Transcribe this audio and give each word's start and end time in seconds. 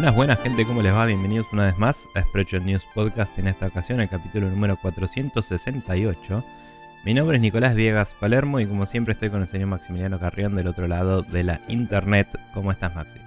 Buenas, 0.00 0.14
buenas 0.16 0.40
gente, 0.40 0.64
¿cómo 0.64 0.80
les 0.80 0.94
va? 0.94 1.04
Bienvenidos 1.04 1.46
una 1.52 1.66
vez 1.66 1.76
más 1.76 2.08
a 2.14 2.22
Spreadshot 2.22 2.62
News 2.62 2.86
Podcast, 2.94 3.38
en 3.38 3.48
esta 3.48 3.66
ocasión 3.66 4.00
el 4.00 4.08
capítulo 4.08 4.48
número 4.48 4.78
468. 4.78 6.42
Mi 7.04 7.12
nombre 7.12 7.36
es 7.36 7.42
Nicolás 7.42 7.74
Viegas 7.74 8.14
Palermo 8.18 8.60
y 8.60 8.66
como 8.66 8.86
siempre 8.86 9.12
estoy 9.12 9.28
con 9.28 9.42
el 9.42 9.48
señor 9.48 9.68
Maximiliano 9.68 10.18
Carrión 10.18 10.54
del 10.54 10.68
otro 10.68 10.88
lado 10.88 11.20
de 11.20 11.42
la 11.44 11.60
internet. 11.68 12.28
¿Cómo 12.54 12.72
estás, 12.72 12.94
Maxi? 12.94 13.18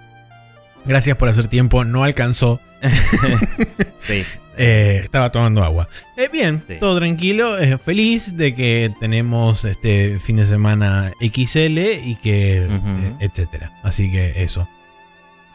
Gracias 0.84 1.16
por 1.16 1.28
hacer 1.28 1.46
tiempo, 1.46 1.84
no 1.84 2.02
alcanzó. 2.02 2.60
sí. 3.96 4.24
Eh, 4.56 5.02
estaba 5.04 5.30
tomando 5.30 5.62
agua. 5.62 5.88
Eh, 6.16 6.28
bien, 6.32 6.60
Sí. 6.66 6.74
todo 6.80 6.96
tranquilo. 6.98 7.56
eh, 7.56 7.78
feliz 7.78 8.36
de 8.36 8.52
que 8.56 8.92
tenemos 8.98 9.64
este 9.64 10.18
fin 10.18 10.38
de 10.38 10.46
semana 10.46 11.12
XL 11.20 11.78
y 12.04 12.16
que. 12.20 12.66
Eh, 12.66 13.12
etcétera. 13.20 13.70
Así 13.84 14.10
que 14.10 14.42
eso. 14.42 14.68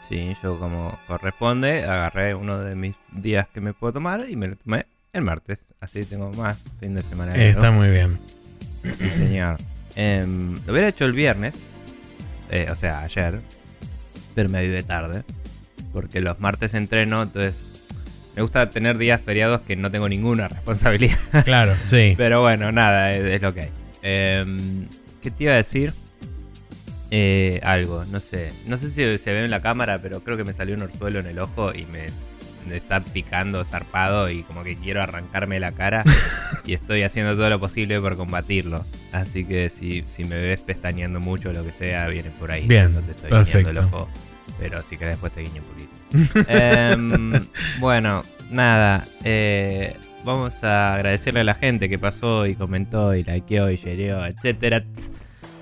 Sí, 0.09 0.35
yo 0.41 0.57
como 0.57 0.97
corresponde 1.05 1.83
agarré 1.83 2.33
uno 2.33 2.57
de 2.59 2.73
mis 2.73 2.95
días 3.11 3.47
que 3.53 3.61
me 3.61 3.73
puedo 3.73 3.93
tomar 3.93 4.25
y 4.27 4.35
me 4.35 4.47
lo 4.47 4.55
tomé 4.55 4.87
el 5.13 5.21
martes. 5.21 5.59
Así 5.79 6.03
tengo 6.03 6.31
más 6.31 6.63
fin 6.79 6.95
de 6.95 7.03
semana. 7.03 7.35
Eh, 7.35 7.51
está 7.51 7.69
muy 7.69 7.89
bien. 7.89 8.17
Sí, 8.83 9.07
señor. 9.09 9.57
Em, 9.95 10.55
lo 10.65 10.73
hubiera 10.73 10.87
hecho 10.87 11.05
el 11.05 11.13
viernes, 11.13 11.53
eh, 12.49 12.67
o 12.71 12.75
sea, 12.75 13.01
ayer, 13.01 13.41
pero 14.33 14.49
me 14.49 14.59
avivé 14.59 14.81
tarde, 14.81 15.23
porque 15.93 16.21
los 16.21 16.39
martes 16.39 16.73
entreno, 16.73 17.21
entonces 17.21 17.85
me 18.35 18.41
gusta 18.41 18.69
tener 18.69 18.97
días 18.97 19.21
feriados 19.21 19.61
que 19.61 19.75
no 19.75 19.91
tengo 19.91 20.09
ninguna 20.09 20.47
responsabilidad. 20.49 21.19
Claro, 21.43 21.75
sí. 21.87 22.15
pero 22.17 22.41
bueno, 22.41 22.71
nada, 22.71 23.13
es, 23.13 23.31
es 23.31 23.41
lo 23.41 23.53
que 23.53 23.61
hay. 23.61 23.71
Em, 24.01 24.87
¿Qué 25.21 25.29
te 25.29 25.43
iba 25.43 25.53
a 25.53 25.57
decir? 25.57 25.93
Eh, 27.11 27.59
algo, 27.63 28.05
no 28.05 28.19
sé. 28.19 28.51
No 28.67 28.77
sé 28.77 28.89
si 28.89 29.17
se 29.17 29.31
ve 29.33 29.43
en 29.45 29.51
la 29.51 29.61
cámara, 29.61 29.99
pero 29.99 30.21
creo 30.23 30.37
que 30.37 30.43
me 30.43 30.53
salió 30.53 30.75
un 30.75 30.83
orzuelo 30.83 31.19
en 31.19 31.27
el 31.27 31.39
ojo 31.39 31.71
y 31.73 31.85
me, 31.87 32.07
me 32.67 32.77
está 32.77 33.03
picando 33.03 33.65
zarpado 33.65 34.29
y 34.29 34.43
como 34.43 34.63
que 34.63 34.75
quiero 34.77 35.01
arrancarme 35.01 35.59
la 35.59 35.71
cara 35.71 36.03
y 36.65 36.73
estoy 36.73 37.01
haciendo 37.03 37.35
todo 37.35 37.49
lo 37.49 37.59
posible 37.59 37.99
por 37.99 38.15
combatirlo. 38.15 38.85
Así 39.11 39.43
que 39.43 39.69
si, 39.69 40.03
si 40.03 40.23
me 40.25 40.37
ves 40.37 40.61
pestañeando 40.61 41.19
mucho 41.19 41.49
o 41.49 41.53
lo 41.53 41.63
que 41.65 41.71
sea, 41.71 42.07
viene 42.09 42.29
por 42.29 42.51
ahí. 42.51 42.67
Bien, 42.67 42.93
No 42.93 43.01
te 43.01 43.11
estoy 43.11 43.29
guiñando 43.31 43.57
el 43.57 43.63
perfecto. 43.75 43.97
ojo, 43.97 44.09
pero 44.59 44.81
sí 44.81 44.95
que 44.97 45.05
después 45.05 45.31
te 45.33 45.41
guiño 45.41 45.61
un 45.61 45.67
poquito. 45.67 46.45
Em, 46.47 47.31
bueno, 47.79 48.23
nada. 48.51 49.03
eh, 49.23 49.95
vamos 50.23 50.63
a 50.63 50.93
agradecerle 50.95 51.39
a 51.39 51.43
la 51.43 51.55
gente 51.55 51.89
que 51.89 51.97
pasó 51.97 52.45
y 52.45 52.53
comentó 52.53 53.15
y 53.15 53.23
likeó 53.23 53.69
y 53.71 53.77
shareó, 53.77 54.23
etcétera. 54.27 54.83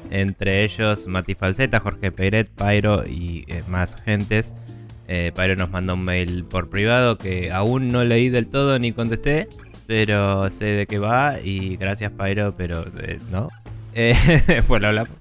Entre 0.09 0.63
ellos 0.63 1.07
Mati 1.07 1.35
Falseta, 1.35 1.79
Jorge 1.79 2.11
Peiret, 2.11 2.49
Pyro 2.49 3.03
y 3.05 3.45
eh, 3.47 3.63
más 3.67 3.95
gentes. 4.03 4.55
Eh, 5.07 5.31
Pyro 5.35 5.55
nos 5.55 5.69
mandó 5.69 5.93
un 5.93 6.03
mail 6.03 6.43
por 6.43 6.69
privado 6.69 7.17
que 7.17 7.51
aún 7.51 7.87
no 7.89 8.03
leí 8.03 8.29
del 8.29 8.47
todo 8.47 8.77
ni 8.77 8.91
contesté, 8.91 9.47
pero 9.87 10.49
sé 10.49 10.65
de 10.65 10.85
qué 10.85 10.99
va 10.99 11.39
y 11.39 11.77
gracias 11.77 12.11
Pyro, 12.11 12.53
pero 12.57 12.83
eh, 13.01 13.19
no. 13.31 13.49
Eh, 13.93 14.15
después 14.47 14.81
lo 14.81 14.89
hablamos. 14.89 15.13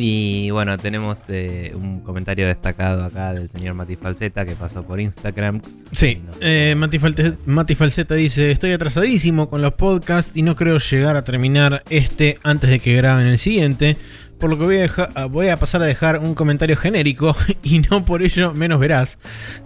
Y 0.00 0.50
bueno, 0.50 0.76
tenemos 0.76 1.18
eh, 1.26 1.72
un 1.74 1.98
comentario 2.02 2.46
destacado 2.46 3.02
acá 3.02 3.32
del 3.34 3.50
señor 3.50 3.74
Mati 3.74 3.96
Falseta 3.96 4.46
que 4.46 4.54
pasó 4.54 4.84
por 4.84 5.00
Instagram. 5.00 5.60
Sí, 5.92 6.22
eh, 6.40 6.74
Mati, 6.76 7.00
Falte- 7.00 7.36
Mati 7.46 7.74
Falseta 7.74 8.14
dice: 8.14 8.52
Estoy 8.52 8.70
atrasadísimo 8.72 9.48
con 9.48 9.60
los 9.60 9.72
podcasts 9.74 10.30
y 10.36 10.42
no 10.42 10.54
creo 10.54 10.78
llegar 10.78 11.16
a 11.16 11.22
terminar 11.22 11.82
este 11.90 12.38
antes 12.44 12.70
de 12.70 12.78
que 12.78 12.94
graben 12.94 13.26
el 13.26 13.38
siguiente. 13.38 13.96
Por 14.38 14.50
lo 14.50 14.56
que 14.58 14.64
voy 14.66 14.76
a, 14.76 14.80
deja- 14.82 15.08
a- 15.16 15.24
voy 15.24 15.48
a 15.48 15.56
pasar 15.56 15.82
a 15.82 15.86
dejar 15.86 16.20
un 16.20 16.36
comentario 16.36 16.76
genérico 16.76 17.34
y 17.64 17.80
no 17.80 18.04
por 18.04 18.22
ello 18.22 18.52
menos 18.54 18.78
verás 18.78 19.18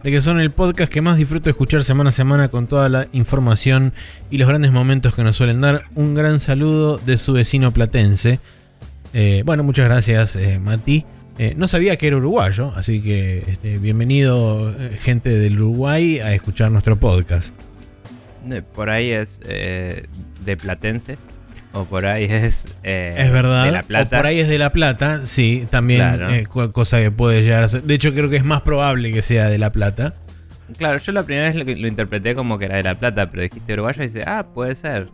de 0.02 0.10
que 0.10 0.22
son 0.22 0.40
el 0.40 0.50
podcast 0.50 0.90
que 0.90 1.02
más 1.02 1.18
disfruto 1.18 1.50
escuchar 1.50 1.84
semana 1.84 2.08
a 2.08 2.12
semana 2.14 2.48
con 2.48 2.68
toda 2.68 2.88
la 2.88 3.06
información 3.12 3.92
y 4.30 4.38
los 4.38 4.48
grandes 4.48 4.72
momentos 4.72 5.14
que 5.14 5.24
nos 5.24 5.36
suelen 5.36 5.60
dar. 5.60 5.82
Un 5.94 6.14
gran 6.14 6.40
saludo 6.40 6.96
de 6.96 7.18
su 7.18 7.34
vecino 7.34 7.70
platense. 7.72 8.40
Eh, 9.12 9.42
bueno, 9.44 9.62
muchas 9.62 9.86
gracias, 9.86 10.36
eh, 10.36 10.58
Mati. 10.58 11.04
Eh, 11.38 11.54
no 11.56 11.66
sabía 11.68 11.96
que 11.96 12.06
era 12.06 12.16
uruguayo, 12.16 12.72
así 12.76 13.02
que 13.02 13.38
este, 13.46 13.78
bienvenido 13.78 14.70
eh, 14.78 14.96
gente 15.00 15.30
del 15.30 15.54
Uruguay 15.60 16.18
a 16.20 16.34
escuchar 16.34 16.70
nuestro 16.70 16.96
podcast. 16.96 17.54
Por 18.74 18.90
ahí 18.90 19.10
es 19.10 19.40
eh, 19.48 20.06
de 20.44 20.56
Platense. 20.56 21.16
O 21.74 21.84
por 21.86 22.04
ahí 22.04 22.24
es. 22.24 22.66
eh, 22.82 23.14
es 23.16 23.32
verdad. 23.32 23.64
De 23.64 23.70
La 23.72 23.82
Plata. 23.82 24.16
O 24.16 24.18
por 24.20 24.26
ahí 24.26 24.40
es 24.40 24.48
de 24.48 24.58
La 24.58 24.72
Plata, 24.72 25.24
sí, 25.24 25.66
también 25.70 26.00
Claro. 26.18 26.72
cosa 26.72 27.00
que 27.00 27.10
puede 27.10 27.42
llegar 27.42 27.64
a 27.64 27.68
ser. 27.68 27.82
De 27.84 27.94
hecho, 27.94 28.12
creo 28.12 28.28
que 28.28 28.36
es 28.36 28.44
más 28.44 28.60
probable 28.60 29.10
que 29.10 29.22
sea 29.22 29.48
de 29.48 29.58
La 29.58 29.72
Plata. 29.72 30.14
Claro, 30.76 30.98
yo 30.98 31.12
la 31.12 31.22
primera 31.22 31.46
vez 31.50 31.54
lo, 31.56 31.64
lo 31.64 31.88
interpreté 31.88 32.34
como 32.34 32.58
que 32.58 32.66
era 32.66 32.76
de 32.76 32.82
La 32.82 32.98
Plata, 32.98 33.30
pero 33.30 33.42
dijiste 33.42 33.72
uruguayo 33.72 34.02
y 34.02 34.06
dice, 34.06 34.22
ah, 34.26 34.46
puede 34.54 34.74
ser. 34.74 35.08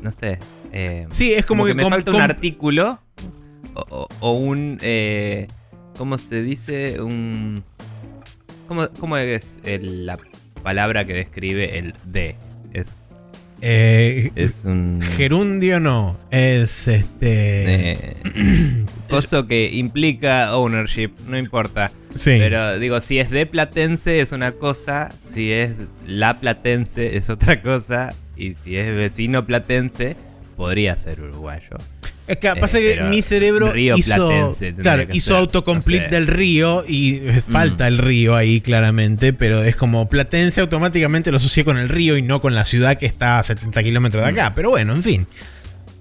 No 0.00 0.10
sé. 0.10 0.38
Eh, 0.72 1.06
Sí, 1.10 1.32
es 1.32 1.44
como, 1.46 1.60
como, 1.62 1.68
que, 1.68 1.74
me 1.74 1.82
com- 1.82 1.90
falta 1.92 2.10
com- 2.10 2.16
un 2.18 2.22
artículo 2.22 3.00
o, 3.74 3.80
o- 3.90 4.08
o 4.20 4.32
un. 4.32 4.78
Eh, 4.82 5.46
¿Cómo 5.98 6.18
se 6.18 6.42
dice? 6.42 7.00
Un. 7.00 7.62
¿Cómo, 8.68 8.88
cómo 8.98 9.16
es 9.16 9.60
el- 9.64 10.06
la 10.06 10.18
palabra 10.62 11.04
que 11.04 11.12
describe 11.14 11.78
el 11.78 11.94
de? 12.04 12.36
Es, 12.72 12.96
eh, 13.60 14.30
es 14.34 14.62
un. 14.64 15.00
gerundio 15.16 15.78
no, 15.80 16.18
es 16.30 16.88
este. 16.88 17.92
eh, 17.92 18.16
coso 19.10 19.46
que 19.46 19.70
implica 19.72 20.56
ownership, 20.56 21.10
no 21.28 21.36
importa. 21.36 21.90
sí. 22.16 22.36
Pero 22.38 22.78
digo, 22.78 23.00
si 23.02 23.18
es 23.18 23.30
de 23.30 23.44
Platense 23.46 24.20
es 24.20 24.32
una 24.32 24.52
cosa, 24.52 25.10
si 25.22 25.52
es 25.52 25.72
la 26.06 26.40
Platense 26.40 27.16
es 27.16 27.28
otra 27.30 27.60
cosa, 27.62 28.08
y 28.36 28.54
si 28.64 28.76
es 28.76 28.94
vecino 28.96 29.44
Platense 29.46 30.16
podría 30.56 30.96
ser 30.98 31.20
uruguayo. 31.20 31.76
Es 32.28 32.38
que 32.38 32.46
Eh, 32.48 32.54
pasa 32.60 32.78
que 32.78 33.00
mi 33.10 33.20
cerebro 33.20 33.72
Río 33.72 33.96
hizo, 33.96 34.28
claro, 34.80 35.02
hizo 35.12 35.28
ser, 35.34 35.36
autocomplete 35.36 36.04
no 36.04 36.10
sé. 36.10 36.14
del 36.16 36.26
río 36.28 36.84
y 36.86 37.16
eh, 37.16 37.42
falta 37.50 37.84
Mm. 37.84 37.88
el 37.88 37.98
río 37.98 38.36
ahí 38.36 38.60
claramente, 38.60 39.32
pero 39.32 39.62
es 39.64 39.74
como 39.74 40.08
Platense 40.08 40.60
automáticamente 40.60 41.30
lo 41.32 41.38
asocié 41.38 41.64
con 41.64 41.78
el 41.78 41.88
río 41.88 42.16
y 42.16 42.22
no 42.22 42.40
con 42.40 42.54
la 42.54 42.64
ciudad 42.64 42.96
que 42.96 43.06
está 43.06 43.40
a 43.40 43.42
70 43.42 43.82
kilómetros 43.82 44.22
de 44.22 44.30
acá. 44.30 44.50
Mm. 44.50 44.54
Pero 44.54 44.70
bueno, 44.70 44.94
en 44.94 45.02
fin. 45.02 45.26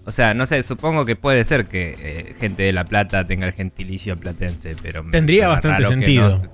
O 0.05 0.11
sea, 0.11 0.33
no 0.33 0.45
sé, 0.45 0.61
supongo 0.63 1.05
que 1.05 1.15
puede 1.15 1.43
ser 1.45 1.65
que 1.65 1.95
eh, 1.99 2.35
gente 2.39 2.63
de 2.63 2.73
La 2.73 2.85
Plata 2.85 3.25
tenga 3.27 3.45
el 3.47 3.53
gentilicio 3.53 4.17
platense, 4.17 4.75
pero... 4.81 5.03
Tendría 5.11 5.47
bastante 5.47 5.85
sentido. 5.85 6.37
no- 6.43 6.51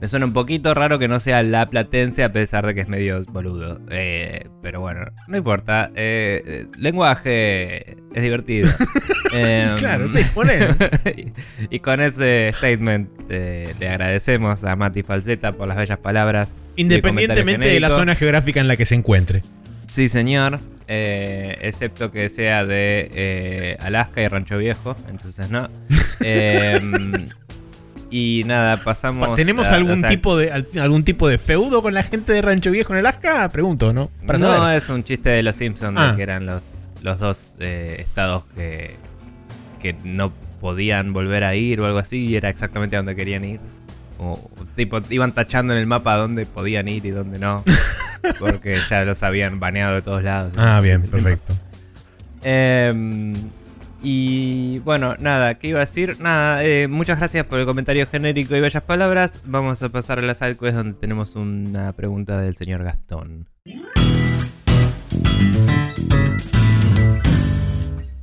me 0.00 0.08
suena 0.08 0.26
un 0.26 0.32
poquito 0.32 0.72
raro 0.74 0.98
que 0.98 1.08
no 1.08 1.20
sea 1.20 1.42
la 1.42 1.66
platense 1.68 2.24
a 2.24 2.32
pesar 2.32 2.66
de 2.66 2.74
que 2.74 2.80
es 2.80 2.88
medio 2.88 3.22
boludo. 3.26 3.80
Eh, 3.90 4.46
pero 4.62 4.80
bueno, 4.80 5.02
no 5.28 5.36
importa. 5.36 5.90
Eh, 5.94 6.42
eh, 6.44 6.66
lenguaje 6.78 7.96
es 8.14 8.22
divertido. 8.22 8.70
Em, 9.32 9.76
Claro, 9.76 10.08
sí, 10.08 10.20
ponelo. 10.34 10.74
y, 11.16 11.32
y 11.76 11.78
con 11.78 12.00
ese 12.00 12.52
statement 12.56 13.08
eh, 13.28 13.74
le 13.78 13.88
agradecemos 13.88 14.64
a 14.64 14.74
Mati 14.74 15.04
Falseta 15.04 15.52
por 15.52 15.68
las 15.68 15.76
bellas 15.76 15.98
palabras. 15.98 16.54
Independientemente 16.74 17.68
de 17.68 17.78
la 17.78 17.90
zona 17.90 18.16
geográfica 18.16 18.58
en 18.60 18.66
la 18.66 18.76
que 18.76 18.86
se 18.86 18.96
encuentre. 18.96 19.42
Sí, 19.88 20.08
señor. 20.08 20.58
Eh, 20.88 21.56
excepto 21.62 22.10
que 22.10 22.28
sea 22.28 22.64
de 22.64 23.08
eh, 23.14 23.76
Alaska 23.80 24.20
y 24.22 24.26
Rancho 24.26 24.58
Viejo. 24.58 24.96
Entonces 25.08 25.48
no. 25.50 25.68
Em, 26.20 27.28
y 28.10 28.42
nada, 28.46 28.82
pasamos. 28.82 29.36
¿Tenemos 29.36 29.68
a- 29.68 29.74
algún 29.76 29.98
o 29.98 30.00
sea, 30.00 30.08
tipo 30.08 30.36
de 30.36 30.50
al- 30.52 30.66
algún 30.80 31.04
tipo 31.04 31.28
de 31.28 31.38
feudo 31.38 31.80
con 31.82 31.94
la 31.94 32.02
gente 32.02 32.32
de 32.32 32.42
Rancho 32.42 32.70
Viejo 32.70 32.92
en 32.92 32.98
Alaska? 33.00 33.48
Pregunto, 33.50 33.92
¿no? 33.92 34.10
Para 34.26 34.38
no, 34.38 34.52
saber. 34.52 34.76
es 34.76 34.88
un 34.88 35.04
chiste 35.04 35.28
de 35.30 35.42
los 35.42 35.56
Simpsons 35.56 35.96
Ah. 35.98 36.10
de 36.10 36.16
que 36.16 36.22
eran 36.22 36.46
los, 36.46 36.62
los 37.02 37.18
dos 37.18 37.56
eh, 37.60 37.96
estados 38.00 38.44
que, 38.56 38.96
que 39.80 39.94
no 40.04 40.32
podían 40.60 41.12
volver 41.12 41.44
a 41.44 41.54
ir 41.54 41.80
o 41.80 41.86
algo 41.86 41.98
así 41.98 42.26
y 42.26 42.36
era 42.36 42.48
exactamente 42.50 42.96
a 42.96 42.98
donde 42.98 43.16
querían 43.16 43.44
ir. 43.44 43.60
O 44.18 44.38
tipo, 44.76 45.00
iban 45.08 45.32
tachando 45.32 45.72
en 45.72 45.78
el 45.80 45.86
mapa 45.86 46.16
dónde 46.16 46.44
podían 46.46 46.88
ir 46.88 47.06
y 47.06 47.10
dónde 47.10 47.38
no. 47.38 47.64
porque 48.38 48.78
ya 48.90 49.04
los 49.04 49.22
habían 49.22 49.60
baneado 49.60 49.94
de 49.94 50.02
todos 50.02 50.22
lados. 50.22 50.52
Ah, 50.58 50.80
bien, 50.82 51.00
perfecto. 51.02 51.54
Em, 52.42 53.34
y 54.02 54.78
bueno, 54.80 55.14
nada, 55.18 55.54
¿qué 55.54 55.68
iba 55.68 55.78
a 55.78 55.80
decir? 55.80 56.20
Nada, 56.20 56.64
eh, 56.64 56.88
muchas 56.88 57.18
gracias 57.18 57.44
por 57.46 57.60
el 57.60 57.66
comentario 57.66 58.06
genérico 58.06 58.56
y 58.56 58.60
bellas 58.60 58.82
palabras. 58.82 59.42
Vamos 59.46 59.82
a 59.82 59.90
pasar 59.90 60.18
a 60.18 60.22
la 60.22 60.34
side 60.34 60.56
quest 60.56 60.74
donde 60.74 60.98
tenemos 60.98 61.36
una 61.36 61.92
pregunta 61.92 62.40
del 62.40 62.56
señor 62.56 62.82
Gastón. 62.82 63.46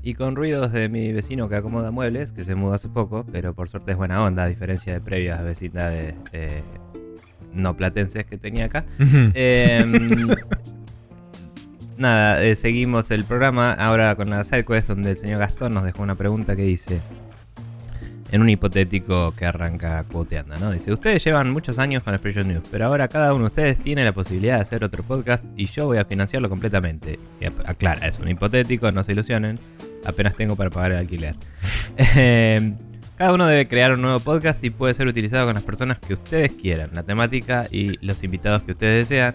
Y 0.02 0.14
con 0.14 0.36
ruidos 0.36 0.72
de 0.72 0.90
mi 0.90 1.12
vecino 1.12 1.50
que 1.50 1.56
acomoda 1.56 1.92
muebles, 1.92 2.32
que 2.32 2.44
se 2.44 2.56
mudó 2.56 2.74
hace 2.74 2.88
poco, 2.88 3.26
pero 3.32 3.54
por 3.54 3.70
suerte 3.70 3.92
es 3.92 3.98
buena 3.98 4.24
onda, 4.24 4.44
a 4.44 4.48
diferencia 4.48 4.94
de 4.94 5.02
previas 5.02 5.44
vecindades 5.44 6.16
eh, 6.32 6.64
no 7.54 7.76
platenses 7.76 8.26
que 8.26 8.38
tenía 8.38 8.66
acá. 8.66 8.86
Em, 11.98 12.02
nada, 12.02 12.44
eh, 12.44 12.56
seguimos 12.56 13.12
el 13.12 13.24
programa 13.24 13.74
ahora 13.74 14.16
con 14.16 14.30
la 14.30 14.44
side 14.44 14.66
quest 14.66 14.88
donde 14.88 15.12
el 15.12 15.18
señor 15.18 15.40
Gastón 15.40 15.74
nos 15.74 15.84
dejó 15.84 16.04
una 16.04 16.16
pregunta 16.16 16.56
que 16.56 16.64
dice: 16.64 17.02
en 18.32 18.42
un 18.42 18.50
hipotético 18.50 19.34
que 19.36 19.46
arranca 19.46 20.04
quoteando, 20.04 20.58
¿no? 20.58 20.72
Dice, 20.72 20.92
ustedes 20.92 21.24
llevan 21.24 21.52
muchos 21.52 21.80
años 21.80 22.04
con 22.04 22.14
Expression 22.14 22.48
News, 22.48 22.68
pero 22.72 22.86
ahora 22.86 23.08
cada 23.08 23.34
uno 23.34 23.46
de 23.46 23.48
ustedes 23.48 23.80
tiene 23.80 24.04
la 24.04 24.12
posibilidad 24.12 24.56
de 24.56 24.62
hacer 24.62 24.84
otro 24.84 25.04
podcast 25.04 25.46
y 25.56 25.66
yo 25.68 25.86
voy 25.86 25.98
a 25.98 26.06
financiarlo 26.06 26.50
completamente. 26.50 27.20
Y 27.40 27.46
aclara, 27.46 28.08
es 28.08 28.20
un 28.20 28.28
hipotético, 28.28 28.92
no 28.92 29.04
se 29.04 29.14
ilusionen, 29.14 29.60
apenas 30.06 30.36
tengo 30.36 30.56
para 30.56 30.70
pagar 30.70 30.92
el 30.94 30.98
alquiler. 31.00 31.36
Eh, 32.00 32.76
cada 33.18 33.34
uno 33.34 33.48
debe 33.48 33.68
crear 33.68 33.94
un 33.94 34.04
nuevo 34.04 34.20
podcast 34.20 34.64
y 34.64 34.70
puede 34.70 34.94
ser 34.94 35.08
utilizado 35.08 35.48
con 35.48 35.56
las 35.56 35.64
personas 35.64 35.98
que 35.98 36.14
ustedes 36.14 36.54
quieran, 36.54 36.92
la 36.94 37.02
temática 37.02 37.66
y 37.72 37.98
los 38.06 38.24
invitados 38.24 38.64
que 38.64 38.74
ustedes 38.74 39.10
desean, 39.10 39.34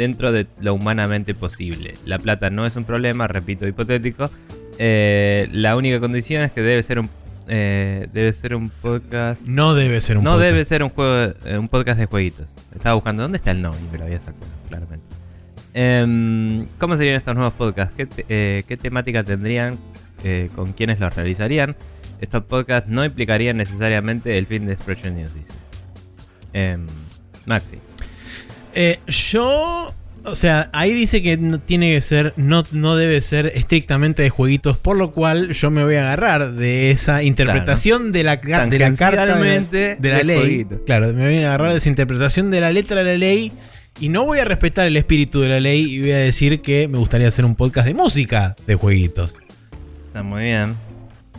dentro 0.00 0.32
de 0.32 0.46
lo 0.62 0.72
humanamente 0.72 1.34
posible. 1.34 1.92
La 2.06 2.18
plata 2.18 2.48
no 2.48 2.64
es 2.64 2.74
un 2.74 2.84
problema, 2.84 3.26
repito, 3.28 3.66
hipotético. 3.66 4.24
Eh, 4.78 5.46
la 5.52 5.76
única 5.76 6.00
condición 6.00 6.42
es 6.42 6.52
que 6.52 6.62
debe 6.62 6.82
ser 6.82 6.98
un 7.00 7.10
eh, 7.48 8.08
debe 8.14 8.32
ser 8.32 8.54
un 8.54 8.70
podcast. 8.70 9.42
No 9.42 9.74
debe 9.74 10.00
ser 10.00 10.16
un 10.16 10.24
no 10.24 10.30
podcast. 10.30 10.44
debe 10.50 10.64
ser 10.64 10.82
un 10.82 10.88
juego, 10.88 11.34
eh, 11.44 11.58
un 11.58 11.68
podcast 11.68 11.98
de 12.00 12.06
jueguitos. 12.06 12.46
Estaba 12.74 12.94
buscando 12.94 13.22
dónde 13.24 13.36
está 13.36 13.50
el 13.50 13.60
no 13.60 13.72
y 13.76 13.92
me 13.92 13.98
lo 13.98 14.04
había 14.04 14.18
sacado, 14.20 14.46
claramente. 14.68 15.04
Em, 15.74 16.66
¿Cómo 16.78 16.96
serían 16.96 17.16
estos 17.16 17.34
nuevos 17.34 17.52
podcasts? 17.54 17.92
¿Qué, 17.96 18.06
te- 18.06 18.24
eh, 18.28 18.62
qué 18.66 18.76
temática 18.78 19.22
tendrían? 19.22 19.78
¿Con 20.54 20.72
quiénes 20.74 20.98
los 21.00 21.14
realizarían? 21.16 21.76
Estos 22.20 22.44
podcasts 22.44 22.88
no 22.90 23.04
implicarían 23.04 23.56
necesariamente 23.56 24.36
el 24.38 24.46
fin 24.46 24.66
de 24.66 24.72
Expression 24.74 25.14
News, 25.16 25.34
dice. 25.34 25.52
Em, 26.52 26.86
Maxi. 27.46 27.76
Eh, 28.74 28.98
yo. 29.06 29.94
O 30.22 30.34
sea, 30.34 30.68
ahí 30.74 30.92
dice 30.92 31.22
que 31.22 31.38
no 31.38 31.60
tiene 31.60 31.94
que 31.94 32.00
ser, 32.02 32.34
no, 32.36 32.62
no 32.72 32.94
debe 32.94 33.22
ser 33.22 33.52
estrictamente 33.54 34.22
de 34.22 34.28
jueguitos, 34.28 34.76
por 34.76 34.98
lo 34.98 35.12
cual 35.12 35.52
yo 35.52 35.70
me 35.70 35.82
voy 35.82 35.94
a 35.94 36.02
agarrar 36.02 36.52
de 36.52 36.90
esa 36.90 37.22
interpretación 37.22 38.12
de 38.12 38.22
la, 38.24 38.38
ca- 38.38 38.66
de 38.66 38.78
la 38.78 38.88
carta 38.98 39.24
de, 39.70 39.96
la 40.10 40.22
ley. 40.22 40.66
Claro, 40.84 41.14
me 41.14 41.24
voy 41.24 41.38
a 41.38 41.48
agarrar 41.48 41.70
de 41.70 41.78
esa 41.78 41.88
interpretación 41.88 42.50
de 42.50 42.60
la 42.60 42.70
letra 42.70 42.98
de 43.02 43.12
la 43.12 43.18
ley 43.18 43.50
y 43.98 44.10
no 44.10 44.26
voy 44.26 44.40
a 44.40 44.44
respetar 44.44 44.86
el 44.86 44.98
espíritu 44.98 45.40
de 45.40 45.48
la 45.48 45.58
ley 45.58 45.90
y 45.90 46.00
voy 46.00 46.10
a 46.12 46.18
decir 46.18 46.60
que 46.60 46.86
me 46.86 46.98
gustaría 46.98 47.26
hacer 47.28 47.46
un 47.46 47.54
podcast 47.54 47.86
de 47.86 47.94
música 47.94 48.54
de 48.66 48.74
jueguitos. 48.74 49.34
Está 50.08 50.22
muy 50.22 50.42
bien. 50.44 50.74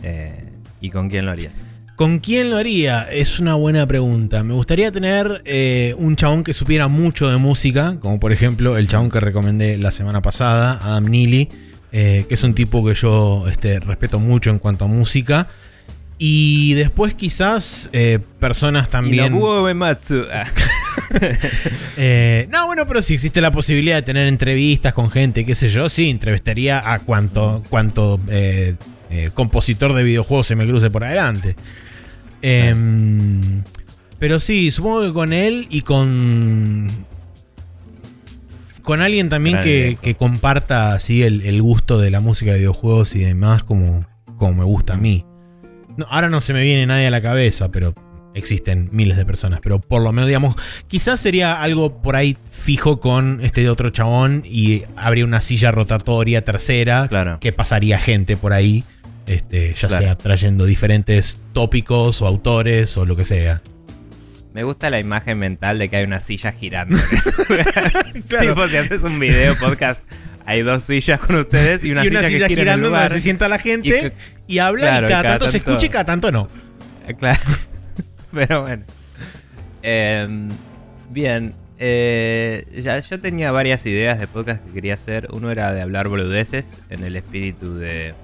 Eh, 0.02 0.44
¿Y 0.80 0.90
con 0.90 1.08
quién 1.08 1.26
lo 1.26 1.30
harías? 1.30 1.52
¿Con 1.96 2.18
quién 2.20 2.50
lo 2.50 2.56
haría? 2.56 3.02
Es 3.10 3.38
una 3.38 3.54
buena 3.54 3.86
pregunta. 3.86 4.42
Me 4.42 4.54
gustaría 4.54 4.90
tener 4.90 5.42
eh, 5.44 5.94
un 5.98 6.16
chabón 6.16 6.42
que 6.42 6.54
supiera 6.54 6.88
mucho 6.88 7.28
de 7.30 7.36
música, 7.36 7.98
como 8.00 8.18
por 8.18 8.32
ejemplo 8.32 8.76
el 8.76 8.88
chabón 8.88 9.10
que 9.10 9.20
recomendé 9.20 9.76
la 9.76 9.90
semana 9.90 10.22
pasada, 10.22 10.78
Adam 10.82 11.04
Neely, 11.04 11.48
eh, 11.92 12.24
que 12.28 12.34
es 12.34 12.42
un 12.42 12.54
tipo 12.54 12.84
que 12.84 12.94
yo 12.94 13.46
este, 13.48 13.78
respeto 13.78 14.18
mucho 14.18 14.50
en 14.50 14.58
cuanto 14.58 14.86
a 14.86 14.88
música. 14.88 15.48
Y 16.24 16.74
después 16.74 17.14
quizás 17.14 17.90
eh, 17.92 18.20
personas 18.38 18.88
también... 18.88 19.34
Ah. 20.30 20.46
Eh, 21.96 22.48
no, 22.50 22.66
bueno, 22.66 22.86
pero 22.86 23.02
si 23.02 23.14
existe 23.14 23.40
la 23.40 23.50
posibilidad 23.50 23.96
de 23.96 24.02
tener 24.02 24.26
entrevistas 24.28 24.92
con 24.92 25.10
gente, 25.10 25.44
qué 25.44 25.54
sé 25.54 25.68
yo, 25.68 25.88
sí, 25.88 26.10
entrevistaría 26.10 26.92
a 26.92 26.98
cuanto, 26.98 27.62
cuanto 27.68 28.20
eh, 28.28 28.76
eh, 29.12 29.30
compositor 29.34 29.92
de 29.92 30.02
videojuegos 30.02 30.46
se 30.46 30.56
me 30.56 30.66
cruce 30.66 30.90
por 30.90 31.04
adelante. 31.04 31.54
Em, 32.40 33.62
pero 34.18 34.40
sí, 34.40 34.70
supongo 34.70 35.02
que 35.02 35.12
con 35.12 35.32
él 35.32 35.66
y 35.70 35.82
con. 35.82 36.88
Con 38.82 39.00
alguien 39.00 39.28
también 39.28 39.60
que, 39.60 40.16
comparta 40.18 40.94
así 40.94 41.22
el, 41.22 41.42
el 41.42 41.62
gusto 41.62 42.00
de 42.00 42.10
la 42.10 42.20
música 42.20 42.52
de 42.52 42.58
videojuegos 42.58 43.14
y 43.14 43.20
demás, 43.20 43.62
como, 43.62 44.04
como 44.38 44.54
me 44.54 44.64
gusta 44.64 44.94
a 44.94 44.96
mí. 44.96 45.24
No, 45.96 46.06
ahora 46.08 46.28
no 46.28 46.40
se 46.40 46.52
me 46.52 46.62
viene 46.62 46.86
nadie 46.86 47.06
a 47.06 47.10
la 47.10 47.20
cabeza, 47.20 47.70
pero 47.70 47.94
existen 48.34 48.88
miles 48.92 49.16
de 49.16 49.24
personas. 49.24 49.60
Pero 49.62 49.80
por 49.80 50.02
lo 50.02 50.12
menos, 50.12 50.26
digamos, 50.26 50.56
quizás 50.88 51.20
sería 51.20 51.60
algo 51.62 52.02
por 52.02 52.16
ahí 52.16 52.36
fijo 52.50 52.98
con 52.98 53.40
este 53.42 53.68
otro 53.68 53.90
chabón 53.90 54.42
y 54.44 54.82
habría 54.96 55.24
una 55.24 55.40
silla 55.40 55.70
rotatoria 55.70 56.44
tercera 56.44 57.06
Claro. 57.08 57.38
que 57.40 57.52
pasaría 57.52 57.98
gente 57.98 58.36
por 58.36 58.52
ahí, 58.52 58.84
este, 59.26 59.72
ya 59.74 59.88
Claro. 59.88 60.04
sea 60.04 60.14
trayendo 60.16 60.64
diferentes 60.66 61.42
tópicos 61.52 62.22
o 62.22 62.26
autores 62.26 62.96
o 62.96 63.06
lo 63.06 63.16
que 63.16 63.24
sea. 63.24 63.62
Me 64.54 64.64
gusta 64.64 64.90
la 64.90 64.98
imagen 65.00 65.38
mental 65.38 65.78
de 65.78 65.88
que 65.88 65.96
hay 65.96 66.04
una 66.04 66.20
silla 66.20 66.52
girando. 66.52 66.98
Claro. 68.28 68.48
Tipo, 68.54 68.68
si 68.68 68.76
haces 68.76 69.02
un 69.02 69.18
video 69.18 69.56
podcast, 69.58 70.02
hay 70.44 70.62
dos 70.62 70.82
sillas 70.84 71.20
con 71.20 71.36
ustedes 71.36 71.84
y 71.84 71.92
una, 71.92 72.04
y 72.04 72.08
una 72.08 72.20
silla, 72.24 72.28
silla 72.30 72.48
que 72.48 72.54
gira 72.56 72.62
en 72.62 72.68
el 72.68 72.74
girando 72.74 72.88
lugar. 72.88 73.02
donde 73.04 73.14
se 73.14 73.20
sienta 73.22 73.48
la 73.48 73.58
gente 73.58 74.12
Y 74.46 74.58
habla 74.58 74.82
claro, 74.88 75.06
y 75.06 75.10
cada, 75.10 75.20
y 75.20 75.22
cada 75.24 75.38
tanto, 75.38 75.48
se 75.52 75.56
escucha 75.58 75.86
y 75.86 75.88
cada 75.88 76.04
tanto 76.04 76.30
no. 76.32 76.48
Eh, 77.08 77.14
Claro. 77.14 77.40
Pero 78.32 78.62
bueno. 78.62 78.82
Em, 79.82 80.48
bien. 81.10 81.54
eh, 81.78 82.66
ya, 82.82 82.98
yo 83.00 83.20
tenía 83.20 83.52
varias 83.52 83.84
ideas 83.86 84.18
de 84.20 84.26
podcast 84.26 84.64
que 84.64 84.72
quería 84.72 84.94
hacer. 84.94 85.28
Uno 85.32 85.50
era 85.50 85.72
de 85.72 85.82
hablar 85.82 86.08
boludeces 86.08 86.66
en 86.90 87.04
el 87.04 87.16
espíritu 87.16 87.76
de. 87.76 88.14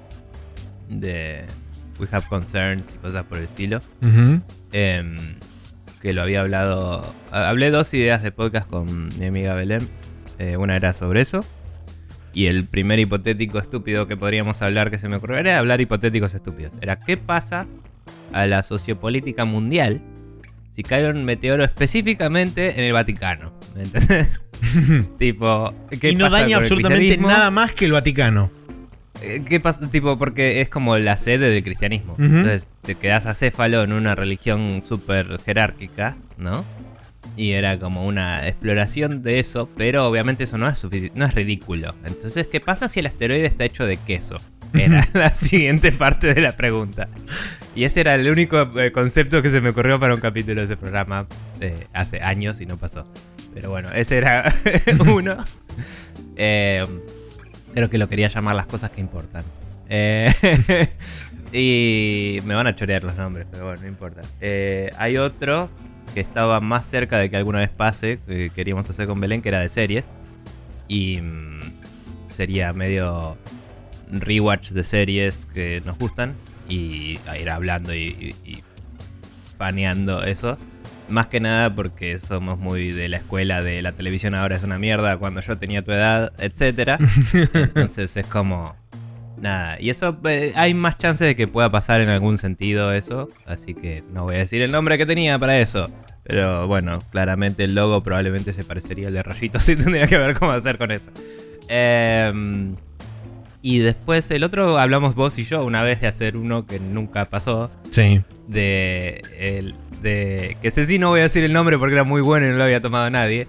De. 0.88 1.44
We 2.00 2.06
have 2.12 2.26
concerns 2.29 2.94
y 2.94 2.99
cosas 2.99 3.25
por 3.25 3.38
el 3.38 3.44
estilo. 3.44 3.81
Em, 4.73 5.17
que 6.00 6.12
lo 6.12 6.23
había 6.23 6.40
hablado. 6.40 7.02
ha- 7.32 7.49
Hablé 7.49 7.70
dos 7.70 7.93
ideas 7.94 8.23
de 8.23 8.31
podcast 8.32 8.69
con 8.69 9.08
mi 9.19 9.26
amiga 9.26 9.55
Belén. 9.55 9.88
Eh, 10.38 10.56
una 10.56 10.76
era 10.76 10.93
sobre 10.93 11.20
eso. 11.23 11.44
Y 12.35 12.46
el 12.46 12.64
primer 12.64 13.00
hipotético 13.00 13.58
estúpido 13.58 14.06
que 14.06 14.17
podríamos 14.17 14.62
hablar 14.62 14.90
que 14.93 14.99
se 14.99 15.08
me 15.08 15.17
ocurrió 15.17 15.38
era 15.38 15.58
hablar 15.58 15.81
hipotéticos 15.81 16.35
estúpidos. 16.35 16.73
Era 16.81 16.99
qué 17.00 17.17
pasa 17.17 17.67
a 18.32 18.46
la 18.46 18.62
sociopolítica 18.62 19.44
mundial 19.44 20.00
si 20.76 20.84
cae 20.84 21.11
un 21.11 21.25
meteoro 21.25 21.64
específicamente 21.64 22.79
en 22.79 22.84
el 22.84 22.93
Vaticano. 22.93 23.52
¿Me 23.75 23.82
entendés? 23.82 24.29
tipo, 25.19 25.75
¿qué 26.00 26.11
y 26.11 26.14
no 26.14 26.26
pasa 26.26 26.43
daña 26.43 26.58
absolutamente 26.58 27.17
nada 27.19 27.50
más 27.50 27.73
que 27.73 27.87
el 27.87 27.93
Vaticano. 27.93 28.52
Eh, 29.23 29.43
¿Qué 29.49 29.61
pasa? 29.61 29.88
Tipo, 29.91 30.19
porque 30.19 30.61
es 30.61 30.69
como 30.69 30.97
la 30.99 31.17
sede 31.17 31.50
del 31.50 31.62
cristianismo. 31.62 32.15
Ujú. 32.15 32.25
Entonces 32.25 32.69
te 32.82 32.94
quedas 32.94 33.26
acéfalo 33.26 33.82
en 33.82 33.93
una 33.93 34.15
religión 34.15 34.82
súper 34.82 35.41
jerárquica, 35.41 36.17
¿no? 36.37 36.65
Y 37.37 37.53
era 37.53 37.79
como 37.79 38.06
una 38.06 38.46
exploración 38.48 39.22
de 39.22 39.39
eso, 39.39 39.69
pero 39.77 40.08
obviamente 40.08 40.44
eso 40.44 40.58
no 40.58 40.69
es 40.69 40.84
no 41.15 41.25
es 41.25 41.34
ridículo. 41.34 41.94
Entonces, 42.05 42.46
¿qué 42.48 42.60
pasa 42.60 42.89
si 42.89 43.01
el 43.01 43.06
asteroide 43.06 43.46
está 43.46 43.65
hecho 43.65 43.87
de 43.87 43.96
queso? 43.96 44.37
Era 44.75 45.08
la 45.15 45.32
siguiente 45.32 45.93
parte 45.93 46.34
de 46.34 46.43
la 46.43 46.53
pregunta. 46.53 47.08
Y 47.75 47.84
ese 47.84 48.01
era 48.01 48.15
el 48.15 48.29
único 48.29 48.79
eh, 48.79 48.93
concepto 48.93 49.41
que 49.41 49.48
se 49.51 49.63
me 49.63 49.70
ocurrió 49.70 49.98
para 49.98 50.15
un 50.15 50.20
capítulo 50.20 50.60
de 50.60 50.67
ese 50.67 50.77
programa 50.77 51.27
eh, 51.60 51.87
hace 51.94 52.20
años 52.20 52.60
y 52.60 52.67
no 52.67 52.77
pasó. 52.77 53.06
Pero 53.55 53.70
bueno, 53.70 53.91
ese 53.93 54.19
era 54.19 54.53
uno. 55.06 55.37
Eh, 56.41 56.84
creo 57.75 57.91
que 57.91 57.98
lo 57.98 58.08
quería 58.08 58.29
llamar 58.29 58.56
las 58.56 58.67
cosas 58.67 58.91
que 58.91 59.01
importan. 59.01 59.44
Eh, 59.89 60.32
y 61.53 62.39
me 62.44 62.55
van 62.55 62.67
a 62.67 62.75
chorear 62.75 63.05
los 63.05 63.17
nombres, 63.17 63.46
pero 63.51 63.67
bueno, 63.67 63.82
no 63.82 63.89
importa. 63.89 64.22
Eh, 64.41 64.91
hay 64.98 65.17
otro 65.17 65.70
que 66.15 66.20
estaba 66.20 66.60
más 66.60 66.87
cerca 66.87 67.19
de 67.19 67.31
que 67.31 67.37
alguna 67.37 67.58
vez 67.58 67.70
pase, 67.70 68.19
que 68.27 68.51
queríamos 68.51 68.89
hacer 68.89 69.06
con 69.06 69.20
Belén, 69.20 69.43
que 69.43 69.48
era 69.48 69.60
de 69.60 69.69
series. 69.69 70.06
Y 70.89 71.20
mm, 71.20 71.60
sería 72.29 72.72
medio 72.72 73.37
rewatch 74.10 74.70
de 74.70 74.84
series 74.84 75.46
que 75.46 75.82
nos 75.84 75.98
gustan 75.98 76.34
y 76.69 77.19
ir 77.39 77.51
hablando 77.51 77.94
y, 77.94 78.34
y, 78.44 78.51
y 78.51 78.63
paneando 79.58 80.22
eso. 80.22 80.56
Más 81.08 81.27
que 81.29 81.41
nada 81.41 81.74
porque 81.74 82.19
somos 82.19 82.58
muy 82.58 82.93
de 82.93 83.08
la 83.08 83.19
escuela 83.19 83.62
de 83.62 83.81
la 83.82 83.93
televisión 83.93 84.34
ahora 84.34 84.56
es 84.56 84.62
una 84.62 84.79
mierda 84.79 85.17
cuando 85.17 85.41
yo 85.41 85.56
tenía 85.56 85.82
tu 85.82 85.93
edad, 85.93 86.32
etcétera. 86.38 86.98
Entonces 87.55 88.17
es 88.17 88.27
como 88.27 88.74
nada. 89.41 89.81
Y 89.81 89.91
eso 89.91 90.19
eh, 90.24 90.53
hay 90.55 90.74
más 90.74 90.98
chances 90.98 91.27
de 91.27 91.36
que 91.36 91.48
pueda 91.48 91.70
pasar 91.70 92.00
en 92.00 92.08
algún 92.08 92.38
sentido 92.38 92.93
eso. 92.93 93.31
Así 93.46 93.74
que 93.74 94.03
no 94.12 94.24
voy 94.24 94.36
a 94.36 94.38
decir 94.38 94.62
el 94.62 94.72
nombre 94.72 94.98
que 94.98 95.06
tenía 95.06 95.38
para 95.38 95.58
eso. 95.58 95.86
Pero 96.24 96.67
bueno, 96.67 96.98
claramente 97.10 97.65
el 97.65 97.74
logo 97.74 98.03
probablemente 98.03 98.53
se 98.53 98.62
parecería 98.62 99.08
al 99.08 99.15
de 99.15 99.22
Rayitos 99.22 99.67
y 99.69 99.77
tendría 99.77 100.06
que 100.06 100.19
ver 100.19 100.38
cómo 100.38 100.53
hacer 100.53 100.77
con 100.77 100.91
eso. 100.91 101.10
Em, 101.69 102.77
y 103.62 103.79
después 103.79 104.31
el 104.31 104.44
otro 104.44 104.79
hablamos 104.79 105.15
vos 105.15 105.38
y 105.38 105.44
yo 105.44 105.65
una 105.65 105.82
vez 105.82 106.00
de 106.00 106.06
hacer 106.06 106.36
uno 106.36 106.67
que 106.67 106.79
nunca 106.79 107.24
pasó. 107.24 107.70
Sí. 107.91 108.22
De, 108.48 109.22
el, 109.38 109.74
de 110.02 110.56
que 110.60 110.69
ese 110.69 110.84
sí 110.84 110.98
no 110.98 111.10
voy 111.10 111.20
a 111.20 111.24
decir 111.24 111.44
el 111.44 111.52
nombre 111.52 111.78
porque 111.78 111.94
era 111.94 112.05
muy 112.05 112.22
bueno 112.22 112.46
y 112.46 112.50
no 112.50 112.56
lo 112.56 112.64
había 112.64 112.81
tomado 112.81 113.08
nadie. 113.10 113.46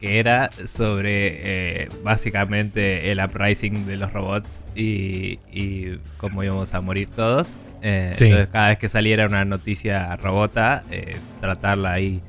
Que 0.00 0.18
era 0.18 0.50
sobre 0.66 1.82
eh, 1.84 1.88
básicamente 2.04 3.10
el 3.10 3.18
uprising 3.24 3.86
de 3.86 3.96
los 3.96 4.12
robots 4.12 4.62
y, 4.74 5.38
y 5.52 5.98
cómo 6.18 6.44
íbamos 6.44 6.74
a 6.74 6.80
morir 6.80 7.08
todos. 7.10 7.56
Eh, 7.82 8.14
Sí. 8.16 8.24
Entonces 8.26 8.48
cada 8.52 8.68
vez 8.68 8.78
que 8.78 8.88
saliera 8.88 9.26
una 9.26 9.44
noticia 9.44 10.14
robota, 10.16 10.84
eh, 10.90 11.16
tratarla 11.40 11.92
ahí 11.92 12.20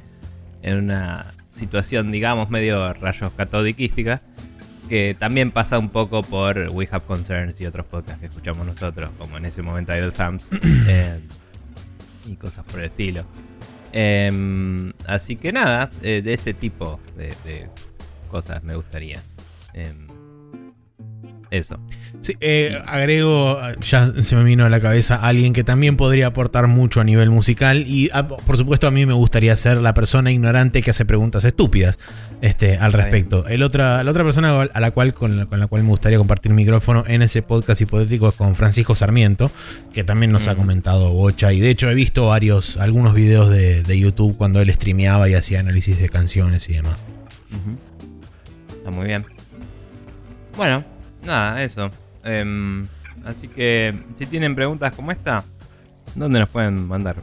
en 0.63 0.77
una 0.77 1.33
situación, 1.49 2.11
digamos, 2.11 2.49
medio 2.49 2.93
rayos 2.93 3.31
catódiquística. 3.33 4.21
Que 4.89 5.13
también 5.19 5.51
pasa 5.51 5.77
un 5.77 5.89
poco 5.89 6.23
por 6.23 6.69
We 6.71 6.87
Have 6.89 7.05
Concerns 7.05 7.59
y 7.59 7.65
otros 7.65 7.85
podcasts 7.87 8.21
que 8.21 8.27
escuchamos 8.27 8.65
nosotros, 8.65 9.09
como 9.17 9.37
en 9.37 9.43
ese 9.45 9.61
momento 9.61 9.93
Idle 9.93 10.11
Thumbs. 10.11 10.49
Y 12.27 12.35
cosas 12.35 12.65
por 12.65 12.79
el 12.79 12.85
estilo. 12.85 13.23
Em, 13.91 14.93
así 15.05 15.37
que 15.37 15.51
nada, 15.51 15.89
eh, 16.01 16.21
de 16.21 16.33
ese 16.33 16.53
tipo 16.53 16.99
de, 17.15 17.33
de 17.45 17.69
cosas 18.29 18.63
me 18.63 18.75
gustaría. 18.75 19.21
Em, 19.73 20.06
eso. 21.51 21.79
Sí, 22.21 22.35
eh, 22.41 22.77
agrego, 22.85 23.59
ya 23.81 24.13
se 24.21 24.35
me 24.35 24.43
vino 24.43 24.65
a 24.65 24.69
la 24.69 24.79
cabeza 24.79 25.15
alguien 25.15 25.53
que 25.53 25.63
también 25.63 25.97
podría 25.97 26.27
aportar 26.27 26.67
mucho 26.67 26.99
a 27.01 27.03
nivel 27.03 27.29
musical 27.29 27.85
y 27.87 28.09
ah, 28.13 28.27
por 28.27 28.57
supuesto 28.57 28.87
a 28.87 28.91
mí 28.91 29.05
me 29.05 29.13
gustaría 29.13 29.55
ser 29.55 29.77
la 29.77 29.93
persona 29.93 30.31
ignorante 30.31 30.81
que 30.81 30.89
hace 30.89 31.05
preguntas 31.05 31.45
estúpidas 31.45 31.99
este, 32.41 32.77
al 32.77 32.93
respecto. 32.93 33.47
El 33.47 33.63
otra, 33.63 34.03
la 34.03 34.11
otra 34.11 34.23
persona 34.23 34.61
a 34.61 34.79
la 34.79 34.91
cual, 34.91 35.13
con, 35.13 35.37
la, 35.37 35.45
con 35.45 35.59
la 35.59 35.67
cual 35.67 35.83
me 35.83 35.89
gustaría 35.89 36.17
compartir 36.17 36.51
micrófono 36.51 37.03
en 37.07 37.21
ese 37.21 37.41
podcast 37.41 37.81
hipotético 37.81 38.29
es 38.29 38.35
con 38.35 38.55
Francisco 38.55 38.95
Sarmiento, 38.95 39.49
que 39.93 40.03
también 40.03 40.31
nos 40.31 40.47
ha 40.47 40.53
Mm. 40.53 40.57
comentado 40.57 41.11
Bocha 41.13 41.53
y 41.53 41.59
de 41.59 41.69
hecho 41.69 41.89
he 41.89 41.93
visto 41.95 42.27
varios, 42.27 42.77
algunos 42.77 43.13
videos 43.13 43.49
de, 43.49 43.83
de 43.83 43.99
YouTube 43.99 44.35
cuando 44.37 44.59
él 44.61 44.73
streameaba 44.73 45.29
y 45.29 45.33
hacía 45.35 45.59
análisis 45.59 45.99
de 45.99 46.09
canciones 46.09 46.67
y 46.69 46.73
demás. 46.73 47.05
Está 48.69 48.91
muy 48.91 49.07
bien. 49.07 49.25
Bueno, 50.55 50.83
nada, 51.23 51.63
eso. 51.63 51.89
Em, 52.23 52.85
así 53.25 53.47
que 53.47 53.93
si 54.15 54.25
tienen 54.25 54.55
preguntas 54.55 54.93
como 54.95 55.11
esta, 55.11 55.43
¿dónde 56.15 56.39
nos 56.39 56.49
pueden 56.49 56.87
mandar? 56.87 57.17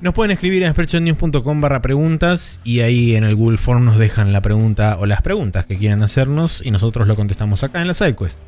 Nos 0.00 0.12
pueden 0.12 0.32
escribir 0.32 0.62
en 0.62 0.72
spreadshotnews.com 0.72 1.60
barra 1.60 1.80
preguntas 1.80 2.60
y 2.64 2.80
ahí 2.80 3.16
en 3.16 3.24
el 3.24 3.34
Google 3.34 3.56
Form 3.56 3.84
nos 3.84 3.96
dejan 3.96 4.32
la 4.32 4.42
pregunta 4.42 4.98
o 4.98 5.06
las 5.06 5.22
preguntas 5.22 5.64
que 5.64 5.76
quieran 5.76 6.02
hacernos 6.02 6.64
y 6.64 6.70
nosotros 6.70 7.08
lo 7.08 7.16
contestamos 7.16 7.64
acá 7.64 7.80
en 7.80 7.88
la 7.88 7.94
SideQuest. 7.94 8.38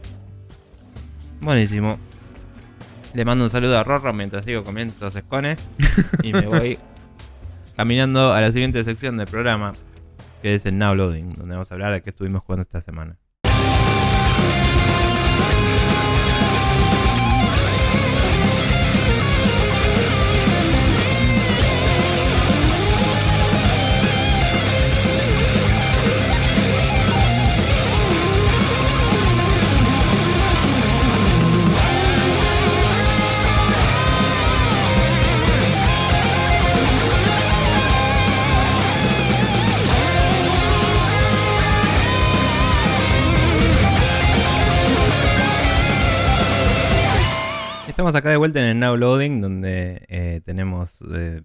Buenísimo. 1.40 1.98
Le 3.14 3.24
mando 3.24 3.44
un 3.44 3.50
saludo 3.50 3.78
a 3.78 3.84
Rorro 3.84 4.12
mientras 4.12 4.44
sigo 4.44 4.62
comiendo 4.62 4.92
estos 4.92 5.16
escones. 5.16 5.58
y 6.22 6.32
me 6.34 6.42
voy 6.42 6.78
caminando 7.76 8.34
a 8.34 8.40
la 8.42 8.52
siguiente 8.52 8.84
sección 8.84 9.16
del 9.16 9.26
programa, 9.26 9.72
que 10.42 10.54
es 10.54 10.66
el 10.66 10.76
Now 10.76 10.94
Loading, 10.94 11.32
donde 11.32 11.54
vamos 11.54 11.70
a 11.70 11.74
hablar 11.74 11.92
de 11.92 12.02
qué 12.02 12.10
estuvimos 12.10 12.42
jugando 12.42 12.62
esta 12.62 12.82
semana. 12.82 13.16
Estamos 47.98 48.14
acá 48.14 48.30
de 48.30 48.36
vuelta 48.36 48.60
en 48.60 48.66
el 48.66 48.78
Now 48.78 48.96
Loading, 48.96 49.40
donde 49.40 50.06
eh, 50.06 50.40
tenemos 50.44 51.02
eh, 51.12 51.42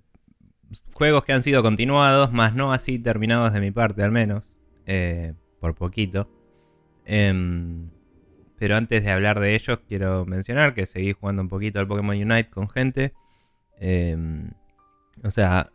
juegos 0.93 1.23
que 1.23 1.33
han 1.33 1.41
sido 1.41 1.63
continuados, 1.63 2.31
más 2.31 2.53
no 2.53 2.71
así 2.71 2.99
terminados 2.99 3.53
de 3.53 3.59
mi 3.59 3.71
parte 3.71 4.03
al 4.03 4.11
menos, 4.11 4.53
eh, 4.85 5.33
por 5.59 5.73
poquito. 5.73 6.29
Em, 7.05 7.89
pero 8.59 8.77
antes 8.77 9.03
de 9.03 9.09
hablar 9.09 9.39
de 9.39 9.55
ellos, 9.55 9.79
quiero 9.87 10.27
mencionar 10.27 10.75
que 10.75 10.85
seguí 10.85 11.13
jugando 11.13 11.41
un 11.41 11.49
poquito 11.49 11.79
al 11.79 11.87
Pokémon 11.87 12.15
Unite 12.15 12.51
con 12.51 12.69
gente. 12.69 13.13
Em, 13.79 14.51
o 15.23 15.31
sea, 15.31 15.71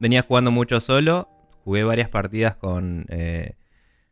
venía 0.00 0.22
jugando 0.22 0.50
mucho 0.50 0.80
solo, 0.80 1.28
jugué 1.64 1.84
varias 1.84 2.08
partidas 2.08 2.56
con, 2.56 3.06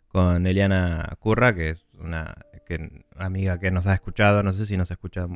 con 0.09 0.47
Eliana 0.47 1.17
Curra, 1.21 1.55
que 1.55 1.71
es 1.71 1.87
una 1.99 2.37
que- 2.67 3.03
amiga 3.17 3.59
que 3.59 3.71
nos 3.71 3.87
ha 3.87 3.95
escuchado, 3.95 4.43
no 4.43 4.53
sé 4.53 4.67
si 4.67 4.77
nos 4.77 4.91
escucha 4.91 5.27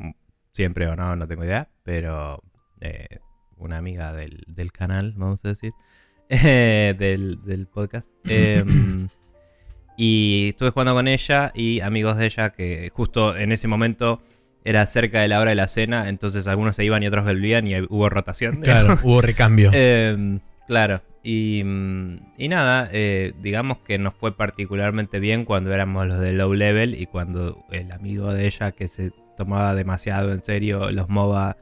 siempre 0.53 0.87
o 0.87 0.95
no, 0.95 1.15
no 1.15 1.27
tengo 1.27 1.43
idea, 1.43 1.69
pero 1.83 2.43
eh, 2.81 3.19
una 3.57 3.77
amiga 3.77 4.13
del, 4.13 4.43
del 4.47 4.71
canal, 4.71 5.13
vamos 5.15 5.43
a 5.43 5.49
decir, 5.49 5.73
eh, 6.29 6.95
del, 6.97 7.43
del 7.43 7.67
podcast. 7.67 8.09
Em, 8.27 9.09
y 9.97 10.49
estuve 10.49 10.71
jugando 10.71 10.93
con 10.93 11.07
ella 11.07 11.51
y 11.55 11.79
amigos 11.81 12.17
de 12.17 12.25
ella 12.25 12.51
que 12.51 12.91
justo 12.93 13.35
en 13.35 13.51
ese 13.51 13.67
momento 13.67 14.21
era 14.63 14.85
cerca 14.85 15.21
de 15.21 15.29
la 15.29 15.39
hora 15.39 15.51
de 15.51 15.55
la 15.55 15.67
cena, 15.67 16.09
entonces 16.09 16.45
algunos 16.47 16.75
se 16.75 16.83
iban 16.83 17.01
y 17.01 17.07
otros 17.07 17.23
volvían 17.23 17.67
y 17.67 17.79
hubo 17.79 18.09
rotación. 18.09 18.57
Claro, 18.61 18.97
hubo 19.01 19.21
recambio. 19.21 19.71
Eh, 19.73 20.39
claro. 20.67 21.01
Y, 21.23 21.59
y 21.59 22.47
nada, 22.47 22.89
eh, 22.91 23.33
digamos 23.41 23.79
que 23.79 23.97
nos 23.97 24.13
fue 24.13 24.35
particularmente 24.35 25.19
bien 25.19 25.45
cuando 25.45 25.73
éramos 25.73 26.07
los 26.07 26.19
de 26.19 26.33
low 26.33 26.53
level 26.53 26.95
y 26.95 27.05
cuando 27.05 27.65
el 27.71 27.91
amigo 27.91 28.33
de 28.33 28.45
ella 28.45 28.71
que 28.71 28.87
se 28.87 29.11
tomaba 29.37 29.73
demasiado 29.73 30.33
en 30.33 30.43
serio 30.43 30.91
los 30.91 31.07
MOBA, 31.07 31.55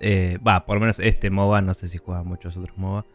eh, 0.00 0.38
va, 0.46 0.66
por 0.66 0.76
lo 0.76 0.80
menos 0.80 0.98
este 0.98 1.30
MOBA, 1.30 1.62
no 1.62 1.72
sé 1.72 1.88
si 1.88 1.96
juegan 1.96 2.26
muchos 2.26 2.56
otros 2.56 2.76
MOBA, 2.76 3.06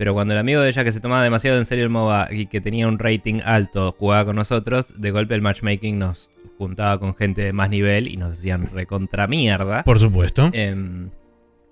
pero 0.00 0.14
cuando 0.14 0.32
el 0.32 0.40
amigo 0.40 0.62
de 0.62 0.70
ella 0.70 0.82
que 0.82 0.92
se 0.92 1.00
tomaba 1.00 1.22
demasiado 1.22 1.58
en 1.58 1.66
serio 1.66 1.84
el 1.84 1.90
MOBA 1.90 2.28
y 2.32 2.46
que 2.46 2.60
tenía 2.60 2.88
un 2.88 2.98
rating 2.98 3.40
alto 3.44 3.94
jugaba 3.98 4.24
con 4.24 4.36
nosotros, 4.36 4.98
de 4.98 5.10
golpe 5.10 5.34
el 5.34 5.42
matchmaking 5.42 5.98
nos 5.98 6.30
juntaba 6.56 6.98
con 6.98 7.14
gente 7.14 7.44
de 7.44 7.52
más 7.52 7.68
nivel 7.68 8.08
y 8.08 8.16
nos 8.16 8.32
hacían 8.32 8.70
recontra 8.72 9.26
mierda. 9.26 9.84
Por 9.84 9.98
supuesto. 9.98 10.50
Em, 10.52 11.10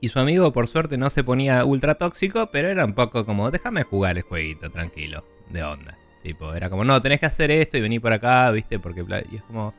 y 0.00 0.09
su 0.09 0.19
amigo, 0.19 0.52
por 0.52 0.69
suerte, 0.69 0.97
no 0.97 1.11
se 1.11 1.25
ponía 1.25 1.64
ultra 1.64 1.95
tóxico, 1.95 2.50
pero 2.52 2.69
era 2.69 2.85
un 2.85 2.93
poco 2.93 3.25
como, 3.25 3.50
déjame 3.50 3.83
jugar 3.83 4.17
el 4.19 4.23
jueguito, 4.23 4.71
tranquilo, 4.71 5.25
de 5.50 5.62
onda. 5.62 5.99
Tipo, 6.23 6.55
era 6.55 6.69
como, 6.69 6.85
no, 6.85 7.00
tenés 7.00 7.21
que 7.21 7.26
hacer 7.26 7.50
esto 7.50 7.78
y 7.78 7.81
venir 7.81 8.00
por 8.00 8.12
acá, 8.12 8.50
¿viste? 8.50 8.78
Porque, 8.78 9.05
y 9.31 9.37
es 9.37 9.43
como, 9.45 9.73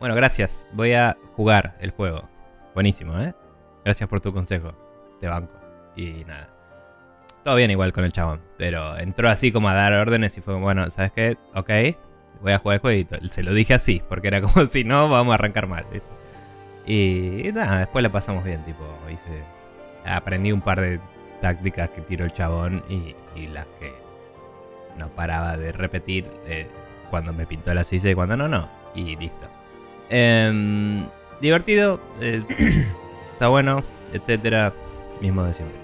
bueno, 0.00 0.14
gracias, 0.14 0.66
voy 0.72 0.92
a 0.92 1.16
jugar 1.34 1.76
el 1.80 1.90
juego. 1.90 2.28
Buenísimo, 2.74 3.18
¿eh? 3.18 3.34
Gracias 3.84 4.08
por 4.08 4.20
tu 4.20 4.32
consejo, 4.32 4.72
te 5.20 5.28
banco. 5.28 5.54
Y 5.96 6.24
nada. 6.26 6.50
Todo 7.42 7.56
bien 7.56 7.70
igual 7.70 7.92
con 7.92 8.04
el 8.04 8.12
chabón, 8.12 8.40
pero 8.58 8.98
entró 8.98 9.28
así 9.28 9.52
como 9.52 9.68
a 9.68 9.74
dar 9.74 9.92
órdenes 9.92 10.36
y 10.36 10.40
fue, 10.40 10.54
bueno, 10.56 10.90
¿sabes 10.90 11.12
qué? 11.12 11.36
Ok, 11.54 11.70
voy 12.42 12.52
a 12.52 12.58
jugar 12.58 12.74
el 12.74 12.80
jueguito. 12.80 13.16
Se 13.30 13.42
lo 13.42 13.54
dije 13.54 13.74
así, 13.74 14.02
porque 14.08 14.28
era 14.28 14.40
como, 14.40 14.66
si 14.66 14.84
no, 14.84 15.08
vamos 15.08 15.32
a 15.32 15.34
arrancar 15.34 15.66
mal, 15.66 15.86
¿viste? 15.92 16.08
Y, 16.86 17.50
nada, 17.52 17.80
después 17.80 18.02
la 18.02 18.12
pasamos 18.12 18.44
bien, 18.44 18.64
tipo, 18.64 18.84
hice, 19.10 19.42
aprendí 20.04 20.52
un 20.52 20.60
par 20.60 20.80
de 20.80 21.00
tácticas 21.40 21.90
que 21.90 22.00
tiró 22.02 22.24
el 22.24 22.32
chabón 22.32 22.84
y, 22.88 23.14
las 23.48 23.66
que 23.80 23.92
no 24.98 25.08
paraba 25.08 25.56
de 25.56 25.72
repetir 25.72 26.30
eh, 26.46 26.66
cuando 27.10 27.32
me 27.32 27.46
pintó 27.46 27.74
la 27.74 27.84
silla 27.84 28.10
y 28.10 28.14
cuando 28.14 28.36
no, 28.36 28.48
no. 28.48 28.68
Y 28.94 29.16
listo. 29.16 29.55
Em, 30.10 31.04
divertido, 31.40 32.00
eh, 32.20 32.42
está 33.32 33.48
bueno, 33.48 33.82
etcétera, 34.12 34.72
mismo 35.20 35.44
de 35.44 35.54
siempre. 35.54 35.76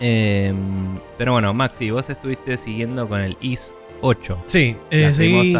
Em, 0.00 0.98
pero 1.16 1.32
bueno, 1.32 1.54
Maxi, 1.54 1.90
vos 1.90 2.10
estuviste 2.10 2.56
siguiendo 2.56 3.08
con 3.08 3.20
el 3.20 3.36
IS 3.40 3.72
8. 4.00 4.38
Sí, 4.46 4.76
eh, 4.90 5.02
la 5.02 5.14
seguí, 5.14 5.52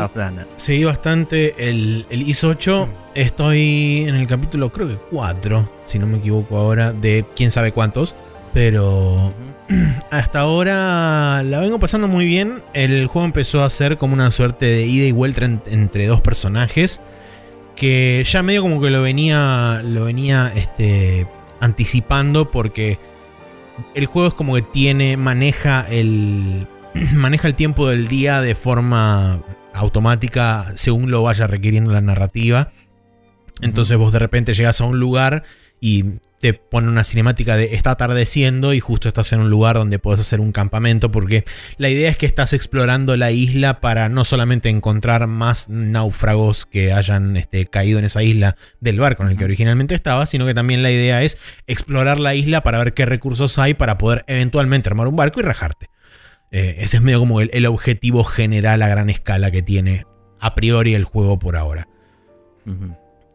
seguí 0.57 0.85
bastante 0.85 1.69
el, 1.69 2.07
el 2.11 2.29
IS 2.29 2.43
8. 2.45 2.89
Estoy 3.15 4.05
en 4.09 4.17
el 4.17 4.27
capítulo, 4.27 4.73
creo 4.73 4.89
que 4.89 4.97
4, 5.11 5.69
si 5.87 5.99
no 6.01 6.07
me 6.09 6.19
equivoco 6.19 6.57
ahora, 6.57 6.93
de 6.93 7.25
quién 7.37 7.51
sabe 7.53 7.71
cuántos. 7.73 8.17
Pero 8.53 9.33
hasta 10.11 10.41
ahora 10.41 11.43
la 11.45 11.61
vengo 11.61 11.79
pasando 11.79 12.09
muy 12.09 12.27
bien. 12.27 12.63
El 12.75 13.07
juego 13.07 13.25
empezó 13.27 13.63
a 13.63 13.71
ser 13.71 13.97
como 13.97 14.15
una 14.15 14.31
suerte 14.33 14.67
de 14.67 14.87
ida 14.87 15.07
y 15.07 15.13
vuelta 15.13 15.45
en- 15.45 15.63
entre 15.67 16.07
dos 16.07 16.21
personajes. 16.21 17.01
Que 17.77 18.25
ya 18.27 18.43
medio 18.43 18.63
como 18.63 18.81
que 18.81 18.91
lo 18.91 19.03
venía. 19.03 19.83
Lo 19.85 20.05
venía 20.05 20.53
este. 20.55 21.27
anticipando. 21.61 22.51
Porque 22.51 22.99
el 23.95 24.07
juego 24.07 24.29
es 24.29 24.35
como 24.35 24.55
que 24.55 24.63
tiene. 24.63 25.17
maneja 25.17 25.87
el. 25.89 26.67
maneja 27.15 27.49
el 27.49 27.55
tiempo 27.55 27.89
del 27.89 28.09
día 28.09 28.41
de 28.41 28.55
forma 28.55 29.43
automática. 29.75 30.73
según 30.75 31.11
lo 31.11 31.23
vaya 31.23 31.47
requiriendo 31.47 31.93
la 31.93 32.01
narrativa. 32.01 32.73
Entonces 33.61 33.97
vos 33.97 34.13
de 34.13 34.19
repente 34.19 34.55
llegas 34.55 34.81
a 34.81 34.85
un 34.85 34.99
lugar 34.99 35.45
y 35.83 36.05
te 36.39 36.55
pone 36.55 36.89
una 36.89 37.03
cinemática 37.03 37.57
de 37.57 37.75
está 37.75 37.91
atardeciendo 37.91 38.73
y 38.73 38.79
justo 38.81 39.09
estás 39.09 39.33
en 39.33 39.41
un 39.41 39.51
lugar 39.51 39.77
donde 39.77 39.99
puedes 39.99 40.21
hacer 40.21 40.41
un 40.41 40.53
campamento 40.53 41.11
porque 41.11 41.45
la 41.77 41.89
idea 41.89 42.09
es 42.09 42.17
que 42.17 42.27
estás 42.27 42.53
explorando 42.53 43.17
la 43.17 43.33
isla 43.33 43.81
para 43.81 44.09
no 44.09 44.25
solamente 44.25 44.69
encontrar 44.69 45.27
más 45.27 45.69
náufragos 45.69 46.67
que 46.67 46.93
hayan 46.93 47.37
este, 47.37 47.67
caído 47.67 47.99
en 47.99 48.05
esa 48.05 48.23
isla 48.23 48.57
del 48.81 49.01
barco 49.01 49.25
en 49.25 49.31
el 49.31 49.37
que 49.37 49.45
originalmente 49.45 49.97
estaba, 49.97 50.25
sino 50.27 50.47
que 50.47 50.55
también 50.55 50.85
la 50.85 50.93
idea 50.93 51.23
es 51.23 51.37
explorar 51.67 52.21
la 52.21 52.35
isla 52.37 52.63
para 52.63 52.79
ver 52.79 52.95
qué 52.95 53.05
recursos 53.05 53.59
hay 53.59 53.75
para 53.75 53.99
poder 53.99 54.25
eventualmente 54.29 54.89
armar 54.89 55.09
un 55.09 55.17
barco 55.17 55.41
y 55.41 55.43
rajarte. 55.43 55.91
Eh, 56.53 56.77
ese 56.79 56.99
es 56.99 57.03
medio 57.03 57.19
como 57.19 57.41
el, 57.41 57.51
el 57.53 57.67
objetivo 57.67 58.23
general 58.23 58.83
a 58.83 58.89
gran 58.89 59.11
escala 59.11 59.51
que 59.51 59.63
tiene 59.63 60.07
a 60.39 60.55
priori 60.55 60.95
el 60.95 61.05
juego 61.05 61.41
por 61.41 61.57
ahora. 61.57 61.89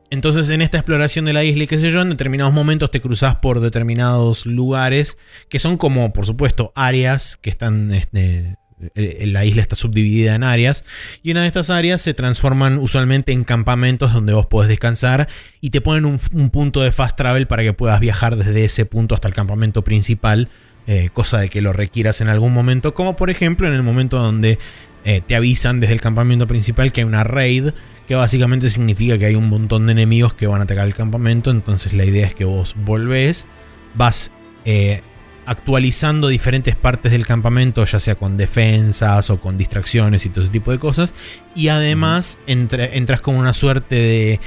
Entonces 0.10 0.50
en 0.50 0.62
esta 0.62 0.78
exploración 0.78 1.26
de 1.26 1.34
la 1.34 1.44
isla 1.44 1.64
y 1.64 1.68
qué 1.68 1.78
sé 1.78 1.92
yo, 1.92 2.02
en 2.02 2.10
determinados 2.10 2.54
momentos 2.54 2.92
te 2.92 3.02
cruzas 3.02 3.36
por 3.36 3.60
determinados 3.60 4.46
lugares 4.46 5.18
que 5.50 5.60
son 5.60 5.78
como, 5.78 6.14
por 6.14 6.26
supuesto, 6.26 6.72
áreas 6.76 7.38
que 7.38 7.50
están... 7.50 7.92
Este, 7.94 8.58
eh, 8.94 9.26
la 9.26 9.44
isla 9.44 9.64
está 9.64 9.76
subdividida 9.76 10.36
en 10.36 10.44
áreas 10.44 10.86
y 11.24 11.32
una 11.32 11.42
de 11.42 11.48
estas 11.48 11.72
áreas 11.72 12.00
se 12.00 12.14
transforman 12.14 12.78
usualmente 12.78 13.32
en 13.32 13.44
campamentos 13.44 14.14
donde 14.14 14.34
vos 14.34 14.46
podés 14.46 14.70
descansar 14.70 15.28
y 15.62 15.72
te 15.72 15.82
ponen 15.82 16.06
un, 16.06 16.50
punto 16.52 16.84
de 16.84 16.92
fast 16.92 17.18
travel 17.18 17.48
para 17.48 17.64
que 17.64 17.74
puedas 17.74 18.00
viajar 18.00 18.36
desde 18.36 18.66
ese 18.66 18.86
punto 18.86 19.16
hasta 19.16 19.28
el 19.28 19.34
campamento 19.34 19.84
principal, 19.84 20.50
eh, 20.86 21.10
cosa 21.12 21.40
de 21.40 21.50
que 21.50 21.60
lo 21.60 21.74
requieras 21.74 22.22
en 22.22 22.30
algún 22.30 22.54
momento, 22.54 22.94
como 22.94 23.16
por 23.16 23.32
ejemplo 23.32 23.68
en 23.68 23.74
el 23.74 23.82
momento 23.82 24.20
donde 24.20 24.60
eh, 25.06 25.22
te 25.26 25.36
avisan 25.36 25.80
desde 25.80 25.94
el 25.94 26.02
campamento 26.02 26.46
principal 26.48 26.92
que 26.92 27.02
hay 27.02 27.06
una 27.06 27.24
raid, 27.24 27.70
que 28.08 28.16
básicamente 28.16 28.70
significa 28.70 29.18
que 29.18 29.26
hay 29.26 29.36
un 29.36 29.50
montón 29.50 29.86
de 29.86 29.92
enemigos 29.92 30.34
que 30.34 30.48
van 30.48 30.62
a 30.62 30.64
atacar 30.64 30.88
el 30.88 30.96
campamento, 30.96 31.52
entonces 31.52 31.94
la 31.94 32.06
idea 32.06 32.26
es 32.26 32.34
que 32.34 32.46
vos 32.46 32.76
volvés, 32.86 33.46
vas 33.96 34.32
actualizando 35.46 36.28
diferentes 36.28 36.76
partes 36.76 37.12
del 37.14 37.26
campamento, 37.26 37.86
ya 37.86 38.00
sea 38.00 38.16
con 38.16 38.36
defensas 38.36 39.30
o 39.30 39.40
con 39.40 39.58
distracciones 39.58 40.26
y 40.26 40.30
todo 40.30 40.42
ese 40.44 40.52
tipo 40.52 40.72
de 40.72 40.80
cosas. 40.80 41.14
Y 41.56 41.70
además 41.70 42.38
entras 42.48 43.22
con 43.22 43.36
una 43.36 43.54
suerte 43.54 43.96
de... 43.96 44.40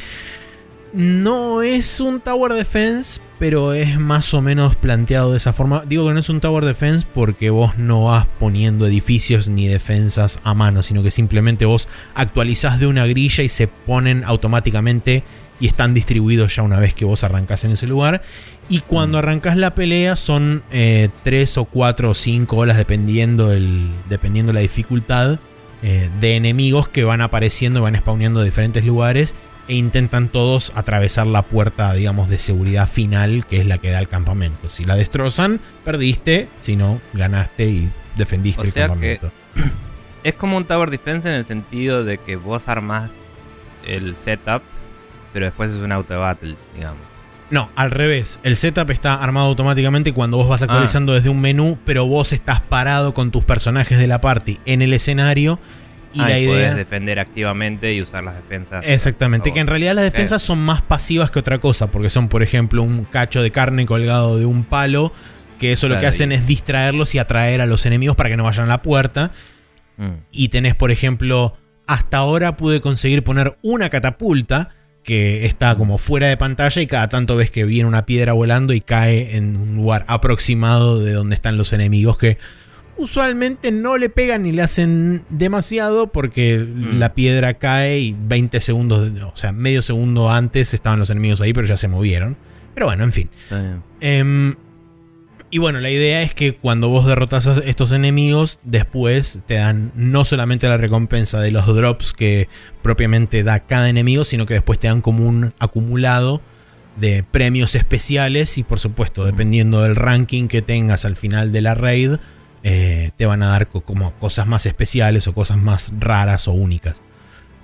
No 0.92 1.62
es 1.62 2.00
un 2.00 2.20
Tower 2.20 2.52
Defense, 2.52 3.20
pero 3.40 3.72
es 3.72 3.98
más 3.98 4.34
o 4.34 4.42
menos 4.42 4.76
planteado 4.76 5.30
de 5.30 5.38
esa 5.38 5.54
forma. 5.54 5.82
Digo 5.86 6.06
que 6.06 6.12
no 6.12 6.20
es 6.20 6.28
un 6.28 6.40
Tower 6.40 6.62
Defense 6.62 7.06
porque 7.14 7.48
vos 7.48 7.78
no 7.78 8.04
vas 8.04 8.26
poniendo 8.38 8.86
edificios 8.86 9.48
ni 9.48 9.66
defensas 9.66 10.40
a 10.44 10.52
mano, 10.52 10.82
sino 10.82 11.02
que 11.02 11.10
simplemente 11.10 11.64
vos 11.64 11.88
actualizás 12.14 12.78
de 12.78 12.86
una 12.86 13.06
grilla 13.06 13.42
y 13.42 13.48
se 13.48 13.66
ponen 13.66 14.24
automáticamente 14.24 15.24
y 15.58 15.68
están 15.68 15.94
distribuidos 15.94 16.54
ya 16.54 16.62
una 16.62 16.78
vez 16.78 16.92
que 16.92 17.06
vos 17.06 17.24
arrancás 17.24 17.64
en 17.64 17.72
ese 17.72 17.86
lugar. 17.86 18.20
Y 18.68 18.80
cuando 18.80 19.16
mm. 19.16 19.20
arrancas 19.20 19.56
la 19.56 19.74
pelea 19.74 20.16
son 20.16 20.62
3 20.68 21.10
eh, 21.32 21.60
o 21.60 21.64
4 21.64 22.10
o 22.10 22.14
5 22.14 22.56
horas 22.56 22.76
dependiendo, 22.76 23.52
el, 23.52 23.88
dependiendo 24.10 24.52
la 24.52 24.60
dificultad 24.60 25.38
eh, 25.82 26.10
de 26.20 26.36
enemigos 26.36 26.90
que 26.90 27.04
van 27.04 27.22
apareciendo, 27.22 27.80
van 27.80 27.96
spawneando 27.96 28.40
de 28.40 28.46
diferentes 28.46 28.84
lugares 28.84 29.34
e 29.70 29.74
intentan 29.74 30.28
todos 30.30 30.72
atravesar 30.74 31.28
la 31.28 31.42
puerta, 31.42 31.92
digamos, 31.92 32.28
de 32.28 32.38
seguridad 32.38 32.88
final 32.88 33.46
que 33.46 33.60
es 33.60 33.66
la 33.66 33.78
que 33.78 33.90
da 33.90 34.00
el 34.00 34.08
campamento. 34.08 34.68
Si 34.68 34.84
la 34.84 34.96
destrozan, 34.96 35.60
perdiste, 35.84 36.48
si 36.60 36.74
no, 36.74 37.00
ganaste 37.12 37.66
y 37.66 37.90
defendiste 38.16 38.62
el 38.62 38.72
campamento. 38.72 39.30
es 40.24 40.34
como 40.34 40.56
un 40.56 40.64
Tower 40.64 40.90
Defense 40.90 41.28
en 41.28 41.36
el 41.36 41.44
sentido 41.44 42.02
de 42.02 42.18
que 42.18 42.34
vos 42.34 42.66
armás 42.66 43.12
el 43.86 44.16
setup, 44.16 44.62
pero 45.32 45.46
después 45.46 45.70
es 45.70 45.76
un 45.76 45.92
auto 45.92 46.18
battle, 46.18 46.56
digamos. 46.74 47.02
No, 47.50 47.70
al 47.76 47.92
revés. 47.92 48.40
El 48.42 48.56
setup 48.56 48.90
está 48.90 49.14
armado 49.14 49.46
automáticamente 49.46 50.12
cuando 50.12 50.36
vos 50.36 50.48
vas 50.48 50.62
actualizando 50.62 51.12
ah. 51.12 51.14
desde 51.14 51.28
un 51.28 51.40
menú, 51.40 51.78
pero 51.84 52.06
vos 52.06 52.32
estás 52.32 52.60
parado 52.60 53.14
con 53.14 53.30
tus 53.30 53.44
personajes 53.44 53.98
de 54.00 54.08
la 54.08 54.20
party 54.20 54.58
en 54.66 54.82
el 54.82 54.92
escenario. 54.92 55.60
Y 56.12 56.20
ah, 56.20 56.28
la 56.28 56.38
idea. 56.38 56.52
Puedes 56.52 56.76
defender 56.76 57.18
activamente 57.18 57.94
y 57.94 58.02
usar 58.02 58.24
las 58.24 58.34
defensas. 58.34 58.84
Exactamente, 58.86 59.52
que 59.52 59.60
en 59.60 59.66
realidad 59.66 59.94
las 59.94 60.04
defensas 60.04 60.42
son 60.42 60.58
más 60.58 60.82
pasivas 60.82 61.30
que 61.30 61.38
otra 61.38 61.58
cosa, 61.58 61.88
porque 61.88 62.10
son, 62.10 62.28
por 62.28 62.42
ejemplo, 62.42 62.82
un 62.82 63.04
cacho 63.04 63.42
de 63.42 63.50
carne 63.50 63.86
colgado 63.86 64.36
de 64.36 64.46
un 64.46 64.64
palo, 64.64 65.12
que 65.58 65.72
eso 65.72 65.88
lo 65.88 65.98
que 66.00 66.06
hacen 66.06 66.32
es 66.32 66.46
distraerlos 66.46 67.14
y 67.14 67.18
atraer 67.18 67.60
a 67.60 67.66
los 67.66 67.86
enemigos 67.86 68.16
para 68.16 68.28
que 68.28 68.36
no 68.36 68.44
vayan 68.44 68.64
a 68.64 68.68
la 68.68 68.82
puerta. 68.82 69.32
Mm. 69.98 70.14
Y 70.32 70.48
tenés, 70.48 70.74
por 70.74 70.90
ejemplo, 70.90 71.56
hasta 71.86 72.18
ahora 72.18 72.56
pude 72.56 72.80
conseguir 72.80 73.22
poner 73.22 73.58
una 73.62 73.90
catapulta 73.90 74.70
que 75.02 75.46
está 75.46 75.74
como 75.76 75.98
fuera 75.98 76.28
de 76.28 76.36
pantalla 76.36 76.82
y 76.82 76.86
cada 76.86 77.08
tanto 77.08 77.36
ves 77.36 77.50
que 77.50 77.64
viene 77.64 77.88
una 77.88 78.06
piedra 78.06 78.32
volando 78.32 78.72
y 78.72 78.80
cae 78.80 79.36
en 79.36 79.56
un 79.56 79.76
lugar 79.76 80.04
aproximado 80.08 81.00
de 81.00 81.12
donde 81.12 81.34
están 81.34 81.56
los 81.56 81.72
enemigos 81.72 82.18
que 82.18 82.38
usualmente 83.00 83.72
no 83.72 83.96
le 83.96 84.08
pegan 84.08 84.42
ni 84.42 84.52
le 84.52 84.62
hacen 84.62 85.24
demasiado 85.30 86.08
porque 86.08 86.58
mm. 86.58 86.98
la 86.98 87.14
piedra 87.14 87.54
cae 87.54 87.98
y 88.00 88.16
20 88.18 88.60
segundos, 88.60 89.12
o 89.22 89.36
sea, 89.36 89.52
medio 89.52 89.82
segundo 89.82 90.30
antes 90.30 90.74
estaban 90.74 90.98
los 90.98 91.10
enemigos 91.10 91.40
ahí 91.40 91.52
pero 91.52 91.66
ya 91.66 91.76
se 91.76 91.88
movieron. 91.88 92.36
Pero 92.74 92.86
bueno, 92.86 93.04
en 93.04 93.12
fin. 93.12 93.30
Y 95.52 95.58
bueno, 95.58 95.80
la 95.80 95.90
idea 95.90 96.22
es 96.22 96.32
que 96.32 96.54
cuando 96.54 96.88
vos 96.88 97.06
derrotas 97.06 97.48
a 97.48 97.54
estos 97.64 97.90
enemigos, 97.90 98.60
después 98.62 99.40
te 99.46 99.54
dan 99.54 99.90
no 99.96 100.24
solamente 100.24 100.68
la 100.68 100.76
recompensa 100.76 101.40
de 101.40 101.50
los 101.50 101.66
drops 101.66 102.12
que 102.12 102.48
propiamente 102.82 103.42
da 103.42 103.58
cada 103.58 103.88
enemigo, 103.88 104.22
sino 104.22 104.46
que 104.46 104.54
después 104.54 104.78
te 104.78 104.86
dan 104.86 105.00
como 105.00 105.26
un 105.26 105.52
acumulado 105.58 106.40
de 106.96 107.24
premios 107.28 107.74
especiales 107.74 108.58
y 108.58 108.62
por 108.62 108.78
supuesto, 108.78 109.24
dependiendo 109.24 109.82
del 109.82 109.96
ranking 109.96 110.46
que 110.46 110.62
tengas 110.62 111.04
al 111.04 111.16
final 111.16 111.50
de 111.50 111.62
la 111.62 111.74
raid, 111.74 112.12
eh, 112.62 113.10
te 113.16 113.26
van 113.26 113.42
a 113.42 113.48
dar 113.48 113.68
como 113.68 114.12
cosas 114.14 114.46
más 114.46 114.66
especiales 114.66 115.26
o 115.26 115.34
cosas 115.34 115.58
más 115.58 115.92
raras 115.98 116.48
o 116.48 116.52
únicas. 116.52 117.02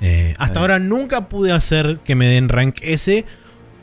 Eh, 0.00 0.34
hasta 0.38 0.60
ahora 0.60 0.78
nunca 0.78 1.28
pude 1.28 1.52
hacer 1.52 2.00
que 2.04 2.14
me 2.14 2.28
den 2.28 2.48
rank 2.48 2.76
S 2.82 3.24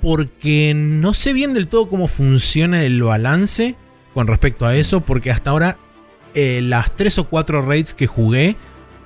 porque 0.02 0.73
no 0.76 1.13
sé 1.13 1.34
bien 1.34 1.54
del 1.54 1.67
todo 1.67 1.88
cómo 1.88 2.08
funciona 2.08 2.84
el 2.84 3.02
balance 3.02 3.76
con 4.13 4.28
respecto 4.28 4.65
a 4.65 4.76
eso, 4.76 5.02
porque 5.02 5.32
hasta 5.32 5.49
ahora 5.49 5.78
eh, 6.36 6.62
las 6.62 6.95
3 6.95 7.19
o 7.19 7.30
4 7.30 7.62
raids 7.63 7.93
que 7.93 8.06
jugué 8.06 8.58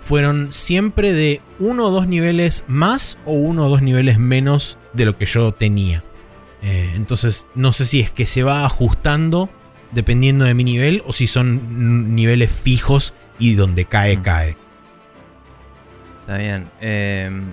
fueron 0.01 0.51
siempre 0.51 1.13
de 1.13 1.41
uno 1.59 1.87
o 1.87 1.91
dos 1.91 2.07
niveles 2.07 2.63
más 2.67 3.17
o 3.25 3.33
uno 3.33 3.67
o 3.67 3.69
dos 3.69 3.81
niveles 3.81 4.17
menos 4.19 4.77
de 4.93 5.05
lo 5.05 5.17
que 5.17 5.25
yo 5.25 5.53
tenía. 5.53 6.03
Eh, 6.61 6.93
entonces 6.95 7.45
no 7.55 7.73
sé 7.73 7.85
si 7.85 7.99
es 7.99 8.11
que 8.11 8.25
se 8.25 8.43
va 8.43 8.65
ajustando 8.65 9.49
dependiendo 9.91 10.45
de 10.45 10.53
mi 10.53 10.63
nivel 10.63 11.03
o 11.05 11.13
si 11.13 11.27
son 11.27 12.15
niveles 12.15 12.51
fijos 12.51 13.13
y 13.39 13.55
donde 13.55 13.85
cae, 13.85 14.17
mm. 14.17 14.21
cae. 14.21 14.57
Está 16.21 16.37
bien. 16.37 16.67
Em, 16.81 17.43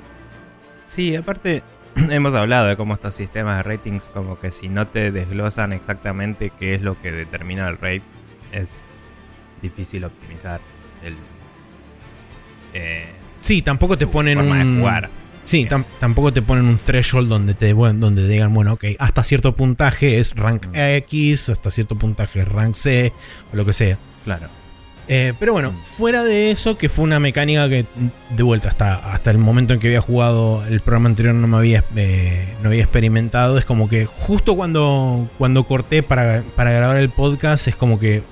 sí, 0.87 1.15
aparte 1.15 1.63
hemos 2.11 2.35
hablado 2.35 2.67
de 2.67 2.77
cómo 2.77 2.95
estos 2.95 3.15
sistemas 3.15 3.59
de 3.59 3.63
ratings, 3.63 4.11
como 4.13 4.39
que 4.39 4.51
si 4.51 4.69
no 4.69 4.87
te 4.87 5.11
desglosan 5.13 5.73
exactamente 5.73 6.51
qué 6.59 6.75
es 6.75 6.83
lo 6.83 7.01
que 7.01 7.13
determina 7.13 7.69
el 7.69 7.79
rate, 7.79 8.03
es 8.53 8.83
difícil 9.63 10.05
optimizar 10.05 10.61
el. 11.03 11.17
Eh, 12.73 13.07
sí, 13.41 13.63
tampoco 13.63 13.97
te 13.97 14.07
ponen 14.07 14.39
un. 14.39 14.83
Sí, 15.45 15.69
tampoco 16.01 16.33
te 16.33 16.43
ponen 16.43 16.65
un 16.65 16.79
threshold 16.79 17.29
donde 17.29 17.55
te, 17.55 17.75
donde 17.75 18.29
digan, 18.29 18.55
bueno, 18.55 18.75
ok, 18.75 18.85
hasta 18.99 19.23
cierto 19.25 19.55
puntaje 19.55 20.19
es 20.19 20.35
rank 20.35 20.69
mm. 20.69 20.75
X, 20.75 21.51
hasta 21.51 21.71
cierto 21.71 21.97
puntaje 21.97 22.41
es 22.41 22.49
rank 22.49 22.75
C, 22.75 23.13
o 23.53 23.57
lo 23.57 23.65
que 23.65 23.73
sea. 23.73 23.99
Claro. 24.25 24.49
Eh, 25.07 25.35
pero 25.39 25.53
bueno, 25.53 25.75
fuera 25.99 26.25
de 26.25 26.51
eso, 26.51 26.79
que 26.79 26.89
fue 26.89 27.05
una 27.05 27.21
mecánica 27.21 27.69
que 27.69 27.85
de 28.31 28.43
vuelta 28.43 28.71
hasta, 28.71 29.13
hasta 29.13 29.31
el 29.31 29.39
momento 29.39 29.75
en 29.75 29.81
que 29.81 29.89
había 29.89 30.01
jugado 30.01 30.65
el 30.67 30.81
programa 30.81 31.11
anterior 31.11 31.35
no 31.35 31.47
me 31.47 31.59
había, 31.59 31.85
eh, 31.95 32.55
no 32.63 32.71
había 32.71 32.83
experimentado, 32.83 33.59
es 33.59 33.67
como 33.67 33.89
que 33.89 34.07
justo 34.07 34.57
cuando, 34.57 35.29
cuando 35.37 35.65
corté 35.65 36.03
para, 36.03 36.43
grabar 36.57 36.97
el 36.97 37.11
podcast 37.11 37.69
es 37.69 37.77
como 37.77 37.99
que 37.99 38.23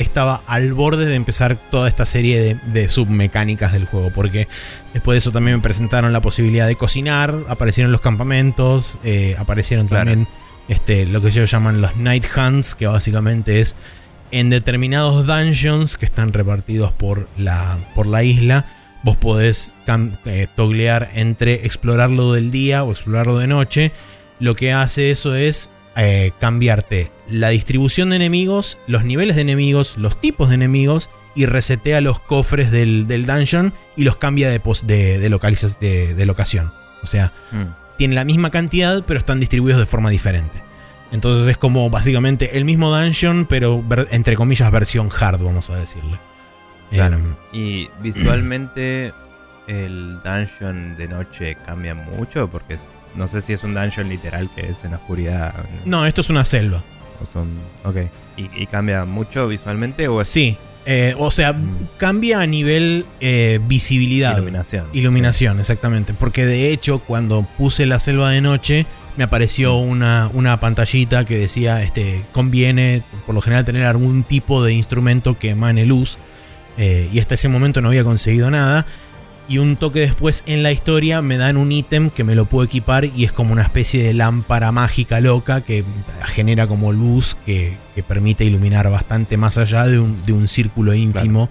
estaba 0.00 0.42
al 0.46 0.72
borde 0.72 1.06
de 1.06 1.14
empezar 1.14 1.58
toda 1.70 1.86
esta 1.86 2.06
serie 2.06 2.56
de, 2.64 2.88
submecánicas 2.88 3.72
del 3.72 3.84
juego, 3.84 4.10
porque 4.14 4.48
después 4.94 5.14
de 5.14 5.18
eso 5.18 5.30
también 5.30 5.58
me 5.58 5.62
presentaron 5.62 6.12
la 6.12 6.22
posibilidad 6.22 6.66
de 6.66 6.76
cocinar, 6.76 7.34
aparecieron 7.48 7.92
los 7.92 8.00
campamentos, 8.00 8.98
eh, 9.04 9.36
aparecieron 9.38 9.88
también 9.88 10.26
este, 10.68 11.04
lo 11.04 11.20
que 11.20 11.28
ellos 11.28 11.50
llaman 11.50 11.82
los 11.82 11.96
Night 11.96 12.24
Hunts, 12.34 12.74
que 12.74 12.86
básicamente 12.86 13.60
es 13.60 13.76
en 14.30 14.48
determinados 14.48 15.26
dungeons 15.26 15.98
que 15.98 16.06
están 16.06 16.32
repartidos 16.32 16.92
por 16.92 17.28
la, 17.36 17.78
por 17.94 18.06
la 18.06 18.22
isla, 18.22 18.64
vos 19.02 19.16
podés 19.16 19.74
eh, 20.24 20.46
toglear 20.54 21.10
entre 21.14 21.66
explorarlo 21.66 22.32
del 22.32 22.50
día 22.50 22.84
o 22.84 22.92
explorarlo 22.92 23.38
de 23.38 23.48
noche. 23.48 23.92
Lo 24.38 24.56
que 24.56 24.72
hace 24.72 25.10
eso 25.10 25.34
es 25.34 25.68
eh, 26.02 26.32
cambiarte 26.38 27.10
la 27.28 27.50
distribución 27.50 28.10
de 28.10 28.16
enemigos, 28.16 28.78
los 28.86 29.04
niveles 29.04 29.36
de 29.36 29.42
enemigos, 29.42 29.98
los 29.98 30.18
tipos 30.18 30.48
de 30.48 30.54
enemigos 30.54 31.10
y 31.34 31.44
resetea 31.44 32.00
los 32.00 32.18
cofres 32.18 32.70
del, 32.70 33.06
dungeon 33.06 33.74
y 33.96 34.04
los 34.04 34.16
cambia 34.16 34.48
de, 34.48 34.60
de, 34.84 35.18
de, 35.18 36.14
de, 36.14 36.26
locación. 36.26 36.72
O 37.02 37.06
sea, 37.06 37.34
mm. 37.52 37.96
tiene 37.98 38.14
la 38.14 38.24
misma 38.24 38.50
cantidad 38.50 39.04
pero 39.06 39.18
están 39.18 39.40
distribuidos 39.40 39.78
de 39.78 39.86
forma 39.86 40.08
diferente. 40.08 40.62
Entonces 41.12 41.46
es 41.48 41.58
como 41.58 41.90
básicamente 41.90 42.56
el 42.56 42.64
mismo 42.64 42.96
dungeon, 42.96 43.44
pero 43.46 43.84
entre 44.10 44.36
comillas 44.36 44.70
versión 44.70 45.10
hard, 45.10 45.42
vamos 45.42 45.68
a 45.68 45.76
decirle. 45.76 46.18
Claro. 46.90 47.16
Em, 47.16 47.34
y 47.52 47.90
visualmente 48.00 49.12
el 49.66 50.18
dungeon 50.24 50.96
de 50.96 51.08
noche 51.08 51.56
cambia 51.66 51.94
mucho 51.94 52.48
porque 52.48 52.78
no 53.16 53.26
sé 53.28 53.42
si 53.42 53.52
es 53.52 53.62
un 53.64 53.74
dungeon 53.74 54.08
literal 54.08 54.48
que 54.54 54.70
es 54.70 54.84
en 54.84 54.92
la 54.92 54.96
oscuridad. 54.98 55.54
No, 55.84 56.06
esto 56.06 56.20
es 56.20 56.30
una 56.30 56.44
selva. 56.44 56.82
O 57.22 57.30
son, 57.32 57.48
ok. 57.84 57.96
¿Y, 58.36 58.66
cambia 58.66 59.04
mucho 59.04 59.48
visualmente? 59.48 60.08
O 60.08 60.22
Sí, 60.22 60.56
Eh, 60.86 61.14
o 61.18 61.30
sea, 61.30 61.52
Mm. 61.52 61.88
cambia 61.98 62.40
a 62.40 62.46
nivel 62.46 63.04
eh, 63.20 63.60
visibilidad. 63.66 64.34
Iluminación. 64.36 64.86
Iluminación, 64.94 65.60
exactamente. 65.60 66.14
Porque 66.14 66.46
de 66.46 66.72
hecho, 66.72 67.00
cuando 67.00 67.46
puse 67.58 67.84
la 67.84 68.00
selva 68.00 68.30
de 68.30 68.40
noche, 68.40 68.86
me 69.18 69.24
apareció 69.24 69.76
una, 69.76 70.30
una 70.32 70.58
pantallita 70.58 71.26
que 71.26 71.36
decía, 71.38 71.82
este, 71.82 72.22
conviene 72.32 73.02
por 73.26 73.34
lo 73.34 73.42
general 73.42 73.66
tener 73.66 73.84
algún 73.84 74.22
tipo 74.24 74.64
de 74.64 74.72
instrumento 74.72 75.38
que 75.38 75.50
emane 75.50 75.84
luz. 75.84 76.16
Eh, 76.78 77.10
y 77.12 77.20
hasta 77.20 77.34
ese 77.34 77.48
momento 77.48 77.82
no 77.82 77.88
había 77.88 78.02
conseguido 78.02 78.50
nada. 78.50 78.86
Y 79.50 79.58
un 79.58 79.74
toque 79.74 79.98
después 79.98 80.44
en 80.46 80.62
la 80.62 80.70
historia 80.70 81.22
me 81.22 81.36
dan 81.36 81.56
un 81.56 81.72
ítem 81.72 82.08
que 82.10 82.22
me 82.22 82.36
lo 82.36 82.44
puedo 82.44 82.64
equipar 82.64 83.04
y 83.04 83.24
es 83.24 83.32
como 83.32 83.52
una 83.52 83.62
especie 83.62 84.00
de 84.02 84.14
lámpara 84.14 84.70
mágica 84.70 85.20
loca 85.20 85.62
que 85.62 85.82
genera 86.26 86.68
como 86.68 86.92
luz 86.92 87.36
que, 87.44 87.76
que 87.96 88.04
permite 88.04 88.44
iluminar 88.44 88.88
bastante 88.90 89.36
más 89.36 89.58
allá 89.58 89.86
de 89.86 89.98
un, 89.98 90.22
de 90.24 90.32
un 90.32 90.46
círculo 90.46 90.94
ínfimo 90.94 91.48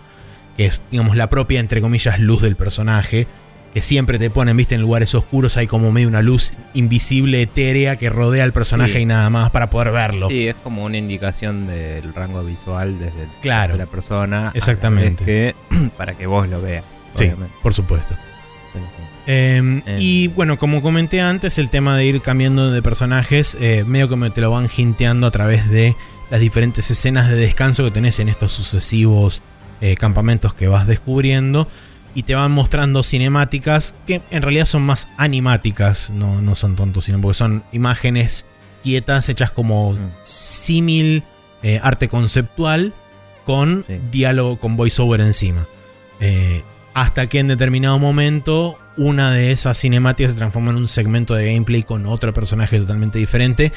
que 0.56 0.66
es, 0.68 0.82
digamos, 0.92 1.18
la 1.18 1.28
propia, 1.30 1.60
entre 1.60 1.82
comillas, 1.82 2.20
luz 2.22 2.42
del 2.42 2.56
personaje. 2.56 3.28
Que 3.74 3.82
siempre 3.82 4.18
te 4.18 4.30
ponen, 4.32 4.58
viste, 4.58 4.76
en 4.76 4.82
lugares 4.82 5.14
oscuros 5.14 5.56
hay 5.58 5.68
como 5.68 5.92
medio 5.92 6.08
una 6.08 6.22
luz 6.24 6.54
invisible, 6.74 7.42
etérea, 7.42 7.98
que 7.98 8.10
rodea 8.10 8.44
al 8.44 8.52
personaje 8.54 8.94
Sí. 8.94 9.00
y 9.00 9.06
nada 9.06 9.30
más 9.30 9.52
para 9.52 9.70
poder 9.70 9.92
verlo. 9.92 10.28
Sí, 10.30 10.48
es 10.48 10.56
como 10.64 10.86
una 10.86 10.98
indicación 10.98 11.68
del 11.68 12.14
rango 12.16 12.44
visual 12.44 12.98
desde 12.98 13.28
Claro. 13.42 13.74
desde 13.74 13.86
la 13.86 13.92
persona. 13.92 14.52
Exactamente. 14.56 15.24
que, 15.24 15.56
para 15.98 16.14
que 16.16 16.26
vos 16.28 16.48
lo 16.48 16.62
veas. 16.62 16.84
Sí, 17.16 17.26
obviamente. 17.26 17.56
por 17.62 17.74
supuesto. 17.74 18.14
Sí. 18.74 18.80
Eh, 19.28 19.82
Eh. 19.86 19.98
Y 20.00 20.28
bueno, 20.30 20.58
como 20.58 20.82
comenté 20.82 21.22
antes, 21.22 21.58
el 21.58 21.70
tema 21.70 21.96
de 21.98 22.06
ir 22.06 22.22
cambiando 22.22 22.72
de 22.72 22.82
personajes, 22.82 23.56
eh, 23.60 23.84
medio 23.86 24.10
que 24.10 24.16
me 24.16 24.30
te 24.32 24.42
lo 24.42 24.52
van 24.52 24.68
hinteando 24.76 25.28
a 25.28 25.32
través 25.32 25.70
de 25.70 25.96
las 26.32 26.40
diferentes 26.40 26.90
escenas 26.92 27.28
de 27.30 27.36
descanso 27.36 27.84
que 27.84 27.92
tenés 27.92 28.20
en 28.20 28.30
estos 28.30 28.52
sucesivos 28.52 29.42
eh, 29.82 29.96
campamentos 29.96 30.54
que 30.54 30.68
vas 30.68 30.88
descubriendo. 30.88 31.68
Y 32.16 32.24
te 32.24 32.34
van 32.34 32.52
mostrando 32.52 33.04
cinemáticas 33.04 33.94
que 34.08 34.22
en 34.32 34.42
realidad 34.42 34.66
son 34.66 34.82
más 34.82 35.08
animáticas, 35.18 36.10
no, 36.10 36.42
no 36.42 36.56
son 36.56 36.76
tontos, 36.76 37.06
sino 37.06 37.22
porque 37.22 37.38
son 37.38 37.64
imágenes 37.72 38.46
quietas 38.84 39.30
hechas 39.30 39.52
como 39.52 39.94
Mm. 39.94 39.98
símil 40.24 41.24
eh, 41.62 41.80
arte 41.84 42.08
conceptual 42.08 42.94
con 43.46 43.84
Sí. 43.86 44.00
diálogo 44.12 44.58
con 44.60 44.76
voiceover 44.76 45.22
encima. 45.22 45.68
Eh, 46.20 46.64
hasta 46.94 47.28
que 47.28 47.40
en 47.40 47.48
determinado 47.48 47.98
momento 48.00 48.78
una 48.98 49.32
de 49.32 49.52
esas 49.52 49.78
cinemáticas 49.78 50.32
se 50.32 50.38
transforma 50.38 50.72
en 50.72 50.78
un 50.78 50.88
segmento 50.90 51.34
de 51.34 51.54
gameplay 51.54 51.84
con 51.84 52.06
otro 52.06 52.34
personaje 52.34 52.78
totalmente 52.80 53.18
diferente. 53.18 53.72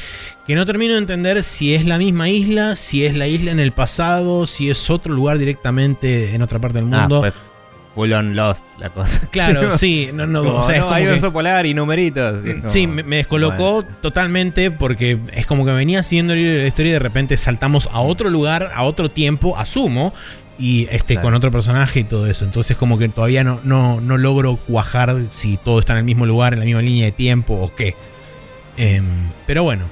Que 0.46 0.56
no 0.56 0.66
termino 0.66 0.94
de 0.94 0.98
entender 0.98 1.42
si 1.44 1.74
es 1.74 1.86
la 1.86 1.98
misma 1.98 2.28
isla, 2.28 2.74
si 2.74 3.04
es 3.06 3.14
la 3.14 3.28
isla 3.28 3.52
en 3.52 3.60
el 3.60 3.70
pasado, 3.72 4.46
si 4.48 4.68
es 4.68 4.90
otro 4.90 5.14
lugar 5.14 5.38
directamente 5.38 6.34
en 6.34 6.42
otra 6.42 6.58
parte 6.58 6.80
del 6.82 6.92
Ah, 6.92 7.00
mundo. 7.00 7.20
fue 7.20 7.32
full 7.94 8.10
on 8.14 8.34
lost 8.34 8.64
la 8.80 8.88
cosa. 8.88 9.28
Claro, 9.30 9.70
sí, 9.78 10.08
no, 10.12 10.26
no, 10.26 10.42
Como, 10.42 10.56
o 10.58 10.62
sea, 10.64 10.76
es 10.76 10.82
como 10.82 10.94
hay 10.94 11.04
que- 11.04 11.12
oso 11.12 11.32
polar 11.32 11.66
y 11.66 11.74
numeritos. 11.74 12.44
y 12.44 12.48
es 12.48 12.56
como- 12.56 12.70
Sí, 12.70 12.86
me, 12.88 13.02
me 13.04 13.16
descolocó 13.16 13.74
Bueno. 13.82 13.88
totalmente 14.00 14.70
porque 14.72 15.18
es 15.34 15.46
como 15.46 15.64
que 15.64 15.70
venía 15.72 16.02
siguiendo 16.02 16.34
la 16.34 16.66
historia 16.66 16.90
y 16.90 16.92
de 16.94 16.98
repente 16.98 17.36
saltamos 17.36 17.88
a 17.92 18.00
otro 18.00 18.28
lugar, 18.30 18.72
a 18.74 18.82
otro 18.82 19.08
tiempo, 19.10 19.56
asumo, 19.58 20.12
y 20.62 20.86
este 20.90 21.14
Claro. 21.14 21.22
con 21.26 21.34
otro 21.34 21.50
personaje 21.50 22.00
y 22.00 22.04
todo 22.04 22.26
eso. 22.26 22.44
Entonces 22.44 22.76
como 22.76 22.96
que 22.98 23.08
todavía 23.08 23.42
no, 23.44 23.60
no, 23.64 24.00
no 24.00 24.16
logro 24.16 24.56
cuajar 24.56 25.14
si 25.30 25.56
todo 25.56 25.78
está 25.80 25.92
en 25.94 25.98
el 26.00 26.04
mismo 26.04 26.24
lugar, 26.24 26.52
en 26.52 26.60
la 26.60 26.64
misma 26.64 26.82
línea 26.82 27.06
de 27.06 27.12
tiempo 27.12 27.54
o 27.54 27.74
qué. 27.74 27.94
Em, 28.76 29.04
pero 29.46 29.62
bueno, 29.64 29.84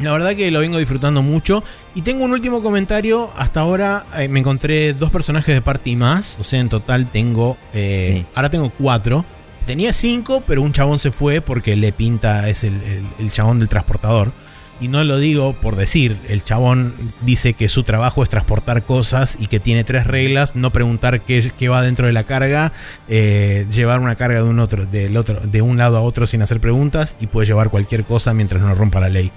la 0.00 0.12
verdad 0.12 0.34
que 0.34 0.50
lo 0.50 0.60
vengo 0.60 0.78
disfrutando 0.78 1.22
mucho. 1.22 1.62
Y 1.94 2.02
tengo 2.02 2.24
un 2.24 2.32
último 2.32 2.62
comentario. 2.62 3.30
Hasta 3.36 3.60
ahora 3.60 4.04
eh, 4.18 4.26
me 4.28 4.40
encontré 4.40 4.92
dos 4.94 5.10
personajes 5.10 5.54
de 5.54 5.62
party 5.62 5.94
más. 5.96 6.36
O 6.40 6.44
sea, 6.44 6.60
en 6.60 6.68
total 6.68 7.06
tengo. 7.12 7.56
eh, 7.72 8.18
Sí. 8.22 8.26
Ahora 8.34 8.50
tengo 8.50 8.70
cuatro. 8.70 9.24
Tenía 9.66 9.92
cinco, 9.94 10.42
pero 10.46 10.60
un 10.60 10.72
chabón 10.72 10.98
se 10.98 11.10
fue 11.12 11.40
porque 11.40 11.76
le 11.76 11.92
pinta, 11.92 12.48
es 12.50 12.64
el, 12.64 12.74
el- 12.82 13.06
el 13.20 13.30
chabón 13.32 13.60
del 13.60 13.68
transportador. 13.68 14.32
Y 14.80 14.88
no 14.88 15.04
lo 15.04 15.18
digo 15.18 15.52
por 15.54 15.76
decir, 15.76 16.16
el 16.28 16.42
chabón 16.42 16.94
dice 17.22 17.54
que 17.54 17.68
su 17.68 17.84
trabajo 17.84 18.22
es 18.22 18.28
transportar 18.28 18.82
cosas 18.82 19.36
y 19.40 19.46
que 19.46 19.60
tiene 19.60 19.84
tres 19.84 20.06
reglas, 20.06 20.56
no 20.56 20.70
preguntar 20.70 21.20
qué, 21.20 21.52
qué 21.56 21.68
va 21.68 21.82
dentro 21.82 22.06
de 22.06 22.12
la 22.12 22.24
carga, 22.24 22.72
eh, 23.08 23.66
llevar 23.70 24.00
una 24.00 24.16
carga 24.16 24.42
de 24.42 24.48
un, 24.48 24.58
otro, 24.58 24.84
del 24.84 25.16
otro, 25.16 25.40
de 25.40 25.62
un 25.62 25.78
lado 25.78 25.96
a 25.96 26.00
otro 26.00 26.26
sin 26.26 26.42
hacer 26.42 26.60
preguntas 26.60 27.16
y 27.20 27.28
puede 27.28 27.46
llevar 27.46 27.70
cualquier 27.70 28.04
cosa 28.04 28.34
mientras 28.34 28.62
no 28.62 28.74
rompa 28.74 29.00
la 29.00 29.08
ley. 29.08 29.30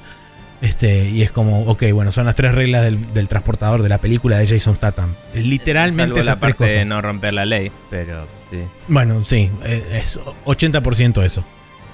Este, 0.60 1.10
y 1.10 1.22
es 1.22 1.32
como, 1.32 1.66
ok, 1.66 1.84
bueno, 1.94 2.12
son 2.12 2.26
las 2.26 2.34
tres 2.34 2.56
reglas 2.56 2.84
del, 2.84 3.14
del 3.14 3.28
transportador 3.28 3.84
de 3.84 3.90
la 3.90 4.00
película 4.00 4.40
de 4.40 4.48
Jason 4.48 4.76
Statham. 4.76 5.14
Literalmente 5.36 6.02
Salvo 6.02 6.20
esas 6.20 6.26
la 6.26 6.40
tres 6.40 6.56
parte 6.56 6.74
de 6.74 6.86
no 6.86 7.00
romper 7.00 7.34
la 7.36 7.46
ley, 7.46 7.72
pero 7.92 8.26
sí. 8.50 8.64
Bueno, 8.88 9.24
sí, 9.24 9.52
eh, 9.66 10.00
es 10.02 10.20
80% 10.46 11.24
eso. 11.24 11.46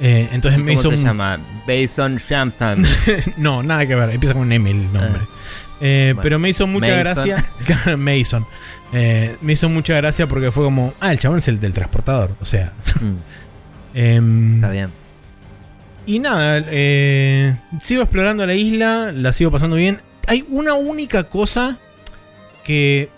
Eh, 0.06 0.28
entonces 0.34 0.60
me 0.60 0.74
¿Cómo 0.76 0.80
hizo 0.82 0.89
se 0.92 0.98
un- 0.98 1.04
llama? 1.04 1.39
Bason 1.66 2.18
Shampton. 2.18 2.84
no, 3.38 3.63
nada 3.63 3.88
que 3.88 3.96
ver. 3.96 4.10
Empieza 4.10 4.34
con 4.36 4.52
M 4.52 4.70
el 4.70 4.84
nombre. 4.92 5.22
Ah. 5.24 5.28
Eh, 5.82 6.12
Bueno. 6.13 6.22
pero 6.22 6.39
me 6.39 6.50
hizo 6.50 6.68
mucha 6.68 6.88
Mason. 7.04 7.26
gracia. 7.26 7.98
Mason. 7.98 8.46
Eh, 8.92 9.38
me 9.42 9.54
hizo 9.54 9.70
mucha 9.70 9.96
gracia 9.96 10.28
porque 10.28 10.52
fue 10.52 10.66
como, 10.66 10.94
ah, 11.00 11.12
el 11.12 11.20
chabón 11.20 11.39
es 11.39 11.48
el 11.48 11.60
del 11.60 11.72
transportador. 11.74 12.36
O 12.42 12.46
sea. 12.46 12.74
Mm, 13.02 13.16
em, 13.98 14.56
Está 14.56 14.70
bien. 14.72 14.89
y 16.06 16.20
nada, 16.20 16.62
sigo 17.82 18.02
explorando 18.04 18.46
la 18.46 18.56
isla, 18.56 19.12
la 19.13 19.32
sigo 19.34 19.52
pasando 19.52 19.78
bien. 19.78 20.02
Hay 20.28 20.46
una 20.50 20.74
única 20.74 21.24
cosa 21.26 21.78
que 22.63 23.10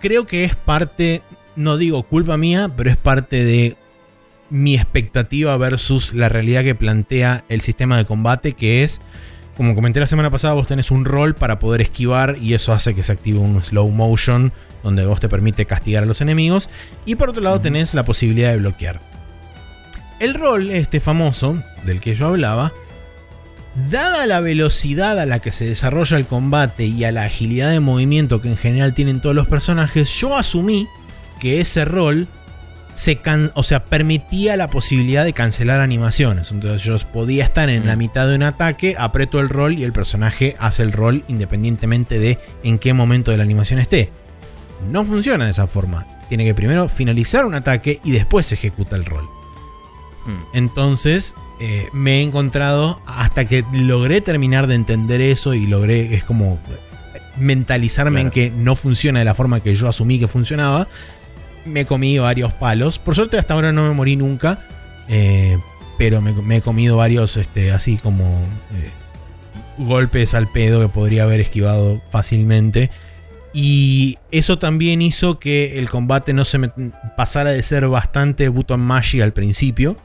creo 0.00 0.26
que 0.26 0.44
es 0.44 0.54
parte, 0.54 1.22
no 1.56 1.76
digo 1.76 2.02
culpa 2.04 2.36
mía, 2.36 2.70
pero 2.76 2.90
es 2.90 2.96
parte 2.96 3.44
de 3.44 3.76
mi 4.54 4.76
expectativa 4.76 5.56
versus 5.56 6.14
la 6.14 6.28
realidad 6.28 6.62
que 6.62 6.76
plantea 6.76 7.44
el 7.48 7.60
sistema 7.60 7.96
de 7.96 8.04
combate, 8.04 8.52
que 8.52 8.84
es, 8.84 9.00
como 9.56 9.74
comenté 9.74 9.98
la 9.98 10.06
semana 10.06 10.30
pasada, 10.30 10.54
vos 10.54 10.68
tenés 10.68 10.92
un 10.92 11.04
rol 11.04 11.34
para 11.34 11.58
poder 11.58 11.80
esquivar 11.80 12.36
y 12.40 12.54
eso 12.54 12.72
hace 12.72 12.94
que 12.94 13.02
se 13.02 13.10
active 13.10 13.40
un 13.40 13.64
slow 13.64 13.88
motion 13.88 14.52
donde 14.84 15.04
vos 15.06 15.18
te 15.18 15.28
permite 15.28 15.66
castigar 15.66 16.04
a 16.04 16.06
los 16.06 16.20
enemigos 16.20 16.70
y 17.04 17.16
por 17.16 17.30
otro 17.30 17.42
lado 17.42 17.60
tenés 17.60 17.94
la 17.94 18.04
posibilidad 18.04 18.52
de 18.52 18.58
bloquear. 18.58 19.00
El 20.20 20.34
rol 20.34 20.70
este 20.70 21.00
famoso 21.00 21.60
del 21.84 22.00
que 22.00 22.14
yo 22.14 22.28
hablaba, 22.28 22.72
dada 23.90 24.24
la 24.24 24.38
velocidad 24.38 25.18
a 25.18 25.26
la 25.26 25.40
que 25.40 25.50
se 25.50 25.66
desarrolla 25.66 26.16
el 26.16 26.26
combate 26.26 26.84
y 26.84 27.02
a 27.02 27.10
la 27.10 27.24
agilidad 27.24 27.70
de 27.70 27.80
movimiento 27.80 28.40
que 28.40 28.50
en 28.50 28.56
general 28.56 28.94
tienen 28.94 29.20
todos 29.20 29.34
los 29.34 29.48
personajes, 29.48 30.08
yo 30.10 30.36
asumí 30.36 30.86
que 31.40 31.60
ese 31.60 31.84
rol 31.84 32.28
se 32.94 33.16
can- 33.16 33.50
o 33.54 33.62
sea, 33.62 33.84
permitía 33.84 34.56
la 34.56 34.68
posibilidad 34.68 35.24
de 35.24 35.32
cancelar 35.32 35.80
animaciones. 35.80 36.50
Entonces 36.52 36.82
yo 36.82 36.96
podía 37.12 37.44
estar 37.44 37.68
en 37.68 37.82
Mm. 37.84 37.86
la 37.86 37.96
mitad 37.96 38.28
de 38.28 38.36
un 38.36 38.42
ataque, 38.44 38.94
aprieto 38.98 39.40
el 39.40 39.48
rol 39.48 39.78
y 39.78 39.82
el 39.84 39.92
personaje 39.92 40.54
hace 40.58 40.82
el 40.82 40.92
rol 40.92 41.24
independientemente 41.28 42.18
de 42.18 42.38
en 42.62 42.78
qué 42.78 42.92
momento 42.92 43.30
de 43.30 43.36
la 43.38 43.42
animación 43.42 43.78
esté. 43.80 44.10
No 44.90 45.04
funciona 45.04 45.44
de 45.46 45.50
esa 45.52 45.66
forma. 45.66 46.06
Tiene 46.28 46.44
que 46.44 46.54
primero 46.54 46.88
finalizar 46.88 47.44
un 47.44 47.54
ataque 47.54 48.00
y 48.04 48.10
después 48.12 48.46
se 48.46 48.54
ejecuta 48.54 48.96
el 48.96 49.04
rol. 49.04 49.24
Mm. 50.26 50.56
Entonces 50.56 51.34
eh, 51.60 51.86
me 51.92 52.18
he 52.18 52.22
encontrado 52.22 53.00
hasta 53.06 53.44
que 53.44 53.64
logré 53.72 54.20
terminar 54.20 54.66
de 54.66 54.74
entender 54.74 55.20
eso 55.20 55.54
y 55.54 55.66
logré, 55.66 56.14
es 56.14 56.24
como 56.24 56.58
mentalizarme 57.38 58.20
en 58.20 58.30
que 58.30 58.50
no 58.50 58.74
funciona 58.74 59.18
de 59.20 59.24
la 59.24 59.34
forma 59.34 59.60
que 59.60 59.74
yo 59.74 59.88
asumí 59.88 60.18
que 60.18 60.28
funcionaba. 60.28 60.88
Me 61.64 61.86
comí 61.86 62.18
varios 62.18 62.52
palos. 62.52 62.98
Por 62.98 63.14
suerte 63.14 63.38
hasta 63.38 63.54
ahora 63.54 63.72
no 63.72 63.82
me 63.84 63.94
morí 63.94 64.16
nunca. 64.16 64.58
eh, 65.08 65.58
pero 65.98 66.20
me, 66.20 66.32
me 66.32 66.56
he 66.56 66.60
comido 66.62 66.96
varios 66.96 67.36
este, 67.36 67.70
así 67.70 67.98
como 67.98 68.24
eh, 68.74 68.90
golpes 69.78 70.34
al 70.34 70.48
pedo 70.48 70.80
que 70.80 70.88
podría 70.88 71.22
haber 71.22 71.40
esquivado 71.40 72.00
fácilmente. 72.10 72.90
Y 73.52 74.18
eso 74.32 74.58
también 74.58 75.00
hizo 75.02 75.38
que 75.38 75.78
el 75.78 75.88
combate 75.88 76.32
no 76.32 76.44
se 76.44 76.58
me 76.58 76.70
pasara 77.16 77.50
de 77.50 77.62
ser 77.62 77.86
bastante 77.86 78.48
button 78.48 78.80
mashy 78.80 79.20
al 79.20 79.32
principio. 79.32 79.96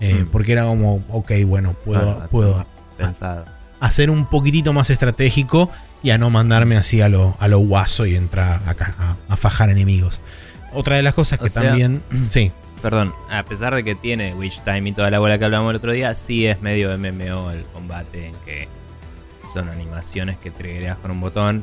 eh, 0.00 0.24
Mm. 0.24 0.30
Porque 0.30 0.52
era 0.52 0.64
como, 0.64 1.02
ok, 1.08 1.32
bueno, 1.46 1.74
puedo, 1.84 2.20
Ah, 2.22 2.28
puedo 2.30 2.66
hacer 3.80 4.10
un 4.10 4.26
poquitito 4.26 4.72
más 4.74 4.90
estratégico 4.90 5.70
y 6.02 6.10
a 6.10 6.18
no 6.18 6.28
mandarme 6.30 6.76
así 6.76 7.00
a 7.00 7.08
lo, 7.08 7.34
a 7.38 7.48
lo 7.48 7.58
guaso 7.60 8.04
y 8.06 8.14
entrar 8.16 8.60
a, 8.66 8.74
ca- 8.74 8.94
a- 8.98 9.16
a 9.32 9.36
fajar 9.38 9.70
enemigos. 9.70 10.20
Otra 10.72 10.96
de 10.96 11.02
las 11.02 11.14
cosas 11.14 11.40
O 11.40 11.44
que 11.44 11.50
sea- 11.50 11.62
también. 11.62 12.02
Sí, 12.30 12.52
Perdón, 12.82 13.12
a 13.30 13.42
pesar 13.44 13.74
de 13.74 13.84
que 13.84 13.94
tiene 13.94 14.32
Witch 14.34 14.62
Time 14.64 14.88
y 14.88 14.92
toda 14.92 15.10
la 15.10 15.18
bola 15.18 15.38
que 15.38 15.44
hablamos 15.44 15.68
el 15.70 15.76
otro 15.76 15.92
día, 15.92 16.14
sí 16.14 16.46
es 16.46 16.62
medio 16.62 16.96
MMO 16.96 17.50
el 17.50 17.64
combate 17.74 18.28
en 18.28 18.34
que 18.46 18.68
son 19.52 19.68
animaciones 19.68 20.38
que 20.38 20.50
triggereas 20.50 20.96
con 20.96 21.10
un 21.10 21.20
botón 21.20 21.62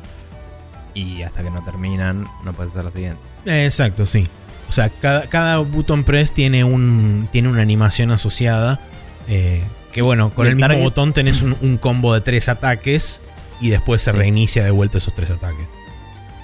y 0.94 1.22
hasta 1.22 1.42
que 1.42 1.50
no 1.50 1.60
terminan 1.64 2.24
no 2.44 2.52
puedes 2.52 2.70
hacer 2.70 2.84
lo 2.84 2.90
siguiente. 2.92 3.20
Exacto, 3.46 4.06
sí. 4.06 4.28
O 4.68 4.72
sea, 4.72 4.90
cada, 4.90 5.22
cada 5.28 5.58
button 5.58 6.04
press 6.04 6.30
tiene, 6.30 6.62
un, 6.62 7.28
tiene 7.32 7.48
una 7.48 7.62
animación 7.62 8.12
asociada. 8.12 8.78
eh, 9.26 9.62
que 9.92 10.02
bueno, 10.02 10.30
con 10.30 10.44
¿Y 10.46 10.48
el, 10.48 10.52
el 10.52 10.56
mismo 10.56 10.68
target? 10.68 10.82
botón 10.84 11.12
tenés 11.14 11.42
un, 11.42 11.56
un 11.62 11.78
combo 11.78 12.14
de 12.14 12.20
tres 12.20 12.48
ataques 12.48 13.22
y 13.60 13.70
después 13.70 14.02
se 14.02 14.12
reinicia 14.12 14.62
de 14.62 14.70
vuelta 14.70 14.98
esos 14.98 15.14
tres 15.16 15.30
ataques. 15.30 15.66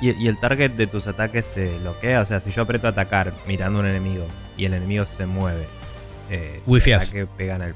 ¿Y, 0.01 0.11
y 0.23 0.29
el 0.29 0.39
target 0.39 0.73
de 0.73 0.87
tus 0.87 1.07
ataques 1.07 1.45
se 1.45 1.79
bloquea? 1.79 2.21
O 2.21 2.25
sea, 2.27 2.41
si 2.41 2.51
yo 2.51 2.63
aprieto 2.63 2.89
atacar 2.89 3.33
mirando 3.47 3.79
a 3.79 3.83
un 3.83 3.89
enemigo 3.89 4.27
y 4.57 4.65
el 4.65 4.75
enemigo 4.75 5.07
se 5.07 5.27
mueve, 5.27 5.65
eh, 6.31 6.61
que 7.13 7.27
pegan 7.27 7.63
el. 7.63 7.75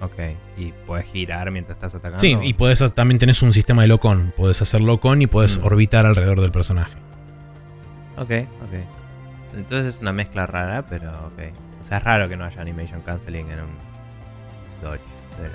Ok, 0.00 0.12
y 0.58 0.72
puedes 0.86 1.06
girar 1.06 1.50
mientras 1.50 1.76
estás 1.76 1.94
atacando. 1.94 2.18
Sí, 2.20 2.36
y 2.42 2.52
podés, 2.52 2.84
también 2.94 3.18
tenés 3.18 3.40
un 3.42 3.52
sistema 3.54 3.82
de 3.82 3.88
lock-on. 3.88 4.32
Podés 4.36 4.60
hacer 4.60 4.80
lock-on 4.82 5.22
y 5.22 5.26
podés 5.26 5.58
Mm. 5.58 5.64
orbitar 5.64 6.04
alrededor 6.06 6.40
del 6.42 6.52
personaje. 6.52 6.92
Ok, 8.18 8.30
ok. 8.62 9.54
Entonces 9.56 9.94
es 9.94 10.00
una 10.02 10.12
mezcla 10.12 10.46
rara, 10.46 10.84
pero 10.88 11.10
ok. 11.28 11.52
O 11.80 11.82
sea, 11.82 11.96
es 11.98 12.02
raro 12.04 12.28
que 12.28 12.36
no 12.36 12.44
haya 12.44 12.60
animation 12.60 13.00
canceling 13.02 13.50
en 13.50 13.60
un 13.60 13.70
Dodge, 14.82 15.00
pero 15.38 15.54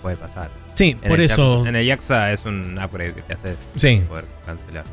puede 0.00 0.16
pasar. 0.16 0.48
Sí, 0.74 0.96
En 1.02 1.08
por 1.08 1.20
eso. 1.20 1.62
Yakuza- 1.64 1.68
en 1.68 1.76
el 1.76 1.86
Yakuza 1.86 2.32
es 2.32 2.44
un 2.44 2.78
upgrade 2.78 3.14
que 3.14 3.22
te 3.22 3.34
haces 3.34 3.56
Sí. 3.76 4.02
poder 4.08 4.26
cancelar. 4.44 4.84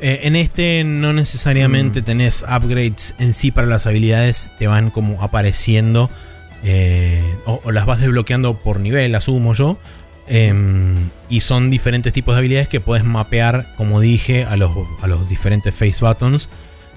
Eh, 0.00 0.20
en 0.24 0.36
este 0.36 0.82
no 0.84 1.12
necesariamente 1.12 2.00
Mm. 2.00 2.04
tenés 2.04 2.42
upgrades 2.42 3.14
en 3.18 3.32
sí 3.34 3.50
para 3.50 3.66
las 3.66 3.86
habilidades, 3.86 4.52
te 4.58 4.66
van 4.66 4.90
como 4.90 5.22
apareciendo 5.22 6.10
eh, 6.62 7.22
o, 7.46 7.60
o 7.64 7.72
las 7.72 7.86
vas 7.86 8.00
desbloqueando 8.00 8.58
por 8.58 8.80
nivel, 8.80 9.14
asumo 9.14 9.54
yo. 9.54 9.78
Em, 10.26 11.10
y 11.28 11.40
son 11.40 11.70
diferentes 11.70 12.12
tipos 12.14 12.34
de 12.34 12.38
habilidades 12.38 12.68
que 12.68 12.80
puedes 12.80 13.04
mapear, 13.04 13.66
como 13.76 14.00
dije, 14.00 14.44
a 14.44 14.56
los, 14.56 14.70
a 15.02 15.06
los 15.06 15.28
diferentes 15.28 15.74
face 15.74 15.96
buttons. 16.00 16.48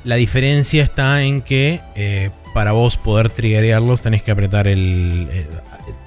La 0.05 0.15
diferencia 0.15 0.81
está 0.83 1.21
en 1.23 1.41
que 1.41 1.81
eh, 1.95 2.29
para 2.53 2.71
vos 2.71 2.95
poder 2.95 3.29
triggerearlos 3.29 4.01
tenés 4.01 4.23
que 4.23 4.31
apretar 4.31 4.67
el, 4.67 5.27
el- 5.33 5.47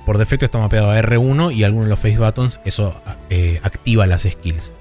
Por 0.06 0.16
defecto 0.16 0.46
está 0.46 0.58
mapeado 0.58 0.90
a 0.90 0.98
R1 0.98 1.54
y 1.54 1.62
algunos 1.64 1.84
de 1.86 1.90
los 1.90 1.98
face 1.98 2.16
buttons 2.18 2.60
eso 2.64 2.98
eh, 3.28 3.60
activa 3.62 4.06
las 4.06 4.22
skills. 4.22 4.72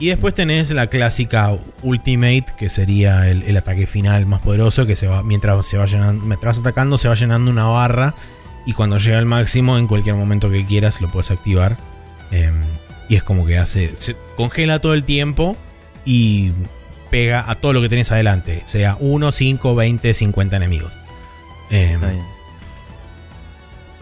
Y 0.00 0.08
después 0.08 0.32
tenés 0.32 0.70
la 0.70 0.86
clásica 0.86 1.56
Ultimate, 1.82 2.46
que 2.56 2.68
sería 2.68 3.28
el, 3.28 3.42
el 3.42 3.56
ataque 3.56 3.86
final 3.86 4.26
más 4.26 4.40
poderoso, 4.40 4.86
que 4.86 4.94
se 4.94 5.08
va, 5.08 5.22
mientras 5.24 5.66
se 5.66 5.76
va 5.76 5.86
llenando, 5.86 6.24
mientras 6.24 6.56
vas 6.56 6.60
atacando, 6.60 6.98
se 6.98 7.08
va 7.08 7.14
llenando 7.14 7.50
una 7.50 7.66
barra. 7.66 8.14
Y 8.64 8.74
cuando 8.74 8.98
llega 8.98 9.18
al 9.18 9.26
máximo, 9.26 9.76
en 9.76 9.86
cualquier 9.86 10.14
momento 10.14 10.50
que 10.50 10.64
quieras, 10.64 11.00
lo 11.00 11.10
puedes 11.10 11.30
activar. 11.30 11.76
Em, 12.30 12.62
y 13.08 13.16
es 13.16 13.24
como 13.24 13.44
que 13.44 13.58
hace. 13.58 13.96
Se 13.98 14.14
congela 14.36 14.78
todo 14.80 14.94
el 14.94 15.04
tiempo 15.04 15.56
y 16.04 16.52
pega 17.10 17.50
a 17.50 17.54
todo 17.56 17.72
lo 17.72 17.80
que 17.80 17.88
tenés 17.88 18.12
adelante. 18.12 18.62
Sea 18.66 18.96
1, 19.00 19.32
5, 19.32 19.74
20, 19.74 20.14
50 20.14 20.56
enemigos. 20.56 20.92
Em. 21.70 22.00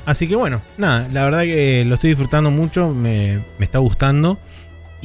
Así 0.04 0.28
que 0.28 0.36
bueno, 0.36 0.62
nada, 0.76 1.08
la 1.10 1.24
verdad 1.24 1.42
que 1.42 1.84
lo 1.84 1.94
estoy 1.94 2.10
disfrutando 2.10 2.50
mucho, 2.50 2.90
me, 2.90 3.40
me 3.58 3.64
está 3.64 3.78
gustando. 3.78 4.38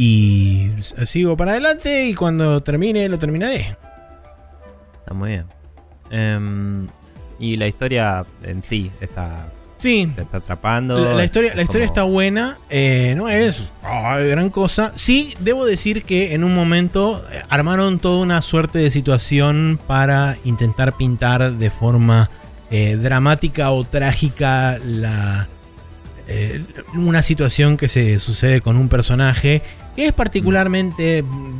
Y 0.03 0.71
sigo 1.05 1.37
para 1.37 1.51
adelante 1.51 2.05
y 2.07 2.15
cuando 2.15 2.63
termine 2.63 3.07
lo 3.07 3.19
terminaré. 3.19 3.77
Está 4.99 5.13
muy 5.13 5.29
bien. 5.29 5.45
Em, 6.09 6.87
y 7.39 7.55
la 7.55 7.67
historia 7.67 8.25
en 8.41 8.63
sí 8.63 8.89
está, 8.99 9.45
Sí, 9.77 10.11
te 10.15 10.23
está 10.23 10.37
atrapando. 10.37 10.97
la, 10.97 11.13
la 11.13 11.23
historia, 11.23 11.53
la 11.53 11.61
historia 11.61 11.85
como- 11.85 11.93
está 11.93 12.03
buena, 12.03 12.57
eh, 12.71 13.13
no 13.15 13.29
es 13.29 13.61
ah, 13.83 14.17
gran 14.17 14.49
cosa. 14.49 14.91
Sí, 14.95 15.35
debo 15.39 15.65
decir 15.67 16.01
que 16.01 16.33
en 16.33 16.43
un 16.43 16.55
momento 16.55 17.23
eh, 17.31 17.43
armaron 17.49 17.99
toda 17.99 18.23
una 18.23 18.41
suerte 18.41 18.79
de 18.79 18.89
situación 18.89 19.79
para 19.85 20.35
intentar 20.45 20.93
pintar 20.97 21.51
de 21.53 21.69
forma 21.69 22.27
eh, 22.71 22.95
dramática 22.95 23.69
o 23.69 23.83
trágica 23.83 24.79
la, 24.83 25.47
eh, 26.27 26.63
una 26.95 27.21
situación 27.21 27.77
que 27.77 27.87
se 27.87 28.17
sucede 28.17 28.61
con 28.61 28.77
un 28.77 28.87
personaje 28.89 29.61
que 29.95 30.07
es 30.07 30.13
particularmente 30.13 31.23
mm, 31.23 31.59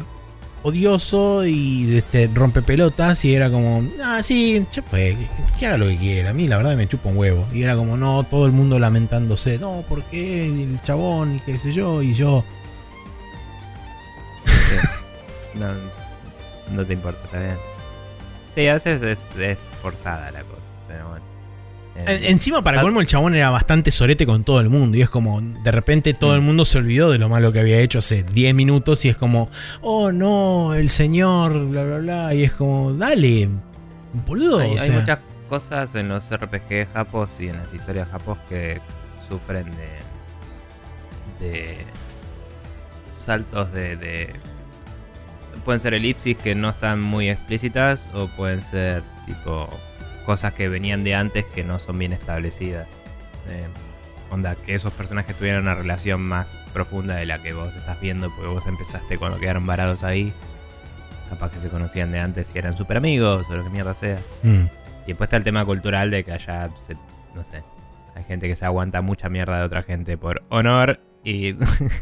odioso 0.63 1.45
y 1.45 1.97
este, 1.97 2.29
rompe 2.33 2.61
pelotas 2.61 3.25
y 3.25 3.33
era 3.33 3.49
como, 3.49 3.83
ah, 4.03 4.21
sí, 4.21 4.65
ya 4.71 4.81
fue, 4.83 5.17
que, 5.59 5.65
haga 5.65 5.77
lo 5.77 5.87
que 5.87 5.97
quiera, 5.97 6.29
a 6.29 6.33
mí 6.33 6.47
la 6.47 6.57
verdad 6.57 6.75
me 6.75 6.87
chupa 6.87 7.09
un 7.09 7.17
huevo. 7.17 7.47
Y 7.53 7.63
era 7.63 7.75
como, 7.75 7.97
no, 7.97 8.23
todo 8.23 8.45
el 8.45 8.51
mundo 8.51 8.79
lamentándose, 8.79 9.57
no, 9.57 9.83
¿por 9.87 10.03
qué? 10.03 10.45
El 10.45 10.81
chabón, 10.83 11.37
y 11.37 11.39
qué 11.39 11.57
sé 11.57 11.71
yo, 11.71 12.01
y 12.01 12.13
yo. 12.13 12.43
No, 15.53 15.67
no 16.73 16.85
te 16.85 16.93
importa, 16.93 17.19
está 17.25 17.39
bien. 17.41 17.57
Sí, 18.55 18.67
a 18.69 18.73
veces 18.75 19.01
es, 19.01 19.19
es 19.37 19.57
forzada 19.81 20.31
la 20.31 20.43
cosa, 20.43 20.60
En- 22.07 22.23
encima, 22.25 22.63
para 22.63 22.79
Ah. 22.79 22.81
colmo, 22.83 23.01
el 23.01 23.07
chabón 23.07 23.35
era 23.35 23.49
bastante 23.49 23.91
sorete 23.91 24.25
con 24.25 24.43
todo 24.43 24.59
el 24.59 24.69
mundo. 24.69 24.97
Y 24.97 25.01
es 25.01 25.09
como, 25.09 25.41
de 25.41 25.71
repente 25.71 26.13
todo 26.13 26.31
Mm. 26.31 26.35
el 26.35 26.41
mundo 26.41 26.65
se 26.65 26.77
olvidó 26.77 27.09
de 27.11 27.17
lo 27.19 27.29
malo 27.29 27.51
que 27.51 27.59
había 27.59 27.79
hecho 27.79 27.99
hace 27.99 28.23
10 28.23 28.53
minutos. 28.55 29.03
Y 29.05 29.09
es 29.09 29.17
como, 29.17 29.49
oh 29.81 30.11
no, 30.11 30.73
el 30.73 30.89
señor, 30.89 31.67
bla, 31.67 31.83
bla, 31.83 31.97
bla. 31.97 32.33
Y 32.33 32.43
es 32.43 32.51
como, 32.53 32.93
dale, 32.93 33.49
boludo. 34.25 34.59
hay, 34.59 34.77
o 34.77 34.81
hay 34.81 34.89
muchas 34.91 35.19
cosas 35.49 35.95
en 35.95 36.07
los 36.09 36.29
RPG 36.31 36.87
japos 36.93 37.31
y 37.39 37.47
en 37.49 37.57
las 37.57 37.73
historias 37.73 38.07
japos 38.09 38.37
que 38.49 38.79
sufren 39.29 39.65
de. 41.39 41.45
de. 41.47 41.77
saltos 43.17 43.71
de. 43.71 43.97
de- 43.97 44.33
pueden 45.65 45.79
ser 45.79 45.93
elipsis 45.93 46.35
que 46.37 46.55
no 46.55 46.69
están 46.69 46.99
muy 47.01 47.29
explícitas 47.29 48.09
o 48.15 48.27
pueden 48.29 48.63
ser 48.63 49.03
tipo 49.27 49.69
cosas 50.21 50.53
que 50.53 50.67
venían 50.69 51.03
de 51.03 51.15
antes 51.15 51.45
que 51.45 51.63
no 51.63 51.79
son 51.79 51.97
bien 51.99 52.13
establecidas. 52.13 52.87
Eh, 53.49 53.63
onda, 54.29 54.55
que 54.55 54.75
esos 54.75 54.93
personajes 54.93 55.35
tuvieran 55.35 55.63
una 55.63 55.75
relación 55.75 56.21
más 56.21 56.57
profunda 56.73 57.15
de 57.15 57.25
la 57.25 57.41
que 57.41 57.53
vos 57.53 57.75
estás 57.75 57.99
viendo, 57.99 58.29
porque 58.29 58.47
vos 58.51 58.65
empezaste 58.67 59.17
cuando 59.17 59.39
quedaron 59.39 59.65
varados 59.65 60.03
ahí. 60.03 60.33
Capaz 61.29 61.51
que 61.51 61.59
se 61.59 61.69
conocían 61.69 62.11
de 62.11 62.19
antes 62.19 62.51
y 62.53 62.57
eran 62.57 62.77
super 62.77 62.97
amigos 62.97 63.45
o 63.49 63.55
lo 63.55 63.63
que 63.63 63.69
mierda 63.69 63.93
sea. 63.95 64.19
Mm. 64.43 64.65
Y 65.05 65.07
después 65.07 65.27
está 65.27 65.37
el 65.37 65.43
tema 65.43 65.65
cultural 65.65 66.11
de 66.11 66.23
que 66.23 66.31
allá, 66.33 66.69
se- 66.85 66.95
no 67.35 67.43
sé, 67.45 67.63
hay 68.15 68.23
gente 68.25 68.47
que 68.47 68.55
se 68.55 68.65
aguanta 68.65 69.01
mucha 69.01 69.29
mierda 69.29 69.57
de 69.59 69.65
otra 69.65 69.83
gente 69.83 70.17
por 70.17 70.43
honor 70.49 70.99
y, 71.23 71.55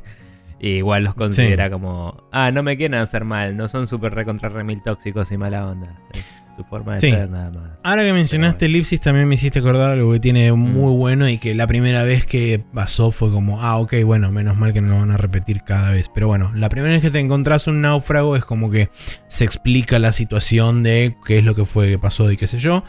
y 0.59 0.69
igual 0.77 1.03
los 1.03 1.13
considera 1.13 1.69
como, 1.69 2.23
ah, 2.31 2.51
no 2.51 2.63
me 2.63 2.75
quieren 2.77 2.99
hacer 2.99 3.23
mal, 3.23 3.55
no 3.55 3.67
son 3.67 3.87
súper 3.87 4.13
recontra 4.15 4.49
remil 4.49 4.81
tóxicos 4.81 5.31
y 5.31 5.37
mala 5.37 5.67
onda. 5.67 5.95
Es 6.13 6.23
su 6.59 6.65
forma 6.65 6.93
de 6.95 6.99
Sí. 6.99 7.09
ser 7.11 7.29
nada 7.29 7.51
más. 7.51 7.69
Ahora 7.83 8.03
que 8.03 8.11
mencionaste 8.11 8.65
Pero 8.65 8.69
Elipsis, 8.71 8.99
también 8.99 9.27
me 9.29 9.35
hiciste 9.35 9.59
acordar 9.59 9.91
algo 9.91 10.11
que 10.11 10.19
tiene 10.19 10.51
Mm. 10.51 10.57
muy 10.59 10.93
bueno 10.93 11.29
y 11.29 11.37
que 11.37 11.55
la 11.55 11.67
primera 11.67 12.03
vez 12.03 12.25
que 12.25 12.61
pasó 12.73 13.11
fue 13.11 13.31
como, 13.31 13.61
ah, 13.61 13.77
ok, 13.77 13.93
bueno, 14.03 14.29
menos 14.31 14.57
mal 14.57 14.73
que 14.73 14.81
no 14.81 14.89
lo 14.89 14.99
van 14.99 15.11
a 15.11 15.17
repetir 15.17 15.63
cada 15.63 15.91
vez. 15.91 16.09
Pero 16.13 16.27
bueno, 16.27 16.51
la 16.55 16.67
primera 16.67 16.91
vez 16.93 17.01
que 17.01 17.11
te 17.11 17.19
encontrás 17.19 17.67
un 17.67 17.79
náufrago 17.81 18.35
es 18.35 18.43
como 18.43 18.69
que 18.69 18.89
se 19.27 19.45
explica 19.45 19.99
la 19.99 20.11
situación 20.11 20.83
de 20.83 21.15
qué 21.25 21.37
es 21.37 21.43
lo 21.45 21.55
que 21.55 21.63
fue 21.63 21.87
que 21.87 21.97
pasó 21.99 22.29
y 22.29 22.35
qué 22.35 22.47
sé 22.47 22.57
yo. 22.59 22.83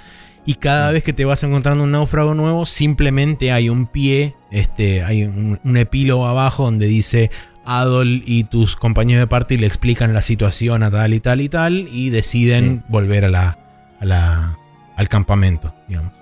Y 0.47 0.55
cada 0.55 0.91
Mm. 0.91 0.95
vez 0.95 1.05
que 1.05 1.13
te 1.13 1.25
vas 1.25 1.43
encontrando 1.45 1.85
un 1.85 1.91
náufrago 1.93 2.35
nuevo, 2.35 2.65
simplemente 2.67 3.53
hay 3.53 3.69
un 3.69 3.87
pie, 3.87 4.35
este, 4.51 5.03
hay 5.05 5.25
un, 5.25 5.61
un 5.63 5.77
epílogo 5.77 6.27
abajo 6.27 6.65
donde 6.65 6.87
dice 6.87 7.31
Adol 7.79 8.23
y 8.27 8.45
tus 8.45 8.75
compañeros 8.77 9.21
de 9.23 9.27
party 9.27 9.57
le 9.59 9.67
explican 9.67 10.13
la 10.15 10.23
situación 10.23 10.83
a 10.83 10.91
tal 10.91 11.15
y 11.15 11.21
tal 11.21 11.41
y 11.41 11.49
tal 11.49 11.89
y 11.93 12.11
deciden 12.11 12.83
volver 12.89 13.25
a 13.27 13.29
la, 13.29 13.59
a 14.01 14.05
la- 14.05 14.59
al 14.97 15.09
campamento, 15.09 15.75
digamos. 15.89 16.13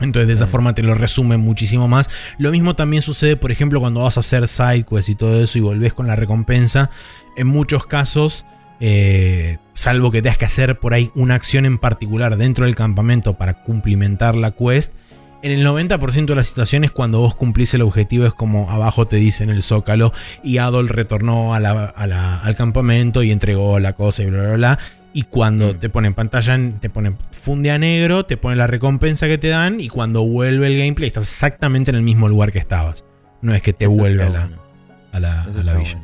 Entonces 0.00 0.28
de 0.28 0.34
esa 0.34 0.46
forma 0.46 0.74
te 0.74 0.82
lo 0.84 0.94
resumen 0.94 1.40
muchísimo 1.40 1.88
más. 1.88 2.08
Lo 2.38 2.52
mismo 2.52 2.74
también 2.76 3.02
sucede, 3.02 3.36
por 3.36 3.50
ejemplo, 3.50 3.80
cuando 3.80 4.02
vas 4.04 4.16
a 4.16 4.20
hacer 4.20 4.46
side 4.46 4.84
quests 4.84 5.08
y 5.08 5.14
todo 5.16 5.42
eso 5.42 5.58
y 5.58 5.60
volvés 5.60 5.92
con 5.92 6.06
la 6.06 6.14
recompensa. 6.14 6.90
En 7.36 7.48
muchos 7.48 7.84
casos, 7.84 8.46
eh, 8.78 9.58
salvo 9.72 10.12
que 10.12 10.22
tengas 10.22 10.38
que 10.38 10.44
hacer 10.44 10.78
por 10.78 10.94
ahí 10.94 11.10
una 11.16 11.34
acción 11.34 11.66
en 11.66 11.78
particular 11.78 12.36
dentro 12.36 12.64
del 12.64 12.76
campamento 12.76 13.34
para 13.36 13.64
cumplimentar 13.64 14.36
la 14.36 14.52
quest, 14.52 14.92
en 15.42 15.52
el 15.52 15.64
90% 15.66 16.26
de 16.26 16.34
las 16.34 16.48
situaciones 16.48 16.90
cuando 16.90 17.20
vos 17.20 17.34
cumplís 17.34 17.72
el 17.74 17.82
objetivo 17.82 18.26
es 18.26 18.32
como 18.34 18.70
abajo 18.70 19.06
te 19.06 19.16
dicen 19.16 19.50
el 19.50 19.62
zócalo 19.62 20.12
y 20.42 20.58
Adol 20.58 20.88
retornó 20.88 21.54
a 21.54 21.60
la- 21.60 21.84
a 21.84 22.06
la- 22.06 22.38
al 22.38 22.56
campamento 22.56 23.22
y 23.22 23.30
entregó 23.30 23.78
la 23.78 23.92
cosa 23.92 24.22
y 24.22 24.26
bla 24.26 24.40
bla 24.42 24.54
bla. 24.54 24.78
Y 25.14 25.22
cuando 25.22 25.72
Mm. 25.74 25.78
te 25.78 25.88
ponen 25.88 26.14
pantalla, 26.14 26.58
te 26.80 26.90
ponen 26.90 27.16
funde 27.32 27.70
a 27.70 27.78
negro, 27.78 28.24
te 28.26 28.36
ponen 28.36 28.58
la 28.58 28.66
recompensa 28.66 29.26
que 29.26 29.38
te 29.38 29.48
dan 29.48 29.80
y 29.80 29.88
cuando 29.88 30.22
vuelve 30.26 30.66
el 30.66 30.76
gameplay 30.78 31.06
estás 31.08 31.24
exactamente 31.24 31.90
en 31.90 31.96
el 31.96 32.02
mismo 32.02 32.28
lugar 32.28 32.52
que 32.52 32.58
estabas. 32.58 33.04
No 33.40 33.54
es 33.54 33.62
que 33.62 33.72
te 33.72 33.86
Eso 33.86 33.94
vuelve 33.94 34.24
a 34.24 34.28
la, 34.30 34.40
bueno. 34.46 34.62
a 35.12 35.20
la, 35.20 35.42
a 35.42 35.46
la 35.48 35.74
villa. 35.74 36.02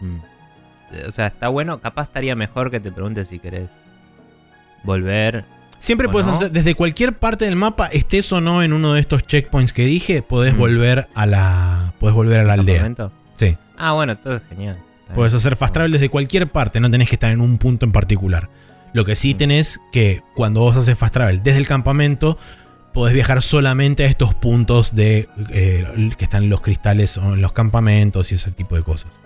bueno. 0.00 0.22
Mm. 0.22 1.08
O 1.08 1.12
sea, 1.12 1.26
está 1.26 1.48
bueno. 1.48 1.80
Capaz 1.80 2.04
estaría 2.04 2.34
mejor 2.34 2.70
que 2.70 2.80
te 2.80 2.90
preguntes 2.90 3.28
si 3.28 3.38
querés 3.38 3.68
volver. 4.82 5.44
Siempre 5.78 6.08
¿O 6.08 6.10
puedes 6.10 6.26
no? 6.26 6.32
hacer, 6.32 6.50
desde 6.50 6.74
cualquier 6.74 7.18
parte 7.18 7.44
del 7.44 7.54
mapa, 7.56 7.86
estés 7.86 8.32
o 8.32 8.40
no 8.40 8.62
en 8.62 8.72
uno 8.72 8.94
de 8.94 9.00
estos 9.00 9.24
checkpoints 9.26 9.72
que 9.72 9.84
dije, 9.86 10.22
podés 10.22 10.54
Mm. 10.54 10.58
volver 10.58 11.08
a 11.14 11.26
la. 11.26 11.94
Podés 12.00 12.14
volver 12.14 12.40
a 12.40 12.44
la 12.44 12.54
al 12.54 12.60
aldea. 12.60 12.74
campamento. 12.82 13.12
Sí. 13.36 13.56
Ah, 13.76 13.92
bueno, 13.92 14.12
entonces 14.12 14.42
genial. 14.48 14.76
Está 15.02 15.14
Puedes 15.14 15.34
hacer 15.34 15.56
fast 15.56 15.72
travel 15.74 15.92
desde 15.92 16.08
cualquier 16.08 16.50
parte, 16.50 16.80
no 16.80 16.90
tenés 16.90 17.08
que 17.08 17.14
estar 17.14 17.30
en 17.30 17.40
un 17.40 17.58
punto 17.58 17.86
en 17.86 17.92
particular. 17.92 18.50
Lo 18.92 19.04
que 19.04 19.14
sí 19.16 19.34
Mm. 19.34 19.36
tenés 19.38 19.80
que 19.92 20.22
cuando 20.34 20.60
vos 20.60 20.76
haces 20.76 20.98
fast 20.98 21.14
travel 21.14 21.42
desde 21.42 21.58
el 21.58 21.66
campamento, 21.68 22.38
podés 22.92 23.14
viajar 23.14 23.40
solamente 23.42 24.04
a 24.04 24.06
estos 24.08 24.34
puntos 24.34 24.94
de 24.96 25.28
eh, 25.50 26.10
que 26.18 26.24
están 26.24 26.48
los 26.48 26.60
cristales 26.60 27.16
o 27.18 27.34
en 27.34 27.40
los 27.40 27.52
campamentos 27.52 28.32
y 28.32 28.34
ese 28.34 28.50
tipo 28.50 28.74
de 28.76 28.82
cosas. 28.82 29.20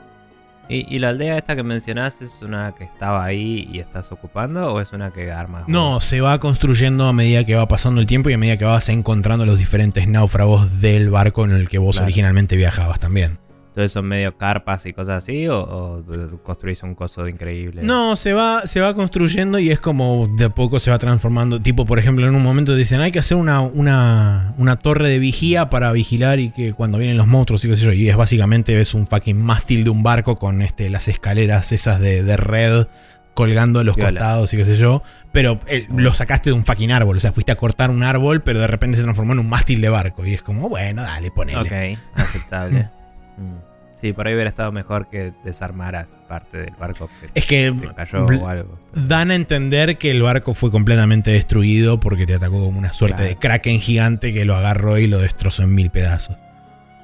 ¿Y, 0.68 0.94
y 0.94 0.98
la 1.00 1.10
aldea 1.10 1.36
esta 1.36 1.54
que 1.56 1.62
mencionaste 1.62 2.24
es 2.24 2.40
una 2.40 2.72
que 2.74 2.84
estaba 2.84 3.24
ahí 3.24 3.68
y 3.70 3.78
estás 3.80 4.10
ocupando 4.12 4.72
o 4.72 4.80
es 4.80 4.92
una 4.92 5.10
que 5.10 5.30
armas? 5.32 5.64
No, 5.66 6.00
se 6.00 6.20
va 6.20 6.38
construyendo 6.38 7.06
a 7.06 7.12
medida 7.12 7.44
que 7.44 7.54
va 7.56 7.68
pasando 7.68 8.00
el 8.00 8.06
tiempo 8.06 8.30
y 8.30 8.32
a 8.34 8.38
medida 8.38 8.56
que 8.56 8.64
vas 8.64 8.88
encontrando 8.88 9.44
los 9.44 9.58
diferentes 9.58 10.06
náufragos 10.08 10.80
del 10.80 11.10
barco 11.10 11.44
en 11.44 11.52
el 11.52 11.68
que 11.68 11.78
vos 11.78 11.96
Claro. 11.96 12.06
originalmente 12.06 12.56
viajabas 12.56 13.00
también. 13.00 13.38
Entonces 13.72 13.92
son 13.92 14.04
medio 14.04 14.36
carpas 14.36 14.84
y 14.84 14.92
cosas 14.92 15.22
así 15.22 15.48
o, 15.48 15.58
o 15.58 16.04
construís 16.42 16.82
un 16.82 16.94
coso 16.94 17.26
increíble. 17.26 17.82
No, 17.82 18.16
se 18.16 18.34
va, 18.34 18.66
se 18.66 18.82
va 18.82 18.92
construyendo 18.94 19.58
y 19.58 19.70
es 19.70 19.80
como 19.80 20.28
de 20.36 20.44
a 20.44 20.48
poco 20.50 20.78
se 20.78 20.90
va 20.90 20.98
transformando. 20.98 21.58
Tipo, 21.58 21.86
por 21.86 21.98
ejemplo, 21.98 22.28
en 22.28 22.34
un 22.34 22.42
momento 22.42 22.76
dicen 22.76 23.00
hay 23.00 23.12
que 23.12 23.18
hacer 23.18 23.38
una, 23.38 23.62
una, 23.62 24.52
una 24.58 24.76
torre 24.76 25.08
de 25.08 25.18
vigía 25.18 25.70
para 25.70 25.90
vigilar 25.92 26.38
y 26.38 26.50
que 26.50 26.74
cuando 26.74 26.98
vienen 26.98 27.16
los 27.16 27.26
monstruos 27.26 27.64
y 27.64 27.70
qué 27.70 27.76
sé 27.76 27.86
yo. 27.86 27.92
Y 27.92 28.10
es 28.10 28.16
básicamente 28.16 28.74
ves 28.74 28.92
un 28.92 29.06
fucking 29.06 29.40
mástil 29.40 29.84
de 29.84 29.90
un 29.90 30.02
barco 30.02 30.38
con 30.38 30.60
este, 30.60 30.90
las 30.90 31.08
escaleras 31.08 31.72
esas 31.72 31.98
de, 31.98 32.22
de 32.22 32.36
red 32.36 32.88
colgando 33.32 33.82
los 33.84 33.96
costados 33.96 34.52
y 34.52 34.58
qué 34.58 34.66
sé 34.66 34.76
yo. 34.76 35.02
Pero 35.32 35.60
eh, 35.66 35.86
lo 35.96 36.12
sacaste 36.12 36.50
de 36.50 36.54
un 36.54 36.66
fucking 36.66 36.92
árbol. 36.92 37.16
O 37.16 37.20
sea, 37.20 37.32
fuiste 37.32 37.52
a 37.52 37.56
cortar 37.56 37.90
un 37.90 38.02
árbol, 38.02 38.42
pero 38.42 38.60
de 38.60 38.66
repente 38.66 38.98
se 38.98 39.02
transformó 39.02 39.32
en 39.32 39.38
un 39.38 39.48
mástil 39.48 39.80
de 39.80 39.88
barco. 39.88 40.26
Y 40.26 40.34
es 40.34 40.42
como, 40.42 40.68
bueno, 40.68 41.00
dale, 41.00 41.30
ponele. 41.30 41.96
Ok, 41.96 41.98
aceptable. 42.16 42.90
Mm. 43.36 43.56
Sí, 44.00 44.12
por 44.12 44.26
ahí 44.26 44.34
hubiera 44.34 44.48
estado 44.50 44.72
mejor 44.72 45.08
que 45.08 45.32
desarmaras 45.44 46.16
parte 46.28 46.58
del 46.58 46.74
barco 46.76 47.08
que 47.20 47.30
Es 47.38 47.46
que 47.46 47.72
se 47.80 47.94
cayó 47.94 48.26
o 48.26 48.48
algo. 48.48 48.76
Dan 48.94 49.30
a 49.30 49.36
entender 49.36 49.96
que 49.96 50.10
el 50.10 50.22
barco 50.22 50.54
fue 50.54 50.72
completamente 50.72 51.30
destruido 51.30 52.00
porque 52.00 52.26
te 52.26 52.34
atacó 52.34 52.64
como 52.64 52.78
una 52.80 52.92
suerte 52.92 53.18
Claro. 53.18 53.28
de 53.28 53.36
kraken 53.36 53.78
gigante 53.80 54.32
que 54.32 54.44
lo 54.44 54.56
agarró 54.56 54.98
y 54.98 55.06
lo 55.06 55.20
destrozó 55.20 55.62
en 55.62 55.74
mil 55.76 55.90
pedazos. 55.90 56.36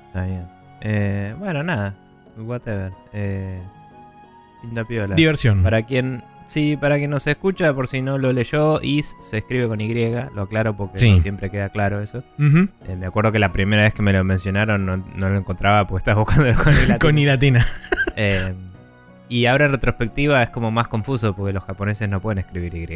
Está 0.08 0.24
bien. 0.24 0.48
Eh, 0.80 1.34
bueno, 1.38 1.62
nada. 1.62 1.94
Whatever. 2.36 2.92
Eh, 3.12 3.60
pinta 4.62 4.84
piola. 4.84 5.14
Diversión. 5.14 5.62
Para 5.62 5.82
quien. 5.82 6.24
Sí, 6.48 6.78
para 6.78 6.96
quien 6.96 7.10
nos 7.10 7.26
escucha, 7.26 7.74
por 7.74 7.88
si 7.88 8.00
no 8.00 8.16
lo 8.16 8.32
leyó, 8.32 8.80
Is 8.82 9.14
se 9.20 9.36
escribe 9.38 9.68
con 9.68 9.80
Y, 9.82 9.92
lo 10.34 10.42
aclaro 10.42 10.74
porque 10.76 10.98
Sí. 10.98 11.12
no 11.16 11.20
siempre 11.22 11.50
queda 11.50 11.68
claro 11.68 12.00
eso. 12.00 12.24
Eh, 12.38 12.96
me 12.96 13.06
acuerdo 13.06 13.30
que 13.32 13.38
la 13.38 13.52
primera 13.52 13.82
vez 13.82 13.92
que 13.92 14.00
me 14.00 14.14
lo 14.14 14.24
mencionaron 14.24 14.86
no, 14.86 14.96
no 14.96 15.28
lo 15.28 15.36
encontraba 15.36 15.86
porque 15.86 15.98
estaba 16.00 16.20
buscando 16.22 16.44
con 16.64 16.72
I 16.72 16.76
latina. 16.76 16.98
Con 16.98 17.18
I 17.18 17.26
latina. 17.26 17.66
Eh, 18.16 18.54
y 19.28 19.44
ahora 19.44 19.66
en 19.66 19.72
retrospectiva 19.72 20.42
es 20.42 20.48
como 20.48 20.70
más 20.70 20.88
confuso 20.88 21.36
porque 21.36 21.52
los 21.52 21.62
japoneses 21.64 22.08
no 22.08 22.20
pueden 22.20 22.38
escribir 22.38 22.74
Y. 22.74 22.94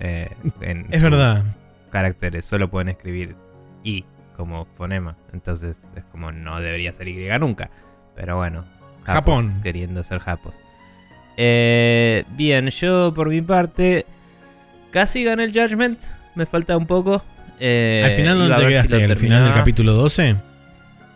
eh, 0.00 0.30
en 0.60 0.86
Es 0.90 1.02
verdad. 1.02 1.42
Caracteres, 1.90 2.46
solo 2.46 2.68
pueden 2.70 2.88
escribir 2.88 3.34
I 3.82 4.04
como 4.36 4.64
fonema. 4.76 5.16
Entonces 5.32 5.80
es 5.96 6.04
como 6.04 6.30
no 6.30 6.60
debería 6.60 6.92
ser 6.92 7.08
Y 7.08 7.28
nunca. 7.40 7.68
Pero 8.14 8.36
bueno, 8.36 8.64
Japón. 9.02 9.60
Queriendo 9.62 10.04
ser 10.04 10.20
japos. 10.20 10.54
Eh, 11.36 12.24
bien, 12.30 12.68
yo 12.68 13.12
por 13.14 13.28
mi 13.28 13.42
parte 13.42 14.06
casi 14.90 15.24
gané 15.24 15.44
el 15.44 15.52
Judgment. 15.52 15.98
Me 16.34 16.46
falta 16.46 16.76
un 16.76 16.86
poco. 16.86 17.22
Eh, 17.60 18.02
Al 18.04 18.12
final, 18.12 18.38
¿dónde 18.38 18.54
te 18.54 18.60
si 18.60 18.68
quedaste? 18.68 19.06
lo 19.06 19.12
¿Al 19.12 19.16
final 19.16 19.44
del 19.44 19.54
capítulo 19.54 19.92
12? 19.92 20.36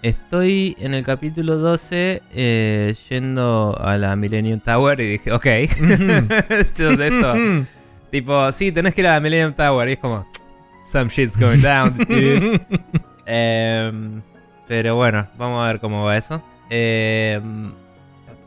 Estoy 0.03 0.77
en 0.79 0.95
el 0.95 1.03
capítulo 1.03 1.57
12 1.57 2.23
eh, 2.33 2.95
yendo 3.09 3.77
a 3.81 3.97
la 3.97 4.15
Millennium 4.15 4.61
Tower 4.61 5.01
y 5.01 5.13
dije, 5.13 5.33
ok, 5.33 5.47
esto 6.51 6.91
es 6.91 6.99
esto. 7.01 7.35
tipo, 8.11 8.53
sí, 8.53 8.71
tenés 8.71 8.95
que 8.95 9.01
ir 9.01 9.09
a 9.09 9.15
la 9.15 9.21
Millennium 9.21 9.55
Tower 9.55 9.89
y 9.89 9.93
es 9.93 9.99
como, 9.99 10.27
some 10.89 11.09
shit's 11.11 11.37
going 11.37 11.61
down. 11.61 11.97
Em, 13.29 14.23
pero 14.69 14.95
bueno, 14.95 15.27
vamos 15.37 15.65
a 15.65 15.67
ver 15.67 15.81
cómo 15.81 16.05
va 16.05 16.17
eso. 16.17 16.41
Em, 16.71 17.73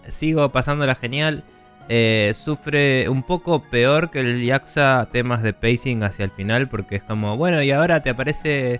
sigo 0.08 0.49
pasándola 0.49 0.95
genial. 0.95 1.43
Eh, 1.91 2.34
sufre 2.36 3.10
un 3.10 3.23
poco 3.23 3.63
peor 3.63 4.12
que 4.12 4.19
el 4.19 4.43
Yakuza 4.45 5.08
temas 5.12 5.41
de 5.41 5.54
pacing 5.54 6.04
hacia 6.04 6.23
el 6.25 6.32
final 6.32 6.69
porque 6.69 6.97
es 6.97 7.04
como, 7.04 7.36
bueno, 7.36 7.63
y 7.63 7.71
ahora 7.71 8.02
te 8.04 8.12
aparece 8.12 8.80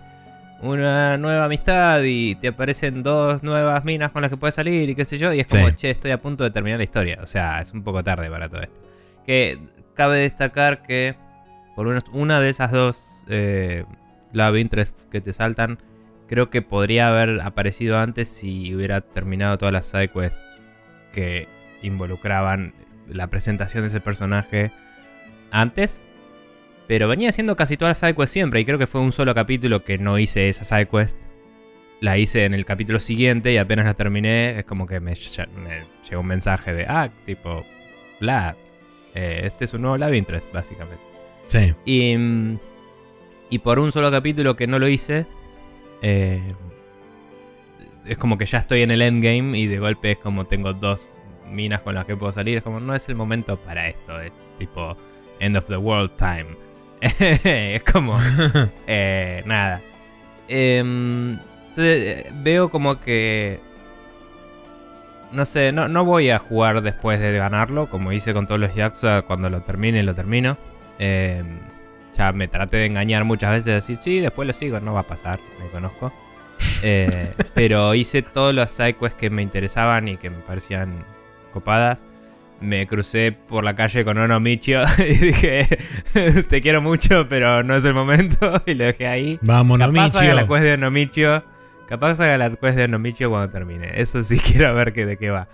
una 0.62 1.18
nueva 1.18 1.46
amistad 1.46 2.04
y 2.04 2.36
te 2.36 2.50
aparecen 2.50 3.02
dos 3.02 3.42
nuevas 3.42 3.84
minas 3.84 4.12
con 4.12 4.22
las 4.22 4.30
que 4.30 4.38
puedes 4.38 4.54
salir 4.56 4.90
y 4.90 4.94
qué 4.96 5.06
sé 5.06 5.18
yo. 5.18 5.34
Y 5.34 5.40
es 5.40 5.48
como, 5.48 5.70
Sí. 5.70 5.76
che, 5.76 5.90
estoy 5.90 6.12
a 6.12 6.22
punto 6.22 6.44
de 6.44 6.52
terminar 6.52 6.78
la 6.78 6.84
historia. 6.84 7.18
O 7.24 7.26
sea, 7.26 7.62
es 7.62 7.72
un 7.74 7.84
poco 7.84 8.04
tarde 8.04 8.30
para 8.30 8.48
todo 8.48 8.62
esto. 8.62 8.76
Que 9.26 9.58
cabe 9.96 10.20
destacar 10.20 10.84
que 10.84 11.16
por 11.76 11.88
una, 11.88 12.02
una 12.12 12.40
de 12.40 12.50
esas 12.50 12.72
dos 12.72 13.24
eh, 13.28 13.86
love 14.34 14.58
interests 14.58 15.08
que 15.10 15.20
te 15.22 15.34
saltan, 15.34 15.80
creo 16.28 16.52
que 16.52 16.62
podría 16.62 17.08
haber 17.10 17.42
aparecido 17.42 17.98
antes 17.98 18.28
si 18.28 18.76
hubiera 18.76 19.02
terminado 19.02 19.58
todas 19.58 19.74
las 19.74 19.88
sidequests 19.88 20.62
que 21.14 21.48
involucraban 21.82 22.74
la 23.12 23.28
presentación 23.28 23.84
de 23.84 23.90
ese 23.90 24.02
personaje 24.02 24.72
antes. 25.52 26.06
Pero 26.88 27.08
venía 27.08 27.30
haciendo 27.30 27.56
casi 27.56 27.78
todas 27.78 27.92
las 27.92 27.98
sidequests 28.00 28.34
siempre. 28.34 28.60
Y 28.60 28.66
creo 28.66 28.80
que 28.80 28.88
fue 28.88 29.02
un 29.02 29.12
solo 29.12 29.36
capítulo 29.36 29.84
que 29.84 29.98
no 29.98 30.18
hice 30.18 30.50
esa 30.50 30.64
sidequest. 30.64 31.16
La 32.02 32.18
hice 32.18 32.46
en 32.46 32.54
el 32.54 32.66
capítulo 32.66 33.00
siguiente 33.00 33.52
y 33.54 33.58
apenas 33.58 33.86
la 33.86 33.94
terminé. 33.94 34.58
Es 34.58 34.66
como 34.66 34.88
que 34.88 35.00
me, 35.00 35.12
me 35.12 35.84
llegó 36.10 36.22
un 36.22 36.28
mensaje 36.28 36.74
de, 36.74 36.86
ah, 36.88 37.10
tipo, 37.26 37.64
bla. 38.20 38.56
eh, 39.14 39.42
este 39.44 39.66
es 39.66 39.74
un 39.74 39.82
nuevo 39.82 39.98
Love 39.98 40.16
Interest, 40.16 40.52
básicamente. 40.52 41.04
Sí. 41.48 41.74
Y, 41.86 42.16
y 43.50 43.60
por 43.60 43.80
un 43.80 43.92
solo 43.92 44.10
capítulo 44.10 44.56
que 44.56 44.66
no 44.66 44.80
lo 44.80 44.88
hice, 44.88 45.26
eh, 46.02 46.42
es 48.06 48.18
como 48.18 48.38
que 48.38 48.46
ya 48.46 48.60
estoy 48.60 48.82
en 48.82 48.92
el 48.92 49.02
endgame 49.02 49.60
y 49.60 49.68
de 49.68 49.78
golpe 49.78 50.12
es 50.14 50.18
como 50.18 50.46
tengo 50.46 50.74
dos 50.74 51.12
minas 51.50 51.82
con 51.82 51.96
las 51.96 52.06
que 52.06 52.16
puedo 52.16 52.32
salir. 52.32 52.58
Es 52.58 52.64
como 52.64 52.80
no 52.80 52.96
es 52.96 53.08
el 53.10 53.16
momento 53.16 53.58
para 53.58 53.88
esto, 53.88 54.20
es 54.20 54.32
tipo 54.58 54.98
end 55.40 55.58
of 55.58 55.66
the 55.66 55.78
world 55.78 56.12
time. 56.16 56.48
es 57.02 57.84
como 57.84 58.18
eh, 58.88 59.44
nada. 59.46 59.82
Em, 60.48 61.32
entonces 61.70 62.26
eh, 62.26 62.32
veo 62.42 62.70
como 62.70 63.00
que 63.00 63.60
no 65.32 65.46
sé, 65.46 65.72
no, 65.72 65.88
no 65.88 66.06
voy 66.06 66.30
a 66.32 66.40
jugar 66.40 66.82
después 66.82 67.20
de 67.20 67.38
ganarlo, 67.38 67.90
como 67.90 68.12
hice 68.12 68.34
con 68.34 68.48
todos 68.48 68.60
los 68.60 68.74
Yakuza, 68.74 69.22
cuando 69.24 69.50
lo 69.50 69.62
termine, 69.62 70.02
lo 70.04 70.16
termino. 70.16 70.58
Eh, 70.98 71.44
ya 72.18 72.32
me 72.32 72.48
traté 72.48 72.78
de 72.78 72.86
engañar 72.86 73.24
muchas 73.26 73.52
veces, 73.52 73.66
de 73.66 73.74
decir, 73.74 73.98
sí, 73.98 74.20
después 74.20 74.48
lo 74.48 74.54
sigo, 74.54 74.80
no 74.80 74.94
va 74.94 75.02
a 75.02 75.08
pasar, 75.08 75.40
me 75.60 75.70
conozco. 75.70 76.12
Eh, 76.84 77.34
pero 77.54 77.94
hice 77.96 78.22
todos 78.22 78.54
los 78.54 78.72
sidequests 78.72 79.18
que 79.18 79.30
me 79.30 79.42
interesaban 79.42 80.08
y 80.08 80.18
que 80.18 80.30
me 80.30 80.40
parecían 80.40 81.06
copadas. 81.50 82.06
Me 82.62 82.88
crucé 82.88 83.32
por 83.32 83.64
la 83.64 83.74
calle 83.76 84.04
con 84.04 84.18
Ono 84.18 84.40
Michio 84.40 84.84
y 84.98 85.16
dije, 85.16 85.68
te 86.50 86.62
quiero 86.62 86.82
mucho, 86.82 87.28
pero 87.30 87.64
no 87.64 87.76
es 87.76 87.86
el 87.86 87.94
momento. 87.94 88.62
Y 88.66 88.74
lo 88.74 88.86
dejé 88.86 89.08
ahí. 89.08 89.40
Vamos, 89.42 89.80
Capaz 89.80 90.16
haga 90.16 90.34
la 90.34 90.48
quest 90.48 90.64
de 90.64 90.74
Onomichio. 90.74 91.44
Capaz 91.88 92.20
haga 92.20 92.38
la 92.38 92.50
quest 92.50 92.78
de 92.78 92.84
Onomichio 92.84 93.30
cuando 93.30 93.50
termine. 93.50 93.92
Eso 93.96 94.22
sí 94.24 94.40
quiero 94.46 94.74
ver 94.76 94.92
que, 94.92 95.06
de 95.06 95.18
qué 95.18 95.30
va. 95.30 95.48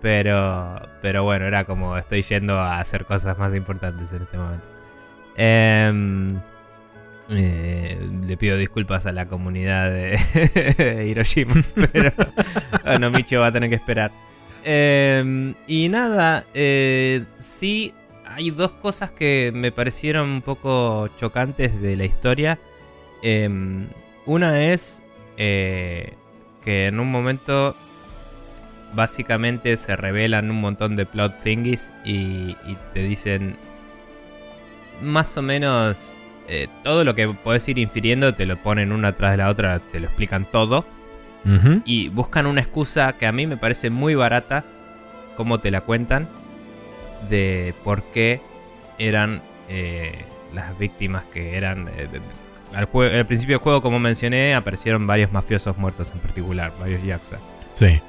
Pero, 0.00 0.88
pero 1.00 1.24
bueno, 1.24 1.46
era 1.46 1.64
como 1.64 1.96
estoy 1.96 2.22
yendo 2.22 2.58
a 2.58 2.80
hacer 2.80 3.04
cosas 3.04 3.38
más 3.38 3.54
importantes 3.54 4.12
en 4.12 4.22
este 4.22 4.36
momento. 4.36 4.64
Em, 5.36 6.40
eh, 7.28 7.98
le 8.26 8.36
pido 8.36 8.56
disculpas 8.56 9.06
a 9.06 9.12
la 9.12 9.26
comunidad 9.26 9.90
de 9.90 11.06
Hiroshima, 11.08 11.54
pero 11.92 12.12
Onomichio 12.84 13.40
va 13.40 13.48
a 13.48 13.52
tener 13.52 13.68
que 13.68 13.76
esperar. 13.76 14.10
Em, 14.64 15.54
y 15.66 15.88
nada, 15.88 16.44
eh, 16.54 17.24
sí 17.40 17.92
hay 18.24 18.50
dos 18.50 18.70
cosas 18.72 19.10
que 19.10 19.50
me 19.54 19.72
parecieron 19.72 20.28
un 20.30 20.42
poco 20.42 21.08
chocantes 21.18 21.80
de 21.80 21.96
la 21.96 22.04
historia. 22.04 22.58
Em, 23.22 23.88
una 24.26 24.62
es 24.72 25.02
eh, 25.36 26.14
que 26.64 26.86
en 26.86 27.00
un 27.00 27.10
momento 27.10 27.74
básicamente 28.94 29.76
se 29.76 29.96
revelan 29.96 30.50
un 30.50 30.60
montón 30.60 30.96
de 30.96 31.06
plot 31.06 31.40
thingies 31.42 31.92
y, 32.04 32.56
y 32.66 32.76
te 32.94 33.02
dicen 33.02 33.56
más 35.00 35.36
o 35.36 35.42
menos 35.42 36.14
eh, 36.48 36.68
todo 36.84 37.04
lo 37.04 37.14
que 37.14 37.28
puedes 37.28 37.66
ir 37.68 37.78
infiriendo, 37.78 38.34
te 38.34 38.46
lo 38.46 38.56
ponen 38.56 38.92
una 38.92 39.12
tras 39.16 39.36
la 39.36 39.48
otra, 39.48 39.78
te 39.78 40.00
lo 40.00 40.06
explican 40.06 40.44
todo 40.50 40.84
Y 41.84 42.08
buscan 42.08 42.46
una 42.46 42.60
excusa 42.60 43.12
que 43.14 43.26
a 43.26 43.32
mí 43.32 43.46
me 43.46 43.56
parece 43.56 43.90
muy 43.90 44.14
barata, 44.14 44.64
como 45.36 45.58
te 45.58 45.70
la 45.70 45.80
cuentan, 45.80 46.28
de 47.28 47.74
por 47.84 48.02
qué 48.02 48.40
eran 48.98 49.42
eh, 49.68 50.24
las 50.52 50.78
víctimas 50.78 51.24
que 51.24 51.56
eran... 51.56 51.88
eh, 51.96 52.08
al, 52.74 52.88
principio 53.26 53.56
del 53.56 53.62
juego, 53.62 53.82
como 53.82 53.98
mencioné, 53.98 54.54
aparecieron 54.54 55.06
varios 55.06 55.32
mafiosos 55.32 55.76
muertos 55.76 56.10
en 56.14 56.20
particular, 56.20 56.72
varios 56.78 57.02
Yakuza. 57.02 57.38
Sí. 57.74 58.00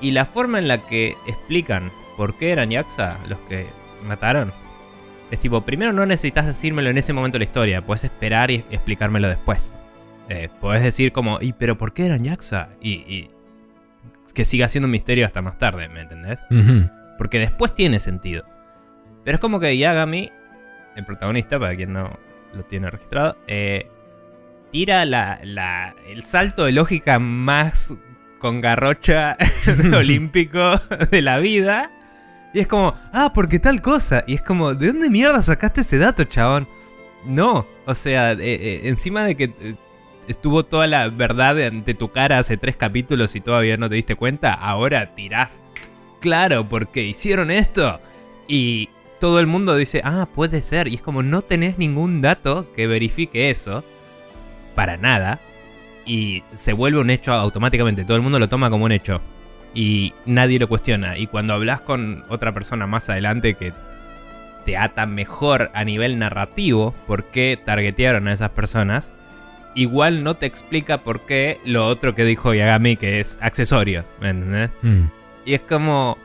Y 0.00 0.10
la 0.10 0.26
forma 0.26 0.58
en 0.58 0.68
la 0.68 0.78
que 0.78 1.16
explican 1.26 1.90
por 2.16 2.36
qué 2.36 2.52
eran 2.52 2.70
Yakuza 2.70 3.16
los 3.28 3.38
que 3.48 3.66
mataron, 4.06 4.52
es 5.30 5.40
tipo, 5.40 5.62
primero 5.62 5.94
no 5.94 6.04
necesitas 6.04 6.46
decírmelo 6.46 6.90
en 6.90 6.98
ese 6.98 7.14
momento 7.14 7.36
de 7.36 7.40
la 7.40 7.44
historia, 7.44 7.80
puedes 7.80 8.04
esperar 8.04 8.50
y 8.50 8.56
explicármelo 8.70 9.28
después. 9.28 9.78
Eh, 10.34 10.48
puedes 10.60 10.82
decir 10.82 11.12
como, 11.12 11.38
¿y 11.42 11.52
pero 11.52 11.76
por 11.76 11.92
qué 11.92 12.06
eran 12.06 12.22
Yakuza? 12.24 12.70
Y, 12.80 12.92
y 12.92 13.30
que 14.32 14.46
siga 14.46 14.66
siendo 14.70 14.86
un 14.86 14.92
misterio 14.92 15.26
hasta 15.26 15.42
más 15.42 15.58
tarde, 15.58 15.88
¿me 15.90 16.00
entendés? 16.00 16.38
Porque 17.18 17.38
después 17.38 17.74
tiene 17.74 18.00
sentido. 18.00 18.44
Pero 19.24 19.34
es 19.34 19.40
como 19.40 19.60
que 19.60 19.76
Yagami, 19.76 20.30
el 20.96 21.04
protagonista, 21.04 21.58
para 21.58 21.76
quien 21.76 21.92
no 21.92 22.18
lo 22.54 22.62
tiene 22.64 22.88
registrado, 22.88 23.36
eh, 23.46 23.88
tira 24.70 25.04
la, 25.04 25.38
la- 25.44 25.94
el 26.08 26.22
salto 26.24 26.64
de 26.64 26.72
lógica 26.72 27.18
más 27.18 27.94
con 28.38 28.62
garrocha 28.62 29.36
olímpico 29.94 30.76
de 31.10 31.20
la 31.20 31.38
vida. 31.38 31.90
Y 32.54 32.60
es 32.60 32.66
como, 32.66 32.94
ah, 33.12 33.32
porque 33.34 33.58
tal 33.58 33.82
cosa. 33.82 34.24
Y 34.26 34.34
es 34.36 34.42
como, 34.42 34.72
¿de 34.74 34.86
dónde 34.88 35.10
mierda 35.10 35.42
sacaste 35.42 35.82
ese 35.82 35.98
dato, 35.98 36.24
chabón? 36.24 36.66
No, 37.26 37.66
o 37.84 37.94
sea, 37.94 38.32
eh, 38.32 38.38
eh, 38.40 38.80
encima 38.84 39.24
de 39.24 39.34
que 39.36 39.76
estuvo 40.28 40.64
toda 40.64 40.86
la 40.86 41.08
verdad 41.08 41.60
ante 41.66 41.94
tu 41.94 42.10
cara 42.10 42.38
hace 42.38 42.56
tres 42.56 42.76
capítulos 42.76 43.34
y 43.36 43.40
todavía 43.40 43.76
no 43.76 43.88
te 43.88 43.96
diste 43.96 44.16
cuenta, 44.16 44.54
ahora 44.54 45.14
tirás. 45.14 45.60
Claro, 46.20 46.68
porque 46.68 47.02
hicieron 47.02 47.50
esto. 47.50 48.00
Y 48.46 48.88
todo 49.18 49.40
el 49.40 49.46
mundo 49.46 49.76
dice, 49.76 50.00
ah, 50.04 50.28
puede 50.32 50.62
ser. 50.62 50.88
Y 50.88 50.94
es 50.94 51.02
como, 51.02 51.22
no 51.22 51.42
tenés 51.42 51.78
ningún 51.78 52.22
dato 52.22 52.72
que 52.74 52.86
verifique 52.86 53.50
eso. 53.50 53.84
Para 54.74 54.96
nada. 54.96 55.40
Y 56.06 56.42
se 56.54 56.72
vuelve 56.72 57.00
un 57.00 57.10
hecho 57.10 57.32
automáticamente. 57.32 58.04
Todo 58.04 58.16
el 58.16 58.22
mundo 58.22 58.38
lo 58.38 58.48
toma 58.48 58.70
como 58.70 58.84
un 58.84 58.92
hecho. 58.92 59.20
Y 59.74 60.12
nadie 60.26 60.58
lo 60.58 60.68
cuestiona. 60.68 61.18
Y 61.18 61.26
cuando 61.26 61.54
hablas 61.54 61.80
con 61.80 62.24
otra 62.28 62.52
persona 62.52 62.86
más 62.86 63.08
adelante 63.08 63.54
que 63.54 63.72
te 64.64 64.76
ata 64.76 65.06
mejor 65.06 65.70
a 65.74 65.84
nivel 65.84 66.18
narrativo 66.18 66.94
por 67.06 67.24
qué 67.24 67.58
targetearon 67.62 68.28
a 68.28 68.32
esas 68.32 68.50
personas, 68.50 69.10
igual 69.74 70.22
no 70.24 70.34
te 70.36 70.46
explica 70.46 70.98
por 71.02 71.20
qué 71.26 71.58
lo 71.64 71.86
otro 71.86 72.14
que 72.14 72.24
dijo 72.24 72.54
Yagami, 72.54 72.96
que 72.96 73.20
es 73.20 73.38
accesorio. 73.40 74.04
¿Me 74.20 74.30
entendés? 74.30 74.70
Mm. 74.82 75.02
Y 75.44 75.54
es 75.54 75.60
como. 75.62 76.16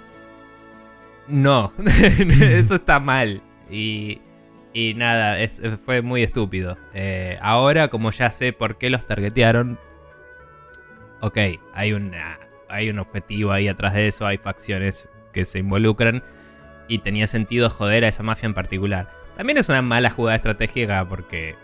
No, 1.27 1.73
eso 2.41 2.75
está 2.75 2.99
mal. 2.99 3.41
Y, 3.69 4.21
y 4.73 4.93
nada, 4.93 5.39
es- 5.39 5.61
fue 5.85 6.01
muy 6.01 6.23
estúpido. 6.23 6.77
Eh, 6.93 7.37
ahora, 7.41 7.89
como 7.89 8.11
ya 8.11 8.31
sé 8.31 8.53
por 8.53 8.77
qué 8.77 8.89
los 8.89 9.05
targetearon, 9.05 9.77
ok, 11.21 11.37
hay, 11.73 11.93
una, 11.93 12.39
hay 12.69 12.89
un 12.89 12.99
objetivo 12.99 13.51
ahí 13.51 13.67
atrás 13.67 13.93
de 13.93 14.07
eso, 14.07 14.25
hay 14.25 14.37
facciones 14.37 15.09
que 15.33 15.45
se 15.45 15.59
involucran 15.59 16.23
y 16.87 16.99
tenía 16.99 17.27
sentido 17.27 17.69
joder 17.69 18.05
a 18.05 18.07
esa 18.07 18.23
mafia 18.23 18.47
en 18.47 18.53
particular. 18.53 19.09
También 19.35 19.57
es 19.57 19.67
una 19.69 19.81
mala 19.81 20.09
jugada 20.09 20.37
estratégica 20.37 21.05
porque 21.07 21.55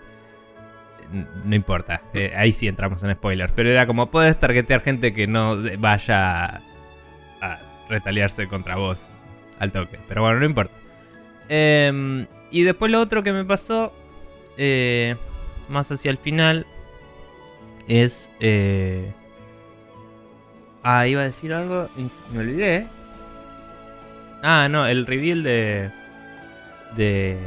no 1.13 1.55
importa, 1.55 2.01
eh, 2.13 2.33
ahí 2.35 2.51
sí 2.51 2.67
entramos 2.67 3.03
en 3.03 3.13
spoilers, 3.13 3.53
pero 3.55 3.69
era 3.69 3.85
como 3.87 4.09
puedes 4.09 4.37
targetear 4.39 4.81
gente 4.81 5.13
que 5.13 5.27
no 5.27 5.57
vaya 5.79 6.61
a 7.41 7.59
retaliarse 7.89 8.47
contra 8.47 8.75
vos 8.75 9.11
al 9.59 9.71
toque, 9.71 9.99
pero 10.07 10.21
bueno, 10.21 10.39
no 10.39 10.45
importa. 10.45 10.73
Em, 11.49 12.25
y 12.51 12.63
después 12.63 12.91
lo 12.91 12.99
otro 12.99 13.23
que 13.23 13.33
me 13.33 13.45
pasó, 13.45 13.93
eh, 14.57 15.15
más 15.69 15.91
hacia 15.91 16.11
el 16.11 16.17
final, 16.17 16.65
es... 17.87 18.29
eh, 18.39 19.11
Ah, 20.83 21.07
iba 21.07 21.21
a 21.21 21.25
decir 21.25 21.53
algo 21.53 21.87
me 22.33 22.39
olvidé. 22.39 22.87
Ah, 24.43 24.67
no, 24.69 24.85
el 24.85 25.05
reveal 25.05 25.41
de. 25.41 25.89
de. 26.97 27.37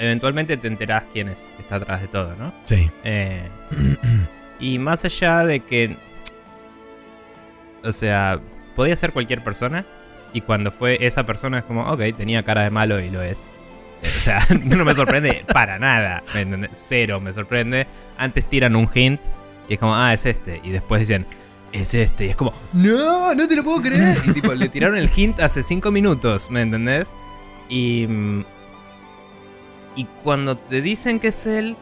Eventualmente 0.00 0.56
te 0.56 0.66
enterás 0.66 1.04
quién 1.12 1.28
es 1.28 1.46
está 1.58 1.76
atrás 1.76 2.00
de 2.00 2.08
todo, 2.08 2.34
¿no? 2.36 2.54
Sí. 2.64 2.90
Eh, 3.04 3.46
y 4.58 4.78
más 4.78 5.04
allá 5.04 5.44
de 5.44 5.60
que. 5.60 5.94
O 7.84 7.92
sea, 7.92 8.40
podía 8.74 8.96
ser 8.96 9.12
cualquier 9.12 9.44
persona. 9.44 9.84
Y 10.32 10.40
cuando 10.40 10.72
fue 10.72 11.04
esa 11.04 11.24
persona 11.24 11.58
es 11.58 11.64
como, 11.64 11.82
ok, 11.82 12.00
tenía 12.16 12.42
cara 12.42 12.62
de 12.62 12.70
malo 12.70 12.98
y 12.98 13.10
lo 13.10 13.20
es. 13.20 13.36
O 14.02 14.06
sea, 14.06 14.40
no 14.64 14.86
me 14.86 14.94
sorprende 14.94 15.44
para 15.52 15.78
nada. 15.78 16.22
¿me? 16.46 16.70
Cero 16.72 17.20
me 17.20 17.34
sorprende. 17.34 17.86
Antes 18.16 18.48
tiran 18.48 18.76
un 18.76 18.88
hint 18.94 19.20
y 19.68 19.74
es 19.74 19.80
como, 19.80 19.94
ah, 19.94 20.14
es 20.14 20.24
este. 20.24 20.62
Y 20.64 20.70
después 20.70 21.00
dicen, 21.00 21.26
es 21.72 21.92
este. 21.92 22.24
Y 22.24 22.28
es 22.30 22.36
como, 22.36 22.54
no, 22.72 23.34
no 23.34 23.46
te 23.46 23.54
lo 23.54 23.62
puedo 23.62 23.82
creer. 23.82 24.16
Y 24.24 24.32
tipo, 24.32 24.54
le 24.54 24.70
tiraron 24.70 24.96
el 24.96 25.10
hint 25.14 25.40
hace 25.40 25.62
cinco 25.62 25.90
minutos, 25.90 26.50
¿me 26.50 26.62
entendés? 26.62 27.12
Y. 27.68 28.08
Y 29.96 30.04
cuando 30.22 30.56
te 30.56 30.80
dicen 30.82 31.18
que 31.20 31.28
es 31.28 31.46
él, 31.46 31.76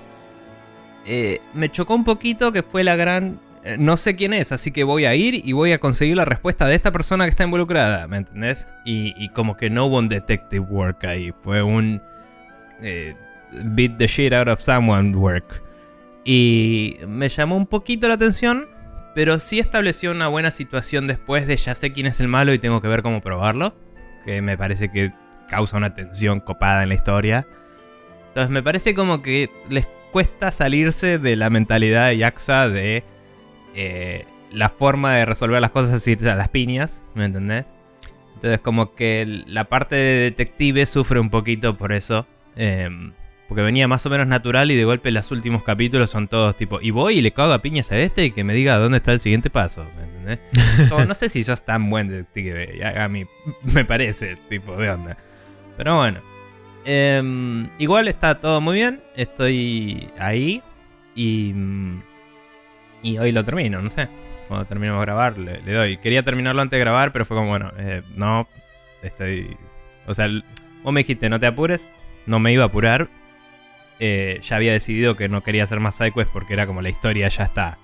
eh, 1.07 1.41
me 1.55 1.69
chocó 1.71 1.95
un 1.95 2.05
poquito 2.05 2.53
que 2.53 2.63
fue 2.63 2.85
la 2.85 2.97
gran. 2.97 3.39
eh, 3.65 3.77
No 3.79 3.97
sé 3.97 4.17
quién 4.17 4.33
es, 4.33 4.53
así 4.53 4.71
que 4.73 4.85
voy 4.85 5.05
a 5.05 5.15
ir 5.15 5.35
y 5.47 5.53
voy 5.53 5.73
a 5.73 5.79
conseguir 5.79 6.17
la 6.17 6.25
respuesta 6.25 6.67
de 6.67 6.75
esta 6.75 6.91
persona 6.91 7.25
que 7.25 7.31
está 7.31 7.45
involucrada, 7.45 8.07
¿me 8.09 8.19
entendés? 8.19 8.67
Y, 8.85 9.15
y 9.23 9.29
como 9.31 9.57
que 9.57 9.71
no 9.71 9.87
hubo 9.87 9.99
un 9.99 10.09
detective 10.09 10.61
work 10.69 11.05
ahí, 11.05 11.33
fue 11.45 11.63
un. 11.63 12.03
eh, 12.81 13.15
beat 13.65 13.97
the 13.99 14.07
shit 14.07 14.33
out 14.33 14.49
of 14.49 14.61
someone 14.61 15.15
work. 15.17 15.63
Y 16.25 16.99
me 17.07 17.29
llamó 17.29 17.57
un 17.57 17.67
poquito 17.67 18.07
la 18.09 18.15
atención, 18.15 18.67
pero 19.15 19.41
sí 19.41 19.59
estableció 19.59 20.11
una 20.11 20.29
buena 20.29 20.51
situación 20.51 21.07
después 21.07 21.47
de 21.47 21.57
ya 21.57 21.75
sé 21.75 21.93
quién 21.93 22.07
es 22.07 22.21
el 22.21 22.29
malo 22.29 22.53
y 22.53 22.59
tengo 22.59 22.83
que 22.83 22.89
ver 22.89 23.03
cómo 23.03 23.21
probarlo. 23.23 23.75
Que 24.27 24.43
me 24.43 24.59
parece 24.59 24.91
que 24.91 25.13
causa 25.49 25.79
una 25.79 25.95
tensión 25.95 26.41
copada 26.41 26.83
en 26.83 26.91
la 26.91 26.95
historia. 26.97 27.47
Entonces 28.39 28.55
me 28.55 28.63
parece 28.63 28.95
como 28.95 29.21
que 29.21 29.51
les 29.69 29.89
cuesta 30.13 30.53
salirse 30.53 31.19
de 31.19 31.35
la 31.35 31.51
mentalidad 31.51 32.07
de 32.07 32.19
Yaxa 32.19 32.69
de 32.69 33.03
eh, 33.75 34.27
la 34.53 34.69
forma 34.69 35.17
de 35.17 35.25
resolver 35.25 35.61
las 35.61 35.73
cosas 35.73 35.95
es 35.95 36.07
irse 36.07 36.31
a 36.31 36.37
las 36.37 36.49
piñas, 36.49 37.05
¿me 37.17 37.25
entendés? 37.25 37.67
Entonces 38.37 38.61
como 38.61 38.95
que 38.95 39.43
la 39.49 39.65
parte 39.65 39.97
de 39.97 40.21
detective 40.21 40.87
sufre 40.87 41.19
un 41.19 41.31
poquito 41.31 41.77
por 41.77 41.93
eso. 41.93 42.29
em, 42.55 43.13
porque 43.49 43.63
venía 43.63 43.89
más 43.89 44.07
o 44.07 44.11
menos 44.11 44.29
natural 44.29 44.71
y 44.71 44.77
de 44.77 44.85
golpe 44.85 45.11
los 45.11 45.33
últimos 45.33 45.65
capítulos 45.65 46.09
son 46.09 46.29
todos 46.29 46.57
tipo, 46.57 46.81
y 46.81 46.93
voy 46.93 47.19
y 47.19 47.23
le 47.23 47.33
cago 47.33 47.53
a 47.53 47.61
piñas 47.61 47.91
a 47.91 47.99
este 47.99 48.27
y 48.27 48.31
que 48.31 48.45
me 48.45 48.55
diga 48.55 48.79
dónde 48.79 48.99
está 48.99 49.11
el 49.11 49.19
siguiente 49.19 49.51
paso, 49.51 49.85
¿me 49.97 50.05
entendés? 50.05 50.39
Como, 50.91 51.05
no 51.07 51.15
sé 51.15 51.29
si 51.29 51.43
sos 51.43 51.65
tan 51.65 51.91
buen 51.91 52.07
detective, 52.07 52.87
a 52.87 53.09
mí 53.09 53.27
me 53.75 53.85
parece, 53.85 54.37
tipo, 54.49 54.77
de 54.77 54.91
onda. 54.91 55.19
Pero 55.77 55.97
bueno. 55.97 56.28
Em, 56.91 57.69
igual 57.79 58.09
está 58.09 58.41
todo 58.41 58.63
muy 58.63 58.77
bien, 58.77 59.03
estoy 59.15 60.09
ahí 60.19 60.63
y... 61.15 61.55
Y 63.03 63.19
hoy 63.19 63.31
lo 63.31 63.45
termino, 63.45 63.83
no 63.83 63.91
sé. 63.91 64.09
Cuando 64.49 64.65
terminemos 64.65 64.99
de 65.03 65.05
grabar, 65.05 65.37
le, 65.37 65.61
doy. 65.61 65.99
Quería 65.99 66.23
terminarlo 66.23 66.63
antes 66.63 66.79
de 66.79 66.81
grabar, 66.81 67.13
pero 67.13 67.27
fue 67.27 67.37
como, 67.37 67.51
bueno, 67.51 67.73
eh, 67.79 68.03
no, 68.17 68.49
estoy... 69.03 69.55
O 70.07 70.15
sea, 70.15 70.29
vos 70.83 70.93
me 70.95 71.01
dijiste, 71.01 71.29
no 71.29 71.39
te 71.39 71.47
apures, 71.47 71.91
no 72.25 72.41
me 72.41 72.55
iba 72.55 72.65
a 72.65 72.69
apurar. 72.69 73.09
Eh, 74.01 74.41
ya 74.43 74.57
había 74.57 74.73
decidido 74.73 75.15
que 75.15 75.29
no 75.29 75.43
quería 75.43 75.65
hacer 75.65 75.81
más 75.81 75.95
sidequests 75.95 76.33
porque 76.33 76.55
era 76.55 76.67
como 76.67 76.81
la 76.81 76.89
historia 76.89 77.29
ya 77.29 77.45
está 77.45 77.77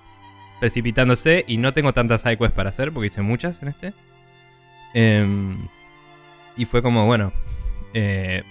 precipitándose 0.59 1.45
y 1.47 1.57
no 1.57 1.73
tengo 1.73 1.93
tantas 1.93 2.21
sidequests 2.21 2.55
para 2.55 2.71
hacer 2.71 2.91
porque 2.91 3.07
hice 3.07 3.21
muchas 3.21 3.61
en 3.61 3.67
este. 3.67 3.93
Em, 4.95 5.67
y 6.57 6.65
fue 6.65 6.81
como, 6.81 7.05
bueno, 7.05 7.31
eh, 7.93 8.41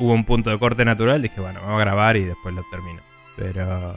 hubo 0.00 0.12
un 0.12 0.24
punto 0.24 0.50
de 0.50 0.58
corte 0.58 0.84
natural, 0.84 1.22
dije, 1.22 1.40
bueno, 1.40 1.60
vamos 1.60 1.76
a 1.76 1.84
grabar 1.84 2.16
y 2.16 2.24
después 2.24 2.54
lo 2.54 2.64
termino. 2.70 3.00
Pero, 3.36 3.94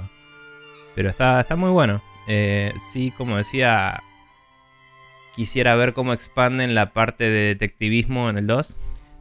pero 0.95 1.09
está, 1.09 1.41
está 1.41 1.55
muy 1.55 1.69
bueno. 1.71 2.01
Eh, 2.27 2.73
sí, 2.91 3.11
como 3.17 3.37
decía, 3.37 4.01
quisiera 5.35 5.75
ver 5.75 5.93
cómo 5.93 6.13
expanden 6.13 6.75
la 6.75 6.93
parte 6.93 7.25
de 7.25 7.47
detectivismo 7.47 8.29
en 8.29 8.37
el 8.37 8.47
2. 8.47 8.77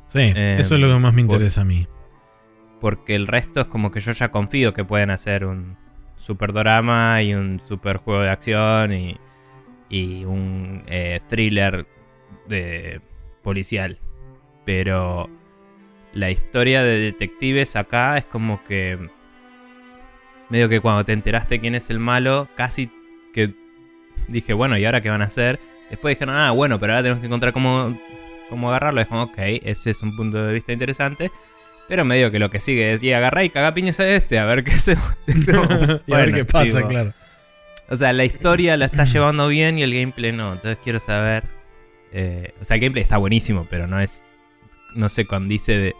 Sí, 0.08 0.18
Eh, 0.34 0.56
eso 0.58 0.74
es 0.74 0.80
lo 0.80 0.88
que 0.88 0.98
más 0.98 1.14
me 1.14 1.24
por- 1.24 1.34
interesa 1.36 1.62
a 1.62 1.64
mí. 1.64 1.86
Porque 2.80 3.14
el 3.14 3.26
resto 3.26 3.60
es 3.60 3.66
como 3.68 3.90
que 3.90 4.00
yo 4.00 4.12
ya 4.12 4.30
confío 4.30 4.74
que 4.74 4.84
pueden 4.84 5.10
hacer 5.10 5.44
un 5.46 5.76
super 6.16 6.52
drama 6.52 7.22
y 7.22 7.34
un 7.34 7.60
super 7.64 7.96
juego 7.96 8.22
de 8.22 8.30
acción 8.30 8.92
y, 8.92 9.16
y 9.88 10.24
un 10.24 10.82
eh, 10.88 11.20
thriller 11.28 11.86
de 12.48 13.00
policial. 13.42 13.98
Pero 14.64 15.30
la 16.12 16.30
historia 16.30 16.82
de 16.82 16.98
detectives 16.98 17.76
acá 17.76 18.18
es 18.18 18.24
como 18.24 18.62
que 18.64 18.98
medio 20.48 20.68
que 20.68 20.80
cuando 20.80 21.04
te 21.04 21.12
enteraste 21.12 21.60
quién 21.60 21.74
es 21.74 21.88
el 21.88 21.98
malo, 21.98 22.48
casi 22.56 22.90
que 23.32 23.54
dije, 24.28 24.52
bueno, 24.52 24.76
¿y 24.76 24.84
ahora 24.84 25.00
qué 25.00 25.10
van 25.10 25.22
a 25.22 25.26
hacer? 25.26 25.58
Después 25.90 26.14
dijeron, 26.14 26.34
ah, 26.36 26.50
bueno, 26.50 26.78
pero 26.78 26.92
ahora 26.92 27.02
tenemos 27.02 27.20
que 27.20 27.26
encontrar 27.26 27.52
cómo, 27.52 27.98
cómo 28.48 28.68
agarrarlo. 28.68 29.00
Es 29.00 29.06
como, 29.06 29.22
ok, 29.22 29.38
ese 29.38 29.90
es 29.90 30.02
un 30.02 30.16
punto 30.16 30.44
de 30.44 30.52
vista 30.52 30.72
interesante. 30.72 31.30
Pero 31.88 32.04
medio 32.04 32.30
que 32.30 32.38
lo 32.38 32.50
que 32.50 32.60
sigue 32.60 32.92
es, 32.92 33.02
y 33.02 33.12
agarrá 33.12 33.44
y 33.44 33.50
caga 33.50 33.74
piñas 33.74 33.98
a 34.00 34.08
este, 34.08 34.38
a 34.38 34.44
ver 34.44 34.62
qué 34.64 34.72
se... 34.72 34.92
y 36.06 36.12
a 36.12 36.16
ver 36.16 36.32
qué 36.32 36.44
pasa, 36.44 36.86
claro. 36.86 37.12
O 37.88 37.96
sea, 37.96 38.12
la 38.12 38.24
historia 38.24 38.76
la 38.76 38.86
está 38.86 39.04
llevando 39.04 39.48
bien 39.48 39.78
y 39.78 39.82
el 39.82 39.94
gameplay 39.94 40.32
no. 40.32 40.52
Entonces 40.52 40.78
quiero 40.82 40.98
saber... 40.98 41.44
eh, 42.12 42.54
o 42.60 42.64
sea, 42.64 42.76
el 42.76 42.80
gameplay 42.80 43.02
está 43.02 43.18
buenísimo, 43.18 43.66
pero 43.68 43.86
no 43.86 44.00
es... 44.00 44.24
No 44.94 45.08
se 45.08 45.24
condice 45.24 45.72
de, 45.72 45.94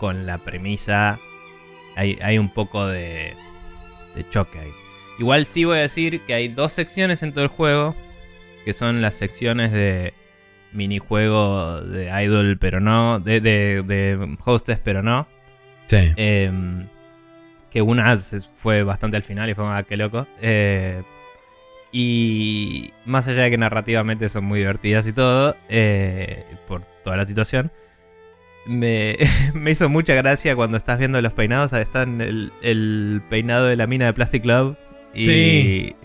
con 0.00 0.26
la 0.26 0.38
premisa. 0.38 1.20
Hay, 1.94 2.18
hay 2.22 2.38
un 2.38 2.48
poco 2.48 2.86
de, 2.86 3.34
de 4.16 4.30
choque 4.30 4.58
ahí. 4.58 4.72
Igual 5.18 5.44
sí 5.44 5.64
voy 5.64 5.78
a 5.78 5.82
decir 5.82 6.20
que 6.22 6.32
hay 6.32 6.48
dos 6.48 6.72
secciones 6.72 7.22
en 7.22 7.32
todo 7.32 7.44
el 7.44 7.50
juego. 7.50 7.94
Que 8.64 8.72
son 8.72 9.02
las 9.02 9.14
secciones 9.14 9.72
de 9.72 10.14
minijuego 10.72 11.80
de 11.82 12.10
idol, 12.24 12.58
pero 12.58 12.80
no, 12.80 13.20
de, 13.20 13.40
de, 13.40 13.82
de 13.82 14.36
hostess, 14.44 14.78
pero 14.82 15.02
no. 15.02 15.26
Sí. 15.86 16.12
Em, 16.16 16.86
que 17.70 17.82
una 17.82 18.16
fue 18.56 18.82
bastante 18.82 19.16
al 19.16 19.22
final 19.22 19.50
y 19.50 19.54
fue, 19.54 19.64
ah, 19.66 19.84
qué 19.86 19.96
loco. 19.96 20.26
Eh, 20.40 21.02
y 21.92 22.92
más 23.04 23.28
allá 23.28 23.44
de 23.44 23.50
que 23.50 23.58
narrativamente 23.58 24.28
son 24.28 24.44
muy 24.44 24.60
divertidas 24.60 25.06
y 25.06 25.12
todo, 25.12 25.56
eh, 25.68 26.44
por 26.68 26.82
toda 27.02 27.16
la 27.16 27.26
situación, 27.26 27.72
me, 28.66 29.16
me 29.54 29.70
hizo 29.72 29.88
mucha 29.88 30.14
gracia 30.14 30.54
cuando 30.56 30.76
estás 30.76 30.98
viendo 30.98 31.20
los 31.22 31.32
peinados. 31.32 31.72
ahí 31.72 31.82
Están 31.82 32.20
el, 32.20 32.52
el 32.62 33.22
peinado 33.30 33.66
de 33.66 33.76
la 33.76 33.86
mina 33.86 34.06
de 34.06 34.12
Plastic 34.12 34.44
Love 34.44 34.76
y, 35.14 35.24
Sí. 35.24 35.96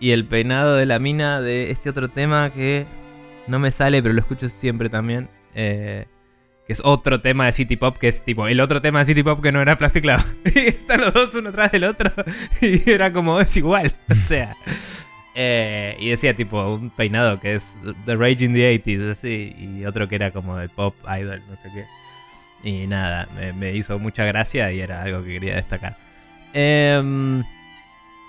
y 0.00 0.10
el 0.12 0.24
peinado 0.26 0.76
de 0.76 0.86
la 0.86 0.98
mina 0.98 1.40
de 1.40 1.70
este 1.70 1.90
otro 1.90 2.08
tema 2.08 2.50
que 2.50 2.86
no 3.46 3.58
me 3.58 3.70
sale, 3.70 4.02
pero 4.02 4.14
lo 4.14 4.20
escucho 4.20 4.48
siempre 4.48 4.88
también. 4.88 5.28
eh, 5.54 6.06
que 6.66 6.74
es 6.74 6.82
otro 6.84 7.20
tema 7.20 7.46
de 7.46 7.52
City 7.52 7.76
Pop, 7.76 7.96
que 7.98 8.06
es 8.06 8.22
tipo 8.22 8.46
el 8.46 8.60
otro 8.60 8.80
tema 8.80 9.00
de 9.00 9.06
City 9.06 9.24
Pop 9.24 9.42
que 9.42 9.50
no 9.50 9.60
era 9.60 9.76
Plastic 9.76 10.04
Love. 10.04 10.24
Y 10.54 10.58
están 10.68 11.00
los 11.00 11.12
dos 11.12 11.34
uno 11.34 11.50
tras 11.52 11.72
del 11.72 11.82
otro. 11.84 12.12
Y 12.60 12.88
era 12.88 13.12
como, 13.12 13.40
es 13.40 13.56
igual. 13.56 13.92
O 14.08 14.14
sea. 14.14 14.56
Eh, 15.34 15.96
y 15.98 16.10
decía 16.10 16.34
tipo 16.34 16.74
un 16.74 16.90
peinado 16.90 17.38
que 17.40 17.54
es 17.54 17.78
The 18.04 18.16
Rage 18.16 18.44
in 18.44 18.54
the 18.54 18.82
80s, 18.82 19.12
así. 19.12 19.54
Y 19.58 19.84
otro 19.84 20.08
que 20.08 20.16
era 20.16 20.30
como 20.30 20.56
de 20.56 20.68
pop 20.68 20.94
idol, 21.06 21.42
no 21.48 21.56
sé 21.56 21.68
qué. 21.74 21.84
Y 22.62 22.86
nada, 22.86 23.28
me, 23.56 23.72
hizo 23.74 23.98
mucha 23.98 24.24
gracia 24.24 24.72
y 24.72 24.80
era 24.80 25.02
algo 25.02 25.24
que 25.24 25.34
quería 25.34 25.56
destacar. 25.56 25.96
Em, 26.52 27.42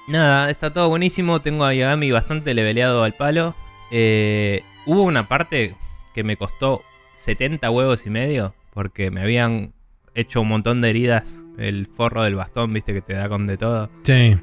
nada, 0.08 0.50
está 0.50 0.72
todo 0.72 0.90
buenísimo. 0.90 1.42
Tengo 1.42 1.66
a 1.66 1.74
Yagami 1.74 2.12
bastante 2.12 2.54
leveleado 2.54 3.04
al 3.04 3.14
palo. 3.14 3.56
Eh, 3.92 4.64
hubo 4.86 5.04
una 5.04 5.28
parte 5.28 5.76
que 6.14 6.24
me 6.24 6.38
costó 6.38 6.82
70 7.16 7.70
huevos 7.72 8.06
y 8.06 8.10
medio. 8.10 8.54
Porque 8.74 9.12
me 9.12 9.22
habían 9.22 9.74
hecho 10.16 10.42
un 10.42 10.48
montón 10.48 10.82
de 10.82 10.92
heridas. 10.92 11.44
El 11.58 11.88
forro 11.88 12.24
del 12.24 12.36
bastón, 12.36 12.72
viste, 12.72 12.94
que 12.94 13.02
te 13.02 13.14
da 13.14 13.28
con 13.28 13.48
de 13.48 13.58
todo. 13.58 13.90
Sí. 14.04 14.38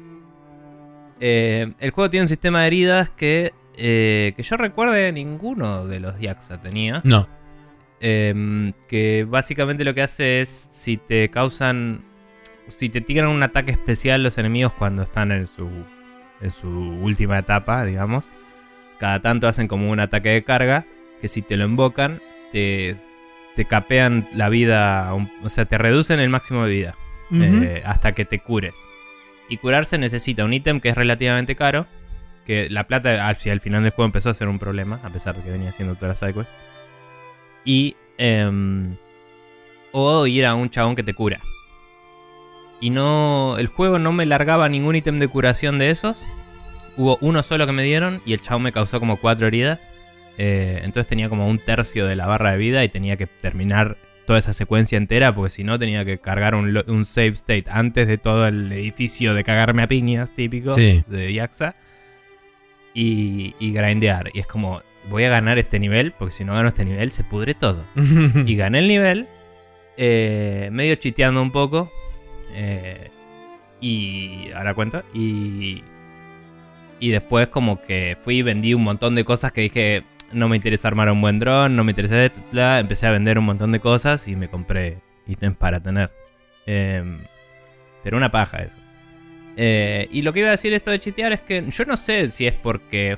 Eh, 1.19 1.73
el 1.79 1.91
juego 1.91 2.09
tiene 2.09 2.23
un 2.23 2.29
sistema 2.29 2.61
de 2.61 2.67
heridas 2.67 3.09
que, 3.09 3.53
eh, 3.75 4.33
que 4.35 4.43
yo 4.43 4.57
recuerde 4.57 5.11
ninguno 5.11 5.85
de 5.85 5.99
los 5.99 6.19
Yakuza 6.19 6.61
tenía. 6.61 7.01
No. 7.03 7.27
Em, 8.01 8.71
que 8.87 9.25
básicamente 9.27 9.83
lo 9.83 9.93
que 9.93 10.01
hace 10.01 10.41
es 10.41 10.69
si 10.71 10.97
te 10.97 11.29
causan. 11.29 12.05
Si 12.67 12.89
te 12.89 13.01
tiran 13.01 13.29
un 13.29 13.43
ataque 13.43 13.71
especial 13.71 14.23
los 14.23 14.37
enemigos 14.37 14.73
cuando 14.73 15.01
están 15.01 15.31
en 15.31 15.47
su, 15.47 15.67
en 16.39 16.51
su 16.51 16.69
última 16.69 17.39
etapa, 17.39 17.83
digamos. 17.83 18.31
Cada 18.99 19.21
tanto 19.21 19.47
hacen 19.47 19.67
como 19.67 19.89
un 19.89 19.99
ataque 19.99 20.29
de 20.29 20.43
carga. 20.43 20.85
Que 21.19 21.27
si 21.27 21.41
te 21.41 21.57
lo 21.57 21.65
invocan, 21.65 22.21
te, 22.51 22.95
te 23.55 23.65
capean 23.65 24.29
la 24.33 24.47
vida. 24.49 25.13
o 25.13 25.49
sea, 25.49 25.65
te 25.65 25.77
reducen 25.77 26.19
el 26.19 26.29
máximo 26.29 26.63
de 26.63 26.71
vida. 26.71 26.95
Eh, 27.31 27.83
hasta 27.85 28.13
que 28.13 28.25
te 28.25 28.39
cures. 28.39 28.73
Y 29.49 29.57
curarse 29.57 29.97
necesita 29.97 30.45
un 30.45 30.53
ítem 30.53 30.79
que 30.79 30.89
es 30.89 30.95
relativamente 30.95 31.55
caro. 31.55 31.87
Que 32.45 32.69
la 32.69 32.85
plata 32.85 33.27
hacia 33.27 33.53
el 33.53 33.61
final 33.61 33.83
del 33.83 33.91
juego 33.91 34.05
empezó 34.05 34.29
a 34.29 34.33
ser 34.33 34.47
un 34.47 34.59
problema, 34.59 34.99
a 35.03 35.09
pesar 35.09 35.35
de 35.35 35.43
que 35.43 35.51
venía 35.51 35.69
haciendo 35.69 35.95
todas 35.95 36.09
las 36.09 36.19
sidequests. 36.19 36.53
Y. 37.65 37.95
em, 38.17 38.95
o 39.91 40.27
ir 40.27 40.45
a 40.45 40.55
un 40.55 40.69
chabón 40.69 40.95
que 40.95 41.03
te 41.03 41.13
cura. 41.13 41.39
Y 42.79 42.91
no. 42.91 43.55
El 43.57 43.67
juego 43.67 43.99
no 43.99 44.11
me 44.11 44.25
largaba 44.25 44.69
ningún 44.69 44.95
ítem 44.95 45.19
de 45.19 45.27
curación 45.27 45.79
de 45.79 45.89
esos. 45.89 46.25
Hubo 46.97 47.17
uno 47.21 47.43
solo 47.43 47.65
que 47.65 47.71
me 47.71 47.83
dieron 47.83 48.21
y 48.25 48.33
el 48.33 48.41
chabón 48.41 48.63
me 48.63 48.71
causó 48.71 48.99
como 48.99 49.17
cuatro 49.17 49.47
heridas. 49.47 49.79
Eh, 50.37 50.79
entonces 50.83 51.07
tenía 51.07 51.27
como 51.27 51.47
un 51.47 51.59
tercio 51.59 52.05
de 52.07 52.15
la 52.15 52.25
barra 52.25 52.51
de 52.51 52.57
vida 52.57 52.83
y 52.83 52.89
tenía 52.89 53.17
que 53.17 53.27
terminar 53.27 53.97
toda 54.29 54.37
esa 54.37 54.53
secuencia 54.53 54.95
entera 54.95 55.33
porque 55.33 55.49
si 55.49 55.63
no 55.63 55.79
tenía 55.79 56.05
que 56.05 56.19
cargar 56.19 56.53
un, 56.53 57.03
save 57.07 57.29
state 57.29 57.65
antes 57.67 58.07
de 58.07 58.19
todo 58.19 58.47
el 58.47 58.71
edificio 58.71 59.33
de 59.33 59.43
cagarme 59.43 59.81
a 59.81 59.87
piñas 59.87 60.29
típico 60.35 60.71
Sí. 60.75 61.03
de 61.07 61.33
Yaxa 61.33 61.75
y, 62.93 63.55
y 63.59 63.71
grindear. 63.73 64.29
Y 64.35 64.39
es 64.41 64.45
como, 64.45 64.83
voy 65.09 65.23
a 65.23 65.29
ganar 65.29 65.57
este 65.57 65.79
nivel 65.79 66.11
porque 66.11 66.31
si 66.31 66.43
no 66.45 66.53
gano 66.53 66.67
este 66.67 66.85
nivel 66.85 67.09
se 67.09 67.23
pudre 67.23 67.55
todo. 67.55 67.83
Y 68.45 68.55
gané 68.55 68.77
el 68.79 68.87
nivel, 68.87 69.27
eh, 69.97 70.69
medio 70.71 70.93
chiteando 70.93 71.41
un 71.41 71.49
poco. 71.51 71.91
eh, 72.53 73.09
y 73.81 74.51
ahora 74.55 74.75
cuento. 74.75 75.01
Y, 75.11 75.81
y 76.99 77.09
después 77.09 77.47
como 77.47 77.81
que 77.81 78.15
fui 78.23 78.37
y 78.37 78.41
vendí 78.43 78.75
un 78.75 78.83
montón 78.83 79.15
de 79.15 79.25
cosas 79.25 79.51
que 79.53 79.61
dije, 79.61 80.03
no 80.31 80.49
me 80.49 80.55
interesa 80.55 80.87
armar 80.87 81.09
un 81.09 81.21
buen 81.21 81.39
dron, 81.39 81.75
no 81.75 81.83
me 81.83 81.91
interesa... 81.91 82.31
bla". 82.51 82.79
Empecé 82.79 83.07
a 83.07 83.11
vender 83.11 83.37
un 83.39 83.45
montón 83.45 83.71
de 83.71 83.79
cosas 83.79 84.27
y 84.27 84.35
me 84.35 84.49
compré 84.49 84.99
ítems 85.27 85.57
para 85.57 85.79
tener. 85.79 86.11
Em, 86.65 87.19
pero 88.03 88.17
una 88.17 88.31
paja 88.31 88.59
eso. 88.59 88.75
Eh, 89.57 90.07
y 90.11 90.21
lo 90.21 90.31
que 90.31 90.39
iba 90.39 90.49
a 90.49 90.51
decir 90.51 90.73
esto 90.73 90.91
de 90.91 90.99
chitear 90.99 91.33
es 91.33 91.41
que 91.41 91.69
yo 91.69 91.85
no 91.85 91.97
sé 91.97 92.31
si 92.31 92.47
es 92.47 92.53
porque 92.53 93.17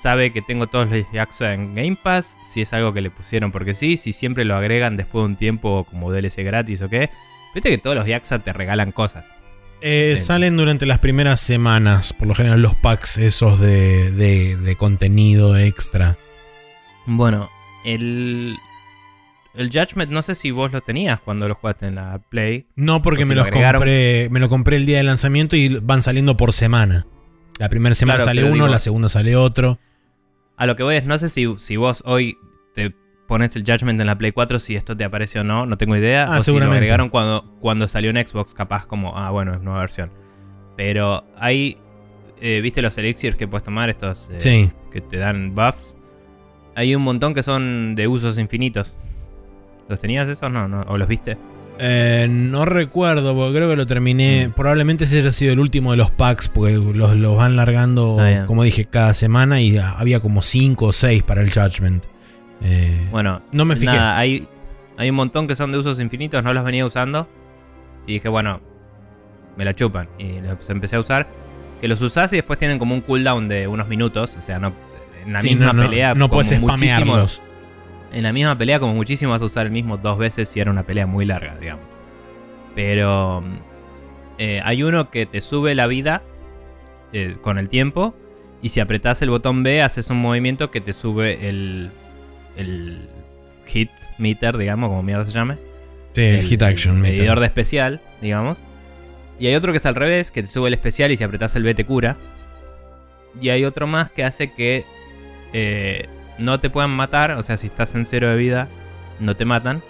sabe 0.00 0.32
que 0.32 0.42
tengo 0.42 0.66
todos 0.66 0.90
los 0.90 1.04
Yakuza 1.12 1.54
en 1.54 1.74
Game 1.74 1.96
Pass, 2.00 2.36
si 2.44 2.60
es 2.62 2.72
algo 2.72 2.92
que 2.92 3.00
le 3.00 3.10
pusieron 3.10 3.52
porque 3.52 3.74
sí, 3.74 3.96
si 3.96 4.12
siempre 4.12 4.44
lo 4.44 4.54
agregan 4.54 4.96
después 4.96 5.22
de 5.22 5.26
un 5.26 5.36
tiempo 5.36 5.84
como 5.88 6.12
DLC 6.12 6.44
gratis 6.44 6.82
o 6.82 6.88
qué. 6.88 7.10
Viste 7.54 7.70
que 7.70 7.78
todos 7.78 7.96
los 7.96 8.06
Yakuza 8.06 8.38
te 8.40 8.52
regalan 8.52 8.92
cosas. 8.92 9.34
Eh. 9.82 10.16
Salen 10.18 10.56
durante 10.56 10.86
las 10.86 10.98
primeras 10.98 11.40
semanas, 11.40 12.12
por 12.12 12.28
lo 12.28 12.34
general 12.34 12.62
los 12.62 12.74
packs 12.76 13.18
esos 13.18 13.58
de, 13.60 14.10
de- 14.12 14.56
de 14.56 14.76
contenido 14.76 15.56
extra. 15.58 16.16
Bueno, 17.06 17.50
el, 17.84 18.56
el 19.54 19.70
Judgment 19.70 20.10
no 20.12 20.22
sé 20.22 20.34
si 20.36 20.50
vos 20.52 20.70
lo 20.72 20.80
tenías 20.80 21.20
cuando 21.20 21.48
lo 21.48 21.54
jugaste 21.56 21.86
en 21.86 21.96
la 21.96 22.20
Play. 22.28 22.66
No 22.76 23.02
porque 23.02 23.24
me 23.24 23.34
lo 23.34 23.44
compré, 23.48 24.28
me 24.30 24.38
lo 24.40 24.48
compré 24.48 24.76
el 24.76 24.86
día 24.86 24.98
de 24.98 25.02
lanzamiento 25.04 25.56
y 25.56 25.68
van 25.80 26.02
saliendo 26.02 26.36
por 26.36 26.52
semana. 26.52 27.06
La 27.58 27.68
primera 27.68 27.94
semana 27.94 28.18
Claro, 28.18 28.24
sale 28.30 28.44
uno, 28.44 28.54
digo- 28.54 28.68
la 28.68 28.78
segunda 28.78 29.08
sale 29.08 29.36
otro. 29.36 29.78
A 30.56 30.66
lo 30.66 30.76
que 30.76 30.82
voy 30.84 30.96
es, 30.96 31.04
no 31.04 31.18
sé 31.18 31.28
si, 31.28 31.46
si 31.58 31.76
vos 31.76 32.02
hoy 32.06 32.36
pones 33.26 33.54
el 33.56 33.62
Judgment 33.64 34.00
en 34.00 34.06
la 34.06 34.16
Play 34.18 34.32
4, 34.32 34.58
si 34.58 34.74
esto 34.76 34.96
te 34.96 35.04
aparece 35.04 35.40
o 35.40 35.44
no, 35.44 35.64
no 35.66 35.76
tengo 35.78 35.96
idea. 35.96 36.24
Ah, 36.28 36.34
o 36.34 36.36
si 36.38 36.46
seguramente. 36.46 36.74
lo 36.74 36.78
agregaron 36.78 37.08
cuando, 37.08 37.44
cuando 37.60 37.88
salió 37.88 38.10
en 38.10 38.26
Xbox, 38.26 38.54
capaz 38.54 38.86
como, 38.86 39.16
ah, 39.16 39.30
bueno, 39.30 39.54
es 39.54 39.62
nueva 39.62 39.80
versión. 39.80 40.10
Pero 40.76 41.24
hay, 41.38 41.78
eh, 42.40 42.60
¿viste 42.62 42.82
los 42.82 42.96
elixirs 42.98 43.36
que 43.36 43.46
puedes 43.48 43.62
tomar? 43.64 43.90
Estos 43.90 44.30
eh, 44.30 44.40
Sí. 44.40 44.70
que 44.90 45.00
te 45.00 45.16
dan 45.18 45.54
buffs. 45.54 45.96
Hay 46.74 46.94
un 46.94 47.02
montón 47.02 47.34
que 47.34 47.42
son 47.42 47.94
de 47.94 48.08
usos 48.08 48.38
infinitos. 48.38 48.94
¿Los 49.88 50.00
tenías 50.00 50.28
esos? 50.28 50.50
No, 50.50 50.68
no. 50.68 50.82
¿O 50.88 50.96
los 50.96 51.06
viste? 51.08 51.36
Eh, 51.78 52.26
no 52.30 52.64
recuerdo, 52.64 53.34
porque 53.34 53.56
creo 53.56 53.68
que 53.68 53.76
lo 53.76 53.86
terminé. 53.86 54.48
Mm. 54.48 54.52
Probablemente 54.52 55.04
ese 55.04 55.18
haya 55.18 55.32
sido 55.32 55.52
el 55.52 55.58
último 55.60 55.90
de 55.90 55.96
los 55.98 56.10
packs, 56.10 56.48
porque 56.48 56.72
los, 56.74 57.14
los 57.16 57.36
van 57.36 57.56
largando, 57.56 58.18
Ah, 58.20 58.44
como 58.46 58.62
dije, 58.62 58.84
cada 58.86 59.12
semana 59.14 59.60
y 59.60 59.76
había 59.78 60.20
como 60.20 60.42
5 60.42 60.86
o 60.86 60.92
6 60.92 61.22
para 61.22 61.42
el 61.42 61.52
Judgment. 61.52 62.04
Eh, 62.62 63.08
Bueno, 63.10 63.42
no 63.52 63.64
me 63.64 63.76
fijé. 63.76 63.86
Nada, 63.96 64.18
hay, 64.18 64.46
hay 64.96 65.10
un 65.10 65.16
montón 65.16 65.46
que 65.48 65.54
son 65.54 65.72
de 65.72 65.78
usos 65.78 66.00
infinitos, 66.00 66.42
no 66.42 66.52
los 66.52 66.64
venía 66.64 66.86
usando. 66.86 67.28
Y 68.06 68.14
dije, 68.14 68.28
bueno, 68.28 68.60
me 69.56 69.64
la 69.64 69.74
chupan. 69.74 70.08
Y 70.18 70.40
los 70.40 70.68
empecé 70.70 70.96
a 70.96 71.00
usar. 71.00 71.26
Que 71.80 71.88
los 71.88 72.00
usás 72.00 72.32
y 72.32 72.36
después 72.36 72.58
tienen 72.58 72.78
como 72.78 72.94
un 72.94 73.00
cooldown 73.00 73.48
de 73.48 73.66
unos 73.66 73.88
minutos. 73.88 74.36
O 74.38 74.42
sea, 74.42 74.58
no, 74.58 74.72
en 75.24 75.32
la 75.32 75.40
Sí, 75.40 75.50
misma 75.50 75.66
no, 75.66 75.72
no, 75.74 75.82
pelea. 75.88 76.14
no 76.14 76.28
como 76.28 76.42
puedes 76.42 76.56
spamearlos. 76.58 77.42
En 78.12 78.22
la 78.24 78.32
misma 78.32 78.56
pelea, 78.58 78.78
como 78.78 78.94
muchísimo, 78.94 79.32
vas 79.32 79.42
a 79.42 79.46
usar 79.46 79.66
el 79.66 79.72
mismo 79.72 79.96
dos 79.96 80.18
veces 80.18 80.48
si 80.48 80.60
era 80.60 80.70
una 80.70 80.82
pelea 80.84 81.06
muy 81.06 81.24
larga, 81.24 81.56
digamos. 81.58 81.84
Pero 82.74 83.42
eh, 84.38 84.60
hay 84.64 84.82
uno 84.82 85.10
que 85.10 85.26
te 85.26 85.40
sube 85.40 85.74
la 85.74 85.86
vida 85.86 86.22
eh, 87.12 87.36
con 87.40 87.58
el 87.58 87.68
tiempo. 87.68 88.14
Y 88.60 88.68
si 88.68 88.80
apretás 88.80 89.20
el 89.22 89.30
botón 89.30 89.62
B, 89.62 89.82
haces 89.82 90.08
un 90.10 90.18
movimiento 90.20 90.70
que 90.70 90.80
te 90.80 90.92
sube 90.92 91.48
el, 91.48 91.90
el 92.56 93.08
hit 93.66 93.90
meter, 94.18 94.56
digamos, 94.56 94.88
como 94.88 95.02
mierda 95.02 95.24
se 95.26 95.32
llame. 95.32 95.58
Sí, 96.14 96.22
el, 96.22 96.42
hit 96.42 96.62
action. 96.62 97.00
meter. 97.00 97.18
medidor 97.18 97.40
de 97.40 97.46
especial, 97.46 98.00
digamos. 98.20 98.60
Y 99.38 99.46
hay 99.46 99.54
otro 99.54 99.72
que 99.72 99.78
es 99.78 99.86
al 99.86 99.94
revés, 99.94 100.30
que 100.30 100.42
te 100.42 100.48
sube 100.48 100.68
el 100.68 100.74
especial 100.74 101.10
y 101.10 101.16
si 101.16 101.24
apretás 101.24 101.56
el 101.56 101.62
B 101.62 101.74
te 101.74 101.84
cura. 101.84 102.16
Y 103.40 103.48
hay 103.48 103.64
otro 103.64 103.86
más 103.86 104.10
que 104.10 104.24
hace 104.24 104.52
que 104.52 104.84
eh, 105.52 106.06
no 106.38 106.60
te 106.60 106.70
puedan 106.70 106.90
matar, 106.90 107.32
o 107.32 107.42
sea, 107.42 107.56
si 107.56 107.66
estás 107.66 107.94
en 107.94 108.06
cero 108.06 108.28
de 108.28 108.36
vida, 108.36 108.68
no 109.20 109.36
te 109.36 109.44
matan. 109.44 109.82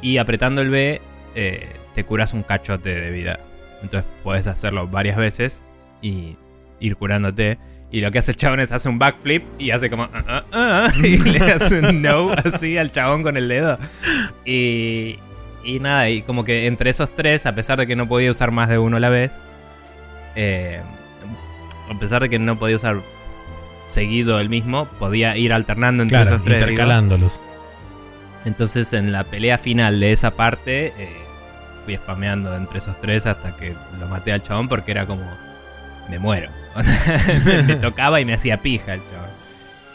Y 0.00 0.18
apretando 0.18 0.60
el 0.60 0.70
B, 0.70 1.00
eh, 1.34 1.68
te 1.94 2.04
curas 2.04 2.32
un 2.32 2.42
cachote 2.42 2.94
de 2.94 3.10
vida. 3.10 3.40
Entonces 3.82 4.10
puedes 4.22 4.46
hacerlo 4.46 4.86
varias 4.88 5.16
veces 5.16 5.64
y 6.00 6.36
ir 6.80 6.96
curándote. 6.96 7.58
Y 7.90 8.00
lo 8.02 8.10
que 8.10 8.18
hace 8.18 8.32
el 8.32 8.36
chabón 8.36 8.60
es 8.60 8.70
hace 8.70 8.88
un 8.88 8.98
backflip 8.98 9.44
y 9.58 9.70
hace 9.70 9.88
como... 9.88 10.04
"Ah, 10.12 10.22
ah, 10.26 10.42
ah", 10.52 10.92
y 11.02 11.16
le 11.16 11.38
hace 11.52 11.78
un 11.80 12.02
no 12.02 12.30
así 12.32 12.76
al 12.76 12.92
chabón 12.92 13.22
con 13.22 13.36
el 13.36 13.48
dedo. 13.48 13.78
Y, 14.44 15.18
y 15.64 15.80
nada, 15.80 16.10
y 16.10 16.20
como 16.22 16.44
que 16.44 16.66
entre 16.66 16.90
esos 16.90 17.14
tres, 17.14 17.46
a 17.46 17.54
pesar 17.54 17.78
de 17.78 17.86
que 17.86 17.96
no 17.96 18.06
podía 18.06 18.30
usar 18.30 18.50
más 18.50 18.68
de 18.68 18.78
uno 18.78 18.98
a 18.98 19.00
la 19.00 19.08
vez, 19.08 19.32
eh, 20.36 20.80
a 21.90 21.98
pesar 21.98 22.20
de 22.22 22.28
que 22.28 22.38
no 22.38 22.58
podía 22.58 22.76
usar 22.76 23.00
seguido 23.86 24.38
el 24.38 24.50
mismo, 24.50 24.84
podía 24.98 25.36
ir 25.38 25.52
alternando 25.54 26.02
entre 26.02 26.18
Claro, 26.18 26.34
esos 26.36 26.44
tres. 26.44 26.58
digo. 26.58 26.70
intercalándolos. 26.70 27.40
Entonces 28.44 28.92
en 28.92 29.12
la 29.12 29.24
pelea 29.24 29.56
final 29.58 29.98
de 29.98 30.12
esa 30.12 30.30
parte 30.32 30.88
eh, 30.98 31.16
fui 31.86 31.96
spameando 31.96 32.54
entre 32.54 32.78
esos 32.78 33.00
tres 33.00 33.24
hasta 33.26 33.56
que 33.56 33.74
lo 33.98 34.06
maté 34.08 34.32
al 34.32 34.42
chabón 34.42 34.68
porque 34.68 34.90
era 34.92 35.06
como 35.06 35.22
me 36.10 36.18
muero. 36.18 36.50
me 37.66 37.76
tocaba 37.76 38.20
y 38.20 38.24
me 38.24 38.34
hacía 38.34 38.58
pija 38.58 38.94
el 38.94 39.00
chabón. 39.00 39.30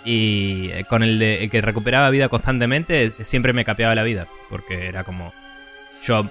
Y 0.06 0.70
eh, 0.72 0.86
con 0.90 1.04
el, 1.04 1.18
de, 1.20 1.44
el 1.44 1.50
que 1.50 1.62
recuperaba 1.62 2.10
vida 2.10 2.30
constantemente 2.30 3.12
siempre 3.24 3.54
me 3.54 3.64
capeaba 3.64 3.96
la 3.96 4.04
vida 4.04 4.28
porque 4.50 4.88
era 4.88 5.04
como 5.04 5.34
yo 6.04 6.30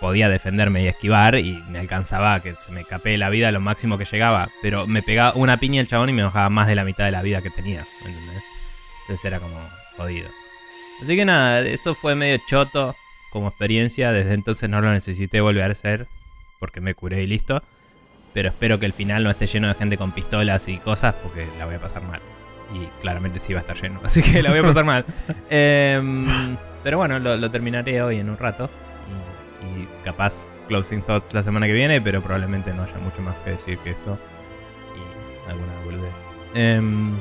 podía 0.00 0.28
defenderme 0.28 0.82
y 0.82 0.88
esquivar 0.88 1.36
y 1.36 1.62
me 1.68 1.78
alcanzaba 1.78 2.40
que 2.40 2.54
se 2.56 2.72
me 2.72 2.84
capee 2.84 3.16
la 3.16 3.30
vida 3.30 3.52
lo 3.52 3.60
máximo 3.60 3.98
que 3.98 4.04
llegaba, 4.04 4.50
pero 4.60 4.88
me 4.88 5.02
pegaba 5.02 5.34
una 5.36 5.58
piña 5.58 5.80
el 5.80 5.86
chabón 5.86 6.10
y 6.10 6.12
me 6.12 6.24
bajaba 6.24 6.48
más 6.48 6.66
de 6.66 6.74
la 6.74 6.84
mitad 6.84 7.04
de 7.04 7.12
la 7.12 7.22
vida 7.22 7.40
que 7.40 7.50
tenía, 7.50 7.86
¿me 8.02 8.10
entendés? 8.10 8.42
Entonces 9.02 9.24
era 9.24 9.38
como 9.38 9.56
jodido. 9.96 10.28
Así 11.00 11.16
que 11.16 11.24
nada, 11.24 11.60
eso 11.60 11.94
fue 11.94 12.14
medio 12.14 12.40
choto 12.46 12.96
como 13.32 13.48
experiencia. 13.48 14.12
Desde 14.12 14.34
entonces 14.34 14.70
no 14.70 14.80
lo 14.80 14.92
necesité 14.92 15.40
volver 15.40 15.64
a 15.64 15.72
hacer 15.72 16.06
porque 16.60 16.80
me 16.80 16.94
curé 16.94 17.22
y 17.22 17.26
listo. 17.26 17.62
Pero 18.32 18.48
espero 18.48 18.78
que 18.78 18.86
el 18.86 18.92
final 18.92 19.24
no 19.24 19.30
esté 19.30 19.46
lleno 19.46 19.68
de 19.68 19.74
gente 19.74 19.96
con 19.96 20.12
pistolas 20.12 20.68
y 20.68 20.78
cosas 20.78 21.14
porque 21.22 21.46
la 21.58 21.66
voy 21.66 21.74
a 21.74 21.80
pasar 21.80 22.02
mal. 22.02 22.20
Y 22.74 22.86
claramente 23.02 23.38
sí 23.38 23.52
va 23.52 23.60
a 23.60 23.62
estar 23.62 23.80
lleno, 23.80 24.00
así 24.04 24.22
que 24.22 24.42
la 24.42 24.50
voy 24.50 24.60
a 24.60 24.62
pasar 24.62 24.84
mal. 24.84 25.04
Em, 25.50 26.56
pero 26.82 26.98
bueno, 26.98 27.18
lo, 27.18 27.50
terminaré 27.50 28.02
hoy 28.02 28.18
en 28.18 28.30
un 28.30 28.38
rato. 28.38 28.70
Y, 29.62 29.82
y 29.82 29.88
capaz 30.04 30.48
closing 30.68 31.02
thoughts 31.02 31.34
la 31.34 31.42
semana 31.42 31.66
que 31.66 31.74
viene, 31.74 32.00
pero 32.00 32.22
probablemente 32.22 32.72
no 32.72 32.82
haya 32.82 32.98
mucho 32.98 33.20
más 33.20 33.36
que 33.44 33.50
decir 33.50 33.78
que 33.78 33.90
esto. 33.90 34.18
Y 34.96 35.50
alguna 35.50 35.72
boludez. 35.84 36.12
Em, 36.54 37.18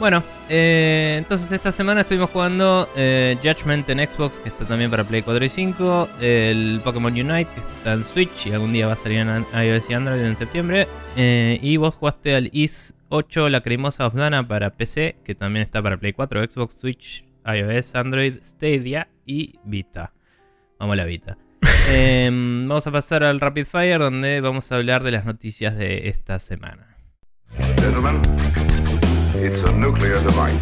bueno, 0.00 0.24
eh, 0.48 1.16
entonces 1.18 1.52
esta 1.52 1.70
semana 1.70 2.00
estuvimos 2.00 2.30
jugando 2.30 2.88
eh, 2.96 3.36
Judgment 3.42 3.86
en 3.90 3.98
Xbox, 3.98 4.40
que 4.40 4.48
está 4.48 4.64
también 4.64 4.90
para 4.90 5.04
Play 5.04 5.20
4 5.20 5.44
y 5.44 5.48
5, 5.50 6.08
el 6.22 6.80
Pokémon 6.82 7.12
Unite, 7.12 7.50
que 7.54 7.60
está 7.60 7.92
en 7.92 8.04
Switch 8.04 8.46
y 8.46 8.52
algún 8.52 8.72
día 8.72 8.86
va 8.86 8.94
a 8.94 8.96
salir 8.96 9.18
en 9.18 9.44
iOS 9.52 9.90
y 9.90 9.92
Android 9.92 10.22
en 10.22 10.36
septiembre, 10.36 10.88
eh, 11.16 11.58
y 11.60 11.76
vos 11.76 11.94
jugaste 11.94 12.34
al 12.34 12.48
Is 12.54 12.94
8, 13.10 13.50
la 13.50 13.60
cremosa 13.60 14.06
Osdana 14.06 14.48
para 14.48 14.70
PC, 14.70 15.16
que 15.22 15.34
también 15.34 15.64
está 15.64 15.82
para 15.82 15.98
Play 15.98 16.14
4, 16.14 16.44
Xbox, 16.48 16.76
Switch, 16.80 17.24
iOS, 17.44 17.94
Android, 17.94 18.38
Stadia 18.42 19.08
y 19.26 19.58
Vita. 19.64 20.14
Vamos 20.78 20.94
a 20.94 20.96
la 20.96 21.04
Vita. 21.04 21.36
Em, 21.90 22.66
vamos 22.66 22.86
a 22.86 22.90
pasar 22.90 23.22
al 23.22 23.38
Rapid 23.38 23.66
Fire, 23.66 23.98
donde 23.98 24.40
vamos 24.40 24.72
a 24.72 24.76
hablar 24.76 25.02
de 25.02 25.10
las 25.10 25.26
noticias 25.26 25.76
de 25.76 26.08
esta 26.08 26.38
semana. 26.38 26.96
It's 29.42 29.68
a 29.68 29.72
nuclear 29.72 30.20
device. 30.22 30.60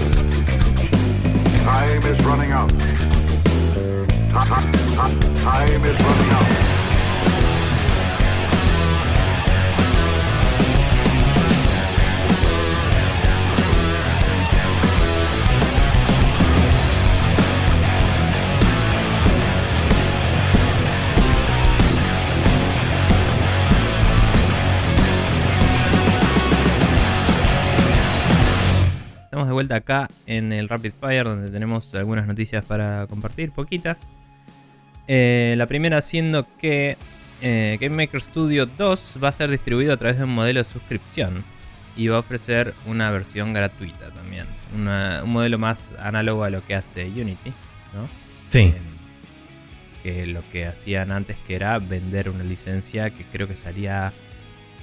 Time 1.65 2.03
is 2.05 2.25
running 2.25 2.53
out. 2.53 2.69
Ti- 2.71 2.77
ti- 2.77 4.73
ti- 4.95 5.43
Time 5.43 5.85
is 5.85 6.01
running 6.01 6.31
out. 6.31 6.78
Estamos 29.39 29.51
de 29.51 29.55
vuelta 29.55 29.77
acá 29.77 30.09
en 30.27 30.53
el 30.53 30.69
Rapid 30.69 30.91
Fire 31.01 31.23
donde 31.23 31.49
tenemos 31.53 31.95
algunas 31.95 32.27
noticias 32.27 32.65
para 32.65 33.07
compartir, 33.07 33.53
poquitas. 33.53 33.97
Eh, 35.07 35.55
la 35.57 35.67
primera 35.69 36.03
siendo 36.03 36.45
que 36.59 36.97
eh, 37.41 37.79
Game 37.81 37.95
Maker 37.95 38.21
Studio 38.21 38.67
2 38.67 39.19
va 39.23 39.29
a 39.29 39.33
ser 39.33 39.49
distribuido 39.49 39.93
a 39.93 39.97
través 39.97 40.19
de 40.19 40.25
un 40.25 40.35
modelo 40.35 40.61
de 40.61 40.69
suscripción 40.69 41.45
y 41.97 42.09
va 42.09 42.17
a 42.17 42.19
ofrecer 42.19 42.75
una 42.87 43.13
versión 43.13 43.53
gratuita 43.53 44.11
también. 44.11 44.47
Una- 44.75 45.21
un 45.23 45.31
modelo 45.31 45.57
más 45.57 45.93
análogo 46.01 46.43
a 46.43 46.51
lo 46.51 46.67
que 46.67 46.75
hace 46.75 47.07
Unity, 47.07 47.51
¿no? 47.95 48.09
Sí. 48.51 48.75
Eh, 48.75 48.81
que 50.03 50.27
lo 50.27 50.41
que 50.51 50.67
hacían 50.67 51.13
antes 51.13 51.37
que 51.47 51.55
era 51.55 51.79
vender 51.79 52.29
una 52.29 52.43
licencia 52.43 53.11
que 53.11 53.23
creo 53.23 53.47
que 53.47 53.55
salía 53.55 54.13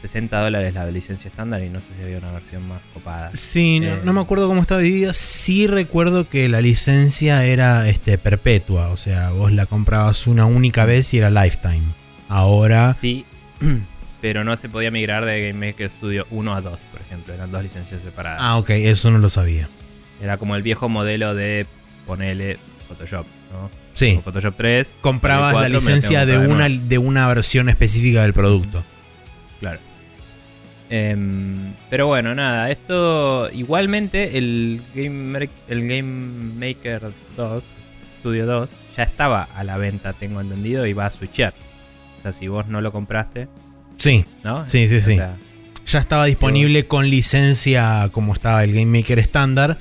60 0.08 0.40
dólares 0.40 0.74
la 0.74 0.86
licencia 0.92 1.30
estándar 1.30 1.64
y 1.64 1.70
no 1.70 1.80
sé 1.80 1.88
si 1.98 2.04
había 2.04 2.20
una 2.20 2.32
versión 2.32 2.68
más 2.68 2.80
copada. 2.94 3.32
Sí, 3.34 3.80
no, 3.80 3.88
Eh. 3.88 4.00
no 4.04 4.14
me 4.14 4.22
acuerdo 4.22 4.48
cómo 4.48 4.62
estaba 4.62 4.82
dividida. 4.82 5.14
Sí 5.14 5.66
recuerdo 5.68 6.30
que 6.30 6.48
la 6.48 6.62
licencia 6.62 7.44
era 7.46 7.90
este, 7.90 8.18
perpetua. 8.18 8.90
O 8.90 8.98
sea, 8.98 9.32
vos 9.32 9.52
la 9.52 9.66
comprabas 9.66 10.28
una 10.28 10.46
única 10.46 10.86
vez 10.86 11.14
y 11.14 11.18
era 11.18 11.30
lifetime. 11.30 11.82
Ahora. 12.30 12.96
Sí, 13.00 13.26
pero 14.22 14.44
no 14.44 14.56
se 14.58 14.70
podía 14.70 14.92
migrar 14.92 15.26
de 15.26 15.48
Game 15.52 15.68
Maker 15.68 15.90
Studio 15.90 16.28
1 16.30 16.56
a 16.56 16.62
2, 16.62 16.80
por 16.92 17.02
ejemplo. 17.02 17.34
Eran 17.34 17.52
dos 17.52 17.64
licencias 17.64 18.02
separadas. 18.02 18.40
Ah, 18.42 18.58
ok, 18.58 18.70
eso 18.72 19.10
no 19.12 19.18
lo 19.18 19.30
sabía. 19.30 19.68
Era 20.22 20.38
como 20.38 20.56
el 20.56 20.62
viejo 20.62 20.88
modelo 20.90 21.34
de 21.36 21.66
ponerle 22.06 22.58
Photoshop, 22.88 23.26
¿no? 23.52 23.70
Sí. 23.96 24.12
Como 24.12 24.22
Photoshop 24.24 24.56
3. 24.56 24.96
Comprabas 25.02 25.54
la 25.54 25.60
4, 25.60 25.64
me 25.64 25.70
lo 25.70 25.80
licencia 25.80 26.26
de 26.26 26.38
una, 26.38 26.70
de 26.70 26.98
una 26.98 27.28
versión 27.28 27.70
específica 27.70 28.22
del 28.24 28.34
producto. 28.34 28.84
Claro. 29.60 29.80
Em, 30.90 31.74
pero 31.90 32.08
bueno, 32.08 32.36
nada, 32.36 32.70
esto 32.70 33.50
igualmente 33.52 34.38
el 34.38 34.82
Game, 34.94 35.50
el 35.68 35.88
Game 35.88 36.54
Maker 36.60 37.02
2, 37.36 37.64
Studio 38.20 38.46
2, 38.46 38.70
ya 38.96 39.04
estaba 39.04 39.44
a 39.56 39.64
la 39.64 39.78
venta, 39.78 40.14
tengo 40.14 40.42
entendido, 40.42 40.86
y 40.86 40.94
va 40.94 41.08
a 41.08 41.10
switchar. 41.10 41.54
O 42.20 42.22
sea, 42.22 42.34
si 42.34 42.48
vos 42.48 42.68
no 42.68 42.82
lo 42.82 42.92
compraste, 42.92 43.48
Sí, 43.98 44.26
¿no? 44.44 44.70
Sí, 44.70 44.88
sí, 44.90 44.98
O 44.98 45.02
sí. 45.02 45.16
sea, 45.16 45.36
ya 45.88 46.00
estaba 46.00 46.26
disponible 46.26 46.86
con 46.86 47.10
licencia 47.10 48.10
como 48.12 48.34
estaba 48.34 48.64
el 48.64 48.74
Game 48.74 49.00
Maker 49.00 49.20
estándar. 49.20 49.78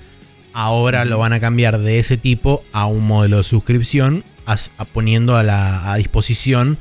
Ahora 0.52 1.04
lo 1.04 1.18
van 1.18 1.32
a 1.32 1.40
cambiar 1.40 1.78
de 1.80 1.98
ese 1.98 2.16
tipo 2.16 2.62
a 2.72 2.86
un 2.86 3.04
modelo 3.06 3.38
de 3.38 3.44
suscripción, 3.44 4.22
as- 4.46 4.70
a- 4.78 4.84
poniendo 4.84 5.36
a, 5.36 5.42
la, 5.42 5.92
a 5.92 5.96
disposición 5.96 6.78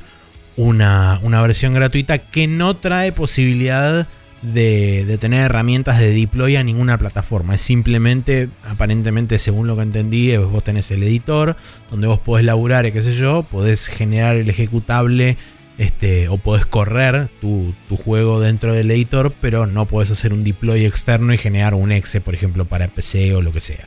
una, 0.56 1.20
una 1.22 1.42
versión 1.42 1.74
gratuita 1.74 2.18
que 2.18 2.46
no 2.46 2.74
trae 2.74 3.12
posibilidad 3.12 4.06
de, 4.42 5.04
de 5.06 5.18
tener 5.18 5.40
herramientas 5.40 5.98
de 5.98 6.12
deploy 6.12 6.56
a 6.56 6.64
ninguna 6.64 6.98
plataforma. 6.98 7.54
Es 7.54 7.62
simplemente, 7.62 8.48
aparentemente, 8.68 9.38
según 9.38 9.66
lo 9.66 9.76
que 9.76 9.82
entendí, 9.82 10.36
vos 10.36 10.62
tenés 10.62 10.90
el 10.90 11.02
editor 11.02 11.56
donde 11.90 12.06
vos 12.06 12.20
podés 12.20 12.44
laburar 12.44 12.90
qué 12.92 13.02
sé 13.02 13.14
yo, 13.14 13.42
podés 13.42 13.88
generar 13.88 14.36
el 14.36 14.48
ejecutable 14.50 15.36
este, 15.78 16.28
o 16.28 16.38
podés 16.38 16.66
correr 16.66 17.28
tu, 17.40 17.74
tu 17.88 17.96
juego 17.96 18.40
dentro 18.40 18.72
del 18.74 18.90
editor, 18.90 19.32
pero 19.40 19.66
no 19.66 19.86
podés 19.86 20.10
hacer 20.10 20.32
un 20.32 20.44
deploy 20.44 20.84
externo 20.84 21.32
y 21.34 21.38
generar 21.38 21.74
un 21.74 21.90
exe, 21.90 22.20
por 22.20 22.34
ejemplo, 22.34 22.64
para 22.64 22.88
PC 22.88 23.34
o 23.34 23.42
lo 23.42 23.52
que 23.52 23.60
sea. 23.60 23.86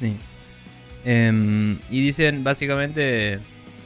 Sí. 0.00 0.14
Em, 1.04 1.78
y 1.90 2.02
dicen 2.02 2.44
básicamente 2.44 3.38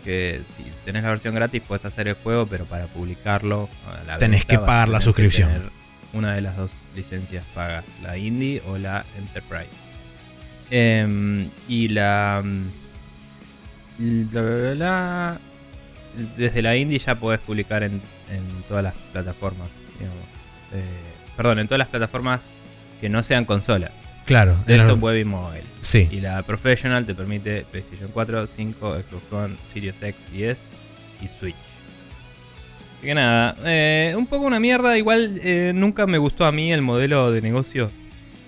que 0.05 0.41
si 0.57 0.65
tenés 0.85 1.03
la 1.05 1.11
versión 1.11 1.35
gratis 1.35 1.63
puedes 1.67 1.85
hacer 1.85 2.09
el 2.09 2.15
juego, 2.15 2.47
pero 2.47 2.65
para 2.65 2.87
publicarlo 2.87 3.69
a 3.87 4.05
la 4.05 4.19
Tenés 4.19 4.41
venta 4.41 4.53
que 4.55 4.59
pagar 4.59 4.89
la 4.89 5.01
suscripción. 5.01 5.49
tener 5.53 5.69
Una 6.13 6.35
de 6.35 6.41
las 6.43 6.57
dos 6.57 6.71
licencias 6.95 7.45
pagas, 7.55 7.85
la 8.03 8.17
Indie 8.19 8.61
o 8.69 8.77
la 8.79 9.05
Enterprise. 9.17 9.71
Em, 10.71 11.49
y 11.69 11.89
la, 11.89 12.43
mm, 12.45 12.65
la- 14.33 14.41
la- 14.43 14.75
la- 14.75 15.39
Desde 16.37 16.61
la 16.61 16.77
Indie 16.77 16.99
ya 16.99 17.15
podés 17.15 17.41
publicar 17.41 17.83
en, 17.83 18.03
en 18.31 18.63
todas 18.69 18.85
las 18.85 18.95
plataformas. 19.13 19.69
digamos. 19.99 20.19
Eh, 20.75 20.83
perdón, 21.37 21.59
en 21.61 21.67
todas 21.69 21.79
las 21.79 21.89
plataformas 21.89 22.41
que 23.01 23.09
no 23.09 23.23
sean 23.23 23.45
consolas. 23.47 23.91
Claro, 24.25 24.57
Desktop, 24.67 24.87
era- 24.89 24.95
web 24.95 25.19
y 25.21 25.25
mobile. 25.25 25.65
sí. 25.81 26.09
Y 26.11 26.21
la 26.21 26.43
Professional 26.43 27.05
te 27.07 27.15
permite 27.15 27.65
PlayStation 27.71 28.11
4, 28.13 28.47
5, 28.47 28.97
Xbox 29.01 29.33
One, 29.33 29.55
Series 29.73 30.03
X 30.03 30.29
y 30.35 30.45
S 30.45 30.61
y 31.21 31.29
Switch. 31.29 31.55
Así 32.99 33.07
que 33.09 33.15
nada, 33.15 33.57
eh, 33.65 34.15
un 34.17 34.27
poco 34.27 34.47
una 34.47 34.61
mierda. 34.61 34.97
Igual 34.97 35.41
eh, 35.43 35.73
nunca 35.75 36.07
me 36.07 36.19
gustó 36.19 36.45
a 36.47 36.53
mí 36.53 36.73
el 36.73 36.83
modelo 36.83 37.33
de 37.33 37.43
negocio 37.43 37.91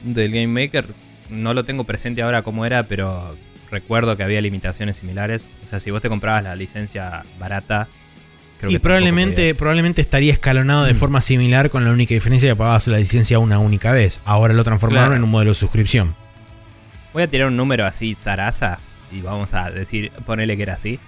del 0.04 0.30
Game 0.30 0.46
Maker. 0.46 0.86
No 1.30 1.54
lo 1.54 1.64
tengo 1.64 1.84
presente 1.84 2.22
ahora 2.22 2.42
como 2.42 2.64
era, 2.64 2.84
pero 2.84 3.36
recuerdo 3.70 4.16
que 4.16 4.22
había 4.22 4.40
limitaciones 4.40 4.98
similares. 4.98 5.44
O 5.64 5.66
sea, 5.66 5.80
si 5.80 5.90
vos 5.90 6.00
te 6.02 6.08
comprabas 6.08 6.44
la 6.44 6.54
licencia 6.54 7.24
barata, 7.40 7.88
creo 8.64 8.70
Y 8.72 8.74
que 8.74 8.80
probablemente, 8.80 9.54
probablemente 9.54 10.00
estaría 10.02 10.32
escalonado 10.32 10.84
de 10.84 10.92
Mm. 10.94 10.96
forma 10.96 11.20
similar 11.20 11.70
con 11.70 11.84
la 11.84 11.90
única 11.92 12.14
diferencia 12.14 12.48
que 12.50 12.56
pagabas 12.56 12.86
la 12.88 12.98
licencia 12.98 13.38
una 13.38 13.58
única 13.58 13.92
vez. 13.92 14.20
Ahora 14.24 14.52
lo 14.54 14.64
transformaron 14.64 15.08
Claro. 15.08 15.16
en 15.16 15.24
un 15.24 15.30
modelo 15.30 15.50
de 15.52 15.54
suscripción. 15.54 16.14
Voy 17.12 17.22
a 17.22 17.28
tirar 17.28 17.46
un 17.48 17.56
número 17.56 17.86
así, 17.86 18.14
zaraza, 18.14 18.78
y 19.12 19.20
vamos 19.20 19.54
a 19.54 19.70
decir, 19.70 20.10
ponele 20.26 20.56
que 20.56 20.64
era 20.64 20.74
así. 20.74 20.98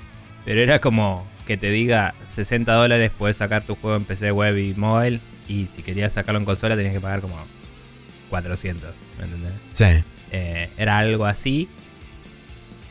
Pero 0.44 0.60
era 0.60 0.78
como 0.80 1.26
que 1.46 1.56
te 1.56 1.70
diga 1.70 2.14
60 2.26 2.72
dólares 2.74 3.10
puedes 3.16 3.36
sacar 3.36 3.62
tu 3.62 3.74
juego 3.74 3.96
en 3.96 4.04
PC, 4.04 4.30
web 4.32 4.56
y 4.58 4.74
mobile. 4.74 5.20
Y 5.48 5.66
si 5.74 5.82
querías 5.82 6.12
sacarlo 6.12 6.38
en 6.38 6.44
consola 6.44 6.76
tenías 6.76 6.92
que 6.94 7.00
pagar 7.00 7.20
como 7.20 7.36
400, 8.30 8.90
¿me 9.18 9.24
entendés? 9.24 9.52
Sí. 9.72 10.04
Eh, 10.32 10.68
era 10.76 10.98
algo 10.98 11.24
así. 11.24 11.68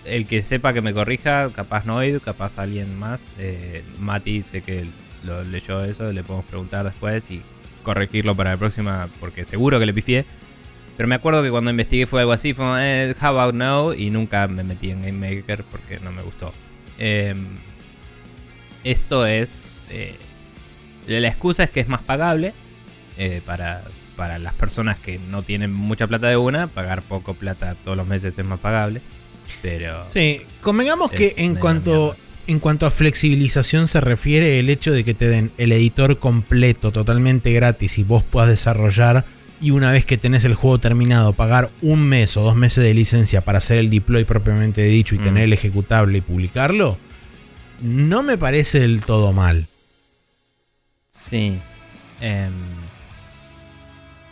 El 0.06 0.28
que 0.28 0.42
sepa 0.42 0.74
que 0.74 0.82
me 0.82 0.94
corrija, 0.94 1.50
capaz 1.52 1.86
Noid, 1.86 2.20
capaz 2.20 2.58
alguien 2.60 2.98
más. 2.98 3.22
Eh, 3.40 3.84
Mati 4.00 4.44
sé 4.44 4.62
que 4.62 4.86
lo 5.26 5.44
leyó 5.44 5.84
eso, 5.84 6.12
le 6.12 6.24
podemos 6.24 6.46
preguntar 6.46 6.86
después 6.86 7.30
y 7.32 7.42
corregirlo 7.84 8.36
para 8.36 8.52
la 8.52 8.58
próxima, 8.58 9.08
porque 9.20 9.46
seguro 9.46 9.80
que 9.80 9.86
le 9.86 9.94
pifié. 9.94 10.26
Pero 10.98 11.10
me 11.10 11.16
acuerdo 11.16 11.44
que 11.44 11.52
cuando 11.52 11.72
investigué 11.72 12.06
fue 12.06 12.22
algo 12.22 12.32
así, 12.32 12.54
fue 12.54 12.66
eh, 12.80 13.16
How 13.22 13.40
about 13.40 13.56
no? 13.56 13.94
Y 13.94 14.10
nunca 14.12 14.48
me 14.48 14.64
metí 14.64 14.92
en 14.92 15.02
Game 15.02 15.36
Maker 15.36 15.64
porque 15.64 16.00
no 16.00 16.12
me 16.12 16.22
gustó. 16.22 16.54
Eh, 16.98 17.36
esto 18.84 19.26
es. 19.26 19.72
eh, 19.90 20.16
la 21.08 21.28
excusa 21.28 21.64
es 21.64 21.70
que 21.70 21.80
es 21.82 21.88
más 21.88 22.02
pagable 22.02 22.54
eh, 23.18 23.42
para, 23.46 23.84
para 24.16 24.40
las 24.40 24.54
personas 24.54 24.98
que 24.98 25.20
no 25.20 25.44
tienen 25.44 25.74
mucha 25.74 26.08
plata 26.08 26.28
de 26.28 26.38
una. 26.38 26.68
Pagar 26.68 27.02
poco 27.02 27.34
plata 27.34 27.76
todos 27.84 27.98
los 27.98 28.08
meses 28.08 28.38
es 28.38 28.46
más 28.46 28.60
pagable. 28.60 29.02
Pero. 29.62 30.08
Sí, 30.08 30.42
convengamos 30.62 31.12
que 31.12 31.34
en 31.38 31.56
cuanto, 31.56 32.16
en 32.48 32.60
cuanto 32.60 32.86
a 32.86 32.92
flexibilización 32.92 33.88
se 33.88 34.02
refiere, 34.02 34.60
el 34.60 34.70
hecho 34.70 34.92
de 34.92 35.04
que 35.04 35.14
te 35.14 35.28
den 35.28 35.52
el 35.58 35.72
editor 35.72 36.20
completo, 36.20 36.92
totalmente 36.92 37.52
gratis 37.52 37.98
y 37.98 38.04
vos 38.04 38.24
puedas 38.24 38.50
desarrollar 38.50 39.26
y 39.62 39.72
una 39.72 39.92
vez 39.92 40.06
que 40.06 40.18
tenés 40.18 40.44
el 40.44 40.54
juego 40.54 40.80
terminado, 40.80 41.34
pagar 41.34 41.70
un 41.82 42.02
mes 42.04 42.36
o 42.38 42.42
dos 42.42 42.56
meses 42.56 42.84
de 42.84 42.94
licencia 42.94 43.42
para 43.42 43.60
hacer 43.60 43.78
el 43.78 43.90
deploy 43.90 44.26
propiamente 44.26 44.84
dicho 44.84 45.16
y 45.16 45.20
Mm. 45.20 45.24
tener 45.24 45.44
el 45.44 45.54
ejecutable 45.54 46.18
y 46.18 46.22
publicarlo, 46.22 46.98
no 47.82 48.22
me 48.22 48.38
parece 48.38 48.80
del 48.80 49.02
todo 49.02 49.32
mal. 49.34 49.68
Sí. 51.10 51.58
Em, 52.22 52.52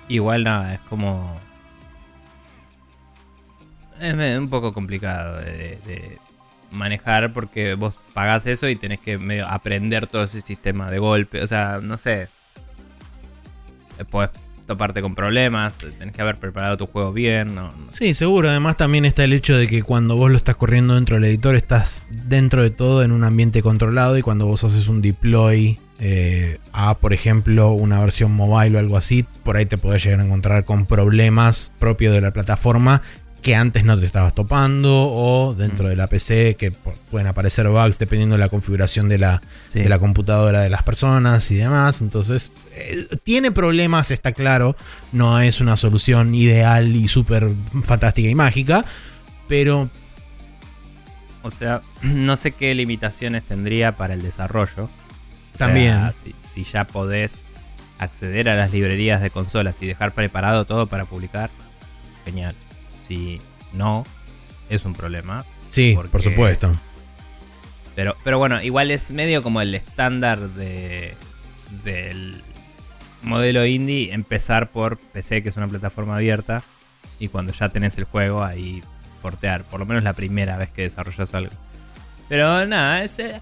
igual 0.09 0.43
nada, 0.43 0.76
es 0.76 0.80
como. 0.82 1.39
Es 3.99 4.39
un 4.39 4.49
poco 4.49 4.73
complicado 4.73 5.39
de, 5.39 6.17
manejar 6.71 7.33
porque 7.33 7.75
vos 7.75 7.99
pagás 8.13 8.47
eso 8.47 8.67
y 8.67 8.75
tenés 8.75 8.99
que 8.99 9.19
medio 9.19 9.47
aprender 9.47 10.07
todo 10.07 10.23
ese 10.23 10.41
sistema 10.41 10.89
de 10.89 10.97
golpe. 10.99 11.41
O 11.41 11.47
sea, 11.47 11.79
no 11.81 11.97
sé. 11.97 12.27
Eh, 13.99 14.05
Podés 14.09 14.31
toparte 14.65 15.01
con 15.01 15.13
problemas, 15.13 15.77
tenés 15.99 16.15
que 16.15 16.21
haber 16.21 16.37
preparado 16.37 16.77
tu 16.77 16.87
juego 16.87 17.13
bien. 17.13 17.53
No, 17.53 17.67
no- 17.67 17.91
Sí, 17.91 18.13
seguro. 18.13 18.49
Además 18.49 18.77
también 18.77 19.05
está 19.05 19.23
el 19.23 19.33
hecho 19.33 19.55
de 19.55 19.67
que 19.67 19.83
cuando 19.83 20.15
vos 20.15 20.31
lo 20.31 20.37
estás 20.37 20.55
corriendo 20.55 20.95
dentro 20.95 21.15
del 21.15 21.25
editor 21.25 21.55
estás 21.55 22.05
dentro 22.09 22.63
de 22.63 22.71
todo 22.71 23.03
en 23.03 23.11
un 23.11 23.23
ambiente 23.23 23.61
controlado 23.61 24.17
y 24.17 24.21
cuando 24.21 24.47
vos 24.47 24.63
haces 24.63 24.87
un 24.87 25.01
deploy 25.01 25.79
eh, 25.99 26.57
a, 26.71 26.95
por 26.95 27.13
ejemplo, 27.13 27.71
una 27.71 27.99
versión 27.99 28.31
mobile 28.31 28.75
o 28.75 28.79
algo 28.79 28.97
así, 28.97 29.23
por 29.43 29.57
ahí 29.57 29.65
te 29.65 29.77
podés 29.77 30.03
llegar 30.03 30.19
a 30.19 30.25
encontrar 30.25 30.65
con 30.65 30.85
problemas 30.85 31.71
propios 31.79 32.13
de 32.13 32.21
la 32.21 32.31
plataforma 32.31 33.01
que 33.43 33.55
antes 33.55 33.83
no 33.83 33.99
te 33.99 34.05
estabas 34.07 34.33
topando 34.33 34.91
o 35.11 35.53
dentro 35.53 35.85
Mm. 35.85 35.89
de 35.89 35.95
la 35.95 36.07
PC 36.07 36.55
que 36.57 36.71
pu- 36.71 36.95
pueden 37.11 37.27
aparecer 37.27 37.67
bugs 37.67 37.99
dependiendo 37.99 38.33
de 38.35 38.39
la 38.39 38.49
configuración 38.49 39.09
de 39.09 39.19
la, 39.19 39.41
Sí. 39.69 39.81
de 39.81 39.89
la 39.89 39.99
computadora 39.99 40.61
de 40.61 40.69
las 40.71 40.81
personas 40.81 41.51
y 41.51 41.55
demás. 41.57 42.01
Entonces, 42.01 42.51
eh, 42.75 43.05
tiene 43.23 43.51
problemas, 43.51 44.09
está 44.09 44.31
claro. 44.31 44.75
No 45.11 45.39
es 45.41 45.61
una 45.61 45.77
solución 45.77 46.33
ideal 46.33 46.95
y 46.95 47.07
súper 47.07 47.51
fantástica 47.83 48.27
y 48.29 48.35
mágica. 48.35 48.83
Pero 49.47 49.89
O 51.43 51.51
sea, 51.51 51.81
no 52.01 52.37
sé 52.37 52.51
qué 52.53 52.73
limitaciones 52.73 53.43
tendría 53.43 53.97
para 53.97 54.13
el 54.13 54.21
desarrollo. 54.21 54.85
O 54.85 55.57
sea, 55.57 55.67
también. 55.67 55.97
si, 56.23 56.33
si 56.53 56.63
ya 56.63 56.85
podés 56.87 57.45
acceder 57.99 58.49
a 58.49 58.55
las 58.55 58.71
librerías 58.71 59.21
de 59.21 59.29
consolas 59.29 59.81
y 59.81 59.85
dejar 59.87 60.13
preparado 60.13 60.65
todo 60.65 60.87
para 60.87 61.05
publicar, 61.05 61.49
genial. 62.25 62.55
Si 63.08 63.41
no, 63.74 64.04
es 64.70 64.86
un 64.86 64.93
problema. 64.93 65.45
sí, 65.72 65.93
porque- 65.95 66.10
por 66.12 66.22
supuesto. 66.22 66.72
Pero, 67.95 68.16
pero 68.24 68.39
bueno, 68.39 68.62
igual 68.64 68.89
es 68.91 69.12
medio 69.12 69.43
como 69.43 69.62
el 69.62 69.76
estándar 69.76 70.39
de, 70.49 71.14
del 71.84 72.41
modelo 73.22 73.66
indie, 73.66 74.14
empezar 74.14 74.70
por 74.70 74.97
PC, 74.97 75.43
que 75.43 75.49
es 75.49 75.58
una 75.58 75.68
plataforma 75.68 76.16
abierta, 76.16 76.64
y 77.20 77.28
cuando 77.28 77.54
ya 77.54 77.70
tenés 77.70 77.97
el 77.99 78.06
juego, 78.06 78.43
ahí 78.43 78.82
portear, 79.22 79.64
por 79.64 79.80
lo 79.80 79.86
menos 79.86 80.04
la 80.04 80.14
primera 80.14 80.58
vez 80.58 80.70
que 80.72 80.82
desarrollas 80.84 81.34
algo. 81.36 81.51
Pero 82.30 82.66
nada, 82.66 83.04
es... 83.04 83.20
eh, 83.20 83.39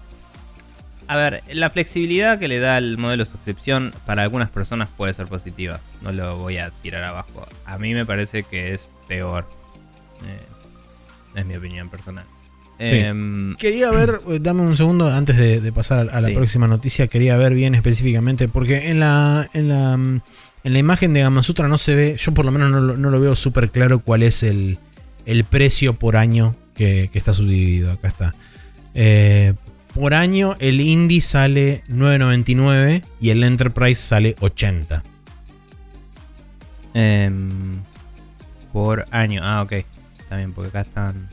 A 1.08 1.16
ver, 1.16 1.42
la 1.50 1.70
flexibilidad 1.70 2.38
que 2.38 2.46
le 2.46 2.58
da 2.60 2.76
el 2.76 2.98
modelo 2.98 3.24
de 3.24 3.30
suscripción 3.30 3.92
para 4.04 4.22
algunas 4.22 4.50
personas 4.50 4.88
puede 4.96 5.14
ser 5.14 5.26
positiva. 5.26 5.80
No 6.02 6.12
lo 6.12 6.36
voy 6.36 6.58
a 6.58 6.70
tirar 6.82 7.02
abajo. 7.04 7.48
A 7.64 7.78
mí 7.78 7.94
me 7.94 8.04
parece 8.04 8.42
que 8.42 8.74
es 8.74 8.86
peor. 9.12 9.44
Eh, 10.26 11.38
es 11.40 11.46
mi 11.46 11.54
opinión 11.56 11.88
personal. 11.90 12.24
Sí. 12.78 12.96
Em, 12.96 13.54
Quería 13.56 13.90
ver, 13.90 14.20
eh, 14.28 14.38
dame 14.40 14.62
un 14.62 14.76
segundo 14.76 15.08
antes 15.10 15.36
de, 15.36 15.60
de 15.60 15.72
pasar 15.72 16.08
a 16.10 16.20
la 16.20 16.28
Sí. 16.28 16.34
próxima 16.34 16.66
noticia. 16.66 17.06
Quería 17.06 17.36
ver 17.36 17.54
bien 17.54 17.74
específicamente, 17.74 18.48
porque 18.48 18.90
en 18.90 18.98
la, 19.00 19.48
en 19.52 19.68
la, 19.68 19.96
mm, 19.96 20.20
en 20.64 20.72
la 20.72 20.78
imagen 20.78 21.12
de 21.12 21.20
Gamasutra 21.20 21.68
no 21.68 21.78
se 21.78 21.94
ve, 21.94 22.16
yo 22.18 22.32
por 22.32 22.44
lo 22.44 22.50
menos 22.52 22.70
no 22.70 22.80
lo, 22.80 22.96
no 22.96 23.10
lo 23.10 23.20
veo 23.20 23.36
súper 23.36 23.70
claro 23.70 24.00
cuál 24.00 24.22
es 24.22 24.42
el, 24.42 24.78
el 25.26 25.44
precio 25.44 25.94
por 25.94 26.16
año 26.16 26.56
que, 26.74 27.08
que 27.12 27.18
está 27.18 27.32
subdividido. 27.34 27.92
Acá 27.92 28.08
está. 28.08 28.34
Eh, 28.94 29.54
por 29.94 30.14
año 30.14 30.56
el 30.58 30.80
Indie 30.80 31.20
sale 31.20 31.84
9.99 31.88 33.02
y 33.20 33.30
el 33.30 33.44
Enterprise 33.44 34.00
sale 34.02 34.34
80. 34.40 35.04
Em, 36.94 37.80
por 38.72 39.06
año. 39.10 39.40
Ah, 39.44 39.62
ok. 39.62 39.72
Bien, 40.34 40.52
porque 40.52 40.68
acá 40.70 40.80
están. 40.82 41.28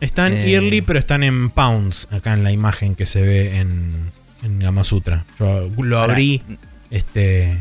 Están 0.00 0.36
Eh. 0.36 0.46
yearly, 0.48 0.80
pero 0.82 0.98
están 0.98 1.22
en 1.22 1.50
pounds 1.50 2.08
acá 2.10 2.32
en 2.34 2.42
la 2.44 2.52
imagen 2.52 2.94
que 2.94 3.06
se 3.06 3.22
ve 3.22 3.58
en, 3.58 4.10
en 4.42 4.58
Gamasutra. 4.58 5.24
Yo 5.38 5.70
lo 5.78 5.98
abrí, 6.00 6.42
este, 6.90 7.58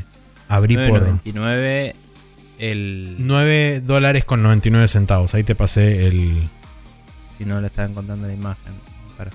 abrí 0.48 0.76
por 0.76 1.02
9.99 1.24 1.96
el. 2.60 3.16
9 3.20 3.82
dólares 3.82 4.24
con 4.26 4.42
99 4.44 4.88
centavos. 4.88 5.34
Ahí 5.36 5.44
te 5.44 5.56
pasé 5.56 6.08
el... 6.08 6.50
Si 7.38 7.46
no 7.46 7.60
le 7.62 7.68
están 7.68 7.94
contando 7.94 8.28
la 8.28 8.34
imagen. 8.34 8.74
Para. 9.18 9.32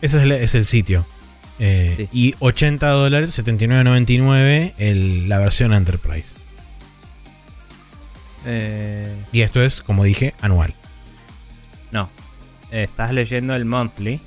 Ese 0.00 0.16
es 0.18 0.22
el, 0.24 0.32
es 0.32 0.54
el 0.56 0.64
sitio. 0.64 1.06
Eh, 1.58 1.94
Sí. 1.96 2.08
Y 2.12 2.34
80 2.40 2.88
dólares, 2.88 3.38
79.99 3.38 4.72
el- 4.78 5.28
la 5.28 5.38
versión 5.38 5.72
Enterprise. 5.74 6.34
Eh, 8.46 9.14
Y 9.32 9.42
esto 9.42 9.62
es, 9.62 9.82
como 9.82 10.04
dije, 10.04 10.32
anual. 10.40 10.72
no. 11.90 12.08
Estás 12.70 13.12
leyendo 13.12 13.54
el 13.54 13.64
monthly. 13.66 14.20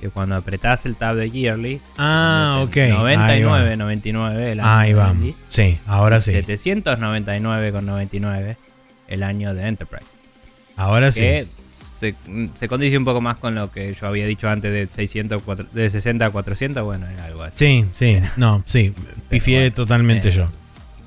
Que 0.00 0.08
cuando 0.10 0.34
apretás 0.34 0.84
el 0.86 0.96
tab 0.96 1.14
de 1.14 1.30
yearly. 1.30 1.80
Ah, 1.96 2.58
ok. 2.64 2.74
meten 2.74 3.20
Ahí 3.20 3.42
va. 3.44 3.60
99.99 3.62 4.38
el 4.40 4.58
año 4.60 4.68
Ahí 4.68 4.88
de 4.88 4.94
va. 4.96 5.10
Indie, 5.12 5.36
Sí, 5.48 5.78
ahora 5.86 6.20
sí. 6.20 6.32
799,99 6.32 8.56
el 9.08 9.22
año 9.22 9.54
de 9.54 9.66
Enterprise. 9.68 10.04
Ahora 10.76 11.12
sí. 11.12 11.20
que 11.20 11.46
se, 11.96 12.16
se 12.56 12.66
condice 12.68 12.98
un 12.98 13.04
poco 13.04 13.20
más 13.20 13.36
con 13.36 13.54
lo 13.54 13.70
que 13.70 13.94
yo 13.94 14.08
había 14.08 14.26
dicho 14.26 14.48
antes 14.48 14.72
de 14.72 14.88
600 14.92 15.40
cuatro- 15.44 15.66
de 15.72 15.88
60 15.88 16.26
a 16.26 16.30
400, 16.30 16.82
bueno, 16.82 17.06
era 17.08 17.26
algo 17.26 17.44
así. 17.44 17.58
Sí, 17.58 17.84
sí. 17.92 18.18
No, 18.36 18.64
sí. 18.66 18.92
Pifié 19.28 19.60
bueno, 19.60 19.74
totalmente 19.76 20.30
eh, 20.30 20.32
yo. 20.32 20.48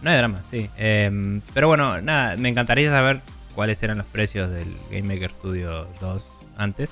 No 0.05 0.11
hay 0.11 0.17
drama, 0.17 0.39
sí. 0.51 0.69
Em, 0.77 1.41
pero 1.55 1.67
bueno, 1.67 1.99
nada, 1.99 2.37
me 2.37 2.47
encantaría 2.49 2.91
saber 2.91 3.21
cuáles 3.55 3.81
eran 3.81 3.97
los 3.97 4.05
precios 4.05 4.51
del 4.51 4.67
Game 4.91 5.11
Maker 5.15 5.31
Studio 5.31 5.87
2 5.99 6.23
antes. 6.57 6.91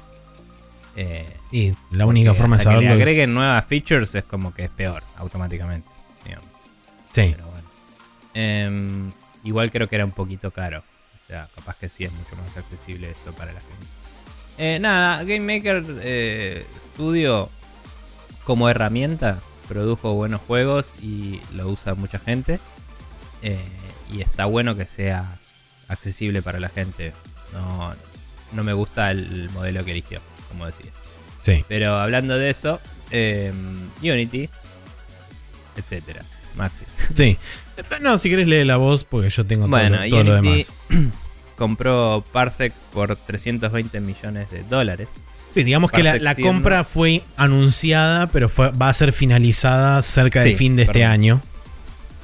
Eh, 0.95 1.31
Y 1.51 1.75
la 1.91 2.07
única 2.07 2.33
forma 2.33 2.55
de 2.55 2.61
hasta 2.61 2.71
que 2.71 2.73
saberlo 2.77 2.89
le 2.89 2.95
es... 2.95 3.01
agreguen 3.03 3.35
nuevas 3.35 3.63
features 3.65 4.15
es 4.15 4.23
como 4.23 4.51
que 4.51 4.63
es 4.63 4.71
peor 4.71 5.03
automáticamente. 5.17 5.87
digamos. 6.25 6.49
Sí. 7.11 7.35
Pero 7.35 7.45
bueno. 7.51 7.67
Em, 8.33 9.11
igual 9.43 9.69
creo 9.71 9.87
que 9.87 9.95
era 9.95 10.05
un 10.05 10.11
poquito 10.11 10.49
caro. 10.49 10.79
O 10.79 11.27
sea, 11.27 11.47
capaz 11.55 11.77
que 11.77 11.89
sí 11.89 12.05
es 12.05 12.11
mucho 12.11 12.35
más 12.35 12.57
accesible 12.57 13.11
esto 13.11 13.31
para 13.33 13.53
la 13.53 13.59
gente. 13.59 13.85
Eh, 14.57 14.79
nada, 14.79 15.23
Game 15.23 15.41
Maker 15.55 15.83
eh, 16.01 16.65
Studio 16.87 17.51
como 18.43 18.69
herramienta 18.69 19.39
produjo 19.67 20.13
buenos 20.13 20.41
juegos 20.41 20.95
y 20.99 21.39
lo 21.55 21.69
usa 21.69 21.93
mucha 21.93 22.17
gente. 22.17 22.59
Eh, 23.43 23.59
y 24.11 24.21
está 24.21 24.45
bueno 24.45 24.75
que 24.75 24.87
sea 24.87 25.37
accesible 25.87 26.41
para 26.41 26.59
la 26.59 26.69
gente. 26.69 27.13
No, 27.53 27.93
no 28.53 28.63
me 28.63 28.73
gusta 28.73 29.11
el 29.11 29.49
modelo 29.51 29.85
que 29.85 29.91
eligió, 29.91 30.21
como 30.49 30.65
decía. 30.65 30.91
Sí. 31.43 31.63
Pero 31.67 31.97
hablando 31.97 32.37
de 32.37 32.49
eso, 32.49 32.79
em, 33.11 33.53
Unity, 34.01 34.49
etcétera. 35.75 36.23
Maxi. 36.55 36.83
Sí. 37.15 37.37
No, 38.01 38.17
si 38.17 38.29
querés 38.29 38.47
lee 38.47 38.63
la 38.63 38.77
voz 38.77 39.03
porque 39.03 39.29
yo 39.29 39.45
tengo 39.45 39.63
todo, 39.65 39.71
Bueno, 39.71 39.97
lo, 40.03 40.09
todo 40.09 40.23
lo 40.23 40.39
Unity 40.39 40.71
demás. 40.89 41.11
compró 41.57 42.23
Parsec 42.31 42.73
por 42.91 43.15
320 43.15 43.99
millones 43.99 44.49
de 44.51 44.63
dólares. 44.63 45.09
Sí, 45.51 45.63
digamos 45.63 45.91
que 45.91 46.01
la, 46.01 46.35
compra 46.35 46.83
fue 46.83 47.21
anunciada, 47.37 48.27
pero 48.27 48.49
fue- 48.49 48.71
va 48.71 48.89
a 48.89 48.93
ser 48.93 49.13
finalizada 49.13 50.01
cerca 50.01 50.41
del 50.41 50.53
Sí, 50.53 50.55
fin 50.55 50.75
de 50.75 50.83
este 50.83 51.05
año. 51.05 51.41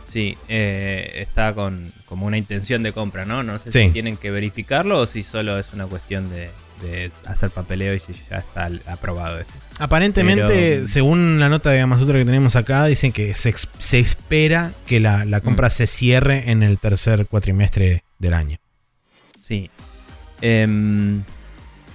Sí, 0.10 0.38
eh, 0.47 1.12
está 1.18 1.53
con 1.53 1.93
como 2.05 2.26
una 2.26 2.38
intención 2.38 2.82
de 2.84 2.91
compra, 2.91 3.24
¿no? 3.26 3.43
No 3.43 3.57
sé 3.60 3.72
Sí. 3.72 3.84
si 3.86 3.89
tienen 3.91 4.18
que 4.18 4.32
verificarlo 4.32 4.97
o 4.99 5.07
si 5.07 5.24
solo 5.24 5.57
es 5.60 5.72
una 5.74 5.86
cuestión 5.86 6.30
de, 6.32 6.49
de 6.82 7.12
hacer 7.28 7.51
papeleo 7.51 7.93
y 7.93 7.99
si 7.99 8.14
ya 8.30 8.38
está 8.39 8.70
aprobado 8.88 9.39
esto. 9.39 9.53
Aparentemente, 9.78 10.47
Pero- 10.47 10.88
según 10.88 11.39
la 11.39 11.47
nota 11.47 11.70
de 11.70 11.80
Amazon 11.82 12.07
que 12.12 12.26
tenemos 12.26 12.55
acá, 12.55 12.86
dicen 12.88 13.12
que 13.12 13.36
se, 13.36 13.53
se 13.78 13.99
espera 13.99 14.72
que 14.88 14.99
la, 14.99 15.26
la 15.26 15.41
compra 15.41 15.68
Mm. 15.68 15.72
se 15.72 15.86
cierre 15.88 16.49
en 16.51 16.64
el 16.64 16.80
tercer 16.80 17.28
cuatrimestre 17.28 18.03
del 18.18 18.34
año. 18.34 18.57
Sí. 19.41 19.70
Em, 20.41 21.22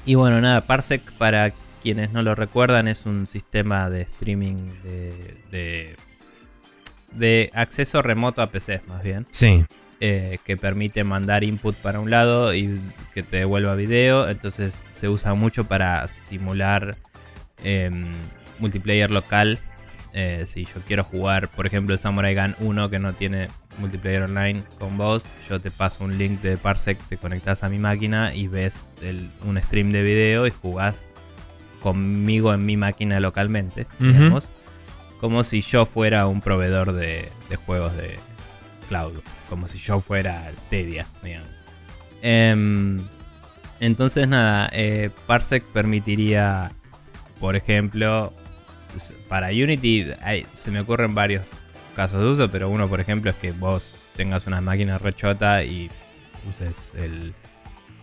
y 0.07 0.15
bueno, 0.15 0.41
nada, 0.41 0.61
Parsec, 0.61 1.03
para 1.13 1.53
quienes 1.83 2.13
no 2.13 2.23
lo 2.23 2.35
recuerdan, 2.35 2.89
es 2.89 3.07
un 3.07 3.27
sistema 3.27 3.91
de 3.91 4.03
streaming 4.03 4.71
de, 4.85 5.37
de, 5.51 5.97
de 7.15 7.51
acceso 7.55 8.03
remoto 8.03 8.43
a 8.43 8.51
PCs, 8.51 8.87
más 8.89 9.03
bien. 9.03 9.27
Sí. 9.31 9.65
eh, 10.01 10.39
que 10.45 10.57
permite 10.59 11.03
mandar 11.05 11.45
input 11.45 11.75
para 11.77 11.99
un 12.01 12.11
lado 12.11 12.53
y 12.55 12.79
que 13.15 13.23
te 13.23 13.39
devuelva 13.39 13.75
video. 13.75 14.29
Entonces 14.29 14.83
se 14.93 15.09
usa 15.09 15.33
mucho 15.35 15.65
para 15.65 16.07
simular 16.09 16.97
em, 17.63 18.05
multiplayer 18.59 19.11
local. 19.11 19.59
Eh, 20.13 20.45
si 20.47 20.65
yo 20.65 20.75
quiero 20.87 21.05
jugar, 21.05 21.49
por 21.49 21.67
ejemplo, 21.67 21.97
Samurai 21.97 22.35
Gun 22.35 22.55
1 22.61 22.91
que 22.91 22.99
no 22.99 23.15
tiene 23.15 23.49
multiplayer 23.79 24.23
online 24.23 24.63
con 24.79 24.97
vos, 24.99 25.27
yo 25.49 25.61
te 25.61 25.71
paso 25.71 26.05
un 26.05 26.19
link 26.19 26.41
de 26.43 26.57
Parsec, 26.59 26.99
te 27.09 27.17
conectas 27.17 27.63
a 27.65 27.69
mi 27.69 27.79
máquina 27.79 28.35
y 28.35 28.47
ves 28.47 28.93
el- 29.03 29.31
un 29.47 29.61
stream 29.63 29.91
de 29.91 30.03
video 30.03 30.47
y 30.47 30.51
jugás 30.51 31.07
conmigo 31.81 32.53
en 32.55 32.65
mi 32.67 32.77
máquina 32.77 33.21
localmente, 33.21 33.87
digamos, 33.99 34.51
como 35.25 35.43
si 35.43 35.63
yo 35.63 35.87
fuera 35.87 36.27
un 36.27 36.43
proveedor 36.43 36.93
de, 36.93 37.31
juegos 37.65 37.97
de 37.97 38.19
cloud, 38.91 39.15
como 39.49 39.67
si 39.67 39.79
yo 39.79 39.99
fuera 40.01 40.51
Stadia, 40.59 41.07
digamos. 41.23 41.49
Em, 42.21 43.01
entonces, 43.81 44.29
nada, 44.29 44.69
eh, 44.75 45.09
Parsec 45.27 45.65
permitiría, 45.65 46.73
por 47.41 47.57
ejemplo, 47.57 48.35
s- 48.99 49.15
para 49.31 49.49
Unity, 49.49 50.09
se 50.53 50.71
me 50.71 50.81
ocurren 50.81 51.15
varios 51.15 51.47
casos 51.97 52.21
de 52.21 52.27
uso, 52.27 52.51
pero 52.51 52.69
uno, 52.69 52.87
por 52.87 53.01
ejemplo, 53.01 53.31
es 53.31 53.37
que 53.39 53.53
vos 53.53 53.95
tengas 54.17 54.47
una 54.47 54.61
máquina 54.61 54.99
rechota 54.99 55.65
y 55.65 55.91
uses 56.51 56.93
el. 56.99 57.33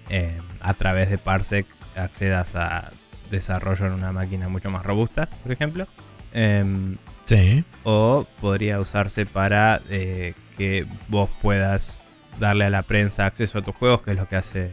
em, 0.09 0.41
a 0.59 0.73
través 0.73 1.11
de 1.11 1.19
Parsec 1.19 1.67
accedas 1.95 2.55
a 2.55 2.91
desarrollo 3.29 3.85
en 3.85 3.93
una 3.93 4.11
máquina 4.11 4.49
mucho 4.49 4.71
más 4.71 4.83
robusta, 4.83 5.29
por 5.43 5.51
ejemplo. 5.51 5.85
Em, 6.33 6.97
Sí. 7.37 7.63
o 7.83 8.25
podría 8.41 8.79
usarse 8.79 9.25
para 9.25 9.79
eh, 9.89 10.33
que 10.57 10.85
vos 11.07 11.29
puedas 11.41 12.03
darle 12.39 12.65
a 12.65 12.69
la 12.69 12.81
prensa 12.83 13.25
acceso 13.25 13.59
a 13.59 13.61
tus 13.61 13.75
juegos, 13.75 14.01
que 14.01 14.11
es 14.11 14.17
lo 14.17 14.27
que 14.27 14.35
hace, 14.35 14.71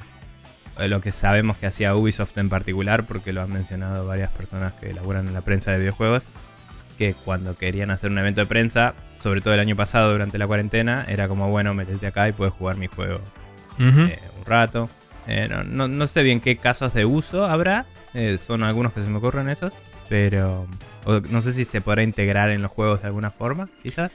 eh, 0.78 0.88
lo 0.88 1.00
que 1.00 1.12
sabemos 1.12 1.56
que 1.56 1.66
hacía 1.66 1.94
Ubisoft 1.94 2.36
en 2.38 2.48
particular, 2.48 3.04
porque 3.06 3.32
lo 3.32 3.42
han 3.42 3.52
mencionado 3.52 4.06
varias 4.06 4.30
personas 4.32 4.72
que 4.74 4.92
laburan 4.92 5.28
en 5.28 5.34
la 5.34 5.42
prensa 5.42 5.70
de 5.72 5.78
videojuegos, 5.78 6.24
que 6.98 7.14
cuando 7.14 7.56
querían 7.56 7.90
hacer 7.90 8.11
un 8.11 8.18
evento 8.18 8.40
de 8.40 8.46
prensa, 8.46 8.94
sobre 9.20 9.40
todo 9.40 9.54
el 9.54 9.61
año 9.61 9.76
pasado 9.76 10.11
durante 10.12 10.36
la 10.38 10.46
cuarentena, 10.46 11.04
era 11.09 11.28
como, 11.28 11.48
bueno, 11.50 11.74
metete 11.74 12.06
acá 12.09 12.28
y 12.28 12.32
puedes 12.32 12.54
jugar 12.54 12.76
mi 12.76 12.88
juego 12.88 13.20
eh, 13.78 14.18
un 14.38 14.44
rato. 14.44 14.88
Eh, 15.28 15.46
no, 15.48 15.62
no- 15.62 15.86
no 15.88 16.06
sé 16.09 16.22
bien 16.24 16.40
qué 16.40 16.56
casos 16.56 16.92
de 16.94 17.04
uso 17.04 17.44
habrá. 17.46 17.84
son 18.44 18.64
algunos 18.64 18.92
que 18.92 19.00
se 19.02 19.09
me 19.09 19.18
ocurren 19.18 19.48
esos. 19.48 19.72
Pero 20.09 20.66
o 21.09 21.20
no 21.20 21.40
sé 21.42 21.52
si 21.52 21.64
se 21.64 21.80
podrá 21.80 22.02
integrar 22.02 22.50
en 22.50 22.61
los 22.62 22.70
juegos 22.70 23.00
de 23.00 23.06
alguna 23.09 23.30
forma, 23.30 23.68
quizás. 23.82 24.12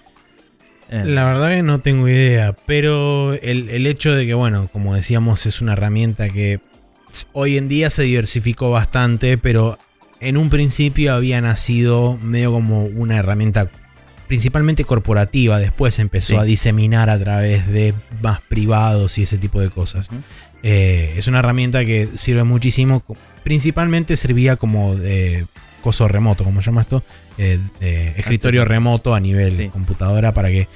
Eh, 0.89 1.03
La 1.05 1.23
verdad 1.25 1.49
que 1.49 1.63
no 1.63 1.79
tengo 1.79 2.07
idea, 2.07 2.55
pero 2.67 3.33
el, 3.33 3.69
el 3.69 3.87
hecho 3.87 4.13
de 4.13 4.25
que, 4.25 4.33
bueno, 4.33 4.69
como 4.71 4.93
decíamos, 4.95 5.45
es 5.45 5.59
una 5.61 5.73
herramienta 5.73 6.29
que 6.29 6.59
hoy 7.31 7.57
en 7.57 7.67
día 7.69 7.89
se 7.89 8.03
diversificó 8.03 8.69
bastante, 8.71 9.37
pero 9.37 9.77
en 10.19 10.37
un 10.37 10.49
principio 10.49 11.13
había 11.13 11.41
nacido 11.41 12.17
medio 12.21 12.51
como 12.51 12.83
una 12.85 13.17
herramienta 13.17 13.69
principalmente 14.27 14.83
corporativa, 14.83 15.59
después 15.59 15.99
empezó 15.99 16.27
Sí. 16.29 16.35
a 16.35 16.43
diseminar 16.43 17.09
a 17.09 17.19
través 17.19 17.67
de 17.67 17.93
más 18.21 18.41
privados 18.41 19.17
y 19.17 19.23
ese 19.23 19.37
tipo 19.37 19.59
de 19.61 19.69
cosas. 19.69 20.09
Eh, 20.63 21.13
es 21.17 21.27
una 21.27 21.39
herramienta 21.39 21.85
que 21.85 22.07
sirve 22.15 22.43
muchísimo, 22.43 23.03
principalmente 23.43 24.15
servía 24.15 24.55
como 24.55 24.95
de 24.95 25.45
coso 25.83 26.07
remoto, 26.07 26.43
como 26.43 26.61
se 26.61 26.67
llama 26.67 26.81
esto, 26.81 27.03
Eh, 27.37 27.59
escritorio 28.17 28.61
Acceso. 28.61 28.73
remoto 28.73 29.13
a 29.15 29.19
nivel 29.19 29.57
Sí. 29.57 29.69
computadora 29.69 30.33
para 30.33 30.49
que, 30.49 30.67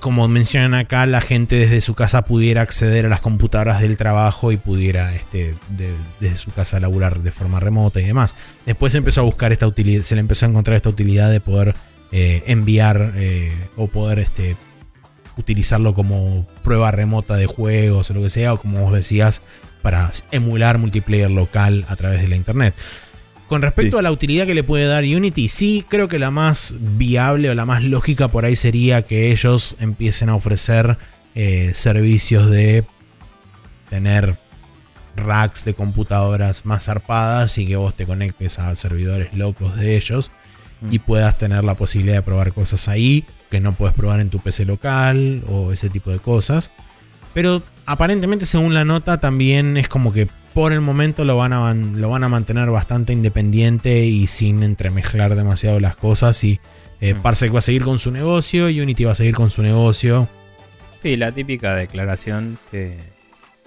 como 0.00 0.26
mencionan 0.28 0.74
acá, 0.74 1.04
la 1.06 1.20
gente 1.20 1.56
desde 1.56 1.80
su 1.82 1.94
casa 1.94 2.22
pudiera 2.22 2.62
acceder 2.62 3.06
a 3.06 3.08
las 3.08 3.20
computadoras 3.20 3.80
del 3.82 3.96
trabajo 3.96 4.50
y 4.52 4.56
pudiera 4.56 5.14
este, 5.14 5.54
de- 5.68 5.92
desde 6.20 6.36
su 6.38 6.52
casa 6.52 6.80
laburar 6.80 7.20
de 7.20 7.32
forma 7.32 7.60
remota 7.60 8.00
y 8.00 8.04
demás. 8.06 8.34
Después 8.66 8.92
se 8.92 8.98
empezó 8.98 9.20
a 9.20 9.24
buscar 9.24 9.52
esta 9.52 9.66
utilidad, 9.66 10.02
se 10.04 10.14
le 10.14 10.20
empezó 10.20 10.46
a 10.46 10.48
encontrar 10.48 10.76
esta 10.76 10.88
utilidad 10.88 11.30
de 11.30 11.40
poder 11.40 11.74
eh, 12.12 12.42
enviar 12.46 13.12
eh, 13.16 13.52
o 13.76 13.86
poder 13.86 14.18
este, 14.20 14.56
utilizarlo 15.36 15.94
como 15.94 16.46
prueba 16.64 16.90
remota 16.90 17.36
de 17.36 17.46
juegos 17.46 18.10
o 18.10 18.14
lo 18.14 18.22
que 18.22 18.30
sea, 18.30 18.52
o 18.54 18.58
como 18.60 18.80
vos 18.82 18.92
decías, 18.92 19.42
para 19.82 20.10
emular 20.32 20.78
multiplayer 20.78 21.30
local 21.30 21.84
a 21.88 21.96
través 21.96 22.20
de 22.20 22.28
la 22.28 22.36
internet. 22.36 22.74
Con 23.50 23.62
respecto 23.62 23.96
Sí. 23.96 23.98
a 23.98 24.02
la 24.02 24.12
utilidad 24.12 24.46
que 24.46 24.54
le 24.54 24.62
puede 24.62 24.86
dar 24.86 25.02
Unity, 25.02 25.48
sí, 25.48 25.84
creo 25.88 26.06
que 26.06 26.20
la 26.20 26.30
más 26.30 26.72
viable 26.78 27.50
o 27.50 27.54
la 27.56 27.66
más 27.66 27.82
lógica 27.82 28.28
por 28.28 28.44
ahí 28.44 28.54
sería 28.54 29.02
que 29.02 29.32
ellos 29.32 29.74
empiecen 29.80 30.28
a 30.28 30.36
ofrecer 30.36 30.96
eh, 31.34 31.72
servicios 31.74 32.48
de 32.48 32.84
tener 33.88 34.38
racks 35.16 35.64
de 35.64 35.74
computadoras 35.74 36.64
más 36.64 36.84
zarpadas 36.84 37.58
y 37.58 37.66
que 37.66 37.74
vos 37.76 37.94
te 37.96 38.06
conectes 38.06 38.60
a 38.60 38.74
servidores 38.76 39.34
locos 39.34 39.76
de 39.76 39.96
ellos 39.96 40.30
y 40.90 40.98
Mm. 40.98 41.02
puedas 41.02 41.36
tener 41.36 41.64
la 41.64 41.74
posibilidad 41.74 42.14
de 42.16 42.22
probar 42.22 42.52
cosas 42.52 42.88
ahí 42.88 43.24
que 43.50 43.58
no 43.60 43.74
puedes 43.74 43.94
probar 43.96 44.20
en 44.20 44.30
tu 44.30 44.38
PC 44.38 44.64
local 44.64 45.42
o 45.48 45.72
ese 45.72 45.90
tipo 45.90 46.10
de 46.12 46.20
cosas. 46.20 46.70
Pero 47.34 47.62
aparentemente, 47.84 48.46
según 48.46 48.74
la 48.74 48.84
nota, 48.84 49.18
también 49.18 49.76
es 49.76 49.88
como 49.88 50.12
que 50.12 50.28
por 50.54 50.72
el 50.72 50.80
momento 50.80 51.24
lo 51.24 51.36
van 51.36 51.52
a, 51.52 51.72
lo 51.74 52.10
van 52.10 52.24
a 52.24 52.28
mantener 52.28 52.70
bastante 52.70 53.12
independiente 53.12 54.04
y 54.04 54.26
sin 54.26 54.62
entremezclar 54.62 55.34
demasiado 55.34 55.80
las 55.80 55.96
cosas. 55.96 56.42
Y 56.44 56.60
eh, 57.00 57.14
Mm. 57.14 57.22
Parsec 57.22 57.54
va 57.54 57.58
a 57.58 57.62
seguir 57.62 57.82
con 57.82 57.98
su 57.98 58.10
negocio, 58.10 58.66
Unity 58.66 59.04
va 59.04 59.12
a 59.12 59.14
seguir 59.14 59.34
con 59.34 59.50
su 59.50 59.62
negocio. 59.62 60.28
Sí, 61.00 61.16
la 61.16 61.32
típica 61.32 61.74
declaración 61.74 62.58
que 62.70 62.98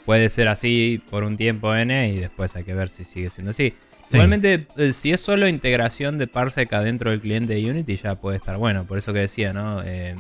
puede 0.06 0.30
ser 0.30 0.48
así 0.48 1.02
por 1.10 1.24
un 1.24 1.38
tiempo 1.38 1.74
N 1.74 2.10
y 2.10 2.20
después 2.20 2.56
hay 2.56 2.64
que 2.64 2.74
ver 2.74 2.90
si 2.90 3.04
sigue 3.04 3.30
siendo 3.30 3.52
así. 3.52 3.74
Sí. 4.10 4.18
Igualmente, 4.18 4.68
eh, 4.78 4.92
si 4.92 5.12
es 5.12 5.22
solo 5.22 5.48
integración 5.48 6.20
de 6.20 6.28
Parsec 6.28 6.72
adentro 6.74 7.10
del 7.10 7.22
cliente 7.22 7.54
de 7.56 7.72
Unity, 7.72 7.96
ya 7.96 8.16
puede 8.16 8.38
estar 8.38 8.58
bueno. 8.58 8.84
Por 8.84 9.00
eso 9.00 9.14
que 9.14 9.20
decía, 9.20 9.54
¿no? 9.54 9.82
Eh, 9.84 10.16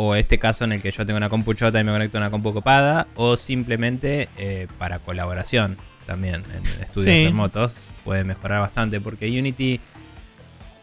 o 0.00 0.14
este 0.14 0.38
caso 0.38 0.62
en 0.62 0.70
el 0.70 0.80
que 0.80 0.92
yo 0.92 1.04
tengo 1.04 1.16
una 1.16 1.28
compuchota 1.28 1.80
y 1.80 1.82
me 1.82 1.90
conecto 1.90 2.18
a 2.18 2.20
una 2.20 2.30
compu 2.30 2.52
copada, 2.52 3.08
o 3.16 3.36
simplemente 3.36 4.28
eh, 4.36 4.68
para 4.78 5.00
colaboración 5.00 5.76
también 6.06 6.44
en 6.54 6.82
estudios 6.82 7.16
Sí. 7.16 7.24
remotos 7.24 7.72
puede 8.04 8.22
mejorar 8.22 8.60
bastante 8.60 9.00
porque 9.00 9.26
Unity, 9.26 9.80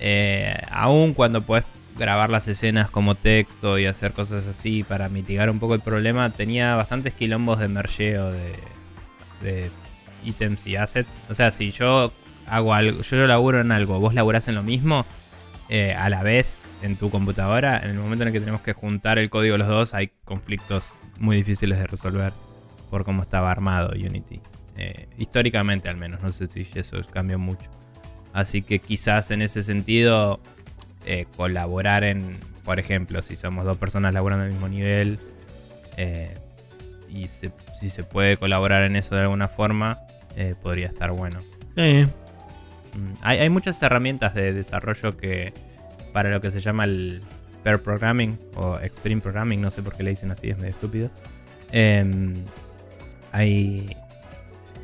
eh, 0.02 0.58
aun 0.70 1.14
cuando 1.14 1.42
puedes 1.44 1.64
grabar 1.98 2.30
las 2.30 2.50
escenas 2.50 2.90
como 2.90 3.16
texto 3.16 3.80
y 3.80 3.86
hacer 3.86 4.12
cosas 4.12 4.46
así 4.48 4.84
para 4.84 5.08
mitigar 5.08 5.50
un 5.50 5.60
poco 5.60 5.76
el 5.76 5.82
problema, 5.82 6.30
tenía 6.32 6.76
bastantes 6.76 7.14
quilombos 7.14 7.60
de 7.60 7.70
mergeo 7.70 8.32
de, 8.32 8.52
de 9.42 9.72
ítems 10.26 10.68
y 10.68 10.76
assets. 10.76 11.24
O 11.30 11.34
sea, 11.34 11.52
si 11.52 11.72
yo 11.72 12.12
hago 12.48 12.74
algo, 12.74 13.02
yo 13.02 13.28
laburo 13.28 13.62
en 13.62 13.72
algo, 13.72 13.98
vos 14.02 14.14
laburás 14.14 14.50
en 14.50 14.56
lo 14.56 14.64
mismo, 14.64 15.06
eh, 15.70 15.96
a 15.98 16.10
la 16.10 16.22
vez 16.22 16.65
en 16.86 16.96
tu 16.98 17.10
computadora, 17.10 17.80
en 17.84 17.90
el 17.92 17.98
momento 17.98 18.24
en 18.24 18.28
el 18.28 18.34
que 18.34 18.40
tenemos 18.40 18.62
que 18.62 18.74
juntar 18.74 19.18
el 19.18 19.30
código 19.30 19.58
los 19.58 19.68
dos, 19.68 19.94
hay 19.94 20.12
conflictos 20.24 20.94
muy 21.20 21.38
difíciles 21.38 21.80
de 21.80 21.88
resolver 21.88 22.32
por 22.90 23.04
cómo 23.04 23.22
estaba 23.24 23.50
armado 23.52 23.90
Unity. 23.94 24.40
Eh, 24.78 25.08
históricamente 25.18 25.90
al 25.90 25.98
menos, 25.98 26.22
no 26.22 26.32
sé 26.32 26.46
si 26.48 26.68
eso 26.76 26.98
cambió 27.12 27.40
mucho. 27.40 27.66
Así 28.34 28.62
que 28.62 28.80
quizás 28.80 29.32
en 29.32 29.42
ese 29.42 29.64
sentido 29.64 30.40
eh, 31.06 31.26
colaborar 31.38 32.04
en, 32.04 32.38
por 32.64 32.80
ejemplo, 32.80 33.22
si 33.22 33.36
somos 33.36 33.66
dos 33.66 33.78
personas 33.78 34.14
laburando 34.14 34.44
al 34.46 34.52
mismo 34.52 34.68
nivel 34.68 35.18
eh, 35.98 36.34
y 37.10 37.28
se- 37.30 37.52
si 37.80 37.90
se 37.90 38.04
puede 38.04 38.38
colaborar 38.38 38.84
en 38.84 38.96
eso 38.96 39.16
de 39.16 39.22
alguna 39.22 39.48
forma, 39.48 40.00
podría 40.62 40.88
estar 40.88 41.12
bueno. 41.12 41.40
Sí. 41.78 42.06
Mm, 42.94 43.14
Hay, 43.22 43.40
hay 43.40 43.50
muchas 43.50 43.82
herramientas 43.82 44.34
de 44.36 44.52
desarrollo 44.54 45.16
que 45.18 45.54
para 46.16 46.30
lo 46.30 46.40
que 46.40 46.50
se 46.50 46.62
llama 46.62 46.86
el 46.86 47.22
pair 47.62 47.78
programming 47.78 48.40
o 48.56 48.80
extreme 48.80 49.20
programming, 49.20 49.60
no 49.60 49.70
sé 49.70 49.84
por 49.84 49.98
qué 49.98 50.04
le 50.04 50.12
dicen 50.12 50.32
así, 50.32 50.50
es 50.50 50.56
medio 50.56 50.70
estúpido. 50.70 51.12
Em, 51.74 52.36
hay, 53.34 53.98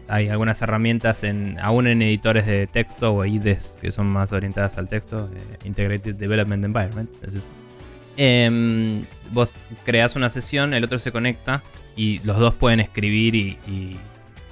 hay 0.10 0.28
algunas 0.28 0.62
herramientas, 0.62 1.24
en, 1.24 1.58
aún 1.62 1.88
en 1.88 2.02
editores 2.02 2.46
de 2.46 2.68
texto 2.68 3.14
o 3.14 3.24
IDEs 3.24 3.78
que 3.80 3.94
son 3.94 4.12
más 4.12 4.34
orientadas 4.34 4.78
al 4.78 4.90
texto, 4.90 5.30
eh, 5.34 5.58
Integrated 5.64 6.16
Development 6.16 6.66
Environment. 6.66 7.10
es. 7.24 7.48
Em, 8.18 9.06
vos 9.32 9.54
creas 9.86 10.18
una 10.18 10.30
sesión, 10.30 10.74
el 10.74 10.84
otro 10.84 11.00
se 11.00 11.14
conecta 11.14 11.64
y 11.96 12.20
los 12.26 12.40
dos 12.40 12.56
pueden 12.56 12.82
escribir 12.82 13.36
y 13.36 13.98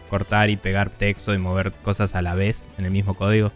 cortar 0.10 0.50
y 0.50 0.56
pegar 0.56 0.90
texto 0.90 1.34
y 1.34 1.40
mover 1.40 1.74
cosas 1.74 2.16
a 2.16 2.22
la 2.22 2.36
vez 2.36 2.70
en 2.78 2.86
el 2.86 2.92
mismo 2.92 3.16
código. 3.16 3.52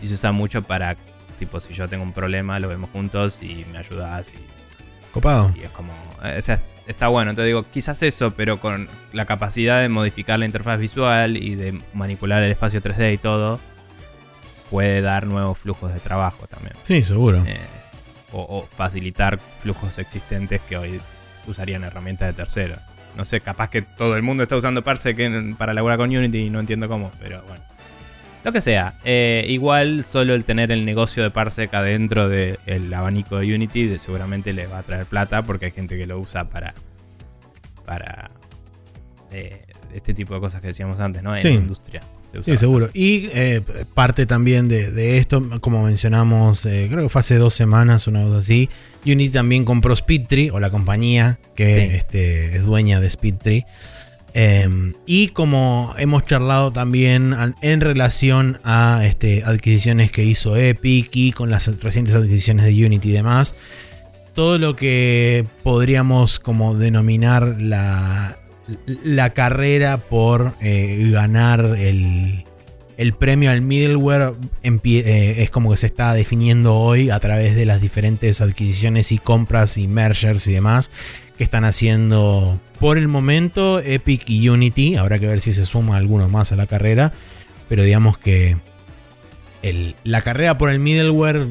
Y 0.00 0.06
se 0.06 0.14
usa 0.14 0.30
mucho 0.30 0.62
para, 0.62 0.96
tipo, 1.38 1.60
si 1.60 1.74
yo 1.74 1.88
tengo 1.88 2.02
un 2.04 2.12
problema, 2.12 2.58
lo 2.60 2.68
vemos 2.68 2.90
juntos 2.90 3.42
y 3.42 3.64
me 3.72 3.78
ayudas 3.78 4.30
y 4.30 5.12
Copado. 5.12 5.52
y 5.56 5.62
es 5.64 5.70
como. 5.70 5.92
eh, 6.24 6.36
o 6.38 6.42
sea, 6.42 6.60
está 6.86 7.08
bueno. 7.08 7.34
Te 7.34 7.44
digo, 7.44 7.62
quizás 7.62 8.02
eso, 8.02 8.32
pero 8.32 8.58
con 8.58 8.88
la 9.12 9.24
capacidad 9.26 9.80
de 9.80 9.88
modificar 9.88 10.38
la 10.38 10.46
interfaz 10.46 10.78
visual 10.78 11.36
y 11.36 11.54
de 11.54 11.80
manipular 11.92 12.42
el 12.42 12.50
espacio 12.50 12.80
3D 12.82 13.14
y 13.14 13.18
todo, 13.18 13.60
puede 14.70 15.00
dar 15.02 15.26
nuevos 15.26 15.58
flujos 15.58 15.92
de 15.92 16.00
trabajo 16.00 16.46
también. 16.46 16.74
Sí, 16.82 17.04
seguro. 17.04 17.42
Eh, 17.46 17.58
o, 18.32 18.40
o 18.42 18.66
facilitar 18.76 19.38
flujos 19.38 19.98
existentes 19.98 20.60
que 20.62 20.76
hoy 20.76 21.00
usarían 21.46 21.84
herramientas 21.84 22.28
de 22.28 22.32
terceros. 22.32 22.78
No 23.16 23.24
sé, 23.24 23.40
capaz 23.40 23.70
que 23.70 23.82
todo 23.82 24.16
el 24.16 24.22
mundo 24.22 24.42
está 24.42 24.56
usando 24.56 24.82
Parsec 24.82 25.56
para 25.56 25.72
laburar 25.72 25.98
con 25.98 26.10
Unity 26.10 26.46
y 26.46 26.50
no 26.50 26.58
entiendo 26.58 26.88
cómo, 26.88 27.12
pero 27.20 27.42
bueno. 27.46 27.62
Lo 28.44 28.52
que 28.52 28.60
sea, 28.60 28.94
eh, 29.04 29.46
igual 29.48 30.04
solo 30.06 30.34
el 30.34 30.44
tener 30.44 30.70
el 30.70 30.84
negocio 30.84 31.22
de 31.22 31.30
Parsec 31.30 31.72
adentro 31.72 32.28
del 32.28 32.92
abanico 32.94 33.38
de 33.38 33.54
Unity 33.54 33.86
de- 33.86 33.98
seguramente 33.98 34.52
les 34.52 34.70
va 34.70 34.78
a 34.78 34.82
traer 34.82 35.06
plata 35.06 35.42
porque 35.42 35.66
hay 35.66 35.70
gente 35.72 35.96
que 35.96 36.06
lo 36.06 36.18
usa 36.20 36.48
para 36.50 36.74
para 37.86 38.30
eh, 39.30 39.60
este 39.94 40.14
tipo 40.14 40.34
de 40.34 40.40
cosas 40.40 40.60
que 40.60 40.68
decíamos 40.68 41.00
antes, 41.00 41.22
¿no? 41.22 41.34
En 41.34 41.42
Sí. 41.42 41.48
la 41.48 41.54
industria. 41.54 42.00
se 42.30 42.38
usa 42.40 42.52
Sí, 42.52 42.58
seguro. 42.58 42.90
Y 42.94 43.28
eh, 43.32 43.62
parte 43.94 44.26
también 44.26 44.68
de, 44.68 44.90
de 44.90 45.18
esto, 45.18 45.42
como 45.60 45.82
mencionamos, 45.84 46.62
creo 46.62 47.02
que 47.04 47.08
fue 47.08 47.20
hace 47.20 47.36
dos 47.36 47.54
semanas, 47.54 48.06
una 48.08 48.22
cosa 48.24 48.38
así. 48.38 48.68
Unity 49.06 49.30
también 49.30 49.64
compró 49.64 49.94
Speedtree, 49.94 50.50
o 50.50 50.58
la 50.60 50.70
compañía 50.70 51.38
que 51.54 51.74
Sí. 51.74 51.96
este, 51.96 52.56
es 52.56 52.64
dueña 52.64 53.00
de 53.00 53.08
Speedtree. 53.10 53.64
Eh, 54.36 54.92
y 55.06 55.28
como 55.28 55.94
hemos 55.96 56.24
charlado 56.24 56.72
también 56.72 57.36
en 57.62 57.80
relación 57.80 58.58
a 58.64 59.02
este, 59.04 59.44
adquisiciones 59.44 60.10
que 60.10 60.24
hizo 60.24 60.56
Epic 60.56 61.10
y 61.14 61.32
con 61.32 61.50
las 61.50 61.68
recientes 61.80 62.16
adquisiciones 62.16 62.66
de 62.66 62.84
Unity 62.84 63.10
y 63.10 63.12
demás, 63.12 63.54
todo 64.34 64.58
lo 64.58 64.74
que 64.74 65.46
podríamos 65.62 66.40
como 66.40 66.74
denominar 66.74 67.56
la, 67.60 68.36
la 68.86 69.30
carrera 69.30 69.98
por 69.98 70.54
eh, 70.60 71.10
ganar 71.12 71.76
el, 71.78 72.42
el 72.96 73.12
premio 73.12 73.52
al 73.52 73.60
middleware 73.60 74.34
eh, 74.62 75.34
es 75.38 75.50
como 75.50 75.70
que 75.70 75.76
se 75.76 75.86
está 75.86 76.12
definiendo 76.14 76.74
hoy 76.74 77.10
a 77.10 77.20
través 77.20 77.54
de 77.54 77.66
las 77.66 77.80
diferentes 77.80 78.40
adquisiciones 78.40 79.12
y 79.12 79.18
compras 79.18 79.78
y 79.78 79.86
mergers 79.86 80.46
y 80.48 80.54
demás 80.54 80.90
que 81.36 81.44
están 81.44 81.64
haciendo 81.64 82.60
por 82.78 82.96
el 82.98 83.08
momento 83.08 83.80
Epic 83.80 84.22
y 84.28 84.48
Unity. 84.48 84.96
Habrá 84.96 85.18
que 85.18 85.26
ver 85.26 85.40
si 85.40 85.52
se 85.52 85.64
suma 85.64 85.96
alguno 85.96 86.28
más 86.28 86.52
a 86.52 86.56
la 86.56 86.66
carrera. 86.66 87.12
Pero 87.68 87.82
digamos 87.82 88.18
que 88.18 88.56
el- 89.62 89.94
la 90.04 90.20
carrera 90.20 90.58
por 90.58 90.70
el 90.70 90.78
middleware 90.78 91.46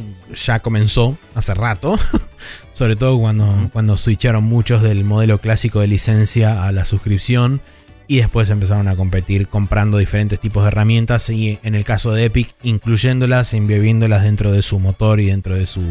ya 0.45 0.59
comenzó 0.59 1.17
hace 1.35 1.53
rato. 1.53 1.97
Sobre 2.73 2.95
todo 2.95 3.19
cuando, 3.19 3.69
cuando 3.73 3.97
switcharon 3.97 4.43
muchos 4.43 4.81
del 4.81 5.03
modelo 5.03 5.39
clásico 5.39 5.79
de 5.79 5.87
licencia 5.87 6.65
a 6.65 6.71
la 6.71 6.85
suscripción. 6.85 7.61
Y 8.07 8.17
después 8.17 8.49
empezaron 8.49 8.87
a 8.89 8.95
competir 8.95 9.47
comprando 9.47 9.97
diferentes 9.97 10.39
tipos 10.39 10.63
de 10.63 10.67
herramientas. 10.67 11.29
Y 11.29 11.57
en 11.63 11.73
el 11.73 11.83
caso 11.85 12.11
de 12.13 12.25
Epic, 12.25 12.49
incluyéndolas, 12.61 13.53
embebiéndolas 13.53 14.23
dentro 14.23 14.51
de 14.51 14.61
su 14.61 14.79
motor 14.79 15.19
y 15.19 15.27
dentro 15.27 15.55
de 15.55 15.65
su, 15.65 15.81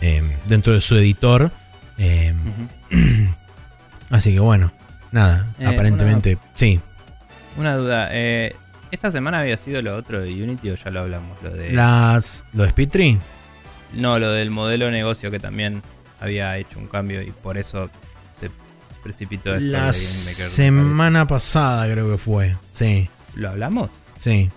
eh, 0.00 0.22
dentro 0.48 0.72
de 0.74 0.80
su 0.80 0.96
editor. 0.96 1.50
Eh, 1.98 2.34
Ujú. 2.44 2.68
Así 4.10 4.34
que 4.34 4.40
bueno, 4.40 4.72
nada, 5.12 5.46
Eh, 5.58 5.66
aparentemente, 5.66 6.38
sí. 6.54 6.80
Una 7.56 7.74
duda, 7.76 8.08
eh, 8.12 8.54
¿esta 8.90 9.10
semana 9.10 9.40
había 9.40 9.56
sido 9.56 9.82
lo 9.82 9.96
otro 9.96 10.20
de 10.20 10.30
Unity 10.42 10.70
o 10.70 10.74
ya 10.74 10.90
lo 10.90 11.00
hablamos? 11.00 11.42
Lo 11.42 11.50
de, 11.50 11.72
Las, 11.72 12.44
lo 12.52 12.62
de 12.64 12.70
Speedtree, 12.70 13.18
No, 13.94 14.18
lo 14.18 14.30
del 14.32 14.50
modelo 14.50 14.86
de 14.86 14.92
negocio 14.92 15.30
que 15.30 15.40
también 15.40 15.82
había 16.20 16.56
hecho 16.58 16.78
un 16.78 16.86
cambio 16.86 17.22
y 17.22 17.30
por 17.30 17.58
eso 17.58 17.90
se 18.36 18.50
precipitó 19.02 19.54
esto 19.54 19.66
la 19.66 19.92
semana 19.92 21.26
pasada 21.26 21.90
creo 21.90 22.10
que 22.10 22.18
fue, 22.18 22.56
sí. 22.72 23.08
¿Lo 23.34 23.50
hablamos? 23.50 23.90
sí. 24.18 24.50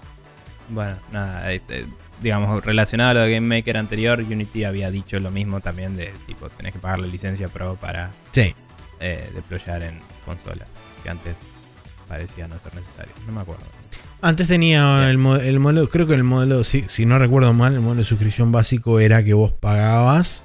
Bueno, 0.72 0.96
nada, 1.12 1.52
este, 1.52 1.88
digamos, 2.22 2.64
relacionado 2.66 3.12
a 3.12 3.14
lo 3.14 3.20
de 3.22 3.32
Game 3.34 3.48
Maker 3.58 3.78
anterior, 3.78 4.20
Unity 4.20 4.64
había 4.66 4.92
dicho 4.92 5.20
lo 5.20 5.32
mismo 5.32 5.62
también 5.62 5.96
de 5.96 6.12
tipo, 6.28 6.50
tenés 6.50 6.74
que 6.74 6.80
pagar 6.80 7.00
la 7.00 7.08
licencia 7.08 7.48
Pro 7.48 7.76
para 7.76 8.12
Sí, 8.32 8.54
eh, 9.00 9.30
deployar 9.34 9.84
en 9.84 10.00
consola, 10.26 10.66
que 11.04 11.10
antes 11.10 11.36
parecía 12.08 12.48
no 12.48 12.60
ser 12.60 12.76
necesario, 12.76 13.14
no 13.26 13.32
me 13.34 13.42
acuerdo. 13.42 13.64
Antes 14.22 14.48
tenía 14.50 15.10
el, 15.10 15.18
el 15.42 15.60
modelo, 15.60 15.90
creo 15.90 16.06
que 16.08 16.14
el 16.14 16.24
modelo, 16.26 16.64
si, 16.66 16.84
si 16.88 17.06
no 17.06 17.18
recuerdo 17.20 17.54
mal, 17.54 17.74
el 17.76 17.80
modelo 17.80 18.00
de 18.00 18.06
suscripción 18.06 18.52
básico 18.52 19.00
era 19.00 19.24
que 19.24 19.34
vos 19.34 19.54
pagabas. 19.54 20.44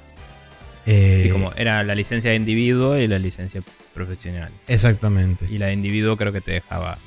eh, 0.85 1.19
Sí, 1.23 1.29
como 1.29 1.51
era 1.57 1.83
la 1.83 1.93
licencia 1.93 2.29
de 2.31 2.37
individuo 2.37 2.97
y 2.97 3.07
la 3.07 3.19
licencia 3.19 3.61
profesional. 3.93 4.51
Exactamente. 4.67 5.45
Y 5.49 5.57
la 5.57 5.65
de 5.67 5.73
individuo 5.73 6.15
creo 6.15 6.31
que 6.31 6.39
te 6.39 6.51
dejaba 6.51 6.97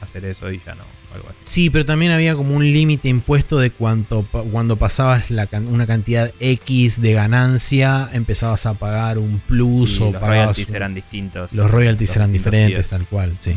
hacer 0.00 0.24
eso 0.26 0.50
y 0.52 0.60
ya 0.64 0.76
no, 0.76 0.84
algo 1.14 1.28
así. 1.28 1.38
Sí, 1.44 1.70
pero 1.70 1.84
también 1.84 2.12
había 2.12 2.34
como 2.34 2.54
un 2.54 2.64
límite 2.72 3.08
impuesto 3.08 3.58
de 3.58 3.70
cuánto 3.70 4.22
pa- 4.22 4.42
cuando 4.42 4.76
pasabas 4.76 5.30
la 5.30 5.48
una 5.68 5.86
cantidad 5.86 6.32
X 6.40 7.00
de 7.00 7.12
ganancia, 7.14 8.08
empezabas 8.12 8.66
a 8.66 8.74
pagar 8.74 9.18
un 9.18 9.40
plus 9.46 9.96
Sí, 9.96 10.02
o 10.02 10.12
los 10.12 10.20
royalties 10.22 10.68
un- 10.68 10.76
eran 10.76 10.94
distintos. 10.94 11.52
los 11.52 11.70
royalties 11.70 12.10
los 12.10 12.16
eran 12.16 12.32
diferentes, 12.32 12.88
tal 12.88 13.06
cual, 13.06 13.36
sí. 13.40 13.54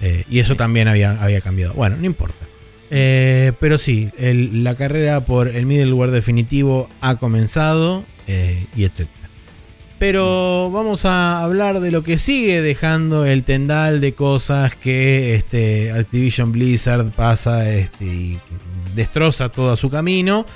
Eh, 0.00 0.24
y 0.30 0.38
eso 0.38 0.52
Sí. 0.54 0.58
también 0.58 0.88
había, 0.88 1.20
había 1.22 1.40
cambiado. 1.40 1.74
Bueno, 1.74 1.96
no 1.98 2.06
importa. 2.06 2.46
Eh, 2.90 3.52
pero 3.60 3.78
sí, 3.78 4.10
el- 4.18 4.64
la 4.64 4.74
carrera 4.74 5.20
por 5.24 5.48
el 5.48 5.66
middleware 5.66 6.10
definitivo 6.10 6.88
ha 7.00 7.16
comenzado 7.16 8.04
eh, 8.26 8.66
y 8.76 8.84
etcétera. 8.84 9.19
Pero 10.00 10.70
vamos 10.70 11.04
a 11.04 11.42
hablar 11.42 11.80
de 11.80 11.90
lo 11.90 12.02
que 12.02 12.16
sigue 12.16 12.62
dejando 12.62 13.26
el 13.26 13.44
tendal 13.44 14.00
de 14.00 14.14
cosas 14.14 14.74
que 14.74 15.34
este, 15.34 15.92
Activision 15.92 16.52
Blizzard 16.52 17.10
pasa 17.10 17.70
este, 17.70 18.06
y 18.06 18.38
destroza 18.94 19.50
todo 19.50 19.76
su 19.76 19.90
camino. 19.90 20.46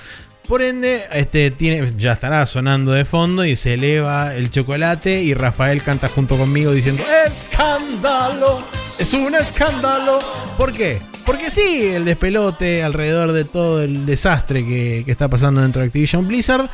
Por 0.49 0.62
ende, 0.62 1.05
este, 1.12 1.53
ya 1.99 2.12
estará 2.12 2.47
sonando 2.47 2.92
de 2.92 3.05
fondo 3.05 3.45
y 3.45 3.55
se 3.55 3.74
eleva 3.74 4.34
el 4.34 4.51
chocolate 4.51 5.22
y 5.22 5.34
Rafael 5.34 5.82
canta 5.82 6.09
junto 6.09 6.38
conmigo 6.38 6.72
diciendo 6.72 7.03
¡Escándalo! 7.26 8.64
Es 8.99 9.12
un 9.12 9.34
escándalo. 9.34 10.20
¿Por 10.57 10.72
qué? 10.72 11.01
Porque 11.26 11.51
sí, 11.51 11.90
el 11.92 12.07
despelote 12.07 12.82
alrededor 12.82 13.32
de 13.32 13.45
todo 13.45 13.82
el 13.82 14.07
desastre 14.07 14.64
que, 14.64 15.03
que 15.05 15.12
está 15.12 15.28
pasando 15.28 15.61
dentro 15.61 15.82
de 15.82 15.88
Activision 15.88 16.26
Blizzard. 16.26 16.70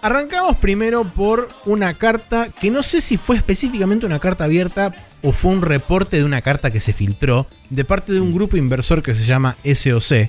Arrancamos 0.00 0.56
primero 0.58 1.04
por 1.04 1.48
una 1.66 1.92
carta 1.94 2.48
que 2.60 2.70
no 2.70 2.84
sé 2.84 3.00
si 3.00 3.16
fue 3.16 3.36
específicamente 3.36 4.06
una 4.06 4.20
carta 4.20 4.44
abierta 4.44 4.94
o 5.22 5.32
fue 5.32 5.50
un 5.50 5.62
reporte 5.62 6.18
de 6.18 6.24
una 6.24 6.40
carta 6.40 6.70
que 6.70 6.78
se 6.78 6.92
filtró 6.92 7.48
de 7.68 7.84
parte 7.84 8.12
de 8.12 8.20
un 8.20 8.32
grupo 8.32 8.56
inversor 8.56 9.02
que 9.02 9.16
se 9.16 9.24
llama 9.24 9.56
SOC, 9.64 10.28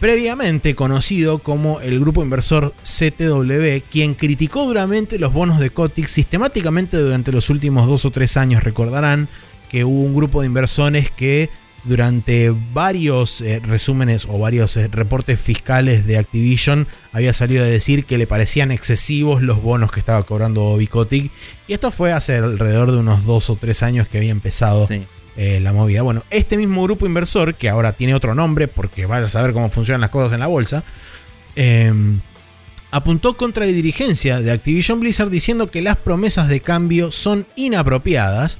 previamente 0.00 0.74
conocido 0.74 1.38
como 1.38 1.80
el 1.80 1.98
grupo 1.98 2.22
inversor 2.22 2.74
CTW, 2.82 3.82
quien 3.90 4.14
criticó 4.14 4.66
duramente 4.66 5.18
los 5.18 5.32
bonos 5.32 5.60
de 5.60 5.70
Kotick 5.70 6.06
sistemáticamente 6.06 6.98
durante 6.98 7.32
los 7.32 7.48
últimos 7.48 7.86
dos 7.86 8.04
o 8.04 8.10
tres 8.10 8.36
años. 8.36 8.62
Recordarán 8.62 9.28
que 9.70 9.84
hubo 9.84 10.02
un 10.02 10.14
grupo 10.14 10.42
de 10.42 10.46
inversores 10.48 11.10
que 11.10 11.48
durante 11.84 12.52
varios 12.72 13.40
eh, 13.40 13.60
resúmenes 13.64 14.26
o 14.28 14.38
varios 14.38 14.76
eh, 14.76 14.88
reportes 14.88 15.40
fiscales 15.40 16.06
de 16.06 16.18
Activision 16.18 16.86
había 17.12 17.32
salido 17.32 17.64
a 17.64 17.66
decir 17.66 18.04
que 18.04 18.18
le 18.18 18.26
parecían 18.26 18.70
excesivos 18.70 19.42
los 19.42 19.62
bonos 19.62 19.90
que 19.90 20.00
estaba 20.00 20.22
cobrando 20.24 20.78
Kotick. 20.90 21.30
Y 21.66 21.72
esto 21.72 21.90
fue 21.90 22.12
hace 22.12 22.36
alrededor 22.36 22.90
de 22.90 22.98
unos 22.98 23.24
dos 23.24 23.48
o 23.50 23.56
tres 23.56 23.82
años 23.82 24.08
que 24.08 24.18
había 24.18 24.30
empezado 24.30 24.86
Sí. 24.86 25.04
eh, 25.36 25.60
la 25.60 25.72
movida. 25.72 26.02
Bueno, 26.02 26.22
este 26.30 26.56
mismo 26.56 26.82
grupo 26.82 27.06
inversor, 27.06 27.54
que 27.54 27.68
ahora 27.68 27.92
tiene 27.92 28.14
otro 28.14 28.34
nombre, 28.34 28.68
porque 28.68 29.06
vaya 29.06 29.26
a 29.26 29.28
saber 29.28 29.52
cómo 29.52 29.70
funcionan 29.70 30.00
las 30.02 30.10
cosas 30.10 30.32
en 30.32 30.40
la 30.40 30.48
bolsa, 30.48 30.82
eh, 31.56 31.92
apuntó 32.90 33.36
contra 33.36 33.64
la 33.64 33.72
dirigencia 33.72 34.40
de 34.40 34.50
Activision 34.50 35.00
Blizzard 35.00 35.30
diciendo 35.30 35.70
que 35.70 35.80
las 35.80 35.96
promesas 35.96 36.48
de 36.48 36.60
cambio 36.60 37.12
son 37.12 37.46
inapropiadas. 37.56 38.58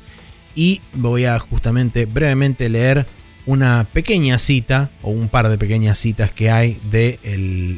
Y 0.61 0.83
voy 0.93 1.25
a 1.25 1.39
justamente 1.39 2.05
brevemente 2.05 2.69
leer 2.69 3.07
una 3.47 3.87
pequeña 3.95 4.37
cita, 4.37 4.91
o 5.01 5.11
un 5.11 5.31
par 5.31 5.49
de 5.49 5.57
pequeñas 5.57 5.97
citas 5.97 6.33
que 6.33 6.51
hay 6.51 6.77
de 6.91 7.19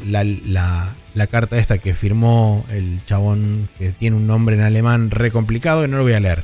la, 0.08 0.96
carta 1.30 1.58
esta 1.58 1.78
que 1.78 1.94
firmó 1.94 2.66
el 2.72 2.98
chabón 3.06 3.68
que 3.78 3.92
tiene 3.92 4.16
un 4.16 4.26
nombre 4.26 4.56
en 4.56 4.62
alemán 4.62 5.12
re 5.12 5.30
complicado, 5.30 5.82
que 5.82 5.86
no 5.86 5.98
lo 5.98 6.02
voy 6.02 6.14
a 6.14 6.18
leer. 6.18 6.42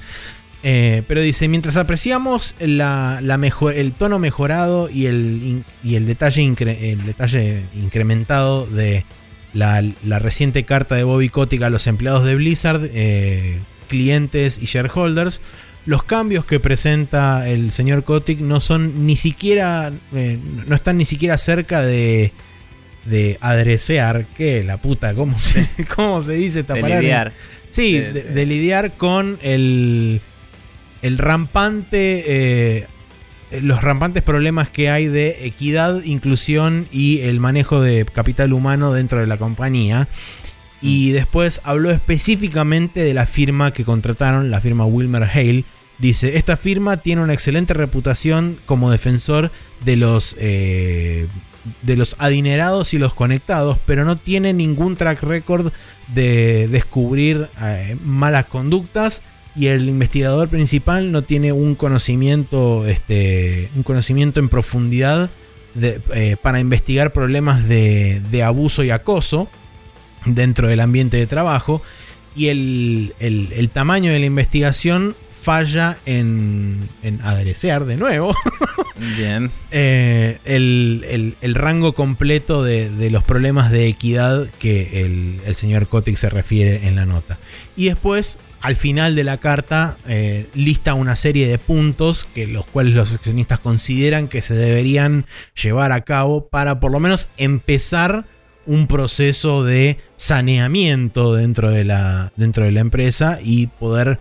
Eh, 0.63 1.03
pero 1.09 1.23
dice, 1.23 1.49
mientras 1.49 1.77
apreciamos 1.77 2.55
el 2.61 3.93
tono 3.99 4.21
mejorado 4.21 4.89
y 4.89 5.07
el, 5.07 5.65
detalle, 5.83 6.43
incrementado 7.75 8.65
de 8.67 9.05
la, 9.55 9.83
la 10.05 10.21
reciente 10.21 10.63
carta 10.63 10.95
de 10.95 11.03
Bobby 11.03 11.31
Kotick 11.31 11.63
a 11.63 11.71
los 11.71 11.89
empleados 11.89 12.23
de 12.23 12.37
Blizzard, 12.37 12.89
eh, 12.95 13.59
clientes 13.89 14.61
y 14.63 14.67
shareholders, 14.67 15.41
los 15.89 16.03
cambios 16.03 16.45
que 16.45 16.61
presenta 16.61 17.49
el 17.49 17.73
señor 17.73 18.05
Kotick 18.05 18.41
no 18.41 18.61
son 18.61 19.07
ni 19.07 19.17
siquiera, 19.17 19.91
eh, 20.15 20.39
no 20.67 20.75
están 20.75 20.99
ni 20.99 21.07
siquiera 21.07 21.39
cerca 21.39 21.81
de, 21.83 22.33
de 23.07 23.39
adresear, 23.41 24.27
que 24.37 24.63
la 24.65 24.77
puta, 24.77 25.15
¿cómo 25.15 25.39
se, 25.39 25.67
cómo 25.97 26.21
se 26.21 26.35
dice 26.35 26.61
esta 26.61 26.75
De 26.75 26.83
palabra? 26.83 27.01
lidiar. 27.01 27.33
Sí, 27.71 27.99
de- 27.99 28.45
lidiar 28.47 28.93
con 28.93 29.39
el, 29.43 30.21
el 31.03 31.17
rampante. 31.19 32.25
eh, 32.27 32.87
los 33.63 33.81
rampantes 33.83 34.23
problemas 34.23 34.69
que 34.69 34.91
hay 34.91 35.07
de 35.07 35.47
equidad, 35.47 36.03
inclusión 36.05 36.87
y 36.93 37.21
el 37.21 37.41
manejo 37.41 37.81
de 37.81 38.05
capital 38.05 38.53
humano 38.53 38.93
dentro 38.93 39.21
de 39.21 39.27
la 39.27 39.39
compañía. 39.39 40.07
Y 40.83 41.13
después 41.13 41.63
habló 41.65 41.91
específicamente 41.91 43.01
de 43.01 43.15
la 43.15 43.25
firma 43.25 43.73
que 43.73 43.85
contrataron, 43.85 44.51
la 44.51 44.61
firma 44.61 44.85
Wilmer 44.85 45.23
Hale. 45.25 45.65
Dice, 45.99 46.37
esta 46.37 46.57
firma 46.57 46.99
tiene 46.99 47.23
una 47.23 47.33
excelente 47.33 47.75
reputación 47.75 48.57
como 48.67 48.91
defensor 48.91 49.51
de 49.85 49.97
los, 49.97 50.37
eh, 50.39 51.27
de 51.83 51.97
los 51.97 52.15
adinerados 52.19 52.95
y 52.95 52.99
los 52.99 53.15
conectados, 53.15 53.79
pero 53.85 54.05
no 54.05 54.17
tiene 54.17 54.53
ningún 54.53 54.95
track 54.97 55.23
record 55.25 55.73
de 56.15 56.69
descubrir 56.69 57.49
eh, 57.61 57.97
malas 58.05 58.47
conductas 58.47 59.23
y 59.57 59.67
el 59.67 59.89
investigador 59.89 60.49
principal 60.49 61.11
no 61.11 61.23
tiene 61.23 61.51
un 61.51 61.75
conocimiento, 61.75 62.87
este, 62.87 63.69
un 63.75 63.83
conocimiento 63.83 64.39
en 64.39 64.49
profundidad 64.49 65.31
de- 65.75 66.01
eh, 66.15 66.37
para 66.41 66.61
investigar 66.61 67.13
problemas 67.13 67.67
de, 67.67 68.21
de 68.31 68.43
abuso 68.45 68.85
y 68.85 68.91
acoso 68.91 69.49
dentro 70.27 70.69
del 70.69 70.79
ambiente 70.79 71.17
de 71.17 71.27
trabajo. 71.27 71.83
Y 72.37 72.49
el, 72.49 73.15
el- 73.19 73.53
el 73.53 73.69
tamaño 73.71 74.13
de 74.13 74.21
la 74.21 74.27
investigación 74.27 75.17
falla 75.41 75.97
en, 76.07 76.89
en 77.03 77.21
adresear 77.23 77.85
de 77.87 77.97
nuevo 77.97 78.35
Bien. 79.17 79.51
eh, 79.71 80.39
el, 80.45 81.05
el- 81.09 81.35
el 81.41 81.55
rango 81.55 81.93
completo 81.93 82.63
de, 82.63 82.91
de 82.91 83.11
los 83.11 83.23
problemas 83.25 83.71
de 83.71 83.87
equidad 83.87 84.49
que 84.59 85.05
el, 85.05 85.41
el 85.47 85.55
señor 85.55 85.87
Kotick 85.89 86.17
se 86.17 86.29
refiere 86.29 86.87
en 86.89 86.97
la 86.97 87.07
nota. 87.07 87.39
Y 87.77 87.87
después, 87.87 88.39
al 88.61 88.75
final 88.77 89.15
de 89.15 89.25
la 89.25 89.37
carta, 89.39 89.97
eh, 90.09 90.47
lista 90.55 90.95
una 90.95 91.15
serie 91.17 91.47
de 91.49 91.59
puntos 91.59 92.27
que 92.35 92.47
los 92.47 92.67
cuales 92.67 92.95
los 92.95 93.15
accionistas 93.15 93.61
consideran 93.61 94.27
que 94.29 94.43
se 94.43 94.55
deberían 94.55 95.27
llevar 95.63 95.93
a 95.93 96.01
cabo 96.03 96.49
para 96.49 96.81
por 96.81 96.91
lo 96.93 96.99
menos 97.01 97.29
empezar 97.37 98.25
un 98.67 98.87
proceso 98.87 99.65
de 99.65 99.97
saneamiento 100.17 101.35
dentro 101.35 101.71
de 101.71 101.85
la, 101.85 102.33
dentro 102.37 102.65
de 102.65 102.73
la 102.73 102.81
empresa 102.81 103.39
y 103.43 103.69
poder, 103.69 104.19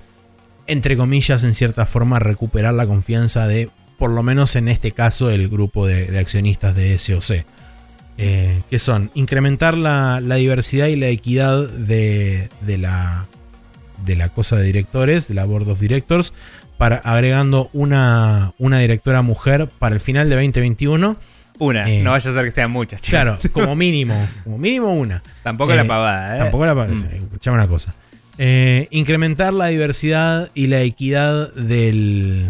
entre 0.67 0.97
comillas, 0.97 1.43
en 1.43 1.53
cierta 1.53 1.85
forma, 1.85 2.19
recuperar 2.19 2.73
la 2.73 2.85
confianza 2.85 3.47
de, 3.47 3.69
por 3.97 4.11
lo 4.11 4.23
menos 4.23 4.55
en 4.55 4.67
este 4.67 4.91
caso, 4.91 5.29
el 5.29 5.49
grupo 5.49 5.85
de, 5.87 6.05
de 6.07 6.19
accionistas 6.19 6.75
de 6.75 6.97
SOC. 6.97 7.45
Eh, 8.19 8.63
que 8.71 8.79
son 8.79 9.11
incrementar 9.13 9.77
la, 9.77 10.21
la 10.21 10.35
diversidad 10.35 10.87
y 10.87 10.95
la 10.95 11.07
equidad 11.07 11.69
de, 11.69 12.49
de 12.61 12.77
la, 12.79 13.27
de 14.05 14.15
la 14.15 14.29
cosa 14.29 14.55
de 14.55 14.63
directores, 14.63 15.27
de 15.27 15.35
la 15.35 15.45
Board 15.45 15.69
of 15.69 15.79
Directors, 15.79 16.33
para 16.79 16.95
agregando 16.97 17.69
una, 17.73 18.53
una 18.57 18.79
directora 18.79 19.21
mujer 19.21 19.67
para 19.79 19.93
el 19.93 20.01
final 20.01 20.29
de 20.29 20.35
2021. 20.35 21.15
Una, 21.59 21.87
Eh, 21.89 22.01
no 22.03 22.11
vaya 22.11 22.29
a 22.31 22.33
ser 22.33 22.43
que 22.45 22.51
sean 22.51 22.71
muchas, 22.71 23.01
chicos. 23.01 23.09
Claro, 23.21 23.37
como 23.51 23.75
mínimo, 23.75 24.15
como 24.43 24.57
mínimo 24.57 24.93
una. 24.93 25.21
Tampoco 25.43 25.73
Eh, 25.73 25.75
la 25.75 25.85
pavada, 25.85 26.35
¿eh? 26.35 26.39
Tampoco 26.39 26.65
la 26.65 26.73
Mm. 26.73 27.05
Escuchame 27.23 27.57
una 27.57 27.67
cosa. 27.67 27.93
Eh, 28.37 28.87
incrementar 28.91 29.51
la 29.53 29.67
diversidad 29.67 30.49
y 30.53 30.67
la 30.67 30.81
equidad 30.81 31.53
del. 31.53 32.47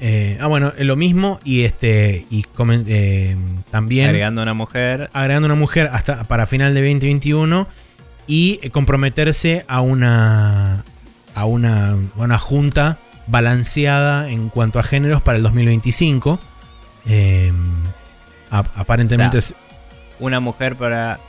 eh, 0.00 0.36
ah, 0.40 0.46
bueno, 0.48 0.72
lo 0.78 0.96
mismo. 0.96 1.38
Y 1.44 1.62
este. 1.62 2.26
Y 2.30 2.42
comen- 2.56 2.84
eh, 2.88 3.36
también 3.70 4.08
Agregando 4.08 4.42
una 4.42 4.54
mujer. 4.54 5.10
agregando 5.12 5.46
una 5.46 5.54
mujer 5.54 5.88
hasta 5.92 6.24
para 6.24 6.46
final 6.46 6.74
de 6.74 6.80
2021. 6.82 7.66
Y 8.26 8.68
comprometerse 8.70 9.64
a 9.68 9.80
una. 9.80 10.84
a 11.34 11.44
una, 11.44 11.90
a 11.92 11.96
una 12.16 12.38
junta 12.38 12.98
balanceada 13.28 14.30
en 14.30 14.48
cuanto 14.48 14.78
a 14.78 14.82
géneros 14.82 15.22
para 15.22 15.36
el 15.36 15.42
2025. 15.44 16.40
Eh, 17.08 17.52
ap- 18.50 18.66
aparentemente 18.76 19.36
O 19.36 19.38
es- 19.38 19.54
Una 20.18 20.40
mujer 20.40 20.74
para 20.76 21.20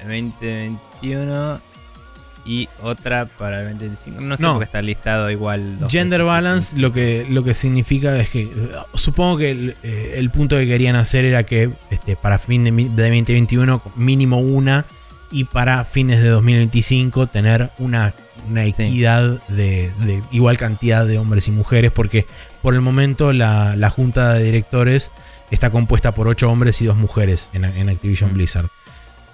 el 0.00 0.06
2021 0.08 1.60
y 2.44 2.68
otra 2.82 3.26
para 3.26 3.60
el 3.62 3.68
2025. 3.78 4.20
No 4.20 4.36
sé 4.36 4.42
No. 4.42 4.52
por 4.52 4.58
qué 4.60 4.64
está 4.64 4.82
listado 4.82 5.30
igual. 5.30 5.78
Gender 5.88 6.20
veces. 6.20 6.26
balance 6.26 6.78
lo 6.78 6.92
que, 6.92 7.26
lo 7.28 7.44
que 7.44 7.54
significa 7.54 8.18
es 8.18 8.30
que 8.30 8.48
supongo 8.94 9.38
que 9.38 9.50
el, 9.50 9.76
eh, 9.82 10.14
el 10.16 10.30
punto 10.30 10.56
que 10.56 10.66
querían 10.66 10.96
hacer 10.96 11.24
era 11.24 11.44
que 11.44 11.70
este, 11.90 12.16
para 12.16 12.38
fin 12.38 12.64
de, 12.64 12.70
de 12.70 13.02
2021 13.08 13.82
mínimo 13.96 14.38
una 14.40 14.84
y 15.30 15.44
para 15.44 15.84
fines 15.84 16.22
de 16.22 16.28
2025 16.28 17.26
tener 17.28 17.70
una, 17.78 18.14
una 18.48 18.64
Sí. 18.64 18.70
equidad 18.82 19.40
de, 19.48 19.92
de 20.00 20.22
igual 20.32 20.56
cantidad 20.58 21.06
de 21.06 21.18
hombres 21.18 21.46
y 21.48 21.50
mujeres 21.52 21.92
porque 21.92 22.26
por 22.62 22.74
el 22.74 22.80
momento 22.80 23.32
la, 23.32 23.76
la 23.76 23.90
junta 23.90 24.32
de 24.34 24.44
directores 24.44 25.10
está 25.50 25.70
compuesta 25.70 26.12
por 26.14 26.26
8 26.28 26.48
hombres 26.50 26.80
y 26.80 26.86
2 26.86 26.96
mujeres 26.96 27.48
en, 27.52 27.64
en 27.64 27.88
Activision 27.88 28.30
Mm. 28.30 28.34
Blizzard. 28.34 28.68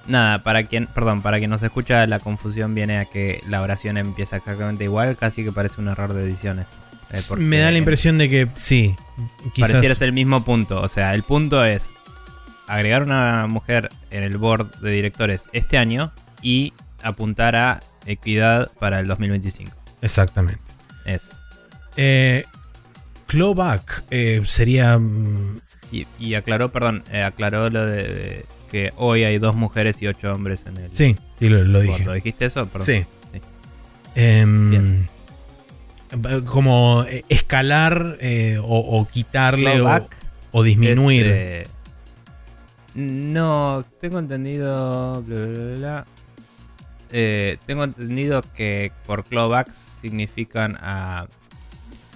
Nada, 0.09 0.39
para 0.39 0.65
quien, 0.65 0.87
perdón, 0.87 1.23
para 1.23 1.39
quien 1.39 1.51
nos 1.51 1.63
escucha, 1.63 2.07
la 2.07 2.21
confusión 2.21 2.75
viene 2.75 2.99
a 2.99 3.05
que 3.07 3.43
la 3.49 3.61
oración 3.61 3.97
empieza 3.97 4.37
exactamente 4.37 4.85
igual, 4.85 5.17
casi 5.17 5.43
que 5.45 5.53
parece 5.53 5.81
un 5.81 5.89
error 5.89 6.13
de 6.13 6.25
ediciones. 6.25 6.67
Eh, 7.11 7.37
Me 7.37 7.59
da 7.59 7.71
la 7.71 7.79
impresión 7.79 8.19
de 8.19 8.29
que 8.29 8.49
sí, 8.57 8.95
quizás... 9.53 9.71
Pareciera 9.73 9.95
ser 9.95 10.09
el 10.09 10.13
mismo 10.13 10.45
punto. 10.45 10.81
O 10.81 10.89
sea, 10.89 11.15
el 11.15 11.23
punto 11.23 11.65
es 11.65 11.93
agregar 12.69 13.03
una 13.03 13.47
mujer 13.49 13.91
en 14.11 14.23
el 14.23 14.39
board 14.39 14.81
de 14.81 14.91
directores 14.91 15.45
este 15.53 15.79
año 15.79 16.13
y 16.43 16.73
apuntar 17.03 17.55
a 17.57 17.81
equidad 18.07 18.71
para 18.79 19.01
el 19.01 19.07
2025. 19.07 19.73
Exactamente. 20.03 20.61
Eso. 21.05 21.33
Eh, 21.97 22.45
clawback 23.27 24.05
eh, 24.11 24.43
sería. 24.45 24.99
mm, 24.99 25.61
Y, 25.93 26.07
y 26.19 26.35
aclaró, 26.35 26.73
perdón, 26.73 27.05
eh, 27.13 27.23
aclaró 27.23 27.71
lo 27.71 27.87
de, 27.87 28.03
de 28.03 28.47
que 28.77 28.93
hoy 28.97 29.25
hay 29.25 29.39
dos 29.39 29.57
mujeres 29.57 30.03
y 30.03 30.07
ocho 30.07 30.31
hombres 30.31 30.67
en 30.67 30.77
el 30.77 30.91
Sí, 30.95 31.17
sí, 31.39 31.49
lo, 31.49 31.81
dije. 31.81 32.05
¿Lo 32.05 32.13
dijiste 32.13 32.45
eso? 32.45 32.67
Perdón. 32.67 32.87
Sí. 32.87 33.07
Sí. 33.33 33.41
Em. 34.15 35.07
Como 36.45 37.05
eh, 37.09 37.25
escalar 37.31 38.19
eh, 38.21 38.59
o, 38.63 38.79
o 38.79 39.09
quitarle 39.09 39.81
o, 40.53 40.63
disminuir. 40.63 41.27
es, 41.27 41.33
eh, 41.33 41.67
no, 42.95 43.83
tengo 43.99 44.19
entendido. 44.19 45.23
bla, 45.23 45.47
bla, 45.47 45.47
bla, 45.47 45.77
bla. 45.79 46.07
Eh, 47.13 47.57
tengo 47.65 47.85
entendido 47.85 48.43
que 48.55 48.93
por 49.07 49.25
clawbacks 49.25 49.75
significan 49.75 50.77
a 50.83 51.29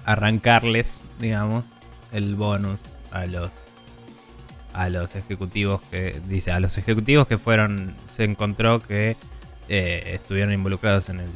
arrancarles, 0.05 1.01
digamos, 1.21 1.65
el 2.13 2.35
bonus 2.35 2.81
a 3.13 3.25
los 3.25 3.51
a 4.73 4.89
los 4.89 5.15
ejecutivos 5.17 5.81
que 5.91 6.21
dice 6.29 6.53
a 6.53 6.61
los 6.61 6.79
ejecutivos 6.79 7.27
que 7.27 7.39
fueron 7.39 7.95
se 8.09 8.25
encontró 8.25 8.81
que 8.81 9.17
eh, 9.69 10.03
estuvieron 10.15 10.53
involucrados 10.53 11.09
en 11.09 11.21
el 11.21 11.31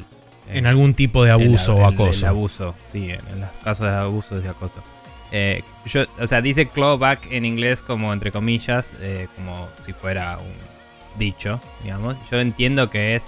en 0.50 0.66
algún 0.66 0.92
tipo 0.94 1.24
de 1.24 1.30
el- 1.30 1.40
abuso 1.42 1.72
el- 1.76 1.78
o 1.84 1.88
el 1.88 1.94
acoso. 1.94 2.26
abuso, 2.26 2.74
sí, 2.92 3.10
en, 3.10 3.20
en 3.32 3.40
los 3.40 3.50
casos 3.62 3.86
de 3.86 3.92
abuso 3.94 4.40
y 4.42 4.46
acoso. 4.46 4.82
Eh, 5.32 5.62
yo, 5.86 6.02
o 6.20 6.26
sea, 6.26 6.42
dice 6.42 6.68
clawback 6.68 7.32
en 7.32 7.44
inglés 7.44 7.82
como 7.82 8.12
entre 8.12 8.30
comillas, 8.30 8.94
eh, 9.00 9.26
como 9.36 9.68
si 9.84 9.92
fuera 9.94 10.36
un 10.38 11.18
dicho, 11.18 11.60
digamos. 11.82 12.16
Yo 12.30 12.38
entiendo 12.40 12.90
que 12.90 13.16
es 13.16 13.24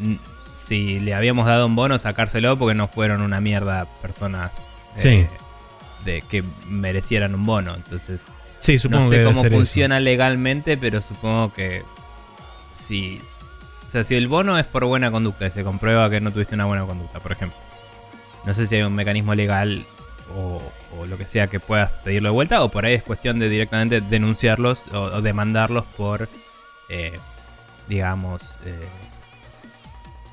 mm, 0.00 0.14
si 0.54 0.98
le 1.00 1.14
habíamos 1.14 1.46
dado 1.46 1.66
un 1.66 1.76
bono, 1.76 1.98
sacárselo 1.98 2.56
porque 2.58 2.74
no 2.74 2.88
fueron 2.88 3.20
una 3.20 3.40
mierda 3.40 3.84
personas 4.00 4.50
eh, 4.96 5.28
de 6.04 6.22
que 6.22 6.42
merecieran 6.66 7.34
un 7.34 7.44
bono. 7.44 7.74
Entonces, 7.74 8.22
Sí, 8.60 8.78
supongo 8.78 9.04
no 9.04 9.10
que 9.10 9.16
sé 9.16 9.20
debe 9.22 9.32
cómo 9.34 9.46
eso. 9.46 9.54
funciona 9.56 10.00
legalmente, 10.00 10.76
pero 10.76 11.00
supongo 11.02 11.52
que 11.52 11.82
si, 12.72 13.20
o 13.86 13.90
sea, 13.90 14.04
si 14.04 14.14
el 14.14 14.28
bono 14.28 14.58
es 14.58 14.66
por 14.66 14.84
buena 14.84 15.10
conducta 15.10 15.46
y 15.46 15.50
se 15.50 15.64
comprueba 15.64 16.08
que 16.10 16.20
no 16.20 16.32
tuviste 16.32 16.54
una 16.54 16.66
buena 16.66 16.84
conducta, 16.84 17.20
por 17.20 17.32
ejemplo, 17.32 17.58
no 18.44 18.54
sé 18.54 18.66
si 18.66 18.76
hay 18.76 18.82
un 18.82 18.94
mecanismo 18.94 19.34
legal 19.34 19.84
o, 20.36 20.62
o 20.98 21.06
lo 21.06 21.18
que 21.18 21.24
sea 21.26 21.46
que 21.48 21.58
puedas 21.60 21.90
pedirlo 22.04 22.28
de 22.28 22.32
vuelta, 22.34 22.62
o 22.62 22.68
por 22.70 22.84
ahí 22.84 22.94
es 22.94 23.02
cuestión 23.02 23.38
de 23.38 23.48
directamente 23.48 24.00
denunciarlos 24.00 24.84
o, 24.92 24.98
o 25.00 25.22
demandarlos 25.22 25.84
por, 25.96 26.28
eh, 26.88 27.18
digamos, 27.88 28.42
eh, 28.64 28.78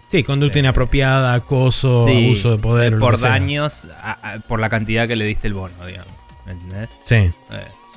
Sí, 0.10 0.24
conducta 0.24 0.58
Eh, 0.58 0.62
inapropiada, 0.62 1.34
acoso, 1.34 2.06
Sí, 2.06 2.26
abuso 2.28 2.52
de 2.52 2.58
poder. 2.60 2.98
por 2.98 3.16
que 3.16 3.22
daños 3.28 3.90
a- 4.02 4.36
a- 4.36 4.40
por 4.40 4.60
la 4.62 4.70
cantidad 4.70 5.06
que 5.06 5.18
le 5.18 5.26
diste 5.26 5.48
el 5.48 5.54
bono, 5.54 5.86
digamos. 5.86 6.08
¿Me 6.46 6.54
entendés? 6.54 6.90
Sí, 7.04 7.30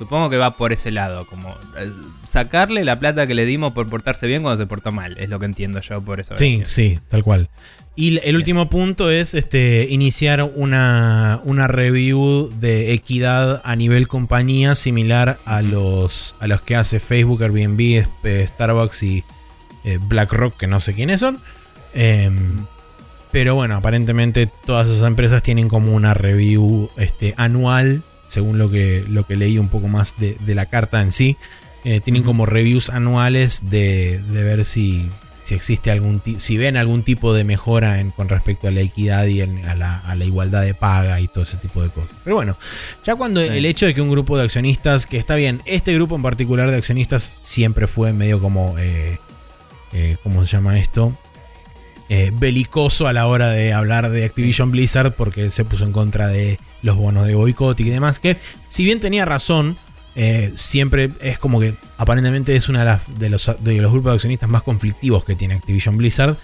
supongo 0.01 0.31
que 0.31 0.37
va 0.37 0.57
por 0.57 0.73
ese 0.73 0.89
lado, 0.89 1.27
como 1.27 1.55
eh, 1.77 1.91
sacarle 2.27 2.83
la 2.83 2.99
plata 2.99 3.27
que 3.27 3.35
le 3.35 3.45
dimos 3.45 3.73
por 3.73 3.87
portarse 3.87 4.25
bien 4.25 4.41
cuando 4.41 4.57
se 4.57 4.65
portó 4.65 4.91
mal, 4.91 5.15
es 5.19 5.29
lo 5.29 5.37
que 5.37 5.45
entiendo 5.45 5.79
yo 5.79 6.01
por 6.01 6.19
eso. 6.19 6.35
sí, 6.37 6.63
sí, 6.65 6.99
tal 7.07 7.23
cual. 7.23 7.49
Y 7.95 8.19
el 8.27 8.35
último 8.35 8.67
punto 8.67 9.11
es 9.11 9.35
este 9.35 9.85
iniciar 9.91 10.41
una, 10.41 11.39
una 11.43 11.67
review 11.67 12.49
de 12.59 12.93
equidad 12.93 13.61
a 13.63 13.75
nivel 13.75 14.07
compañía 14.07 14.73
similar 14.73 15.37
a 15.45 15.61
los, 15.61 16.35
a 16.39 16.47
los 16.47 16.61
que 16.61 16.75
hace 16.75 16.99
Facebook, 16.99 17.43
Airbnb, 17.43 18.03
eh, 18.23 18.47
Starbucks 18.47 19.03
y 19.03 19.23
eh, 19.83 19.99
BlackRock, 20.01 20.57
que 20.57 20.65
no 20.65 20.79
sé 20.79 20.95
quiénes 20.95 21.19
son. 21.19 21.37
Em, 21.93 22.65
pero 23.31 23.53
bueno, 23.53 23.75
aparentemente 23.75 24.49
todas 24.65 24.89
esas 24.89 25.07
empresas 25.07 25.43
tienen 25.43 25.69
como 25.69 25.93
una 25.93 26.15
review 26.15 26.89
este, 26.97 27.35
anual, 27.37 28.01
según 28.31 28.57
lo 28.57 28.71
que, 28.71 29.03
lo 29.09 29.25
que 29.27 29.35
leí 29.35 29.57
un 29.59 29.67
poco 29.67 29.87
más 29.89 30.15
de, 30.17 30.37
de 30.39 30.55
la 30.55 30.65
carta 30.65 31.01
en 31.01 31.11
sí. 31.11 31.35
Eh, 31.83 31.99
tienen 31.99 32.23
como 32.23 32.45
reviews 32.45 32.89
anuales 32.89 33.69
de, 33.71 34.19
de 34.19 34.43
ver 34.43 34.65
si, 34.65 35.09
si 35.41 35.55
existe 35.55 35.89
algún 35.89 36.21
si 36.37 36.55
ven 36.55 36.77
algún 36.77 37.01
tipo 37.03 37.33
de 37.33 37.43
mejora 37.43 37.99
en, 37.99 38.11
con 38.11 38.29
respecto 38.29 38.67
a 38.67 38.71
la 38.71 38.81
equidad 38.81 39.25
y 39.25 39.41
en- 39.41 39.65
a, 39.67 39.73
la, 39.75 39.97
a 39.97 40.15
la 40.15 40.23
igualdad 40.23 40.61
de 40.61 40.75
paga 40.75 41.19
y 41.19 41.27
todo 41.27 41.43
ese 41.43 41.57
tipo 41.57 41.81
de 41.81 41.89
cosas. 41.89 42.15
Pero 42.23 42.35
bueno, 42.35 42.55
ya 43.03 43.15
cuando 43.15 43.41
Sí. 43.41 43.47
el 43.47 43.65
hecho 43.65 43.87
de 43.87 43.93
que 43.95 44.01
un 44.01 44.11
grupo 44.11 44.37
de 44.37 44.43
accionistas, 44.43 45.07
que 45.07 45.17
está 45.17 45.35
bien, 45.35 45.61
este 45.65 45.91
grupo 45.95 46.15
en 46.15 46.21
particular 46.21 46.69
de 46.71 46.77
accionistas 46.77 47.39
siempre 47.43 47.87
fue 47.87 48.13
medio 48.13 48.39
como, 48.39 48.77
eh, 48.77 49.17
eh, 49.91 50.17
¿cómo 50.23 50.45
se 50.45 50.51
llama 50.53 50.77
esto? 50.79 51.17
Belicoso 52.33 53.07
a 53.07 53.13
la 53.13 53.25
hora 53.27 53.51
de 53.51 53.71
hablar 53.73 54.09
de 54.09 54.25
Activision 54.25 54.69
Blizzard 54.69 55.13
porque 55.13 55.49
se 55.49 55.63
puso 55.63 55.85
en 55.85 55.93
contra 55.93 56.27
de 56.27 56.59
los 56.81 56.97
bonos 56.97 57.27
de 57.27 57.35
boicot 57.35 57.79
y 57.79 57.83
demás, 57.89 58.19
que 58.19 58.37
si 58.69 58.83
bien 58.83 58.99
tenía 58.99 59.25
razón, 59.25 59.77
eh, 60.15 60.51
siempre 60.55 61.09
es 61.21 61.39
como 61.39 61.59
que 61.59 61.75
aparentemente 61.97 62.55
es 62.55 62.67
uno 62.69 62.79
de, 63.17 63.29
los, 63.29 63.51
de 63.59 63.75
los 63.81 63.91
grupos 63.91 64.11
de 64.11 64.15
accionistas 64.15 64.49
más 64.49 64.63
conflictivos 64.63 65.23
que 65.23 65.35
tiene 65.35 65.53
Activision 65.55 65.97
Blizzard. 65.97 66.35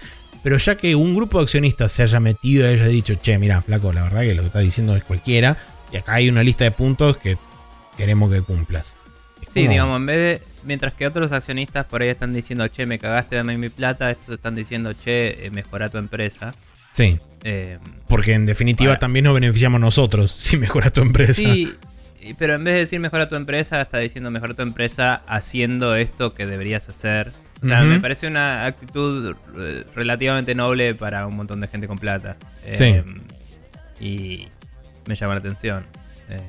Pero 0.42 0.56
ya 0.56 0.76
que 0.76 0.94
un 0.94 1.14
grupo 1.16 1.38
de 1.38 1.44
accionistas 1.44 1.90
se 1.92 2.02
haya 2.04 2.20
metido 2.20 2.64
y 2.70 2.74
haya 2.74 2.86
dicho, 2.86 3.14
che, 3.16 3.36
mira, 3.38 3.60
flaco, 3.60 3.92
la 3.92 4.04
verdad 4.04 4.20
que 4.20 4.34
lo 4.34 4.42
que 4.42 4.46
está 4.46 4.60
diciendo 4.60 4.94
es 4.96 5.02
cualquiera, 5.04 5.58
y 5.92 5.96
acá 5.96 6.14
hay 6.14 6.28
una 6.28 6.42
lista 6.44 6.62
de 6.64 6.70
puntos 6.70 7.18
que 7.18 7.36
queremos 7.96 8.30
que 8.32 8.40
cumplas. 8.42 8.94
Es 9.42 9.52
Sí, 9.52 9.60
como- 9.60 9.70
digamos, 9.72 9.96
en 9.96 10.06
vez 10.06 10.16
de. 10.16 10.42
Mientras 10.64 10.94
que 10.94 11.06
otros 11.06 11.32
accionistas 11.32 11.86
por 11.86 12.02
ahí 12.02 12.08
están 12.08 12.32
diciendo, 12.34 12.66
che, 12.68 12.86
me 12.86 12.98
cagaste, 12.98 13.36
dame 13.36 13.56
mi 13.58 13.68
plata, 13.68 14.10
estos 14.10 14.36
están 14.36 14.54
diciendo, 14.54 14.92
che, 14.92 15.46
eh, 15.46 15.50
mejora 15.50 15.88
tu 15.88 15.98
empresa. 15.98 16.54
Sí, 16.98 17.18
Eh, 17.44 17.78
porque 18.08 18.32
en 18.34 18.44
definitiva 18.46 18.98
también 18.98 19.24
nos 19.24 19.34
beneficiamos 19.34 19.80
nosotros 19.80 20.32
si 20.36 20.56
mejora 20.56 20.90
tu 20.90 21.00
empresa. 21.00 21.34
sí, 21.34 21.72
pero 22.38 22.54
en 22.54 22.64
vez 22.64 22.74
de 22.74 22.80
decir 22.80 23.00
mejora 23.00 23.28
tu 23.28 23.36
empresa, 23.36 23.80
está 23.80 23.98
diciendo 23.98 24.30
mejora 24.30 24.52
tu 24.54 24.62
empresa 24.62 25.22
haciendo 25.28 25.94
esto 25.94 26.34
que 26.34 26.44
deberías 26.46 26.88
hacer. 26.88 27.32
O 27.62 27.66
sea, 27.66 27.82
me 27.82 27.98
parece 28.00 28.26
una 28.28 28.66
actitud 28.66 29.34
eh, 29.58 29.84
relativamente 29.96 30.54
noble 30.54 30.94
para 30.94 31.26
un 31.26 31.34
montón 31.36 31.60
de 31.60 31.66
gente 31.68 31.86
con 31.88 31.98
plata. 31.98 32.36
Eh, 32.64 33.02
Y 34.00 34.48
me 35.06 35.14
llama 35.16 35.34
la 35.34 35.40
atención. 35.40 35.84
eh, 36.30 36.40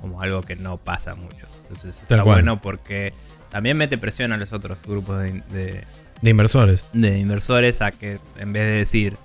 como 0.00 0.22
algo 0.22 0.42
que 0.42 0.56
no 0.56 0.76
pasa 0.78 1.14
mucho. 1.14 1.46
Entonces 1.62 1.96
está 2.00 2.22
cual. 2.22 2.36
bueno 2.36 2.60
porque 2.60 3.12
también 3.50 3.76
mete 3.76 3.98
presión 3.98 4.32
a 4.32 4.36
los 4.38 4.52
otros 4.52 4.78
grupos 4.86 5.18
de, 5.20 5.32
de- 5.50 5.84
De 6.22 6.30
inversores. 6.30 6.86
de 6.92 7.18
inversores 7.18 7.82
a 7.82 7.90
que 7.90 8.18
en 8.38 8.52
vez 8.52 8.64
de 8.64 8.72
decir 8.78 9.16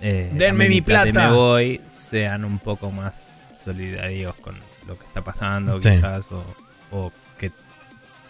eh, 0.00 0.30
Denme 0.32 0.68
mi 0.68 0.80
plata. 0.80 1.28
me 1.28 1.34
voy, 1.34 1.80
sean 1.90 2.44
un 2.44 2.58
poco 2.58 2.90
más 2.90 3.26
solidarios 3.62 4.34
con 4.36 4.54
lo 4.86 4.98
que 4.98 5.04
está 5.04 5.22
pasando 5.22 5.80
Sí. 5.80 5.90
quizás 5.90 6.30
o, 6.32 6.44
o 6.90 7.12
que 7.38 7.50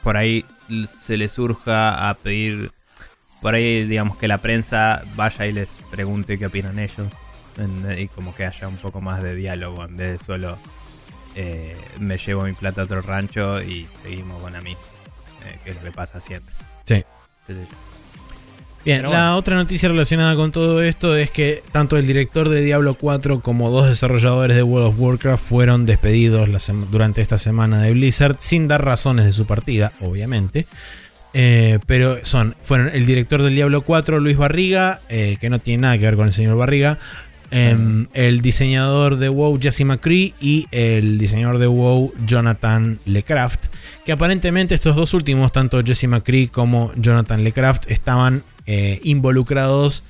por 0.02 0.16
ahí 0.16 0.44
se 0.92 1.16
les 1.16 1.32
surja 1.32 2.08
a 2.08 2.14
pedir 2.14 2.70
por 3.42 3.54
ahí 3.54 3.84
digamos 3.84 4.16
que 4.16 4.28
la 4.28 4.38
prensa 4.38 5.02
vaya 5.16 5.46
y 5.46 5.52
les 5.52 5.78
pregunte 5.90 6.38
qué 6.38 6.46
opinan 6.46 6.78
ellos 6.78 7.08
en- 7.58 7.98
y 7.98 8.08
como 8.08 8.34
que 8.34 8.46
haya 8.46 8.68
un 8.68 8.76
poco 8.76 9.00
más 9.00 9.22
de 9.22 9.34
diálogo 9.34 9.84
en 9.84 9.96
vez 9.96 10.18
de 10.18 10.24
solo 10.24 10.56
eh, 11.34 11.76
me 11.98 12.16
llevo 12.16 12.44
mi 12.44 12.52
plata 12.52 12.82
a 12.82 12.84
otro 12.84 13.02
rancho 13.02 13.60
y 13.60 13.88
seguimos 14.02 14.40
con 14.40 14.54
a 14.54 14.60
mí 14.60 14.72
eh, 14.72 15.58
que 15.64 15.70
es 15.70 15.76
lo 15.76 15.82
que 15.82 15.92
pasa 15.92 16.20
siempre 16.20 16.54
Sí. 16.86 17.02
Yo. 17.48 17.54
Bien, 18.84 19.02
la 19.02 19.34
otra 19.36 19.56
noticia 19.56 19.88
relacionada 19.88 20.36
con 20.36 20.52
todo 20.52 20.82
esto 20.82 21.16
es 21.16 21.30
que 21.30 21.60
tanto 21.72 21.96
el 21.96 22.06
director 22.06 22.50
de 22.50 22.60
Diablo 22.60 22.92
4 22.94 23.40
como 23.40 23.70
dos 23.70 23.88
desarrolladores 23.88 24.56
de 24.56 24.62
World 24.62 24.88
of 24.88 25.00
Warcraft 25.00 25.42
fueron 25.42 25.86
despedidos 25.86 26.50
la 26.50 26.58
durante 26.90 27.22
esta 27.22 27.38
semana 27.38 27.80
de 27.80 27.92
Blizzard 27.92 28.36
sin 28.40 28.68
dar 28.68 28.84
razones 28.84 29.24
de 29.24 29.32
su 29.32 29.46
partida, 29.46 29.92
obviamente. 30.02 30.66
Eh, 31.32 31.78
pero 31.86 32.24
son, 32.26 32.54
fueron 32.62 32.90
el 32.92 33.06
director 33.06 33.42
del 33.42 33.54
Diablo 33.54 33.80
4, 33.80 34.20
Luis 34.20 34.36
Barriga, 34.36 35.00
eh, 35.08 35.38
que 35.40 35.48
no 35.48 35.60
tiene 35.60 35.82
nada 35.82 35.98
que 35.98 36.04
ver 36.04 36.16
con 36.16 36.26
el 36.26 36.34
señor 36.34 36.58
Barriga, 36.58 36.98
em, 37.50 38.06
el 38.12 38.42
diseñador 38.42 39.16
de 39.16 39.30
WoW, 39.30 39.58
Jesse 39.60 39.84
McCree, 39.84 40.34
y 40.40 40.66
el 40.70 41.18
diseñador 41.18 41.58
de 41.58 41.66
WoW, 41.66 42.12
Jonathan 42.26 42.98
Lecraft, 43.06 43.64
que 44.04 44.12
aparentemente 44.12 44.74
estos 44.74 44.94
dos 44.94 45.14
últimos, 45.14 45.52
tanto 45.52 45.82
Jesse 45.82 46.06
McCree 46.06 46.48
como 46.48 46.92
Jonathan 46.96 47.42
Lecraft, 47.42 47.90
estaban 47.90 48.42
eh, 48.66 49.00
involucrados 49.02 50.02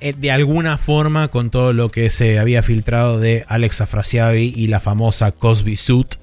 eh, 0.00 0.14
de 0.16 0.30
alguna 0.30 0.78
forma 0.78 1.26
con 1.28 1.50
todo 1.50 1.72
lo 1.72 1.88
que 1.88 2.08
se 2.10 2.38
había 2.38 2.62
filtrado 2.62 3.18
de 3.18 3.44
Alex 3.48 3.80
Afrasiabi 3.80 4.52
y 4.54 4.68
la 4.68 4.78
famosa 4.78 5.32
Cosby 5.32 5.76
Suit, 5.76 6.14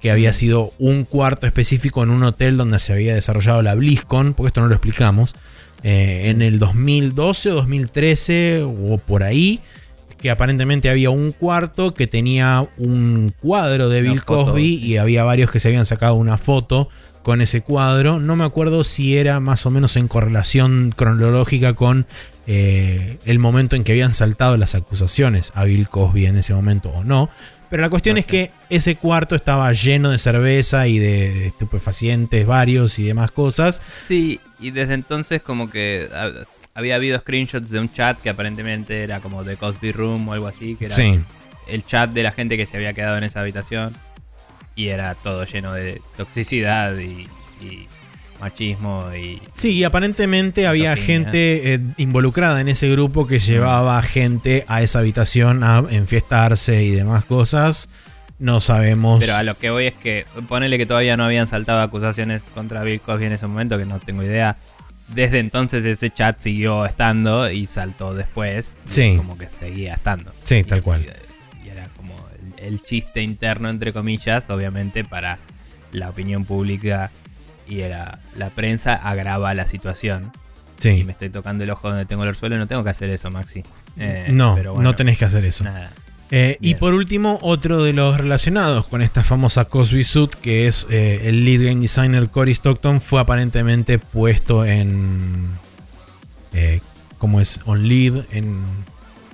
que 0.00 0.10
había 0.10 0.32
sido 0.32 0.72
un 0.78 1.04
cuarto 1.04 1.46
específico 1.46 2.02
en 2.02 2.10
un 2.10 2.22
hotel 2.22 2.56
donde 2.56 2.78
se 2.78 2.94
había 2.94 3.14
desarrollado 3.14 3.60
la 3.62 3.74
BlizzCon, 3.74 4.32
porque 4.32 4.48
esto 4.48 4.62
no 4.62 4.68
lo 4.68 4.74
explicamos, 4.74 5.34
eh, 5.82 6.22
en 6.30 6.40
el 6.40 6.58
2012 6.58 7.50
o 7.50 7.54
2013 7.56 8.62
o 8.62 8.96
por 8.96 9.22
ahí, 9.22 9.60
que 10.18 10.30
aparentemente 10.30 10.88
había 10.88 11.10
un 11.10 11.32
cuarto 11.32 11.92
que 11.92 12.06
tenía 12.06 12.66
un 12.78 13.34
cuadro 13.40 13.90
de 13.90 14.00
Bill 14.00 14.24
Cosby 14.24 14.76
y 14.76 14.96
había 14.96 15.22
varios 15.22 15.50
que 15.50 15.60
se 15.60 15.68
habían 15.68 15.86
sacado 15.86 16.14
una 16.14 16.38
foto 16.38 16.88
con 17.28 17.42
ese 17.42 17.60
cuadro. 17.60 18.20
No 18.20 18.36
me 18.36 18.44
acuerdo 18.44 18.84
si 18.84 19.18
era 19.18 19.38
más 19.38 19.66
o 19.66 19.70
menos 19.70 19.96
en 19.96 20.08
correlación 20.08 20.94
cronológica 20.96 21.74
con 21.74 22.06
eh, 22.46 23.18
el 23.26 23.38
momento 23.38 23.76
en 23.76 23.84
que 23.84 23.92
habían 23.92 24.14
saltado 24.14 24.56
las 24.56 24.74
acusaciones 24.74 25.52
a 25.54 25.64
Bill 25.64 25.90
Cosby 25.90 26.24
en 26.24 26.38
ese 26.38 26.54
momento 26.54 26.88
o 26.88 27.04
no. 27.04 27.28
Pero 27.68 27.82
la 27.82 27.90
cuestión 27.90 28.16
es 28.16 28.24
que 28.24 28.50
ese 28.70 28.96
cuarto 28.96 29.34
estaba 29.36 29.70
lleno 29.74 30.08
de 30.08 30.16
cerveza 30.16 30.88
y 30.88 30.98
de, 30.98 31.48
estupefacientes 31.48 32.46
varios 32.46 32.98
y 32.98 33.02
demás 33.04 33.30
cosas. 33.30 33.82
Sí, 34.02 34.40
y 34.58 34.70
desde 34.70 34.94
entonces 34.94 35.42
como 35.42 35.68
que 35.70 36.08
ha- 36.14 36.46
había 36.74 36.94
habido 36.94 37.18
screenshots 37.18 37.68
de 37.68 37.78
un 37.78 37.92
chat 37.92 38.18
que 38.22 38.30
aparentemente 38.30 39.02
era 39.02 39.20
como 39.20 39.44
de 39.44 39.58
Cosby 39.58 39.92
Room 39.92 40.28
o 40.28 40.32
algo 40.32 40.46
así, 40.46 40.76
que 40.76 40.86
era 40.86 40.94
Sí, 40.96 41.20
el 41.66 41.84
chat 41.84 42.08
de 42.08 42.22
la 42.22 42.32
gente 42.32 42.56
que 42.56 42.64
se 42.64 42.78
había 42.78 42.94
quedado 42.94 43.18
en 43.18 43.24
esa 43.24 43.40
habitación 43.40 43.92
y 44.78 44.88
era 44.88 45.14
todo 45.16 45.44
lleno 45.44 45.72
de 45.74 46.00
toxicidad 46.16 46.96
y, 46.98 47.28
y 47.60 47.88
machismo 48.40 49.06
y 49.14 49.42
Sí, 49.54 49.72
y 49.72 49.84
aparentemente 49.84 50.68
había 50.68 50.94
gente 50.96 51.74
eh, 51.74 51.80
involucrada 51.96 52.60
en 52.60 52.68
ese 52.68 52.88
grupo 52.88 53.26
que 53.26 53.40
llevaba 53.40 54.00
gente 54.02 54.64
a 54.68 54.80
esa 54.82 55.00
habitación 55.00 55.64
a 55.64 55.82
enfiestarse 55.90 56.84
y 56.84 56.90
demás 56.92 57.24
cosas. 57.24 57.88
No 58.38 58.60
sabemos. 58.60 59.18
Pero 59.18 59.34
a 59.34 59.42
lo 59.42 59.56
que 59.56 59.70
voy 59.70 59.86
es 59.86 59.94
que 59.94 60.24
ponele 60.48 60.78
que 60.78 60.86
todavía 60.86 61.16
no 61.16 61.24
habían 61.24 61.48
saltado 61.48 61.80
acusaciones 61.82 62.42
contra 62.54 62.84
Bill 62.84 63.00
Cosby 63.00 63.26
en 63.26 63.32
ese 63.32 63.48
momento, 63.48 63.76
que 63.78 63.84
no 63.84 63.98
tengo 63.98 64.22
idea. 64.22 64.56
Desde 65.08 65.40
entonces 65.40 65.84
ese 65.84 66.10
chat 66.10 66.38
siguió 66.38 66.86
estando 66.86 67.50
y 67.50 67.66
saltó 67.66 68.14
después. 68.14 68.76
y 68.86 68.90
Sí. 68.90 69.14
Como 69.16 69.36
que 69.36 69.48
seguía 69.48 69.94
estando. 69.94 70.30
Sí, 70.44 70.56
Y- 70.58 70.62
tal 70.64 70.82
cual. 70.84 71.00
Y, 71.02 71.06
como 71.06 71.27
el, 72.68 72.82
chiste 72.82 73.22
interno, 73.22 73.68
entre 73.68 73.92
comillas, 73.92 74.50
obviamente 74.50 75.04
para 75.04 75.38
la 75.92 76.10
opinión 76.10 76.44
pública 76.44 77.10
y 77.66 77.78
la 77.78 78.50
prensa 78.54 78.94
agrava 78.94 79.52
la 79.54 79.66
situación. 79.66 80.32
Y 80.78 80.82
sí. 80.82 81.04
me 81.04 81.12
estoy 81.12 81.30
tocando 81.30 81.64
el 81.64 81.70
ojo 81.70 81.88
donde 81.88 82.04
tengo 82.04 82.24
el 82.24 82.34
suelo 82.34 82.54
y 82.54 82.58
no 82.58 82.66
tengo 82.66 82.84
que 82.84 82.90
hacer 82.90 83.10
eso, 83.10 83.30
Maxi. 83.30 83.64
Eh, 83.96 84.28
no, 84.30 84.54
pero 84.54 84.74
bueno, 84.74 84.90
no 84.90 84.96
tenés 84.96 85.18
que 85.18 85.24
hacer 85.24 85.44
eso. 85.44 85.64
Nada. 85.64 85.90
Eh, 86.30 86.58
y 86.60 86.74
por 86.74 86.94
último, 86.94 87.38
otro 87.42 87.82
de 87.82 87.92
los 87.92 88.18
relacionados 88.18 88.86
con 88.86 89.00
esta 89.00 89.24
famosa 89.24 89.64
Cosby 89.64 90.04
Suit, 90.04 90.34
que 90.34 90.68
es 90.68 90.86
eh, 90.90 91.22
el 91.24 91.44
lead 91.44 91.64
game 91.64 91.80
designer 91.80 92.28
Cory 92.28 92.52
Stockton, 92.52 93.00
fue 93.00 93.20
aparentemente 93.20 93.98
puesto 93.98 94.64
en. 94.64 95.48
Eh, 96.52 96.80
¿Cómo 97.18 97.40
es? 97.40 97.60
On 97.64 97.88
leave 97.88 98.24
en, 98.30 98.62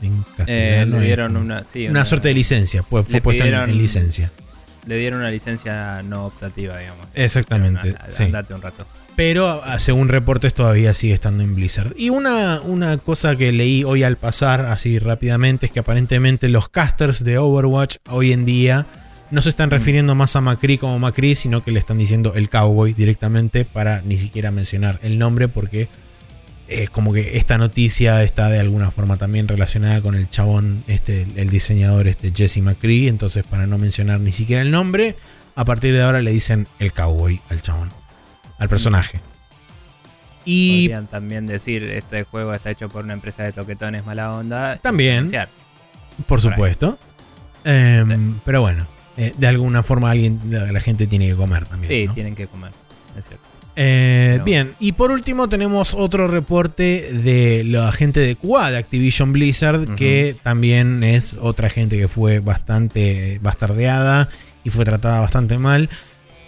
en 0.07 0.15
Eh, 0.21 0.25
castellano. 0.37 0.97
le 0.97 1.03
es 1.03 1.07
dieron 1.07 1.37
una, 1.37 1.65
sí, 1.65 1.87
una 1.89 2.05
suerte 2.05 2.29
de 2.29 2.35
licencia, 2.35 2.83
pues 2.83 3.05
fue 3.07 3.15
le 3.15 3.21
puesto 3.21 3.45
en- 3.45 3.79
licencia. 3.79 4.31
Le 4.87 4.99
dieron 4.99 5.21
una 5.21 5.31
licencia 5.31 6.03
no 6.03 6.27
optativa, 6.27 6.79
digamos. 6.79 7.07
Exactamente, 7.15 7.95
sí. 8.11 8.25
Andate 8.25 8.53
un 8.55 8.61
rato. 8.63 8.87
Pero 9.17 9.63
ah, 9.65 9.79
según 9.79 10.09
reportes 10.09 10.55
todavía 10.55 10.93
sigue 10.93 11.15
estando 11.15 11.43
en 11.45 11.55
Blizzard. 11.55 11.95
Y 11.97 12.11
una, 12.11 12.61
una 12.61 12.99
cosa 12.99 13.37
que 13.37 13.53
leí 13.53 13.85
hoy 13.85 14.03
al 14.03 14.17
pasar, 14.17 14.67
así 14.67 14.99
rápidamente, 14.99 15.67
es 15.67 15.73
que 15.73 15.79
aparentemente 15.81 16.49
los 16.49 16.69
casters 16.69 17.23
de 17.25 17.39
Overwatch 17.39 17.97
hoy 18.11 18.33
en 18.33 18.45
día 18.45 18.87
no 19.31 19.41
se 19.41 19.49
están 19.49 19.71
refiriendo 19.71 20.15
más 20.15 20.37
a 20.37 20.41
Macri 20.41 20.79
como 20.79 20.99
Macri, 20.99 21.35
sino 21.35 21.63
que 21.65 21.71
le 21.71 21.79
están 21.79 21.97
diciendo 21.99 22.35
el 22.35 22.51
cowboy 22.51 22.93
directamente 22.93 23.65
para 23.65 24.03
ni 24.03 24.19
siquiera 24.19 24.51
mencionar 24.51 24.99
el 25.03 25.19
nombre 25.19 25.49
porque 25.49 25.89
es 26.69 26.91
como 26.91 27.13
que 27.13 27.37
esta 27.37 27.59
noticia 27.59 28.23
está 28.23 28.49
de 28.49 28.59
alguna 28.59 28.91
forma 28.91 29.17
también 29.17 29.49
relacionada 29.49 30.01
con 30.01 30.15
el 30.15 30.29
chabón, 30.29 30.85
este, 30.87 31.27
el 31.37 31.51
diseñador 31.51 32.09
este, 32.09 32.33
Jesse 32.35 32.59
McCree. 32.59 33.09
Entonces, 33.09 33.45
para 33.45 33.67
no 33.67 33.79
mencionar 33.79 34.21
ni 34.21 34.33
siquiera 34.33 34.63
el 34.63 34.71
nombre, 34.71 35.17
a 35.55 35.65
partir 35.65 35.95
de 35.95 36.03
ahora 36.03 36.23
le 36.23 36.33
dicen 36.33 36.67
el 36.79 36.93
cowboy 36.93 37.41
al 37.49 37.63
chabón, 37.63 37.91
al 38.59 38.69
personaje. 38.69 39.21
Y 40.45 40.89
Podrían 40.89 41.07
también 41.07 41.47
decir, 41.47 41.83
este 41.85 42.25
juego 42.25 42.53
está 42.53 42.71
hecho 42.71 42.89
por 42.89 43.05
una 43.05 43.15
empresa 43.15 43.43
de 43.43 43.53
toquetones 43.53 44.05
mala 44.05 44.33
onda. 44.33 44.77
También. 44.77 45.31
Por 46.27 46.41
supuesto. 46.41 46.99
Em, 47.65 48.07
Sí. 48.35 48.41
Pero 48.45 48.61
bueno, 48.61 48.87
eh, 49.17 49.33
de 49.37 49.47
alguna 49.47 49.83
forma 49.83 50.11
alguien, 50.11 50.41
la 50.51 50.81
gente 50.81 51.07
tiene 51.07 51.29
que 51.29 51.35
comer 51.35 51.65
también. 51.65 51.91
Sí, 51.91 52.07
¿no? 52.07 52.15
tienen 52.15 52.35
que 52.35 52.47
comer. 52.47 52.73
Es 53.19 53.27
cierto. 53.27 53.54
Eh, 53.77 54.41
bien, 54.45 54.75
y 54.79 54.93
por 54.93 55.11
último 55.11 55.49
tenemos 55.49 55.95
otro 55.95 56.29
reporte 56.29 57.13
de 57.13 57.65
la 57.65 57.91
gente 57.91 58.21
de 58.21 58.37
QA 58.37 58.71
de 58.71 58.79
Activision 58.79 59.33
Blizzard, 59.33 59.97
que 59.97 60.37
también 60.43 61.03
es 61.03 61.37
otra 61.41 61.69
gente 61.69 61.99
que 61.99 62.09
fue 62.09 62.39
bastante 62.39 63.39
bastardeada 63.43 64.29
y 64.63 64.71
fue 64.71 64.85
tratada 64.85 65.21
bastante 65.21 65.59
mal. 65.59 65.89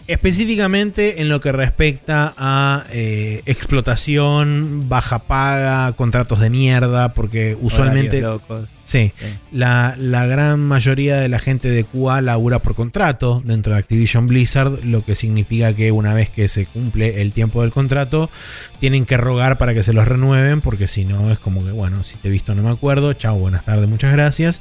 Específicamente 0.09 1.21
en 1.21 1.29
lo 1.29 1.41
que 1.41 1.51
respecta 1.51 2.33
a 2.37 2.85
eh, 2.93 3.43
explotación, 3.47 4.89
baja 4.89 5.21
paga, 5.21 5.93
contratos 5.93 6.41
de 6.41 6.51
mierda, 6.51 7.13
porque 7.13 7.57
usualmente... 7.61 8.21
Locos. 8.21 8.69
Sí, 8.85 9.11
Sí. 9.19 9.27
la, 9.51 9.97
la 9.99 10.27
gran 10.27 10.61
mayoría 10.61 11.17
de 11.17 11.29
la 11.29 11.41
gente 11.41 11.69
de 11.69 11.83
QA 11.83 12.23
labura 12.23 12.61
por 12.61 12.77
contrato 12.77 13.43
dentro 13.45 13.73
de 13.73 13.81
Activision 13.81 14.29
Blizzard, 14.29 14.85
lo 14.85 15.05
que 15.05 15.17
significa 15.17 15.73
que 15.75 15.91
una 15.91 16.15
vez 16.15 16.31
que 16.31 16.47
se 16.47 16.67
cumple 16.67 17.21
el 17.21 17.33
tiempo 17.33 17.63
del 17.63 17.73
contrato, 17.73 18.31
tienen 18.79 19.05
que 19.05 19.17
rogar 19.17 19.59
para 19.59 19.75
que 19.75 19.83
se 19.83 19.93
los 19.93 20.07
renueven, 20.07 20.61
porque 20.61 20.87
si 20.87 21.05
no 21.05 21.33
es 21.33 21.41
como 21.41 21.65
que, 21.65 21.73
bueno, 21.73 22.05
si 22.05 22.17
te 22.19 22.29
he 22.29 22.31
visto 22.31 22.55
no 22.55 22.63
me 22.63 22.71
acuerdo, 22.71 23.13
chao, 23.15 23.37
buenas 23.37 23.65
tardes, 23.65 23.89
muchas 23.89 24.13
gracias. 24.13 24.61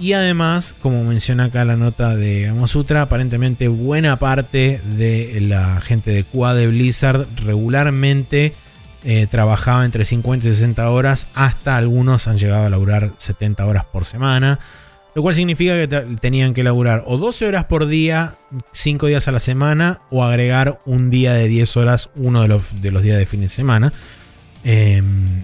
Y 0.00 0.14
además, 0.14 0.74
como 0.80 1.04
menciona 1.04 1.44
acá 1.44 1.64
la 1.66 1.76
nota 1.76 2.16
de 2.16 2.42
Gamasutra, 2.42 3.02
aparentemente 3.02 3.68
buena 3.68 4.18
parte 4.18 4.80
de 4.96 5.38
la 5.42 5.78
gente 5.82 6.10
de 6.10 6.24
QA 6.24 6.54
de 6.54 6.68
Blizzard 6.68 7.26
regularmente 7.36 8.54
eh, 9.04 9.26
trabajaba 9.30 9.84
entre 9.84 10.06
50 10.06 10.46
y 10.46 10.50
60 10.50 10.88
horas, 10.90 11.26
hasta 11.34 11.76
algunos 11.76 12.28
han 12.28 12.38
llegado 12.38 12.64
a 12.66 12.70
laburar 12.70 13.12
70 13.18 13.66
horas 13.66 13.84
por 13.84 14.06
semana, 14.06 14.58
lo 15.14 15.20
cual 15.22 15.34
significa 15.34 15.74
que 15.74 15.86
te- 15.88 16.00
tenían 16.20 16.54
que 16.54 16.64
laburar 16.64 17.04
o 17.06 17.18
12 17.18 17.46
horas 17.46 17.66
por 17.66 17.86
día, 17.86 18.36
5 18.72 19.06
días 19.06 19.28
a 19.28 19.32
la 19.32 19.40
semana, 19.40 20.00
o 20.10 20.24
agregar 20.24 20.80
un 20.86 21.10
día 21.10 21.34
de 21.34 21.46
10 21.48 21.76
horas, 21.76 22.08
uno 22.16 22.40
de 22.42 22.48
los, 22.48 22.80
de 22.80 22.90
los 22.90 23.02
días 23.02 23.18
de 23.18 23.26
fin 23.26 23.40
de 23.42 23.48
semana. 23.50 23.92
Em, 24.64 25.42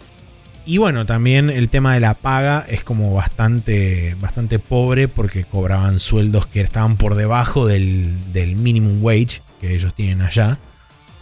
y 0.66 0.78
bueno, 0.78 1.06
también 1.06 1.48
el 1.48 1.70
tema 1.70 1.94
de 1.94 2.00
la 2.00 2.14
paga 2.14 2.64
es 2.68 2.82
como 2.84 3.14
bastante, 3.14 4.16
bastante 4.20 4.58
pobre 4.58 5.06
porque 5.08 5.44
cobraban 5.44 6.00
sueldos 6.00 6.46
que 6.46 6.60
estaban 6.60 6.96
por 6.96 7.14
debajo 7.14 7.66
del, 7.66 8.32
del 8.32 8.56
minimum 8.56 9.02
wage 9.02 9.42
que 9.60 9.74
ellos 9.74 9.94
tienen 9.94 10.22
allá. 10.22 10.58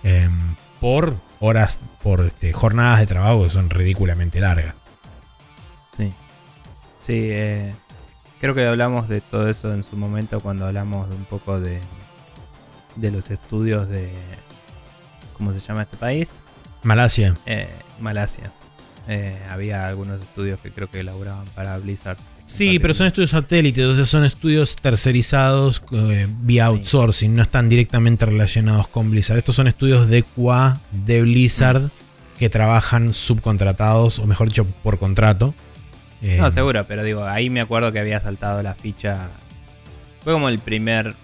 em, 0.03 0.57
por 0.81 1.17
horas, 1.41 1.81
por 2.03 2.21
este, 2.27 2.53
jornadas 2.53 3.01
de 3.01 3.07
trabajo 3.07 3.45
que 3.45 3.51
son 3.51 3.71
ridículamente 3.71 4.41
largas. 4.41 4.75
Sí. 5.97 6.13
Sí, 7.01 7.13
eh, 7.31 7.75
creo 8.41 8.55
que 8.55 8.67
hablamos 8.67 9.09
de 9.09 9.21
todo 9.21 9.49
eso 9.49 9.73
en 9.73 9.83
su 9.83 9.97
momento 9.97 10.41
cuando 10.41 10.67
hablamos 10.67 11.09
de 11.09 11.17
un 11.17 11.25
poco 11.27 11.61
de, 11.61 11.81
de 12.97 13.11
los 13.11 13.31
estudios 13.31 13.89
de... 13.89 14.11
¿Cómo 15.39 15.53
se 15.53 15.61
llama 15.61 15.83
este 15.83 15.97
país? 15.97 16.43
Malasia. 16.83 17.35
Eh, 17.47 17.69
Malasia. 17.99 18.53
Eh, 19.09 19.39
había 19.51 19.87
algunos 19.87 20.21
estudios 20.23 20.59
que 20.61 20.71
creo 20.71 20.91
que 20.91 21.01
elaboraban 21.01 21.45
para 21.55 21.77
Blizzard. 21.79 22.17
Sí, 22.47 22.79
pero 22.79 22.93
son 22.95 23.07
estudios 23.07 23.31
satélites, 23.31 23.83
entonces 23.83 24.09
son 24.09 24.25
estudios 24.25 24.77
tercerizados 24.77 25.83
eh, 25.93 26.27
vía 26.41 26.67
outsourcing, 26.67 27.35
no 27.35 27.43
están 27.43 27.69
directamente 27.69 28.27
relacionados 28.27 28.89
con 28.89 29.11
Blizzard. 29.11 29.39
Estos 29.39 29.57
son 29.57 29.67
estudios 29.67 30.09
de 30.09 30.23
QA 30.23 30.81
de 30.93 31.23
Blizzard 31.23 31.91
que 32.39 32.51
trabajan 32.51 33.15
subcontratados, 33.15 34.19
o 34.19 34.27
mejor 34.27 34.49
dicho, 34.49 34.67
por 34.83 34.99
contrato. 34.99 35.55
Eh, 36.21 36.37
No, 36.39 36.51
seguro, 36.51 36.85
pero 36.87 37.03
digo, 37.03 37.25
ahí 37.25 37.49
me 37.51 37.61
acuerdo 37.61 37.93
que 37.93 37.99
había 37.99 38.21
saltado 38.21 38.63
la 38.63 38.75
ficha. 38.75 39.29
Fue 40.23 40.33
como 40.33 40.49
el 40.49 40.59
primer 40.59 41.15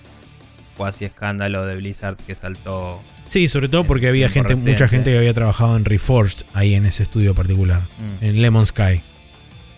cuasi 0.77 1.05
escándalo 1.05 1.67
de 1.67 1.77
Blizzard 1.77 2.17
que 2.17 2.35
saltó. 2.35 3.01
Sí, 3.31 3.49
sobre 3.49 3.69
todo 3.69 3.85
porque 3.85 4.09
había 4.09 4.29
gente, 4.29 4.55
mucha 4.57 4.87
gente 4.89 5.13
que 5.13 5.19
había 5.19 5.33
trabajado 5.33 5.77
en 5.77 5.85
Reforged 5.85 6.43
ahí 6.53 6.75
en 6.75 6.85
ese 6.85 7.05
estudio 7.05 7.35
particular, 7.35 7.83
Mm. 7.99 8.25
en 8.25 8.43
Lemon 8.43 8.67
Sky. 8.67 9.01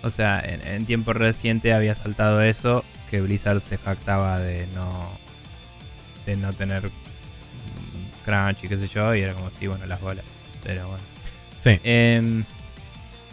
O 0.03 0.11
sea, 0.11 0.41
en, 0.45 0.67
en 0.67 0.85
tiempo 0.87 1.13
reciente 1.13 1.73
había 1.73 1.95
saltado 1.95 2.41
eso, 2.43 2.83
que 3.11 3.21
Blizzard 3.21 3.61
se 3.61 3.77
jactaba 3.79 4.39
de 4.41 4.67
no 4.75 5.11
de 6.27 6.37
no 6.37 6.53
tener 6.55 6.91
crunch 8.25 8.65
y 8.65 8.69
qué 8.69 8.77
sé 8.77 8.89
yo, 8.89 9.15
y 9.15 9.21
era 9.23 9.35
como, 9.35 9.51
sí, 9.59 9.67
bueno, 9.67 9.85
las 9.87 10.01
bolas. 10.01 10.25
Pero 10.65 10.87
bueno. 10.89 11.05
Sí. 11.59 11.79
Em, 11.85 12.45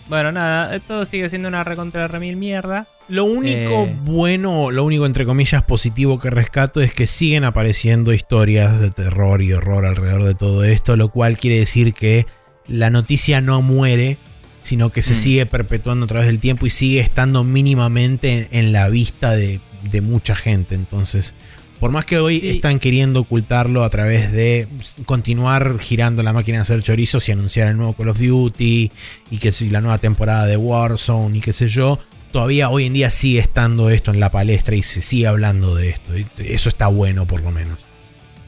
bueno, 0.07 0.31
nada, 0.31 0.79
todo 0.81 1.05
sigue 1.05 1.29
siendo 1.29 1.47
una 1.47 1.63
recontra 1.63 2.07
remil 2.07 2.35
mierda. 2.35 2.87
Lo 3.09 3.23
único 3.25 3.85
Eh. 3.85 3.95
bueno, 4.05 4.71
lo 4.71 4.83
único 4.83 5.05
entre 5.05 5.25
comillas 5.25 5.63
positivo 5.63 6.19
que 6.19 6.29
rescato 6.29 6.79
es 6.81 6.93
que 6.93 7.07
siguen 7.07 7.43
apareciendo 7.43 8.13
historias 8.13 8.79
de 8.79 8.91
terror 8.91 9.41
y 9.41 9.51
horror 9.53 9.85
alrededor 9.85 10.23
de 10.23 10.35
todo 10.35 10.63
esto, 10.63 10.95
lo 10.95 11.09
cual 11.09 11.37
quiere 11.37 11.57
decir 11.59 11.93
que 11.93 12.25
la 12.67 12.89
noticia 12.91 13.41
no 13.41 13.61
muere, 13.63 14.17
sino 14.63 14.91
que 14.91 15.01
se 15.01 15.13
Mm. 15.13 15.17
sigue 15.17 15.45
perpetuando 15.47 16.05
a 16.05 16.07
través 16.07 16.27
del 16.27 16.39
tiempo 16.39 16.67
y 16.67 16.69
sigue 16.69 16.99
estando 16.99 17.43
mínimamente 17.43 18.31
en, 18.31 18.47
en 18.51 18.71
la 18.71 18.87
vista 18.89 19.35
de, 19.35 19.59
de 19.89 20.01
mucha 20.01 20.35
gente. 20.35 20.75
Entonces, 20.75 21.33
por 21.79 21.91
más 21.91 22.05
que 22.05 22.19
hoy 22.19 22.39
Sí. 22.41 22.49
están 22.49 22.77
queriendo 22.79 23.21
ocultarlo 23.21 23.83
a 23.85 23.89
través 23.89 24.31
de 24.31 24.67
continuar 25.05 25.79
girando 25.79 26.21
la 26.23 26.33
máquina 26.33 26.57
de 26.57 26.61
hacer 26.63 26.83
chorizos 26.83 27.27
y 27.29 27.31
anunciar 27.31 27.69
el 27.69 27.77
nuevo 27.77 27.93
Call 27.93 28.09
of 28.09 28.19
Duty 28.19 28.91
y 29.31 29.37
que 29.37 29.51
si 29.51 29.69
la 29.69 29.81
nueva 29.81 29.97
temporada 29.97 30.45
de 30.45 30.57
Warzone 30.57 31.37
y 31.37 31.41
qué 31.41 31.53
sé 31.53 31.69
yo, 31.69 31.97
todavía 32.31 32.69
hoy 32.69 32.85
en 32.85 32.93
día 32.93 33.09
sigue 33.09 33.39
estando 33.39 33.89
esto 33.89 34.11
en 34.11 34.19
la 34.19 34.29
palestra 34.29 34.75
y 34.75 34.83
se 34.83 35.01
sigue 35.01 35.27
hablando 35.27 35.75
de 35.75 35.89
esto. 35.89 36.13
Eso 36.37 36.69
está 36.69 36.87
bueno 36.87 37.25
por 37.25 37.41
lo 37.41 37.51
menos. 37.51 37.79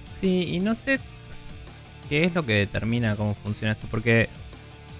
Sí, 0.05 0.49
y 0.53 0.59
no 0.59 0.75
sé 0.75 0.99
qué 2.09 2.25
es 2.25 2.35
lo 2.35 2.45
que 2.45 2.53
determina 2.53 3.15
cómo 3.15 3.35
funciona 3.35 3.73
esto, 3.73 3.87
porque 3.89 4.29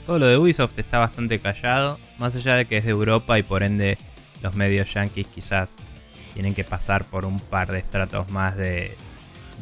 todo 0.06 0.20
lo 0.20 0.28
de 0.28 0.38
Ubisoft 0.38 0.78
está 0.80 0.99
bastante 0.99 1.40
callado, 1.40 1.99
más 2.18 2.36
allá 2.36 2.56
de 2.56 2.66
que 2.66 2.78
es 2.78 2.86
de 2.86 2.91
Europa 2.91 3.38
y 3.38 3.44
por 3.44 3.64
ende 3.64 3.98
los 4.41 4.56
medios 4.56 4.94
yankees 4.94 5.28
quizás 5.28 5.76
tienen 6.34 6.56
que 6.56 6.64
pasar 6.64 7.06
por 7.06 7.26
un 7.26 7.40
par 7.40 7.72
de 7.72 7.80
estratos 7.80 8.30
más 8.30 8.56
de, 8.56 8.95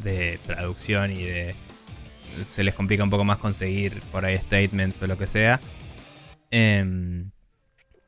de 0.03 0.39
traducción 0.45 1.11
y 1.11 1.23
de... 1.23 1.55
Se 2.43 2.63
les 2.63 2.75
complica 2.75 3.03
un 3.03 3.09
poco 3.09 3.25
más 3.25 3.39
conseguir 3.39 3.99
por 4.11 4.23
ahí 4.23 4.37
statements 4.37 5.01
o 5.01 5.07
lo 5.07 5.17
que 5.17 5.27
sea. 5.27 5.59
Em, 6.51 7.31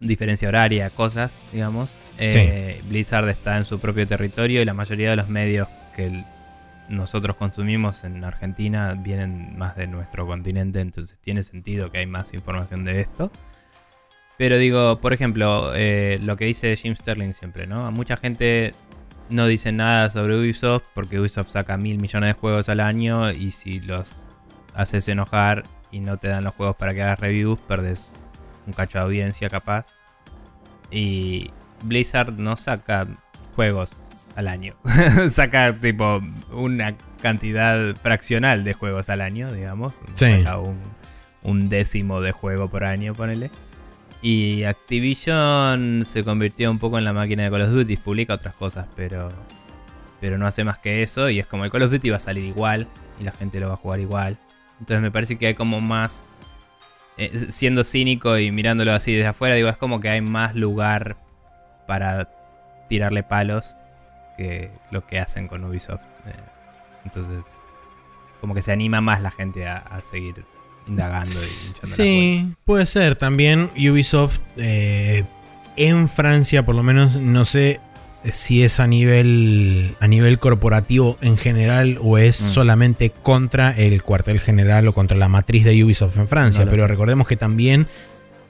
diferencia 0.02 0.50
horaria, 0.50 0.90
cosas, 0.90 1.34
digamos. 1.54 1.96
Eh, 2.18 2.82
Blizzard 2.90 3.30
está 3.30 3.58
en 3.58 3.66
su 3.66 3.80
propio 3.80 4.06
territorio 4.06 4.62
y 4.62 4.66
la 4.66 4.74
mayoría 4.74 5.12
de 5.12 5.16
los 5.16 5.30
medios 5.30 5.68
que 5.96 6.24
nosotros 6.90 7.38
consumimos 7.38 8.04
en 8.04 8.24
Argentina 8.24 8.96
vienen 8.98 9.58
más 9.58 9.76
de 9.76 9.88
nuestro 9.88 10.28
continente, 10.28 10.82
entonces 10.82 11.18
tiene 11.22 11.42
sentido 11.42 11.92
que 11.92 12.00
hay 12.00 12.06
más 12.06 12.34
información 12.34 12.84
de 12.84 13.00
esto. 13.00 13.32
Pero 14.38 14.58
digo, 14.58 15.00
por 15.00 15.14
ejemplo, 15.14 15.74
eh, 15.76 16.20
lo 16.22 16.36
que 16.36 16.46
dice 16.46 16.76
Jim 16.76 16.96
Sterling 16.96 17.34
siempre, 17.34 17.68
¿no? 17.68 17.86
A 17.86 17.92
mucha 17.92 18.18
gente 18.18 18.74
no 19.30 19.48
dice 19.48 19.72
nada 19.72 20.10
sobre 20.10 20.38
Ubisoft 20.38 20.84
porque 20.94 21.20
Ubisoft 21.20 21.50
saca 21.50 21.78
mil 21.78 22.00
millones 22.00 22.30
de 22.30 22.34
juegos 22.34 22.68
al 22.68 22.80
año 22.82 23.32
y 23.32 23.52
si 23.52 23.80
los 23.80 24.28
haces 24.74 25.08
enojar 25.08 25.64
y 25.92 26.00
no 26.00 26.18
te 26.18 26.28
dan 26.28 26.44
los 26.44 26.54
juegos 26.54 26.76
para 26.76 26.94
que 26.94 27.02
hagas 27.02 27.20
reviews, 27.20 27.60
perdes 27.62 28.11
un 28.68 28.74
cacho 28.74 28.98
de 28.98 29.04
audiencia 29.06 29.50
capaz. 29.50 29.86
Y 30.90 31.52
Blizzard 31.84 32.34
no 32.34 32.58
saca 32.58 33.08
juegos 33.56 33.94
al 34.36 34.48
año. 34.48 34.76
saca 35.30 35.74
tipo 35.74 36.22
una 36.52 36.96
cantidad 37.22 37.96
fraccional 37.96 38.64
de 38.64 38.74
juegos 38.74 39.10
al 39.10 39.22
año, 39.22 39.52
digamos. 39.52 39.96
Sí. 40.16 40.44
Saca 40.44 40.60
un, 40.60 40.80
un 41.44 41.70
décimo 41.70 42.22
de 42.22 42.32
juego 42.32 42.70
por 42.70 42.84
año, 42.84 43.14
ponele. 43.14 43.52
Y 44.22 44.64
Activision 44.64 46.04
se 46.06 46.24
convirtió 46.24 46.70
un 46.70 46.78
poco 46.78 46.98
en 46.98 47.06
la 47.06 47.14
máquina 47.14 47.44
de 47.44 47.50
Call 47.50 47.62
of 47.64 47.72
Duty, 47.72 47.98
publica 47.98 48.36
otras 48.36 48.56
cosas, 48.56 48.86
pero 48.96 49.30
pero 50.22 50.38
no 50.38 50.46
hace 50.46 50.64
más 50.64 50.78
que 50.78 51.02
eso 51.02 51.30
y 51.30 51.40
es 51.40 51.48
como 51.48 51.66
el 51.66 51.72
Call 51.72 51.82
of 51.82 51.92
Duty 51.92 52.12
va 52.12 52.18
a 52.18 52.22
salir 52.22 52.46
igual 52.46 52.88
y 53.20 53.24
la 53.24 53.32
gente 53.32 53.60
lo 53.60 53.68
va 53.68 53.74
a 53.74 53.78
jugar 53.78 54.00
igual 54.00 54.38
Entonces 54.80 55.02
me 55.02 55.12
parece 55.12 55.38
que 55.38 55.48
hay 55.48 55.54
como 55.56 55.82
más... 55.82 56.24
eh, 57.18 57.48
siendo 57.50 57.84
cínico 57.84 58.38
y 58.38 58.52
mirándolo 58.52 58.94
así 58.94 59.14
desde 59.14 59.28
afuera, 59.28 59.56
digo, 59.56 59.70
es 59.70 59.78
como 59.78 60.00
que 60.00 60.10
hay 60.10 60.22
más 60.22 60.56
lugar 60.56 61.18
para 61.88 62.30
tirarle 62.88 63.24
palos 63.24 63.76
que 64.38 64.72
lo 64.92 65.06
que 65.06 65.20
hacen 65.20 65.48
con 65.48 65.64
Ubisoft. 65.64 66.02
Eh, 66.28 66.34
entonces, 67.06 67.46
como 68.40 68.54
que 68.54 68.62
se 68.62 68.72
anima 68.72 69.02
más 69.02 69.22
la 69.22 69.32
gente 69.32 69.68
a, 69.68 69.78
a 69.78 70.02
seguir 70.02 70.46
indagando 70.88 71.30
y. 71.30 71.86
Sí, 71.86 72.54
puede 72.66 72.86
ser. 72.86 73.16
También 73.16 73.70
Ubisoft 73.76 74.40
eh, 74.58 75.24
en 75.76 76.10
Francia, 76.10 76.64
por 76.64 76.76
lo 76.76 76.84
menos, 76.84 77.16
no 77.16 77.46
sé 77.46 77.80
si 78.26 78.64
es 78.64 78.80
a 78.80 78.86
nivel 78.88 79.96
a 80.00 80.08
nivel 80.08 80.38
corporativo 80.40 81.18
en 81.22 81.38
general 81.38 81.98
o 82.02 82.18
es 82.18 82.42
Mm. 82.42 82.48
solamente 82.50 83.10
contra 83.10 83.72
el 83.72 84.04
cuartel 84.04 84.40
general 84.40 84.88
o 84.88 84.94
contra 84.94 85.18
la 85.18 85.28
matriz 85.28 85.64
de 85.64 85.84
Ubisoft 85.84 86.18
en 86.18 86.28
Francia. 86.28 86.66
No 86.66 86.72
Pero 86.72 86.84
sé. 86.84 86.88
recordemos 86.90 87.28
que 87.28 87.36
también 87.38 87.88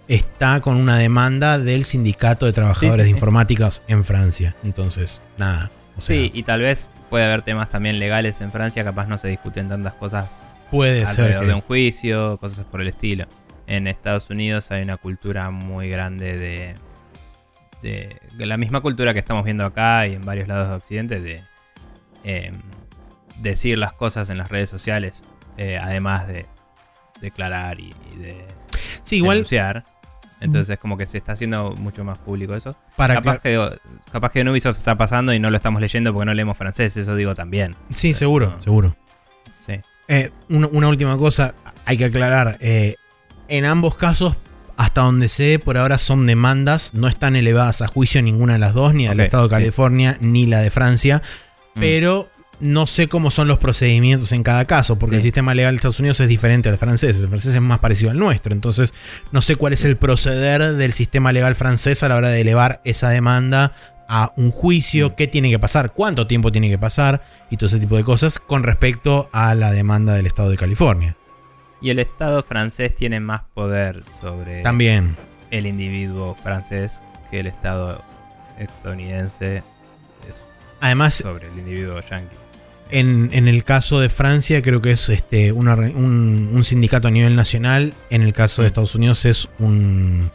está 0.08 0.60
con 0.60 0.76
una 0.78 0.98
demanda 0.98 1.58
del 1.58 1.86
sindicato 1.86 2.46
de 2.46 2.54
trabajadores 2.54 2.96
Sí, 2.96 2.98
sí, 2.98 3.04
de 3.04 3.06
sí. 3.06 3.12
informáticas 3.12 3.82
en 3.88 4.04
Francia. 4.04 4.56
Entonces, 4.64 5.22
nada. 5.38 5.72
O 5.98 6.02
sea, 6.02 6.16
Sí, 6.18 6.32
y 6.34 6.44
tal 6.44 6.62
vez 6.62 6.90
puede 7.10 7.26
haber 7.26 7.42
temas 7.44 7.70
también 7.70 8.00
legales 8.00 8.42
en 8.42 8.52
Francia, 8.52 8.84
capaz 8.84 9.08
no 9.08 9.18
se 9.18 9.28
discuten 9.30 9.70
tantas 9.70 9.94
cosas 9.94 10.28
puede 10.70 11.06
ser 11.08 11.26
alrededor 11.26 11.44
que- 11.44 11.48
de 11.50 11.54
un 11.56 11.62
juicio, 11.62 12.38
cosas 12.38 12.66
por 12.66 12.82
el 12.82 12.88
estilo. 12.88 13.26
En 13.68 13.88
Estados 13.88 14.30
Unidos 14.30 14.70
hay 14.72 14.82
una 14.84 14.98
cultura 14.98 15.50
muy 15.50 15.90
grande 15.90 16.38
de, 16.38 16.74
de, 17.82 18.20
la 18.38 18.58
misma 18.58 18.82
cultura 18.82 19.14
que 19.14 19.20
estamos 19.20 19.44
viendo 19.44 19.66
acá 19.66 20.08
y 20.08 20.14
en 20.14 20.22
varios 20.22 20.48
lados 20.48 20.70
de 20.70 20.76
Occidente 20.76 21.20
de 21.22 21.44
eh, 22.24 22.52
decir 23.38 23.78
las 23.78 23.94
cosas 23.94 24.30
en 24.30 24.38
las 24.38 24.50
redes 24.50 24.70
sociales, 24.70 25.24
eh, 25.58 25.78
además 25.82 26.28
de 26.28 26.46
declarar 27.22 27.80
y, 27.80 27.94
y 28.14 28.18
de 28.18 28.46
Sí, 29.04 29.18
igual 29.18 29.38
denunciar. 29.38 29.86
Entonces 30.40 30.80
como 30.80 30.98
que 30.98 31.06
se 31.06 31.20
está 31.20 31.34
haciendo 31.34 31.72
mucho 31.78 32.04
más 32.04 32.18
público 32.18 32.56
eso. 32.56 32.76
para 32.96 33.14
Capaz 33.16 33.38
aclar- 33.38 33.42
que, 33.44 33.80
capaz 34.12 34.32
que 34.32 34.40
en 34.40 34.50
Ubisoft 34.50 34.78
está 34.78 34.96
pasando 34.96 35.34
y 35.34 35.40
no 35.40 35.52
lo 35.52 35.58
estamos 35.58 35.80
leyendo 35.82 36.12
porque 36.14 36.26
no 36.26 36.34
leemos 36.34 36.58
francés, 36.58 36.98
eso 36.98 37.16
digo 37.16 37.36
también. 37.36 37.76
Sí, 37.92 38.16
seguro, 38.16 38.48
No. 38.56 38.62
seguro. 38.62 38.96
Sí. 39.66 39.74
Eh, 40.08 40.32
una, 40.50 40.66
una 40.68 40.88
última 40.88 41.16
cosa, 41.18 41.54
hay 41.86 41.96
que 41.98 42.06
aclarar. 42.06 42.58
eh, 42.60 42.96
en 43.50 43.66
ambos 43.66 43.96
casos, 43.96 44.36
hasta 44.82 45.02
donde 45.02 45.30
sé, 45.30 45.60
por 45.60 45.78
ahora 45.78 45.98
son 45.98 46.26
demandas, 46.26 46.94
no 46.94 47.08
están 47.08 47.36
elevadas 47.36 47.82
a 47.82 47.88
juicio 47.88 48.22
ninguna 48.22 48.54
de 48.54 48.60
las 48.60 48.74
dos, 48.74 48.94
ni 48.94 49.08
al 49.08 49.20
Ok, 49.20 49.26
Estado 49.26 49.44
de 49.44 49.50
sí. 49.50 49.56
California, 49.56 50.18
ni 50.22 50.46
la 50.48 50.60
de 50.62 50.72
Francia. 50.72 51.22
Mm. 51.76 51.80
Pero 51.80 52.30
no 52.60 52.88
sé 52.88 53.08
cómo 53.08 53.32
son 53.32 53.48
los 53.48 53.58
procedimientos 53.60 54.32
en 54.32 54.44
cada 54.44 54.66
caso, 54.66 54.98
porque 55.00 55.16
Sí. 55.16 55.18
el 55.18 55.24
sistema 55.24 55.54
legal 55.56 55.74
de 55.74 55.78
Estados 55.78 56.00
Unidos 56.00 56.20
es 56.20 56.28
diferente 56.28 56.70
al 56.70 56.78
francés. 56.78 57.18
El 57.18 57.28
francés 57.28 57.54
es 57.56 57.62
más 57.62 57.80
parecido 57.80 58.12
al 58.12 58.18
nuestro. 58.20 58.54
Entonces, 58.54 58.94
no 59.32 59.42
sé 59.42 59.56
cuál 59.56 59.74
es 59.74 59.86
el 59.86 59.98
proceder 59.98 60.74
del 60.76 60.94
sistema 60.94 61.32
legal 61.32 61.56
francés 61.56 62.02
a 62.04 62.10
la 62.10 62.16
hora 62.16 62.30
de 62.30 62.42
elevar 62.42 62.82
esa 62.84 63.10
demanda 63.10 63.74
a 64.10 64.34
un 64.36 64.52
juicio, 64.52 65.10
Mm. 65.10 65.14
qué 65.16 65.28
tiene 65.28 65.50
que 65.50 65.60
pasar, 65.60 65.94
cuánto 65.94 66.28
tiempo 66.28 66.52
tiene 66.52 66.70
que 66.70 66.78
pasar 66.78 67.24
y 67.50 67.58
todo 67.58 67.68
ese 67.68 67.80
tipo 67.80 67.96
de 67.98 68.04
cosas 68.04 68.40
con 68.40 68.64
respecto 68.64 69.30
a 69.32 69.56
la 69.56 69.72
demanda 69.72 70.14
del 70.14 70.26
Estado 70.26 70.50
de 70.50 70.58
California. 70.58 71.16
Y 71.82 71.90
el 71.90 72.00
Estado 72.00 72.44
francés 72.44 72.96
tiene 72.96 73.20
más 73.20 73.42
poder 73.54 74.04
sobre 74.22 74.62
También. 74.62 75.16
el 75.50 75.66
individuo 75.66 76.36
francés 76.36 77.02
que 77.32 77.40
el 77.40 77.48
Estado 77.48 78.04
estadounidense 78.60 79.58
es 79.58 79.64
Además, 80.80 81.16
sobre 81.16 81.48
el 81.48 81.58
individuo 81.58 82.00
yanqui. 82.02 82.36
En, 82.92 83.30
en 83.34 83.48
el 83.48 83.64
caso 83.64 84.00
de 84.00 84.10
Francia, 84.10 84.62
creo 84.62 84.82
que 84.82 84.92
es 84.92 85.08
este, 85.10 85.52
una 85.54 85.76
un, 85.76 86.50
un 86.54 86.64
sindicato 86.66 87.08
a 87.08 87.12
nivel 87.12 87.36
nacional. 87.36 87.94
En 88.10 88.22
el 88.22 88.34
caso 88.34 88.62
de 88.62 88.68
Estados 88.68 88.96
Unidos 88.96 89.26
es 89.26 89.48
un, 89.60 90.30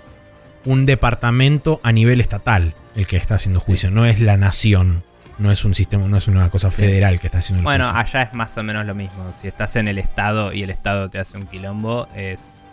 un 0.65 0.87
departamento 0.87 1.81
a 1.83 1.93
nivel 1.93 2.21
estatal 2.21 2.75
el 2.95 3.07
que 3.07 3.19
está 3.19 3.35
haciendo 3.35 3.61
juicio. 3.61 3.91
No 3.91 4.07
es 4.07 4.21
la 4.21 4.37
nación. 4.39 5.05
No 5.39 5.53
es 5.53 5.65
un 5.65 5.75
sistema, 5.75 6.07
no 6.09 6.17
es 6.17 6.29
una 6.29 6.49
cosa 6.49 6.71
Sí. 6.71 6.83
federal 6.83 7.21
que 7.21 7.27
está 7.27 7.39
haciendo 7.39 7.61
el 7.61 7.65
Bueno, 7.65 7.89
allá 7.89 8.23
es 8.23 8.33
más 8.35 8.57
o 8.57 8.63
menos 8.63 8.87
lo 8.87 8.95
mismo. 8.95 9.33
Si 9.33 9.47
estás 9.49 9.77
en 9.77 9.87
el 9.89 9.99
Estado 9.99 10.53
y 10.53 10.63
el 10.63 10.71
Estado 10.71 11.11
te 11.11 11.19
hace 11.19 11.37
un 11.37 11.45
quilombo, 11.47 12.09
es 12.15 12.69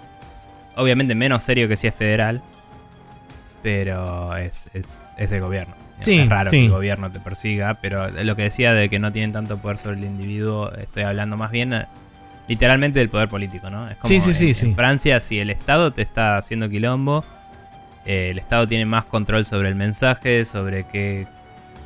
obviamente 0.75 1.13
menos 1.13 1.43
serio 1.43 1.67
que 1.67 1.75
si 1.75 1.87
es 1.87 1.93
federal, 1.95 2.41
pero 3.61 4.35
es, 4.37 4.69
es, 4.73 4.97
es 5.17 5.31
el 5.31 5.41
gobierno. 5.41 5.75
Sí, 6.01 6.19
es 6.19 6.29
raro 6.29 6.49
sí. 6.49 6.57
que 6.57 6.65
el 6.65 6.71
gobierno 6.71 7.11
te 7.11 7.19
persiga, 7.19 7.75
pero 7.75 8.09
lo 8.09 8.35
que 8.35 8.43
decía 8.43 8.73
de 8.73 8.89
que 8.89 8.99
no 8.99 9.11
tienen 9.11 9.31
tanto 9.31 9.57
poder 9.57 9.77
sobre 9.77 9.97
el 9.97 10.03
individuo, 10.03 10.71
estoy 10.75 11.03
hablando 11.03 11.37
más 11.37 11.51
bien 11.51 11.73
eh, 11.73 11.85
literalmente 12.47 12.99
del 12.99 13.09
poder 13.09 13.29
político, 13.29 13.69
¿no? 13.69 13.87
Es 13.89 13.95
como 13.97 14.09
Sí, 14.09 14.19
sí, 14.19 14.33
sí, 14.33 14.49
en, 14.49 14.55
sí. 14.55 14.65
en 14.67 14.75
Francia, 14.75 15.21
si 15.21 15.39
el 15.39 15.49
Estado 15.49 15.93
te 15.93 16.01
está 16.01 16.35
haciendo 16.37 16.69
quilombo, 16.69 17.23
eh, 18.05 18.29
el 18.31 18.39
Estado 18.39 18.67
tiene 18.67 18.85
más 18.85 19.05
control 19.05 19.45
sobre 19.45 19.69
el 19.69 19.75
mensaje, 19.75 20.43
sobre 20.43 20.85
qué, 20.87 21.25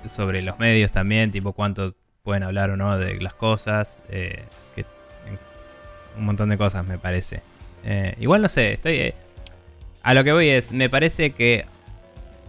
sobre 0.07 0.41
los 0.41 0.59
medios 0.59 0.91
también, 0.91 1.31
tipo 1.31 1.53
cuánto 1.53 1.95
pueden 2.23 2.43
hablar 2.43 2.69
o 2.71 2.77
no 2.77 2.97
de 2.97 3.19
las 3.21 3.33
cosas, 3.33 4.01
eh, 4.09 4.43
que, 4.75 4.85
un 6.17 6.25
montón 6.25 6.49
de 6.49 6.57
cosas 6.57 6.85
me 6.85 6.97
parece. 6.97 7.41
Eh, 7.83 8.15
igual 8.19 8.41
no 8.41 8.49
sé, 8.49 8.73
estoy 8.73 8.93
eh, 8.95 9.13
a 10.03 10.13
lo 10.13 10.23
que 10.23 10.31
voy 10.33 10.49
es, 10.49 10.71
me 10.71 10.89
parece 10.89 11.31
que 11.31 11.65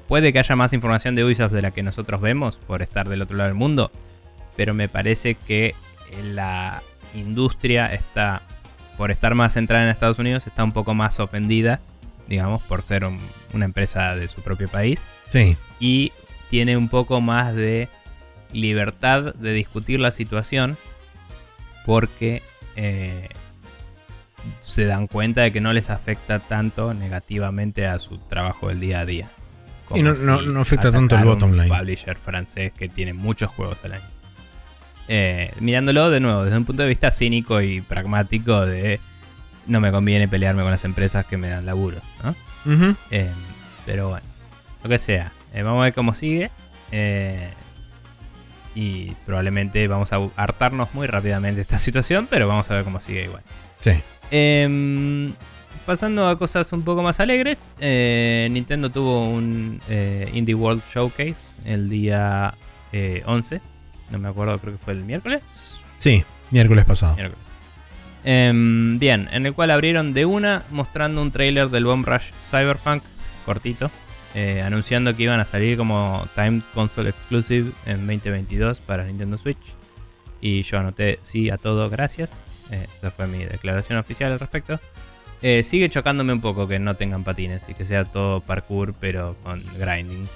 puede 0.08 0.32
que 0.32 0.38
haya 0.38 0.56
más 0.56 0.72
información 0.72 1.14
de 1.14 1.24
Ubisoft 1.24 1.52
de 1.52 1.62
la 1.62 1.70
que 1.70 1.82
nosotros 1.82 2.20
vemos 2.20 2.56
por 2.56 2.82
estar 2.82 3.08
del 3.08 3.22
otro 3.22 3.36
lado 3.36 3.48
del 3.48 3.54
mundo, 3.58 3.90
pero 4.56 4.74
me 4.74 4.88
parece 4.88 5.34
que 5.34 5.74
la 6.32 6.82
industria 7.14 7.86
está, 7.92 8.42
por 8.96 9.10
estar 9.10 9.34
más 9.34 9.52
centrada 9.52 9.84
en 9.84 9.90
Estados 9.90 10.18
Unidos, 10.18 10.46
está 10.46 10.64
un 10.64 10.72
poco 10.72 10.94
más 10.94 11.20
ofendida, 11.20 11.80
digamos, 12.26 12.62
por 12.62 12.82
ser 12.82 13.04
un- 13.04 13.20
una 13.52 13.64
empresa 13.66 14.16
de 14.16 14.28
su 14.28 14.40
propio 14.42 14.68
país 14.68 15.00
Sí. 15.28 15.56
y 15.78 16.12
tiene 16.50 16.76
un 16.76 16.88
poco 16.88 17.20
más 17.20 17.54
de 17.54 17.88
libertad 18.52 19.34
de 19.34 19.52
discutir 19.52 20.00
la 20.00 20.10
situación 20.10 20.76
porque 21.84 22.42
eh, 22.76 23.28
se 24.62 24.84
dan 24.84 25.06
cuenta 25.06 25.42
de 25.42 25.52
que 25.52 25.60
no 25.60 25.72
les 25.72 25.90
afecta 25.90 26.38
tanto 26.38 26.94
negativamente 26.94 27.86
a 27.86 27.98
su 27.98 28.18
trabajo 28.18 28.68
del 28.68 28.80
día 28.80 29.00
a 29.00 29.06
día. 29.06 29.28
Sí, 29.92 30.02
no- 30.02 30.14
no- 30.14 30.42
no 30.42 30.60
afecta 30.60 30.92
tanto 30.92 31.16
el 31.16 31.24
bottom 31.24 31.50
un 31.50 31.56
line. 31.58 31.74
publisher 31.78 32.16
francés 32.16 32.72
que 32.72 32.88
tiene 32.88 33.14
muchos 33.14 33.50
juegos 33.50 33.78
al 33.84 33.94
año. 33.94 34.04
Eh, 35.10 35.52
mirándolo 35.60 36.10
de 36.10 36.20
nuevo 36.20 36.44
desde 36.44 36.58
un 36.58 36.66
punto 36.66 36.82
de 36.82 36.88
vista 36.90 37.10
cínico 37.10 37.62
y 37.62 37.80
pragmático 37.80 38.66
de 38.66 39.00
no 39.66 39.80
me 39.80 39.90
conviene 39.90 40.28
pelearme 40.28 40.60
con 40.62 40.70
las 40.70 40.84
empresas 40.84 41.24
que 41.24 41.38
me 41.38 41.48
dan 41.48 41.64
laburo. 41.64 41.98
Eh, 43.10 43.30
pero 43.86 44.10
bueno, 44.10 44.26
lo 44.82 44.88
que 44.90 44.98
sea. 44.98 45.32
Eh, 45.52 45.62
vamos 45.62 45.80
a 45.80 45.84
ver 45.84 45.94
cómo 45.94 46.14
sigue. 46.14 46.50
eh, 46.92 47.50
y 48.74 49.10
probablemente 49.26 49.88
vamos 49.88 50.12
a 50.12 50.18
hartarnos 50.36 50.94
muy 50.94 51.06
rápidamente 51.08 51.56
de 51.56 51.62
esta 51.62 51.78
situación, 51.80 52.28
pero 52.30 52.46
vamos 52.46 52.70
a 52.70 52.74
ver 52.74 52.84
cómo 52.84 53.00
sigue 53.00 53.24
igual. 53.24 53.42
Sí. 53.80 53.92
Em, 54.30 55.32
pasando 55.84 56.28
a 56.28 56.38
cosas 56.38 56.72
un 56.72 56.82
poco 56.82 57.02
más 57.02 57.18
alegres, 57.18 57.58
eh, 57.80 58.46
Nintendo 58.50 58.90
tuvo 58.90 59.28
un 59.28 59.80
Indie 60.32 60.54
World 60.54 60.82
Showcase 60.92 61.56
el 61.64 61.88
día 61.90 62.54
eh, 62.92 63.22
11. 63.26 63.60
No 64.10 64.18
me 64.18 64.28
acuerdo, 64.28 64.58
creo 64.60 64.74
que 64.78 64.84
fue 64.84 64.92
el 64.92 65.04
miércoles. 65.04 65.80
Sí, 65.98 66.24
miércoles 66.50 66.84
pasado. 66.84 67.16
Miércoles. 67.16 67.44
Em, 68.24 68.98
bien, 68.98 69.28
en 69.32 69.46
el 69.46 69.54
cual 69.54 69.70
abrieron 69.70 70.12
de 70.12 70.24
una 70.24 70.62
mostrando 70.70 71.20
un 71.22 71.32
trailer 71.32 71.68
del 71.70 71.84
Bomb 71.84 72.06
Rush 72.06 72.30
Cyberpunk 72.42 73.02
cortito, 73.44 73.90
eh, 74.34 74.62
anunciando 74.62 75.16
que 75.16 75.22
iban 75.24 75.40
a 75.40 75.44
salir 75.44 75.76
como 75.76 76.26
Time 76.34 76.60
Console 76.74 77.10
Exclusive 77.10 77.70
en 77.86 78.06
2022 78.06 78.80
para 78.80 79.04
Nintendo 79.04 79.38
Switch. 79.38 79.74
Y 80.40 80.62
yo 80.62 80.78
anoté 80.78 81.18
sí 81.22 81.50
a 81.50 81.56
todo, 81.56 81.90
gracias. 81.90 82.42
Eh, 82.70 82.86
esa 82.98 83.10
fue 83.10 83.26
mi 83.26 83.44
declaración 83.44 83.98
oficial 83.98 84.32
al 84.32 84.38
respecto. 84.38 84.78
Eh, 85.40 85.62
sigue 85.62 85.88
chocándome 85.88 86.32
un 86.32 86.40
poco 86.40 86.68
que 86.68 86.78
no 86.78 86.96
tengan 86.96 87.24
patines 87.24 87.62
y 87.68 87.74
que 87.74 87.86
sea 87.86 88.04
todo 88.04 88.40
parkour, 88.40 88.94
pero 89.00 89.36
con 89.42 89.62
grinding. 89.78 90.28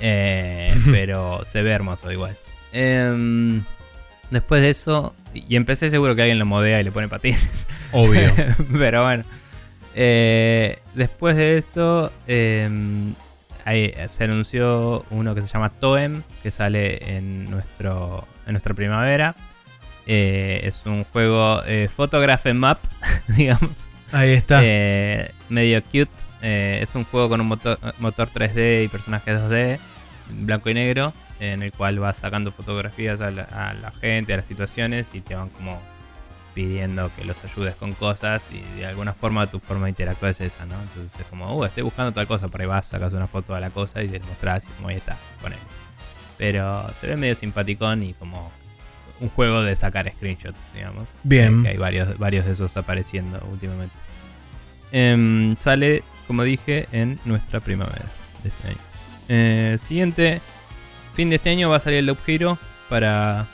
Pero 0.90 1.44
se 1.44 1.62
ve 1.62 1.72
hermoso 1.72 2.10
igual. 2.10 2.34
Em, 2.72 3.62
después 4.30 4.62
de 4.62 4.70
eso, 4.70 5.14
y 5.34 5.56
empecé 5.56 5.90
seguro 5.90 6.16
que 6.16 6.22
alguien 6.22 6.38
lo 6.38 6.46
modea 6.46 6.80
y 6.80 6.84
le 6.84 6.90
pone 6.90 7.08
patines. 7.08 7.66
Obvio. 7.92 8.32
Pero 8.78 9.04
bueno. 9.04 9.24
Eh, 9.94 10.78
después 10.94 11.36
de 11.36 11.58
eso, 11.58 12.12
eh, 12.26 12.68
ahí 13.70 13.94
se 14.08 14.24
anunció 14.24 15.04
uno 15.10 15.34
que 15.34 15.42
se 15.42 15.48
llama 15.48 15.68
Toem, 15.68 16.22
que 16.42 16.50
sale 16.50 17.16
en, 17.16 17.50
nuestro, 17.50 18.26
en 18.46 18.52
nuestra 18.52 18.74
primavera. 18.74 19.34
Eh, 20.06 20.62
es 20.64 20.82
un 20.86 21.04
juego 21.04 21.62
eh, 21.66 21.88
Photograph 21.94 22.44
em 22.46 22.56
Map, 22.56 22.78
digamos. 23.28 23.88
Ahí 24.12 24.32
está. 24.32 24.60
Eh, 24.62 25.30
medio 25.48 25.82
cute. 25.84 26.10
Eh, 26.42 26.80
es 26.82 26.94
un 26.94 27.04
juego 27.04 27.28
con 27.28 27.40
un 27.40 27.46
motor, 27.46 27.78
motor 27.98 28.28
3D 28.28 28.84
y 28.84 28.88
personajes 28.88 29.40
2D, 29.40 29.78
blanco 30.40 30.70
y 30.70 30.74
negro, 30.74 31.12
en 31.38 31.62
el 31.62 31.70
cual 31.72 31.98
vas 31.98 32.16
sacando 32.16 32.50
fotografías 32.50 33.20
a 33.20 33.30
la, 33.30 33.42
a 33.42 33.74
la 33.74 33.92
gente, 33.92 34.32
a 34.34 34.38
las 34.38 34.46
situaciones 34.46 35.10
y 35.12 35.20
te 35.20 35.34
van 35.34 35.50
como 35.50 35.80
pidiendo 36.54 37.10
que 37.16 37.24
los 37.24 37.36
ayudes 37.44 37.74
con 37.76 37.92
cosas 37.92 38.48
y 38.52 38.60
de 38.78 38.86
alguna 38.86 39.12
forma 39.12 39.46
tu 39.46 39.60
forma 39.60 39.86
de 39.86 39.90
interactuar 39.90 40.32
es 40.32 40.40
esa, 40.40 40.66
¿no? 40.66 40.80
Entonces 40.80 41.18
es 41.18 41.26
como, 41.26 41.56
uh, 41.56 41.64
estoy 41.64 41.82
buscando 41.82 42.12
tal 42.12 42.26
cosa, 42.26 42.48
por 42.48 42.60
ahí 42.60 42.66
vas, 42.66 42.86
sacas 42.86 43.12
una 43.12 43.26
foto 43.26 43.54
de 43.54 43.60
la 43.60 43.70
cosa 43.70 44.02
y 44.02 44.08
te 44.08 44.20
mostrás 44.20 44.64
y 44.64 44.68
como 44.68 44.88
ahí 44.88 44.96
está, 44.96 45.16
con 45.40 45.52
él. 45.52 45.58
Pero 46.38 46.90
se 47.00 47.06
ve 47.06 47.16
medio 47.16 47.34
simpaticón 47.34 48.02
y 48.02 48.14
como 48.14 48.50
un 49.20 49.28
juego 49.28 49.62
de 49.62 49.76
sacar 49.76 50.10
screenshots, 50.10 50.58
digamos. 50.74 51.08
Bien. 51.22 51.62
Que 51.62 51.70
hay 51.70 51.76
varios, 51.76 52.18
varios 52.18 52.46
de 52.46 52.52
esos 52.52 52.76
apareciendo 52.76 53.38
últimamente. 53.50 53.94
Em, 54.92 55.56
sale, 55.58 56.02
como 56.26 56.42
dije, 56.42 56.88
en 56.92 57.20
nuestra 57.24 57.60
primavera 57.60 58.06
de 58.42 58.48
este 58.48 58.68
año. 58.68 58.78
Eh, 59.28 59.78
siguiente, 59.78 60.40
fin 61.14 61.30
de 61.30 61.36
este 61.36 61.50
año 61.50 61.70
va 61.70 61.76
a 61.76 61.80
salir 61.80 62.00
el 62.00 62.06
Loop 62.06 62.18
Hero 62.26 62.58
para, 62.88 63.46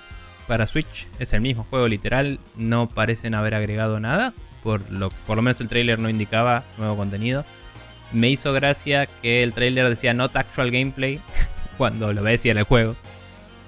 para 0.46 0.66
Switch. 0.66 1.08
Es 1.18 1.32
el 1.32 1.40
mismo 1.40 1.66
juego 1.68 1.88
literal, 1.88 2.40
no 2.56 2.88
parecen 2.88 3.34
haber 3.34 3.54
agregado 3.54 4.00
nada. 4.00 4.32
Por 4.62 4.90
lo, 4.90 5.10
por 5.26 5.36
lo 5.36 5.42
menos 5.42 5.60
el 5.60 5.68
trailer 5.68 5.98
no 5.98 6.08
indicaba 6.08 6.64
nuevo 6.78 6.96
contenido. 6.96 7.44
Me 8.12 8.28
hizo 8.30 8.52
gracia 8.52 9.06
que 9.06 9.42
el 9.42 9.52
trailer 9.52 9.88
decía 9.88 10.14
not 10.14 10.34
actual 10.36 10.70
gameplay 10.70 11.20
cuando 11.78 12.12
lo 12.12 12.22
ves 12.22 12.44
y 12.46 12.50
era 12.50 12.60
el 12.60 12.66
juego. 12.66 12.96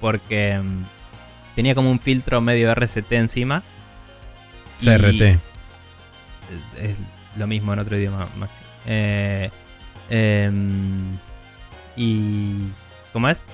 Porque 0.01 0.51
em, 0.53 0.85
tenía 1.55 1.75
como 1.75 1.91
un 1.91 2.01
filtro 2.01 2.41
medio 2.41 2.73
RCT 2.75 3.13
encima. 3.13 3.63
CRT. 4.83 5.23
es, 5.23 5.41
es 6.81 6.97
lo 7.37 7.47
mismo 7.47 7.73
en 7.73 7.79
otro 7.79 7.97
idioma, 7.97 8.29
Maxi. 8.37 8.55
Eh, 8.87 9.51
em, 10.11 11.19
y. 11.97 12.59
¿Cómo 13.13 13.29
es? 13.29 13.45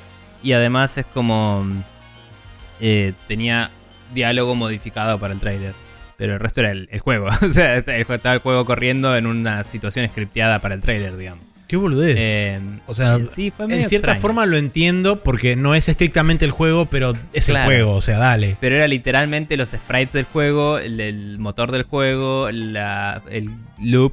Y 0.43 0.53
además 0.53 0.97
es 0.99 1.07
como. 1.07 1.67
Eh, 2.81 3.13
tenía 3.29 3.71
diálogo 4.13 4.55
modificado 4.55 5.19
para 5.19 5.35
el 5.35 5.41
trailer. 5.41 5.73
Pero 6.17 6.35
el 6.35 6.41
resto 6.41 6.61
era 6.61 6.71
el, 6.71 6.89
el 6.93 7.01
juego. 7.01 7.27
o 7.43 7.49
sea, 7.49 7.77
estaba 7.77 8.35
el 8.35 8.41
juego 8.41 8.65
corriendo 8.65 9.17
en 9.17 9.27
una 9.27 9.63
situación 9.65 10.07
scripteada 10.09 10.61
para 10.61 10.75
el 10.75 10.81
trailer, 10.81 11.17
digamos. 11.17 11.45
Qué 11.67 11.77
boludez. 11.77 12.17
Em, 12.21 12.81
o 12.87 12.95
sea, 12.95 13.19
sí, 13.31 13.51
en 13.59 13.71
cierta 13.89 13.95
extraño. 14.13 14.21
forma 14.21 14.45
lo 14.47 14.59
entiendo 14.59 15.23
porque 15.23 15.57
no 15.57 15.75
es 15.75 15.89
estrictamente 15.89 16.45
el 16.45 16.51
juego, 16.51 16.85
pero 16.87 17.15
es 17.33 17.47
Claro. 17.47 17.71
el 17.71 17.77
juego, 17.79 17.93
o 17.97 18.01
sea, 18.03 18.19
dale. 18.19 18.57
Pero 18.61 18.77
era 18.77 18.87
literalmente 18.87 19.57
los 19.57 19.71
sprites 19.71 20.13
del 20.13 20.25
juego, 20.27 20.79
el, 20.79 21.01
el 21.01 21.39
motor 21.39 21.73
del 21.73 21.85
juego, 21.85 22.51
la- 22.53 23.23
el 23.31 23.51
loop 23.83 24.13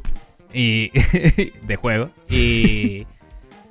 y 0.53 0.91
de 1.67 1.75
juego. 1.75 2.09
Y, 2.29 3.05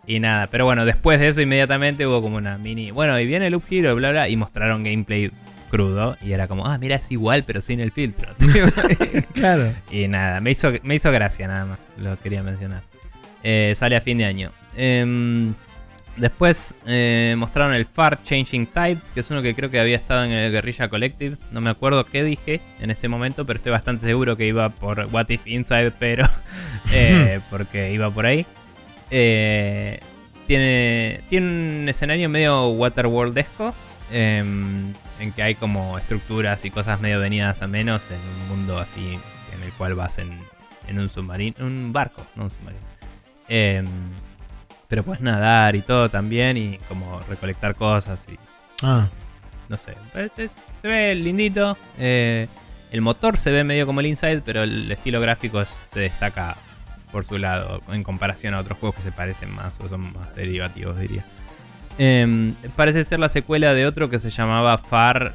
y 0.07 0.21
nada, 0.21 0.49
pero 0.49 0.65
bueno, 0.65 0.85
después 0.85 1.21
de 1.21 1.29
eso 1.29 1.41
inmediatamente 1.41 2.07
hubo 2.07 2.23
como 2.23 2.37
una 2.37 2.59
mini... 2.59 2.91
Bueno, 2.91 3.19
y 3.21 3.27
viene 3.27 3.47
el 3.47 3.53
loop 3.53 3.65
hero, 3.71 3.95
bla, 3.95 4.11
bla, 4.11 4.29
y 4.29 4.37
mostraron 4.37 4.83
gameplay 4.83 5.31
crudo. 5.71 6.17
Y 6.21 6.33
era 6.33 6.49
como, 6.49 6.67
ah, 6.67 6.77
mira, 6.79 6.97
es 6.97 7.11
igual, 7.11 7.45
pero 7.45 7.61
sin 7.61 7.81
el 7.81 7.93
filtro. 7.93 8.29
Claro. 9.35 9.73
y 9.91 10.09
nada, 10.09 10.41
me 10.41 10.51
hizo, 10.51 10.73
me 10.83 10.97
hizo 10.97 11.11
gracia 11.11 11.49
nada 11.49 11.65
más, 11.65 11.79
lo 11.97 12.19
quería 12.19 12.43
mencionar. 12.43 12.83
Eh, 13.43 13.73
sale 13.77 13.97
a 13.97 14.01
fin 14.01 14.19
de 14.19 14.25
año. 14.27 14.51
Em, 14.77 15.55
después 16.17 16.75
eh, 16.87 17.35
mostraron 17.39 17.73
el 17.75 17.87
Far 17.87 18.23
Changing 18.23 18.67
Tides, 18.67 19.13
que 19.13 19.21
es 19.21 19.31
uno 19.31 19.41
que 19.41 19.55
creo 19.55 19.71
que 19.71 19.81
había 19.81 19.97
estado 19.97 20.25
en 20.25 20.33
el 20.33 20.53
Guerrilla 20.53 20.89
Collective. 20.89 21.37
No 21.51 21.61
me 21.61 21.71
acuerdo 21.71 22.05
qué 22.05 22.23
dije 22.23 22.61
en 22.81 22.91
ese 22.91 23.09
momento, 23.09 23.47
pero 23.47 23.57
estoy 23.57 23.73
bastante 23.73 24.05
seguro 24.05 24.37
que 24.37 24.47
iba 24.47 24.69
por 24.69 25.09
What 25.11 25.31
If 25.31 25.47
Inside, 25.47 25.93
pero 25.99 26.27
eh, 26.93 27.41
porque 27.51 27.93
iba 27.93 28.11
por 28.11 28.27
ahí. 28.27 28.47
Eh, 29.11 30.01
tiene, 30.47 31.21
tiene 31.29 31.47
un 31.83 31.89
escenario 31.89 32.29
medio 32.29 32.69
Waterworldesco, 32.71 33.75
em, 34.11 34.93
en 35.21 35.33
que 35.33 35.43
hay 35.43 35.55
como 35.55 35.99
estructuras 35.99 36.65
y 36.65 36.71
cosas 36.71 37.01
medio 37.01 37.21
venidas 37.21 37.63
a 37.63 37.67
menos 37.69 38.11
en 38.11 38.19
un 38.19 38.49
mundo 38.57 38.79
así 38.79 39.19
en 39.55 39.63
el 39.63 39.73
cual 39.73 39.95
vas 39.95 40.19
en, 40.19 40.41
en 40.89 40.99
un 40.99 41.09
submarino, 41.09 41.65
un 41.65 41.93
barco, 41.93 42.27
no 42.37 42.45
un 42.45 42.51
submarino. 42.51 42.83
Em, 43.49 43.87
pero 44.89 45.03
puedes 45.05 45.21
nadar 45.21 45.77
y 45.77 45.83
todo 45.83 46.09
también 46.09 46.57
y 46.57 46.79
como 46.89 47.21
recolectar 47.29 47.75
cosas 47.77 48.27
y 48.33 48.37
Ah, 48.83 49.07
no 49.69 49.77
sé. 49.77 49.95
pues, 50.13 50.33
Se, 50.35 50.49
se 50.83 50.89
ve 50.89 51.15
lindito. 51.15 51.77
eh, 51.99 52.49
el 52.91 53.03
motor 53.03 53.37
se 53.37 53.53
ve 53.53 53.63
medio 53.63 53.87
como 53.87 54.01
el 54.01 54.07
Inside, 54.07 54.43
pero 54.45 54.65
el 54.65 54.91
estilo 54.91 55.21
gráfico 55.21 55.65
se 55.65 56.01
destaca 56.01 56.57
por 57.13 57.25
su 57.25 57.39
lado 57.39 57.83
en 57.93 58.03
comparación 58.03 58.55
a 58.55 58.61
otros 58.61 58.79
juegos 58.79 58.97
que 58.97 59.03
se 59.03 59.13
parecen 59.13 59.51
más 59.55 59.79
o 59.81 59.89
son 59.89 60.13
más 60.13 60.35
derivativos, 60.35 60.99
diría. 60.99 61.25
Em, 61.99 62.55
parece 62.77 63.05
ser 63.05 63.19
la 63.19 63.29
secuela 63.29 63.75
de 63.75 63.87
otro 63.87 64.09
que 64.09 64.19
se 64.19 64.31
llamaba 64.31 64.79
Far. 64.79 65.33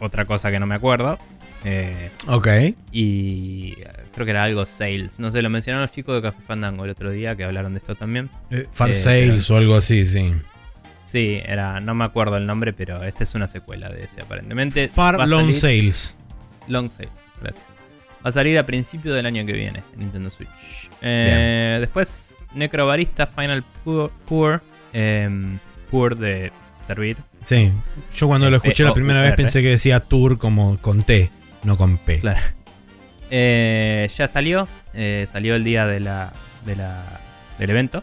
Otra 0.00 0.24
cosa 0.24 0.50
que 0.50 0.58
no 0.58 0.66
me 0.66 0.74
acuerdo. 0.74 1.18
eh, 1.64 2.10
ok. 2.26 2.48
y 2.92 3.74
eh, 3.80 3.88
creo 4.12 4.24
que 4.26 4.30
era 4.30 4.44
algo 4.44 4.66
Sales. 4.66 5.18
No 5.18 5.30
sé, 5.32 5.40
lo 5.42 5.48
mencionaron 5.50 5.82
los 5.82 5.90
chicos 5.92 6.14
de 6.14 6.22
Café 6.22 6.42
Fandango 6.46 6.84
el 6.84 6.90
otro 6.90 7.10
día 7.10 7.36
que 7.36 7.44
hablaron 7.44 7.72
de 7.74 7.78
esto 7.78 7.94
también. 7.94 8.28
Eh, 8.50 8.66
Far 8.72 8.90
Eh, 8.90 8.94
Sales 8.94 9.50
o 9.50 9.56
algo 9.56 9.74
así, 9.74 10.06
sí. 10.06 10.32
Sí, 11.04 11.40
era, 11.44 11.80
no 11.80 11.94
me 11.94 12.04
acuerdo 12.04 12.36
el 12.38 12.46
nombre, 12.46 12.72
pero 12.72 13.02
esta 13.02 13.22
es 13.24 13.34
una 13.34 13.46
secuela 13.48 13.88
de 13.90 14.04
ese 14.04 14.22
aparentemente. 14.22 14.88
Far 14.88 15.26
Long 15.28 15.50
salir- 15.52 15.54
Sales. 15.54 16.16
Long 16.68 16.90
Sale, 16.90 17.08
gracias. 17.40 17.64
Va 18.24 18.30
a 18.30 18.32
salir 18.32 18.58
a 18.58 18.64
principio 18.64 19.12
del 19.12 19.26
año 19.26 19.44
que 19.44 19.52
viene 19.52 19.82
en 19.92 19.98
Nintendo 20.00 20.30
Switch. 20.30 20.48
Eh, 21.02 21.76
después, 21.80 22.36
Necrobarista 22.54 23.26
Final 23.26 23.62
Pour. 23.84 24.10
Pour, 24.26 24.62
em, 24.92 25.58
pour 25.90 26.16
de 26.18 26.50
servir. 26.86 27.16
Sí. 27.44 27.70
Yo 28.16 28.26
cuando 28.26 28.48
lo 28.50 28.56
F- 28.56 28.68
escuché 28.68 28.84
la 28.84 28.92
O- 28.92 28.94
primera 28.94 29.20
vez 29.20 29.34
pensé 29.34 29.60
que 29.60 29.68
decía 29.68 30.00
Tour 30.00 30.38
como 30.38 30.78
con 30.78 31.02
T, 31.02 31.30
no 31.64 31.76
con 31.76 31.98
P. 31.98 32.20
Claro. 32.20 32.40
Eh, 33.30 34.08
ya 34.16 34.28
salió. 34.28 34.68
eh, 34.94 35.26
salió 35.30 35.56
el 35.56 35.64
día 35.64 35.86
de 35.86 35.98
la, 36.00 36.32
de 36.64 36.76
la- 36.76 37.20
del 37.58 37.70
evento. 37.70 38.02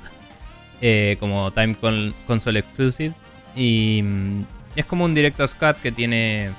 eh, 0.83 1.15
como 1.19 1.51
Time 1.51 1.75
Con- 1.75 2.13
Console 2.27 2.59
Exclusive. 2.59 3.13
Y 3.55 4.01
mm, 4.03 4.41
es 4.75 4.85
como 4.85 5.05
un 5.05 5.13
Director's 5.13 5.53
Cut 5.55 5.75
que 5.81 5.91
tiene 5.91 6.49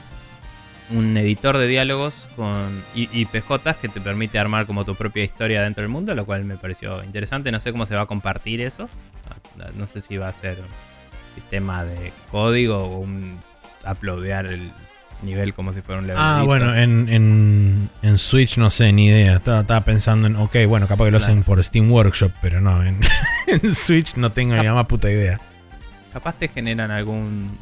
un 0.94 1.16
editor 1.16 1.59
de 1.59 1.66
diálogos 1.66 2.28
con 2.36 2.82
y, 2.94 3.09
y 3.12 3.24
PJs 3.27 3.77
que 3.81 3.89
te 3.89 4.01
permite 4.01 4.39
armar 4.39 4.66
como 4.66 4.85
tu 4.85 4.94
propia 4.94 5.24
historia 5.24 5.62
dentro 5.62 5.82
del 5.82 5.90
mundo, 5.90 6.14
lo 6.14 6.24
cual 6.24 6.44
me 6.44 6.56
pareció 6.56 7.02
interesante. 7.05 7.51
No 7.52 7.60
sé 7.60 7.73
cómo 7.73 7.86
se 7.86 7.94
va 7.94 8.02
a 8.02 8.06
compartir 8.06 8.60
eso. 8.60 8.89
No, 9.56 9.64
no 9.77 9.86
sé 9.86 10.01
si 10.01 10.16
va 10.16 10.28
a 10.28 10.32
ser 10.32 10.59
un 10.59 11.35
sistema 11.35 11.85
de 11.85 12.12
código 12.31 12.78
o 12.78 12.98
un 12.98 13.39
uploadear 13.90 14.47
el 14.47 14.70
nivel 15.23 15.55
como 15.55 15.73
si 15.73 15.81
fuera 15.82 16.01
un 16.01 16.06
level. 16.09 16.23
Ah, 16.23 16.43
bueno, 16.44 16.74
en, 16.74 17.09
en, 17.09 17.89
en 18.02 18.19
Switch 18.19 18.59
no 18.59 18.70
sé, 18.70 18.93
ni 18.93 19.06
idea. 19.06 19.36
Estaba, 19.36 19.60
estaba 19.60 19.81
pensando 19.82 20.27
en, 20.27 20.36
ok, 20.36 20.56
bueno, 20.66 20.86
capaz 20.89 21.05
que 21.05 21.10
lo 21.12 21.19
Claro. 21.19 21.32
hacen 21.32 21.44
por 21.44 21.62
Steam 21.62 21.90
Workshop, 21.90 22.32
pero 22.43 22.60
no, 22.60 22.82
en, 22.85 22.98
en 23.47 23.74
Switch 23.74 24.16
no 24.16 24.32
tengo 24.32 24.55
ni 24.56 24.64
la 24.64 24.74
más 24.74 24.86
puta 24.86 25.10
idea. 25.10 25.40
Capaz 26.12 26.35
te 26.39 26.48
generan 26.48 26.90
algún. 26.90 27.56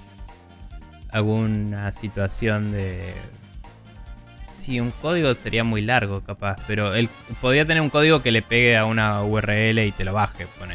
Alguna 1.13 1.91
situación 1.93 2.73
de. 2.73 3.15
Sí, 4.51 4.79
un 4.81 4.91
código 4.91 5.35
sería 5.35 5.65
muy 5.65 5.81
largo, 5.83 6.21
capaz. 6.23 6.57
Pero 6.67 6.95
él 6.95 7.09
podría 7.41 7.65
tener 7.65 7.81
un 7.83 7.91
código 7.91 8.23
que 8.23 8.31
le 8.31 8.43
pegue 8.43 8.77
a 8.77 8.85
una 8.85 9.23
URL 9.23 9.79
y 9.87 9.93
te 9.93 10.05
lo 10.05 10.13
baje, 10.13 10.47
pone. 10.59 10.75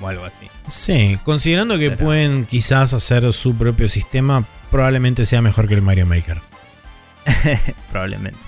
O 0.00 0.08
algo 0.08 0.24
así. 0.24 0.48
Sí, 0.68 1.16
considerando 1.24 1.78
que 1.78 1.90
Pero- 1.90 2.04
pueden 2.04 2.46
quizás 2.46 2.92
hacer 2.94 3.32
su 3.32 3.56
propio 3.56 3.88
sistema, 3.88 4.44
probablemente 4.70 5.24
sea 5.26 5.40
mejor 5.42 5.68
que 5.68 5.74
el 5.74 5.82
Mario 5.82 6.06
Maker. 6.06 6.38
Probablemente. 7.92 8.38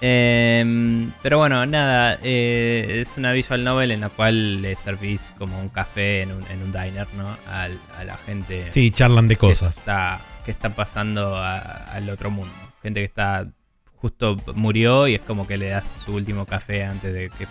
Em, 0.00 1.10
pero 1.22 1.38
bueno, 1.38 1.64
nada. 1.66 2.18
eh, 2.22 3.00
es 3.00 3.16
una 3.18 3.32
visual 3.32 3.64
novel 3.64 3.90
en 3.90 4.00
la 4.00 4.08
cual 4.08 4.62
le 4.62 4.74
servís 4.76 5.32
como 5.38 5.58
un 5.60 5.68
café 5.68 6.22
en 6.22 6.32
un, 6.32 6.42
en 6.50 6.62
un 6.62 6.72
diner, 6.72 7.06
¿no? 7.16 7.36
A 7.50 7.68
la 8.04 8.16
gente. 8.18 8.66
Sí, 8.72 8.90
charlan 8.90 9.28
de 9.28 9.36
cosas. 9.36 9.74
que 9.74 9.80
está, 9.80 10.20
que 10.44 10.50
está 10.50 10.70
pasando 10.70 11.36
a- 11.36 11.58
al 11.92 12.08
otro 12.10 12.30
mundo. 12.30 12.52
Gente 12.82 13.00
que 13.00 13.06
está 13.06 13.46
justo 13.96 14.36
murió 14.54 15.08
y 15.08 15.14
es 15.16 15.20
como 15.22 15.46
que 15.46 15.58
le 15.58 15.70
das 15.70 15.92
su 16.04 16.14
último 16.14 16.46
café 16.46 16.84
antes 16.84 17.12
de 17.12 17.30
que 17.30 17.46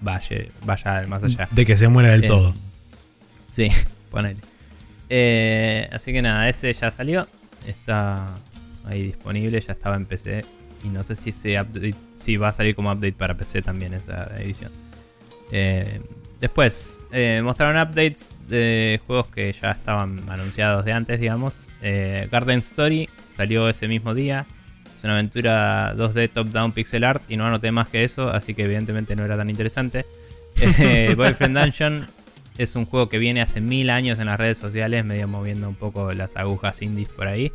vaya, 0.00 0.36
vaya 0.64 1.06
más 1.06 1.22
allá. 1.22 1.48
De 1.52 1.64
que 1.64 1.76
se 1.76 1.86
muera 1.88 2.10
del 2.10 2.24
Eh, 2.24 2.28
todo. 2.28 2.54
Sí, 3.52 3.68
ponele. 4.10 4.40
Eh, 5.08 5.88
así 5.92 6.12
que 6.12 6.20
nada, 6.22 6.48
ese 6.48 6.72
ya 6.72 6.90
salió. 6.90 7.28
Está 7.66 8.34
ahí 8.86 9.02
disponible, 9.02 9.60
ya 9.60 9.72
estaba 9.74 9.94
en 9.94 10.06
PC. 10.06 10.44
Y 10.84 10.88
no 10.88 11.02
sé 11.02 11.14
si, 11.14 11.32
se 11.32 11.54
update- 11.60 11.94
si 12.16 12.36
va 12.36 12.48
a 12.48 12.52
salir 12.52 12.74
como 12.74 12.90
update 12.90 13.12
para 13.12 13.34
PC 13.36 13.62
también 13.62 13.94
esa 13.94 14.30
edición. 14.40 14.70
Eh, 15.50 16.00
después, 16.40 16.98
eh, 17.12 17.40
mostraron 17.44 17.76
updates 17.80 18.30
de 18.48 19.00
juegos 19.06 19.28
que 19.28 19.52
ya 19.52 19.70
estaban 19.72 20.20
anunciados 20.28 20.84
de 20.84 20.92
antes, 20.92 21.20
digamos. 21.20 21.54
Eh, 21.82 22.28
Garden 22.30 22.60
Story 22.60 23.08
salió 23.36 23.68
ese 23.68 23.86
mismo 23.88 24.14
día. 24.14 24.46
Es 24.98 25.04
una 25.04 25.14
aventura 25.14 25.94
2D 25.96 26.28
top-down 26.28 26.72
pixel 26.72 27.04
art 27.04 27.22
y 27.28 27.36
no 27.36 27.46
anoté 27.46 27.72
más 27.72 27.88
que 27.88 28.04
eso, 28.04 28.30
así 28.30 28.54
que 28.54 28.64
evidentemente 28.64 29.16
no 29.16 29.24
era 29.24 29.36
tan 29.36 29.50
interesante. 29.50 30.04
Boyfriend 31.16 31.58
Dungeon 31.58 32.06
es 32.58 32.76
un 32.76 32.84
juego 32.84 33.08
que 33.08 33.18
viene 33.18 33.40
hace 33.42 33.60
mil 33.60 33.90
años 33.90 34.18
en 34.18 34.26
las 34.26 34.38
redes 34.38 34.58
sociales, 34.58 35.04
medio 35.04 35.26
moviendo 35.26 35.68
un 35.68 35.74
poco 35.74 36.12
las 36.12 36.36
agujas 36.36 36.82
indies 36.82 37.08
por 37.08 37.26
ahí. 37.26 37.50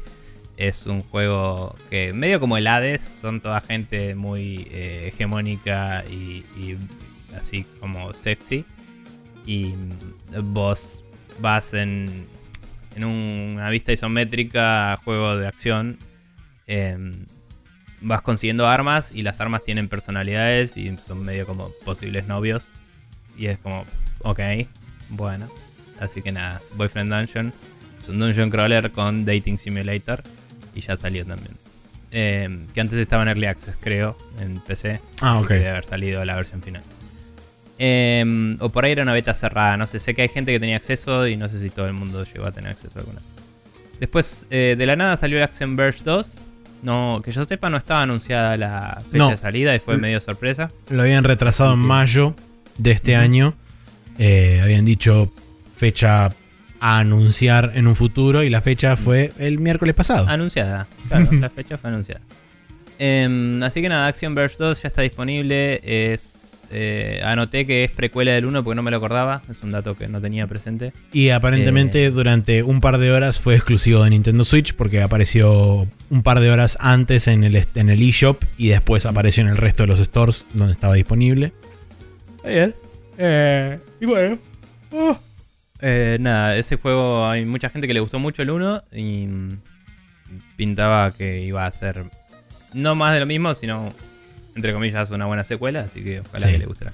Es 0.57 0.87
un 0.87 1.01
juego 1.01 1.75
que, 1.91 2.13
medio 2.13 2.39
como 2.39 2.57
el 2.57 2.65
Hades, 2.65 3.03
son 3.03 3.41
toda 3.41 3.61
gente 3.61 4.15
muy 4.15 4.67
eh, 4.71 5.05
hegemónica 5.07 6.03
y, 6.09 6.43
así 7.37 7.63
como 7.79 8.11
sexy. 8.13 8.65
Y 9.45 9.73
vos 10.41 11.03
vas 11.39 11.73
en, 11.75 12.25
en 12.95 13.05
una 13.05 13.69
vista 13.69 13.93
isométrica, 13.93 14.99
juego 15.05 15.37
de 15.37 15.47
acción. 15.47 15.99
em, 16.65 17.25
vas 18.01 18.21
consiguiendo 18.21 18.67
armas 18.67 19.11
y 19.13 19.23
las 19.23 19.41
armas 19.41 19.63
tienen 19.63 19.87
personalidades 19.87 20.77
y 20.77 20.95
son 20.97 21.23
medio 21.23 21.45
como 21.45 21.71
posibles 21.85 22.27
novios. 22.27 22.71
Y 23.37 23.45
es 23.45 23.59
como, 23.59 23.85
ok, 24.23 24.39
bueno. 25.09 25.47
Así 25.99 26.21
que 26.21 26.31
nada, 26.31 26.61
Boyfriend 26.75 27.13
Dungeon. 27.13 27.53
Es 28.01 28.09
un 28.09 28.19
dungeon 28.19 28.49
crawler 28.49 28.91
con 28.91 29.25
Dating 29.25 29.59
Simulator. 29.59 30.23
Y 30.77 30.81
ya 30.81 30.95
salió 30.95 31.25
también. 31.25 31.55
Eh, 32.11 32.59
que 32.73 32.81
antes 32.81 32.99
estaba 32.99 33.23
en 33.23 33.29
Early 33.29 33.47
Access, 33.47 33.77
creo, 33.81 34.15
en 34.39 34.59
PC. 34.59 34.99
Ah, 35.21 35.39
ok. 35.39 35.49
Debe 35.49 35.69
haber 35.69 35.85
salido 35.85 36.23
la 36.23 36.35
versión 36.35 36.61
final. 36.61 36.83
Eh, 37.79 38.55
o 38.59 38.69
por 38.69 38.85
ahí 38.85 38.91
era 38.91 39.03
una 39.03 39.13
beta 39.13 39.33
cerrada, 39.33 39.75
no 39.77 39.87
sé. 39.87 39.99
Sé 39.99 40.13
que 40.13 40.21
hay 40.23 40.29
gente 40.29 40.51
que 40.51 40.59
tenía 40.59 40.75
acceso 40.77 41.27
y 41.27 41.35
no 41.35 41.47
sé 41.47 41.59
si 41.59 41.69
todo 41.69 41.87
el 41.87 41.93
mundo 41.93 42.23
llegó 42.23 42.47
a 42.47 42.51
tener 42.51 42.71
acceso 42.71 42.93
a 42.95 42.99
alguna. 42.99 43.21
Después, 43.99 44.45
eh, 44.49 44.75
de 44.77 44.85
la 44.85 44.95
nada 44.95 45.17
salió 45.17 45.37
el 45.37 45.43
Action 45.43 45.75
Verge 45.75 46.01
2. 46.03 46.33
No, 46.83 47.21
que 47.25 47.31
yo 47.31 47.43
sepa, 47.43 47.69
no 47.71 47.77
estaba 47.77 48.03
anunciada 48.03 48.55
la 48.55 49.01
fecha 49.11 49.17
No. 49.17 49.29
de 49.31 49.37
salida 49.37 49.75
y 49.75 49.79
fue 49.79 49.97
medio 49.97 50.21
sorpresa. 50.21 50.69
Lo 50.91 51.01
habían 51.01 51.23
retrasado 51.23 51.73
en 51.73 51.79
mayo 51.79 52.35
de 52.77 52.91
este 52.91 53.15
año. 53.15 53.55
Eh, 54.19 54.59
habían 54.63 54.85
dicho 54.85 55.31
fecha 55.75 56.29
a 56.79 56.99
anunciar 56.99 57.71
en 57.75 57.87
un 57.87 57.95
futuro 57.95 58.43
y 58.43 58.49
la 58.49 58.61
fecha 58.61 58.95
fue 58.95 59.31
el 59.39 59.59
miércoles 59.59 59.95
pasado. 59.95 60.27
Anunciada, 60.27 60.87
claro, 61.07 61.27
la 61.31 61.49
fecha 61.49 61.77
fue 61.77 61.89
anunciada. 61.89 62.21
Em, 62.99 63.61
así 63.63 63.81
que 63.81 63.89
nada, 63.89 64.07
Action 64.07 64.33
Verge 64.35 64.55
2 64.59 64.81
ya 64.81 64.87
está 64.87 65.01
disponible. 65.03 65.79
Es, 65.83 66.65
eh, 66.71 67.21
anoté 67.23 67.65
que 67.67 67.83
es 67.83 67.91
precuela 67.91 68.31
del 68.33 68.45
1 68.45 68.63
porque 68.63 68.75
no 68.75 68.81
me 68.83 68.89
lo 68.91 68.97
acordaba. 68.97 69.41
Es 69.49 69.57
un 69.61 69.71
dato 69.71 69.95
que 69.95 70.07
no 70.07 70.19
tenía 70.19 70.47
presente. 70.47 70.93
Y 71.13 71.29
aparentemente 71.29 72.05
Eh. 72.05 72.11
durante 72.11 72.63
un 72.63 72.81
par 72.81 72.97
de 72.97 73.11
horas 73.11 73.39
fue 73.39 73.55
exclusivo 73.55 74.03
de 74.03 74.09
Nintendo 74.09 74.43
Switch 74.45 74.73
porque 74.73 75.01
apareció 75.01 75.87
un 76.09 76.23
par 76.23 76.39
de 76.39 76.49
horas 76.49 76.77
antes 76.81 77.27
en 77.27 77.43
el, 77.43 77.63
en 77.75 77.89
el 77.89 78.01
eShop 78.01 78.41
y 78.57 78.69
después 78.69 79.05
apareció 79.05 79.43
en 79.43 79.49
el 79.49 79.57
resto 79.57 79.83
de 79.83 79.87
los 79.87 79.99
stores 79.99 80.47
donde 80.53 80.73
estaba 80.73 80.95
disponible. 80.95 81.51
Bien. 82.43 82.73
y 83.99 84.05
bueno. 84.05 84.39
Eh, 85.81 86.17
nada, 86.19 86.55
ese 86.57 86.75
juego 86.77 87.27
hay 87.27 87.45
mucha 87.45 87.69
gente 87.69 87.87
que 87.87 87.93
le 87.93 87.99
gustó 87.99 88.19
mucho 88.19 88.41
el 88.41 88.49
1 88.49 88.83
y 88.93 89.27
mm, 89.27 89.49
pintaba 90.55 91.11
que 91.11 91.41
iba 91.43 91.65
a 91.65 91.71
ser 91.71 92.03
no 92.73 92.95
más 92.95 93.13
de 93.13 93.19
lo 93.19 93.25
mismo, 93.25 93.53
sino 93.53 93.93
entre 94.55 94.73
comillas 94.73 95.11
una 95.11 95.25
buena 95.27 95.43
secuela, 95.43 95.81
así 95.81 96.03
que 96.03 96.21
ojalá 96.21 96.47
Sí. 96.47 96.51
que 96.53 96.57
le 96.59 96.65
gustará. 96.65 96.93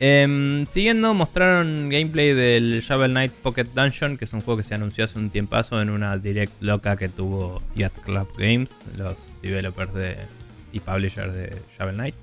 Em, 0.00 0.66
siguiendo, 0.66 1.14
mostraron 1.14 1.88
gameplay 1.88 2.32
del 2.34 2.80
Shovel 2.80 3.12
Knight 3.12 3.30
Pocket 3.32 3.66
Dungeon, 3.74 4.16
que 4.16 4.24
es 4.24 4.32
un 4.32 4.40
juego 4.40 4.56
que 4.58 4.64
se 4.64 4.74
anunció 4.74 5.04
hace 5.04 5.16
un 5.18 5.30
tiempazo 5.30 5.80
en 5.80 5.90
una 5.90 6.18
direct 6.18 6.52
loca 6.60 6.96
que 6.96 7.08
tuvo 7.08 7.62
Yacht 7.76 7.98
Club 8.00 8.28
Games, 8.36 8.70
los 8.96 9.30
developers 9.42 9.94
de, 9.94 10.16
y 10.72 10.80
publishers 10.80 11.32
de 11.34 11.54
Shovel 11.78 11.94
Knight. 11.94 12.14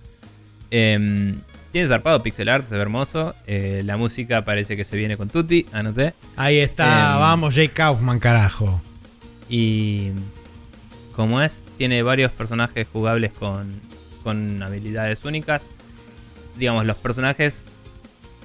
Em, 0.72 1.40
tiene 1.72 1.88
zarpado 1.88 2.22
pixel 2.24 2.50
art, 2.50 2.68
se 2.68 2.76
ve 2.76 2.82
hermoso. 2.82 3.36
Eh, 3.48 3.82
la 3.86 3.98
música 3.98 4.44
parece 4.44 4.76
que 4.76 4.84
se 4.84 4.98
viene 4.98 5.18
con 5.18 5.30
Tutti, 5.30 5.66
anoté. 5.72 6.14
Ahí 6.36 6.58
está, 6.60 7.14
Em. 7.14 7.20
vamos, 7.20 7.56
Jake 7.56 7.74
Kaufman, 7.74 8.20
carajo. 8.20 8.82
Y 9.50 10.12
como 11.16 11.42
es, 11.42 11.64
tiene 11.78 12.02
varios 12.04 12.32
personajes 12.32 12.88
jugables 12.92 13.32
con, 13.34 13.70
con 14.24 14.62
habilidades 14.64 15.24
únicas. 15.26 15.68
Digamos, 16.58 16.86
los 16.86 16.96
personajes 16.98 17.64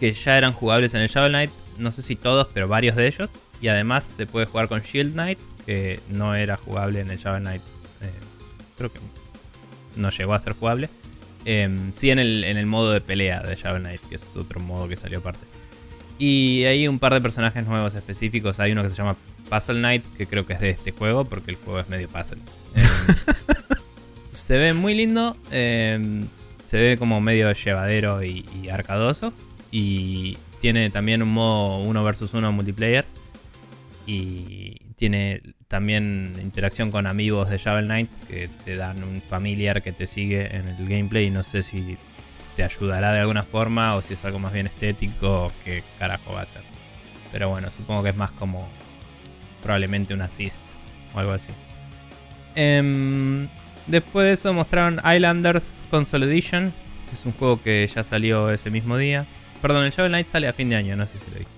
que 0.00 0.12
ya 0.12 0.36
eran 0.38 0.52
jugables 0.52 0.94
en 0.94 1.00
el 1.00 1.08
Shovel 1.08 1.32
Knight, 1.32 1.50
no 1.78 1.92
sé 1.92 2.02
si 2.02 2.16
todos, 2.16 2.48
pero 2.52 2.68
varios 2.68 2.96
de 2.96 3.06
ellos. 3.06 3.30
Y 3.60 3.68
además 3.68 4.04
se 4.04 4.26
puede 4.26 4.46
jugar 4.46 4.68
con 4.68 4.82
Shield 4.82 5.12
Knight, 5.14 5.38
que 5.66 6.00
no 6.10 6.34
era 6.34 6.56
jugable 6.56 7.00
en 7.00 7.10
el 7.10 7.18
Shovel 7.18 7.42
Knight. 7.42 7.62
eh, 8.02 8.10
creo 8.76 8.92
que 8.92 8.98
no 9.96 10.10
llegó 10.10 10.34
a 10.34 10.40
ser 10.40 10.52
jugable. 10.54 10.90
Em, 11.44 11.92
sí 11.94 12.10
en 12.10 12.18
el, 12.18 12.44
en 12.44 12.56
el 12.56 12.66
modo 12.66 12.92
de 12.92 13.00
pelea 13.00 13.40
de 13.42 13.56
Shovel 13.56 13.82
Knight, 13.82 14.00
que 14.02 14.14
es 14.14 14.36
otro 14.36 14.60
modo 14.60 14.88
que 14.88 14.96
salió 14.96 15.18
aparte. 15.18 15.44
Y 16.18 16.64
hay 16.64 16.88
un 16.88 16.98
par 16.98 17.12
de 17.12 17.20
personajes 17.20 17.66
nuevos 17.66 17.94
específicos. 17.94 18.60
Hay 18.60 18.72
uno 18.72 18.82
que 18.82 18.90
se 18.90 18.96
llama 18.96 19.16
Puzzle 19.50 19.78
Knight, 19.78 20.04
que 20.16 20.26
creo 20.26 20.46
que 20.46 20.54
es 20.54 20.60
de 20.60 20.70
este 20.70 20.92
juego, 20.92 21.24
porque 21.24 21.50
el 21.50 21.56
juego 21.56 21.80
es 21.80 21.88
medio 21.88 22.08
puzzle. 22.08 22.38
Em, 22.74 22.86
se 24.32 24.56
ve 24.56 24.72
muy 24.72 24.94
lindo. 24.94 25.36
em, 25.50 26.26
se 26.66 26.78
ve 26.78 26.96
como 26.98 27.20
medio 27.20 27.52
llevadero 27.52 28.22
y, 28.24 28.44
y 28.62 28.68
arcadoso. 28.68 29.32
Y 29.70 30.38
tiene 30.60 30.88
también 30.90 31.22
un 31.22 31.28
modo 31.28 31.78
1 31.78 32.04
versus 32.04 32.32
1 32.32 32.52
multiplayer. 32.52 33.04
Y 34.06 34.80
tiene 34.96 35.42
también 35.74 36.36
interacción 36.40 36.92
con 36.92 37.08
amigos 37.08 37.50
de 37.50 37.58
Shovel 37.58 37.86
Knight 37.86 38.08
que 38.28 38.48
te 38.64 38.76
dan 38.76 39.02
un 39.02 39.20
familiar 39.20 39.82
que 39.82 39.90
te 39.90 40.06
sigue 40.06 40.54
en 40.54 40.68
el 40.68 40.88
gameplay. 40.88 41.26
Y 41.26 41.30
no 41.30 41.42
sé 41.42 41.64
si 41.64 41.98
te 42.54 42.62
ayudará 42.62 43.12
de 43.12 43.18
alguna 43.18 43.42
forma 43.42 43.96
o 43.96 44.00
si 44.00 44.14
es 44.14 44.24
algo 44.24 44.38
más 44.38 44.52
bien 44.52 44.66
estético 44.66 45.46
o 45.46 45.52
qué 45.64 45.82
carajo 45.98 46.32
va 46.32 46.42
a 46.42 46.46
ser. 46.46 46.62
Pero 47.32 47.48
bueno, 47.48 47.70
supongo 47.76 48.04
que 48.04 48.10
es 48.10 48.16
más 48.16 48.30
como 48.30 48.68
probablemente 49.64 50.14
un 50.14 50.22
assist 50.22 50.58
o 51.12 51.18
algo 51.18 51.32
así. 51.32 51.50
Em, 52.54 53.48
después 53.88 54.26
de 54.26 54.32
eso 54.34 54.52
mostraron 54.52 55.00
Islanders 55.04 55.74
Console 55.90 56.26
Edition, 56.26 56.72
que 57.08 57.16
es 57.16 57.26
un 57.26 57.32
juego 57.32 57.60
que 57.60 57.90
ya 57.92 58.04
salió 58.04 58.48
ese 58.52 58.70
mismo 58.70 58.96
día. 58.96 59.26
Perdón, 59.60 59.86
el 59.86 59.90
Shovel 59.90 60.12
Knight 60.12 60.28
sale 60.28 60.46
a 60.46 60.52
fin 60.52 60.68
de 60.68 60.76
año, 60.76 60.94
no 60.94 61.04
sé 61.06 61.18
si 61.18 61.32
lo 61.32 61.38
dije. 61.38 61.50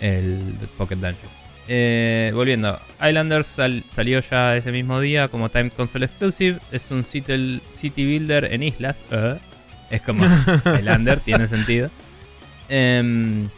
El 0.00 0.54
Pocket 0.78 0.96
Dungeon. 0.96 1.37
Eh, 1.70 2.32
volviendo, 2.34 2.80
Islanders 3.06 3.46
sal- 3.46 3.84
salió 3.90 4.20
ya 4.20 4.56
ese 4.56 4.72
mismo 4.72 5.00
día 5.00 5.28
como 5.28 5.50
Time 5.50 5.70
Console 5.70 6.06
Exclusive. 6.06 6.58
Es 6.72 6.90
un 6.90 7.04
city, 7.04 7.60
city 7.74 8.04
builder 8.06 8.46
en 8.52 8.62
islas. 8.62 9.02
eh. 9.10 9.36
Es 9.90 10.02
como 10.02 10.24
Islander, 10.78 11.20
tiene 11.20 11.46
sentido. 11.46 11.90
Em, 12.68 13.48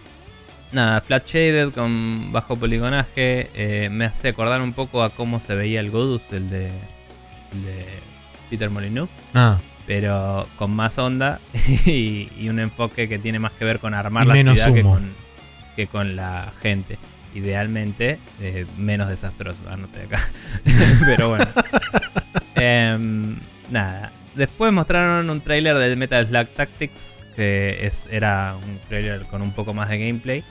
nada, 0.72 1.00
flat 1.00 1.26
shaded 1.26 1.70
con 1.72 2.32
bajo 2.32 2.56
poligonaje. 2.56 3.50
eh, 3.54 3.88
me 3.90 4.04
hace 4.06 4.28
acordar 4.28 4.60
un 4.62 4.72
poco 4.72 5.02
a 5.02 5.10
cómo 5.10 5.40
se 5.40 5.54
veía 5.54 5.80
el 5.80 5.90
Godus, 5.90 6.22
el 6.32 6.48
de, 6.50 6.66
el 6.66 7.64
de 7.64 7.86
Peter 8.48 8.70
Molyneux 8.70 9.08
Ah, 9.34 9.58
pero 9.86 10.48
con 10.56 10.70
más 10.72 10.98
onda 10.98 11.40
y, 11.86 12.28
y 12.38 12.48
un 12.48 12.58
enfoque 12.60 13.08
que 13.08 13.18
tiene 13.18 13.38
más 13.38 13.52
que 13.52 13.64
ver 13.64 13.78
con 13.80 13.94
armar 13.94 14.24
Y 14.24 14.42
la 14.42 14.54
ciudad 14.54 14.74
que 14.74 14.80
humo. 14.82 14.94
con, 14.94 15.12
que 15.76 15.86
con 15.88 16.16
la 16.16 16.52
gente. 16.62 16.98
Idealmente, 17.34 18.18
eh, 18.40 18.66
menos 18.76 19.08
desastroso, 19.08 19.58
anoté 19.70 20.02
acá. 20.02 20.20
pero 21.06 21.30
bueno. 21.30 21.46
Em, 22.56 23.36
nada. 23.70 24.12
Después 24.34 24.72
mostraron 24.72 25.28
un 25.30 25.40
tráiler 25.40 25.76
del 25.76 25.96
Metal 25.96 26.26
Slug 26.26 26.48
Tactics, 26.48 27.12
que 27.36 27.86
es, 27.86 28.06
era 28.10 28.54
un 28.56 28.78
tráiler 28.88 29.22
con 29.26 29.42
un 29.42 29.52
poco 29.52 29.72
más 29.74 29.88
de 29.88 29.98
gameplay. 29.98 30.44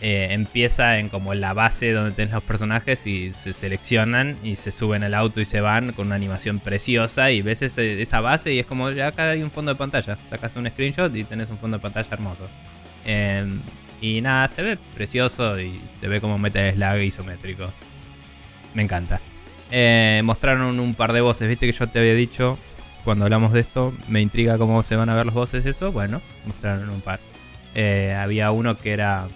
Eh, 0.00 0.28
empieza 0.32 0.98
en 0.98 1.08
como 1.08 1.32
la 1.34 1.52
base 1.52 1.92
donde 1.92 2.10
tenés 2.12 2.34
los 2.34 2.42
personajes 2.42 3.06
y 3.06 3.32
se 3.32 3.52
seleccionan 3.52 4.36
y 4.42 4.56
se 4.56 4.72
suben 4.72 5.04
al 5.04 5.14
auto 5.14 5.40
y 5.40 5.44
se 5.44 5.60
van 5.60 5.92
con 5.92 6.06
una 6.06 6.16
animación 6.16 6.58
preciosa 6.58 7.30
y 7.30 7.40
ves 7.40 7.62
ese- 7.62 8.02
esa 8.02 8.20
base 8.20 8.52
y 8.52 8.58
es 8.58 8.66
como 8.66 8.90
ya 8.90 9.06
acá 9.08 9.30
hay 9.30 9.42
un 9.44 9.50
fondo 9.52 9.72
de 9.72 9.78
pantalla. 9.78 10.18
Sacas 10.28 10.56
un 10.56 10.68
screenshot 10.68 11.14
y 11.14 11.22
tenés 11.22 11.48
un 11.50 11.58
fondo 11.58 11.76
de 11.76 11.82
pantalla 11.82 12.08
hermoso. 12.10 12.48
Eh, 13.06 13.44
y 14.02 14.20
nada, 14.20 14.48
se 14.48 14.60
ve 14.60 14.76
precioso 14.94 15.58
y 15.58 15.80
se 15.98 16.08
ve 16.08 16.20
como 16.20 16.36
Metal 16.36 16.74
Slug 16.74 17.02
isométrico. 17.02 17.70
Me 18.74 18.82
encanta. 18.82 19.20
Eh, 19.70 20.20
mostraron 20.24 20.78
un 20.80 20.94
par 20.94 21.14
de 21.14 21.22
voces, 21.22 21.48
viste 21.48 21.64
que 21.66 21.72
yo 21.72 21.86
te 21.86 22.00
había 22.00 22.14
dicho 22.14 22.58
cuando 23.04 23.24
hablamos 23.24 23.52
de 23.52 23.60
esto, 23.60 23.92
me 24.08 24.20
intriga 24.20 24.58
cómo 24.58 24.82
se 24.82 24.96
van 24.96 25.08
a 25.08 25.14
ver 25.14 25.26
los 25.26 25.34
voces 25.34 25.66
eso. 25.66 25.92
Bueno, 25.92 26.20
mostraron 26.46 26.90
un 26.90 27.00
par. 27.00 27.20
Eh, 27.74 28.14
había 28.18 28.50
uno 28.50 28.76
que 28.76 28.92
era 28.92 29.28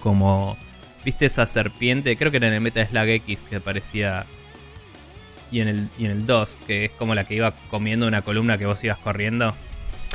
como, 0.00 0.56
viste 1.04 1.26
esa 1.26 1.46
serpiente, 1.46 2.16
creo 2.16 2.30
que 2.30 2.36
era 2.36 2.48
en 2.48 2.54
el 2.54 2.60
Metal 2.60 2.86
Slug 2.86 3.08
X 3.08 3.40
que 3.48 3.56
aparecía 3.56 4.26
y 5.50 5.60
en 5.60 5.68
el, 5.68 5.88
y 5.98 6.04
en 6.04 6.10
el 6.10 6.26
2, 6.26 6.58
que 6.66 6.86
es 6.86 6.90
como 6.92 7.14
la 7.14 7.24
que 7.24 7.34
iba 7.34 7.52
comiendo 7.70 8.06
una 8.06 8.22
columna 8.22 8.58
que 8.58 8.66
vos 8.66 8.82
ibas 8.84 8.98
corriendo. 8.98 9.54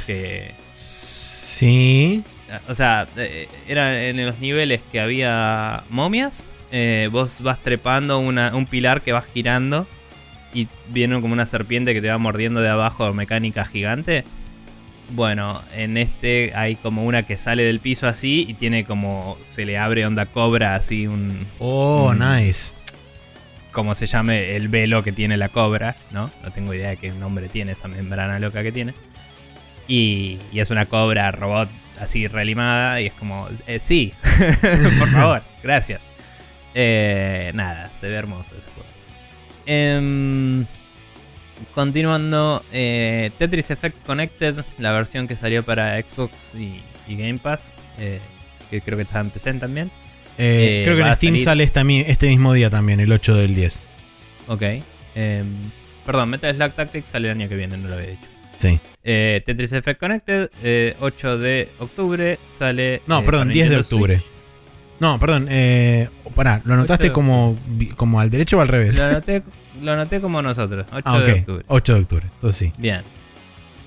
Que 0.06 0.52
sí. 0.74 2.24
O 2.68 2.74
sea, 2.74 3.08
eh, 3.18 3.48
era 3.68 4.04
en 4.08 4.26
los 4.26 4.40
niveles 4.40 4.82
que 4.92 5.00
había 5.00 5.84
momias. 5.90 6.46
eh, 6.76 7.08
vos 7.12 7.42
vas 7.42 7.60
trepando 7.60 8.18
una- 8.18 8.56
un 8.56 8.66
pilar 8.66 9.02
que 9.02 9.12
vas 9.12 9.26
girando. 9.32 9.86
Y 10.56 10.68
viene 10.90 11.20
como 11.22 11.34
una 11.34 11.46
serpiente 11.46 11.94
que 11.94 12.02
te 12.02 12.10
va 12.10 12.18
mordiendo 12.18 12.62
de 12.62 12.70
abajo, 12.70 13.14
mecánica 13.14 13.64
gigante. 13.66 14.24
Bueno, 15.12 15.62
en 15.76 15.98
este 15.98 16.52
hay 16.56 16.76
como 16.76 17.06
una 17.06 17.24
que 17.24 17.38
sale 17.38 17.64
del 17.64 17.80
piso 17.80 18.08
así 18.08 18.46
y 18.48 18.54
tiene 18.56 18.86
como. 18.86 19.38
Se 19.50 19.66
le 19.66 19.78
abre 19.78 20.06
onda 20.06 20.26
cobra 20.26 20.76
así 20.76 21.06
un. 21.08 21.46
Oh, 21.60 22.14
nice. 22.14 22.74
cómo 23.72 23.94
se 23.96 24.06
llame 24.08 24.56
el 24.56 24.68
velo 24.68 25.04
que 25.04 25.12
tiene 25.12 25.36
la 25.38 25.50
cobra, 25.50 25.96
¿no? 26.12 26.30
No 26.44 26.52
tengo 26.52 26.74
idea 26.74 26.90
de 26.90 26.98
qué 26.98 27.12
nombre 27.12 27.50
tiene 27.50 27.72
esa 27.74 27.88
membrana 27.88 28.38
loca 28.40 28.62
que 28.64 28.72
tiene. 28.72 28.94
Y, 29.88 30.38
y 30.52 30.60
es 30.60 30.70
una 30.70 30.86
cobra 30.86 31.32
robot 31.32 31.70
así 32.00 32.28
relimada 32.28 33.00
y 33.02 33.08
es 33.08 33.14
como, 33.14 33.48
eh, 33.68 33.80
sí, 33.82 34.14
por 35.00 35.10
favor, 35.10 35.42
gracias. 35.64 36.02
Eh, 36.76 37.52
nada, 37.54 37.92
se 38.00 38.08
ve 38.10 38.16
hermoso 38.16 38.50
ese 38.58 38.68
juego. 38.74 38.90
Em, 39.66 40.66
continuando, 41.76 42.64
eh, 42.72 43.32
Tetris 43.38 43.72
Effect 43.72 44.04
Connected, 44.06 44.56
la 44.80 44.92
versión 44.92 45.28
que 45.28 45.36
salió 45.36 45.64
para 45.64 46.02
Xbox 46.02 46.34
y, 46.56 46.82
y 47.08 47.16
Game 47.16 47.38
Pass, 47.40 47.74
eh, 48.00 48.20
que 48.70 48.82
creo 48.82 48.98
que 48.98 49.04
está 49.04 49.20
en 49.20 49.30
PC 49.30 49.54
también. 49.56 49.92
Eh, 50.38 50.80
Eh, 50.80 50.82
creo 50.84 50.98
que 50.98 51.04
en 51.04 51.16
Steam 51.16 51.38
sale 51.38 51.64
esta 51.64 51.82
este 51.88 52.28
mismo 52.28 52.54
día 52.54 52.70
también, 52.70 53.00
el 53.00 53.12
8 53.12 53.36
del 53.36 53.54
10. 53.56 53.82
Ok. 54.48 54.64
em, 55.16 55.46
perdón, 56.06 56.30
Metal 56.32 56.56
Slug 56.56 56.72
Tactics 56.74 57.08
sale 57.10 57.30
el 57.30 57.38
año 57.38 57.48
que 57.50 57.56
viene, 57.56 57.78
no 57.78 57.88
lo 57.88 57.96
había 57.96 58.08
dicho. 58.10 58.28
Sí. 58.58 58.80
Eh, 59.04 59.42
Tetris 59.46 59.74
Effect 59.74 60.00
Connected, 60.00 60.50
eh, 60.64 60.96
8 61.00 61.38
de 61.38 61.70
octubre 61.80 62.40
sale. 62.46 63.02
No, 63.06 63.20
eh, 63.20 63.24
perdón, 63.24 63.48
para 63.48 63.54
10 63.54 63.70
de 63.70 63.78
octubre. 63.78 64.16
Switch. 64.18 64.34
No, 65.00 65.20
perdón, 65.20 65.48
eh, 65.50 66.08
pará, 66.36 66.62
¿lo 66.64 66.76
anotaste 66.76 67.08
Ocho 67.08 67.14
como, 67.14 67.58
como 67.98 68.20
al 68.20 68.30
derecho 68.30 68.58
o 68.58 68.62
al 68.62 68.70
revés? 68.70 68.98
Lo 68.98 69.06
anoté, 69.06 69.44
lo 69.82 69.92
anoté 69.92 70.22
como 70.22 70.42
nosotros, 70.42 70.86
8 70.94 71.02
ah, 71.06 71.20
de 71.20 71.34
octubre. 71.34 71.66
8 71.68 71.94
de 71.94 72.00
octubre, 72.00 72.26
entonces 72.36 72.56
sí. 72.58 72.74
Bien. 72.78 73.02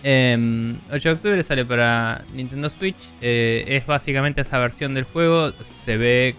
Em, 0.09 0.77
8 0.93 1.09
de 1.09 1.15
octubre 1.15 1.43
sale 1.43 1.65
para 1.65 2.23
Nintendo 2.33 2.71
Switch. 2.71 2.95
Eh, 3.21 3.65
es 3.67 3.87
básicamente 3.87 4.41
esa 4.41 4.59
versión 4.59 4.95
del 4.95 5.03
juego. 5.03 5.53
Se 5.63 5.97
ve 5.97 6.37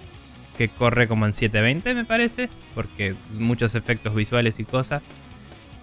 que 0.57 0.69
corre 0.69 1.09
como 1.09 1.25
en 1.25 1.33
720, 1.33 1.93
me 1.93 2.05
parece. 2.05 2.47
Porque 2.73 3.13
muchos 3.37 3.75
efectos 3.75 4.15
visuales 4.15 4.57
y 4.59 4.63
cosas. 4.63 5.03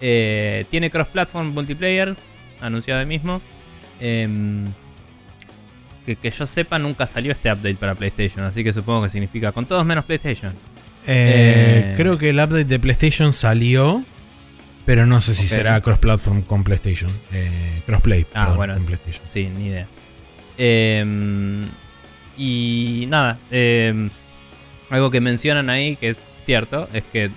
Eh, 0.01 0.65
tiene 0.71 0.89
cross-platform 0.89 1.53
multiplayer. 1.53 2.15
Anunciado 2.61 2.99
ahí 3.01 3.05
mismo. 3.05 3.41
Em, 3.99 4.65
que, 6.05 6.15
que 6.15 6.29
yo 6.31 6.45
sepa, 6.45 6.77
nunca 6.79 7.07
salió 7.07 7.31
este 7.31 7.51
update 7.51 7.75
para 7.75 7.95
PlayStation. 7.95 8.45
Así 8.45 8.63
que 8.63 8.73
supongo 8.73 9.03
que 9.03 9.09
significa 9.09 9.51
con 9.51 9.65
todos 9.65 9.85
menos 9.85 10.05
PlayStation. 10.05 10.53
Eh, 11.07 11.91
Eh, 11.91 11.93
Creo 11.97 12.17
que 12.17 12.29
el 12.29 12.35
update 12.39 12.65
de 12.65 12.79
PlayStation 12.79 13.31
salió, 13.33 14.03
pero 14.85 15.05
no 15.05 15.21
sé 15.21 15.33
si 15.33 15.47
será 15.47 15.79
cross-platform 15.81 16.41
con 16.43 16.63
PlayStation. 16.63 17.09
Eh, 17.31 17.81
crossplay, 17.85 18.25
Ah, 18.33 18.41
perdón, 18.41 18.55
bueno. 18.57 18.73
con 18.75 18.85
PlayStation. 18.85 19.23
Sí, 19.29 19.49
ni 19.55 19.67
idea. 19.67 19.87
Em, 20.57 21.65
y 22.37 23.05
nada, 23.09 23.37
em, 23.51 24.09
algo 24.89 25.09
que 25.11 25.21
mencionan 25.21 25.69
ahí 25.69 25.95
que 25.95 26.09
es 26.09 26.17
cierto 26.43 26.87
es 26.93 27.03
que 27.11 27.29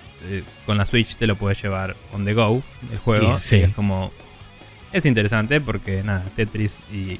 con 0.65 0.77
la 0.77 0.85
Switch 0.85 1.15
te 1.15 1.25
lo 1.27 1.35
puedes 1.35 1.61
llevar 1.61 1.95
on 2.13 2.25
the 2.25 2.33
go 2.33 2.61
el 2.91 2.97
juego. 2.99 3.37
Sí. 3.37 3.57
es 3.57 3.73
como. 3.73 4.11
Es 4.91 5.05
interesante 5.05 5.61
porque 5.61 6.03
nada, 6.03 6.23
Tetris 6.35 6.77
y, 6.91 7.19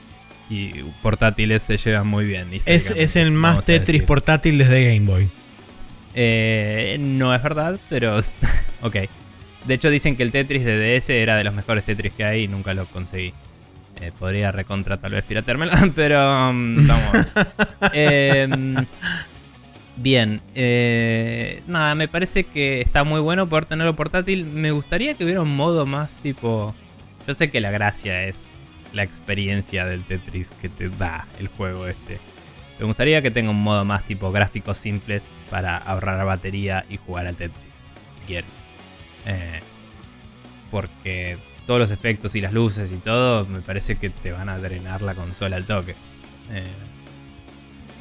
y 0.50 0.84
portátiles 1.02 1.62
se 1.62 1.78
llevan 1.78 2.08
muy 2.08 2.26
bien. 2.26 2.48
Es, 2.66 2.92
es 2.92 3.16
el 3.16 3.32
más 3.32 3.64
Tetris 3.66 4.04
portátil 4.04 4.58
desde 4.58 4.94
Game 4.94 5.06
Boy. 5.06 5.30
Eh, 6.16 6.98
no 7.00 7.34
es 7.34 7.42
verdad, 7.44 7.80
pero. 7.90 8.18
ok. 8.82 8.96
De 9.66 9.74
hecho, 9.74 9.90
dicen 9.90 10.16
que 10.16 10.24
el 10.24 10.32
Tetris 10.32 10.66
de 10.66 10.98
DS 10.98 11.10
era 11.10 11.36
de 11.36 11.44
los 11.44 11.54
mejores 11.54 11.84
Tetris 11.84 12.14
que 12.14 12.24
hay 12.24 12.44
y 12.44 12.48
nunca 12.48 12.74
lo 12.74 12.86
conseguí. 12.86 13.34
Eh, 14.02 14.12
podría 14.18 14.52
recontra 14.52 14.98
tal 14.98 15.12
vez 15.12 15.24
piratérmelo, 15.26 15.74
pero. 15.96 16.50
um, 16.50 16.88
vamos. 16.88 17.28
Em, 17.94 18.76
bien. 19.98 20.42
eh, 20.56 21.62
nada, 21.68 21.96
me 21.96 22.08
parece 22.08 22.44
que 22.46 22.82
está 22.82 23.04
muy 23.04 23.20
bueno 23.20 23.48
poder 23.48 23.66
tenerlo 23.66 23.96
portátil. 23.96 24.46
Me 24.46 24.72
gustaría 24.72 25.14
que 25.14 25.24
hubiera 25.26 25.42
un 25.42 25.56
modo 25.56 25.86
más 25.86 26.10
tipo. 26.24 26.74
Yo 27.30 27.36
sé 27.36 27.52
que 27.52 27.62
la 27.62 27.70
gracia 27.70 28.24
es 28.24 28.48
la 28.92 29.04
experiencia 29.04 29.86
del 29.86 30.04
Tetris 30.04 30.50
que 30.64 30.68
te 30.68 30.90
da 30.90 31.28
el 31.40 31.48
juego 31.48 31.88
este. 31.88 32.18
Me 32.80 32.88
gustaría 32.88 33.22
que 33.22 33.30
tenga 33.30 33.52
un 33.52 33.62
modo 33.62 33.86
más 33.86 34.04
tipo 34.06 34.32
gráficos 34.32 34.80
simples 34.80 35.22
para 35.52 35.78
ahorrar 35.78 36.26
batería 36.26 36.86
y 36.90 36.98
jugar 36.98 37.28
al 37.28 37.36
Tetris. 37.36 37.72
Si 38.20 38.26
quieren. 38.26 38.50
Eh, 39.28 39.60
porque 40.72 41.38
todos 41.68 41.80
los 41.80 41.92
efectos 41.92 42.34
y 42.34 42.42
las 42.42 42.52
luces 42.52 42.92
y 42.92 42.96
todo 42.96 43.46
me 43.46 43.62
parece 43.62 43.98
que 43.98 44.10
te 44.10 44.32
van 44.32 44.50
a 44.50 44.58
drenar 44.58 45.04
la 45.04 45.14
consola 45.14 45.58
al 45.58 45.66
toque. 45.66 45.92
Eh, 46.52 46.64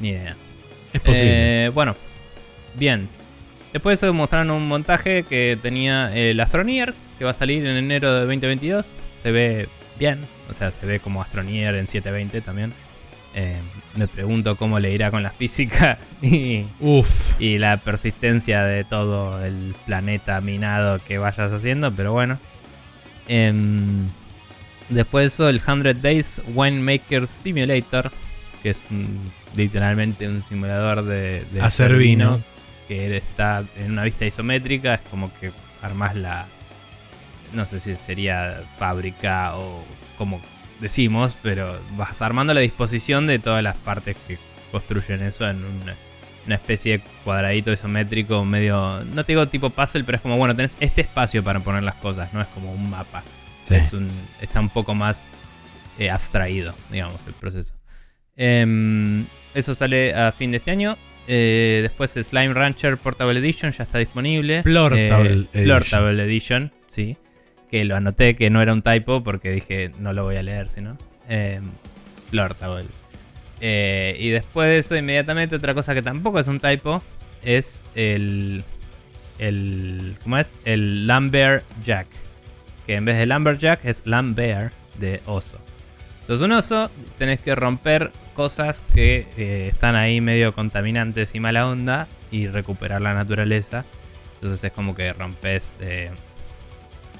ni 0.00 0.08
idea. 0.08 0.36
Es 0.94 1.02
posible. 1.02 1.66
Eh, 1.66 1.68
bueno, 1.68 1.96
bien. 2.76 3.10
Después 3.74 4.00
de 4.00 4.06
eso 4.06 4.14
mostraron 4.14 4.52
un 4.52 4.66
montaje 4.66 5.24
que 5.24 5.58
tenía 5.60 6.16
el 6.16 6.40
Astronier, 6.40 6.94
que 7.18 7.26
va 7.26 7.32
a 7.32 7.34
salir 7.34 7.66
en 7.66 7.76
enero 7.76 8.14
de 8.14 8.20
2022. 8.20 8.86
Se 9.22 9.32
ve 9.32 9.68
bien, 9.98 10.20
o 10.50 10.54
sea, 10.54 10.70
se 10.70 10.86
ve 10.86 11.00
como 11.00 11.22
Astronier 11.22 11.74
en 11.74 11.88
720 11.88 12.40
también. 12.40 12.72
Eh, 13.34 13.56
me 13.94 14.08
pregunto 14.08 14.56
cómo 14.56 14.78
le 14.80 14.92
irá 14.92 15.10
con 15.10 15.22
la 15.22 15.30
física 15.30 15.98
y, 16.22 16.64
Uf. 16.80 17.40
y 17.40 17.58
la 17.58 17.76
persistencia 17.76 18.62
de 18.64 18.84
todo 18.84 19.44
el 19.44 19.74
planeta 19.86 20.40
minado 20.40 20.98
que 21.06 21.18
vayas 21.18 21.52
haciendo, 21.52 21.92
pero 21.92 22.12
bueno. 22.12 22.38
Em, 23.28 24.08
después 24.88 25.22
de 25.22 25.26
eso, 25.26 25.48
el 25.48 25.60
100 25.60 26.00
Days 26.00 26.40
Winemaker 26.54 27.26
Simulator, 27.26 28.10
que 28.62 28.70
es 28.70 28.80
un- 28.90 29.30
literalmente 29.54 30.26
un 30.28 30.42
simulador 30.42 31.04
de, 31.04 31.44
de 31.52 31.60
Hacer 31.60 31.94
vino. 31.96 32.40
que 32.88 33.16
está 33.18 33.64
en 33.76 33.92
una 33.92 34.04
vista 34.04 34.24
isométrica, 34.24 34.94
es 34.94 35.00
como 35.10 35.30
que 35.38 35.50
armas 35.82 36.16
la. 36.16 36.46
No 37.52 37.64
sé 37.64 37.80
si 37.80 37.94
sería 37.94 38.62
fábrica 38.78 39.56
o 39.56 39.84
como 40.16 40.40
decimos, 40.80 41.36
pero 41.42 41.78
vas 41.96 42.20
armando 42.22 42.54
la 42.54 42.60
disposición 42.60 43.26
de 43.26 43.38
todas 43.38 43.62
las 43.62 43.76
partes 43.76 44.16
que 44.26 44.38
construyen 44.70 45.22
eso 45.22 45.48
en 45.48 45.64
una, 45.64 45.94
una 46.46 46.54
especie 46.54 46.98
de 46.98 47.04
cuadradito 47.24 47.72
isométrico 47.72 48.44
medio. 48.44 49.02
No 49.14 49.24
te 49.24 49.32
digo 49.32 49.48
tipo 49.48 49.70
puzzle, 49.70 50.04
pero 50.04 50.16
es 50.16 50.22
como, 50.22 50.36
bueno, 50.36 50.54
tenés 50.54 50.76
este 50.80 51.02
espacio 51.02 51.42
para 51.42 51.60
poner 51.60 51.82
las 51.82 51.96
cosas, 51.96 52.32
no 52.32 52.40
es 52.40 52.48
como 52.48 52.72
un 52.72 52.90
mapa. 52.90 53.22
Sí. 53.64 53.74
Es 53.74 53.92
un, 53.92 54.10
está 54.40 54.60
un 54.60 54.70
poco 54.70 54.94
más 54.94 55.28
eh, 55.98 56.10
abstraído, 56.10 56.74
digamos, 56.90 57.20
el 57.26 57.34
proceso. 57.34 57.74
Em, 58.36 59.24
eso 59.54 59.74
sale 59.74 60.14
a 60.14 60.32
fin 60.32 60.50
de 60.52 60.58
este 60.58 60.70
año. 60.70 60.96
Eh, 61.26 61.80
después 61.82 62.12
Slime 62.12 62.54
Rancher 62.54 62.96
Portable 62.96 63.38
Edition 63.38 63.72
ya 63.72 63.84
está 63.84 63.98
disponible. 63.98 64.62
Plortable 64.62 65.46
Eh, 65.52 65.64
Plortable 65.64 66.22
Edition, 66.22 66.72
sí. 66.86 67.16
Que 67.70 67.84
lo 67.84 67.96
anoté 67.96 68.34
que 68.34 68.50
no 68.50 68.62
era 68.62 68.72
un 68.72 68.82
typo 68.82 69.22
porque 69.22 69.50
dije 69.50 69.90
no 69.98 70.12
lo 70.12 70.24
voy 70.24 70.36
a 70.36 70.42
leer, 70.42 70.68
sino. 70.68 70.96
Plortable. 72.30 72.86
Eh, 73.60 74.16
y 74.18 74.28
después 74.28 74.68
de 74.68 74.78
eso, 74.78 74.96
inmediatamente, 74.96 75.56
otra 75.56 75.74
cosa 75.74 75.94
que 75.94 76.02
tampoco 76.02 76.38
es 76.38 76.48
un 76.48 76.60
typo 76.60 77.02
es 77.42 77.82
el. 77.94 78.64
el 79.38 80.16
¿Cómo 80.22 80.38
es? 80.38 80.50
El 80.64 81.06
Lambert 81.06 81.64
Jack. 81.84 82.06
Que 82.86 82.94
en 82.94 83.04
vez 83.04 83.18
de 83.18 83.26
Lumberjack 83.26 83.84
es 83.84 84.02
Lambert 84.06 84.72
de 84.98 85.20
oso. 85.26 85.58
Sos 86.26 86.40
un 86.40 86.52
oso, 86.52 86.90
tenés 87.16 87.40
que 87.40 87.54
romper 87.54 88.10
cosas 88.34 88.82
que 88.94 89.26
eh, 89.36 89.68
están 89.70 89.94
ahí 89.94 90.20
medio 90.20 90.54
contaminantes 90.54 91.34
y 91.34 91.40
mala 91.40 91.68
onda 91.68 92.06
y 92.30 92.46
recuperar 92.46 93.00
la 93.00 93.14
naturaleza. 93.14 93.84
Entonces 94.34 94.62
es 94.62 94.72
como 94.72 94.94
que 94.94 95.12
rompes, 95.12 95.76
eh, 95.80 96.10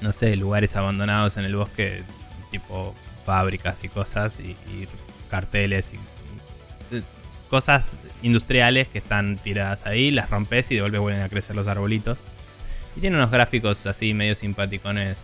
no 0.01 0.11
sé, 0.11 0.35
lugares 0.35 0.75
abandonados 0.75 1.37
en 1.37 1.45
el 1.45 1.55
bosque, 1.55 2.03
tipo 2.51 2.95
fábricas 3.25 3.83
y 3.83 3.89
cosas, 3.89 4.39
y, 4.39 4.55
carteles 5.29 5.93
y, 5.93 6.95
eh, 6.95 7.01
cosas 7.49 7.95
industriales 8.23 8.87
que 8.87 8.97
están 8.97 9.37
tiradas 9.37 9.85
ahí, 9.85 10.11
las 10.11 10.29
rompes 10.29 10.71
y 10.71 10.75
de 10.75 10.81
golpe 10.81 10.97
vuelven 10.97 11.21
a 11.21 11.29
crecer 11.29 11.55
los 11.55 11.67
arbolitos. 11.67 12.17
Y 12.95 13.01
tiene 13.01 13.15
unos 13.17 13.29
gráficos 13.31 13.85
así 13.85 14.13
medio 14.13 14.33
simpaticones 14.35 15.17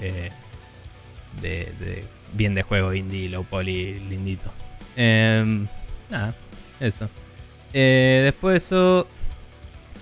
eh, 0.00 0.30
de, 1.42 1.72
de- 1.80 2.04
bien 2.34 2.54
de 2.54 2.62
juego 2.62 2.92
indie, 2.94 3.28
low 3.28 3.42
poly, 3.44 3.98
lindito. 4.00 4.52
Em, 4.96 5.66
nada, 6.10 6.34
eso. 6.78 7.08
Eh, 7.72 8.20
después 8.24 8.52
de 8.52 8.56
eso, 8.58 9.08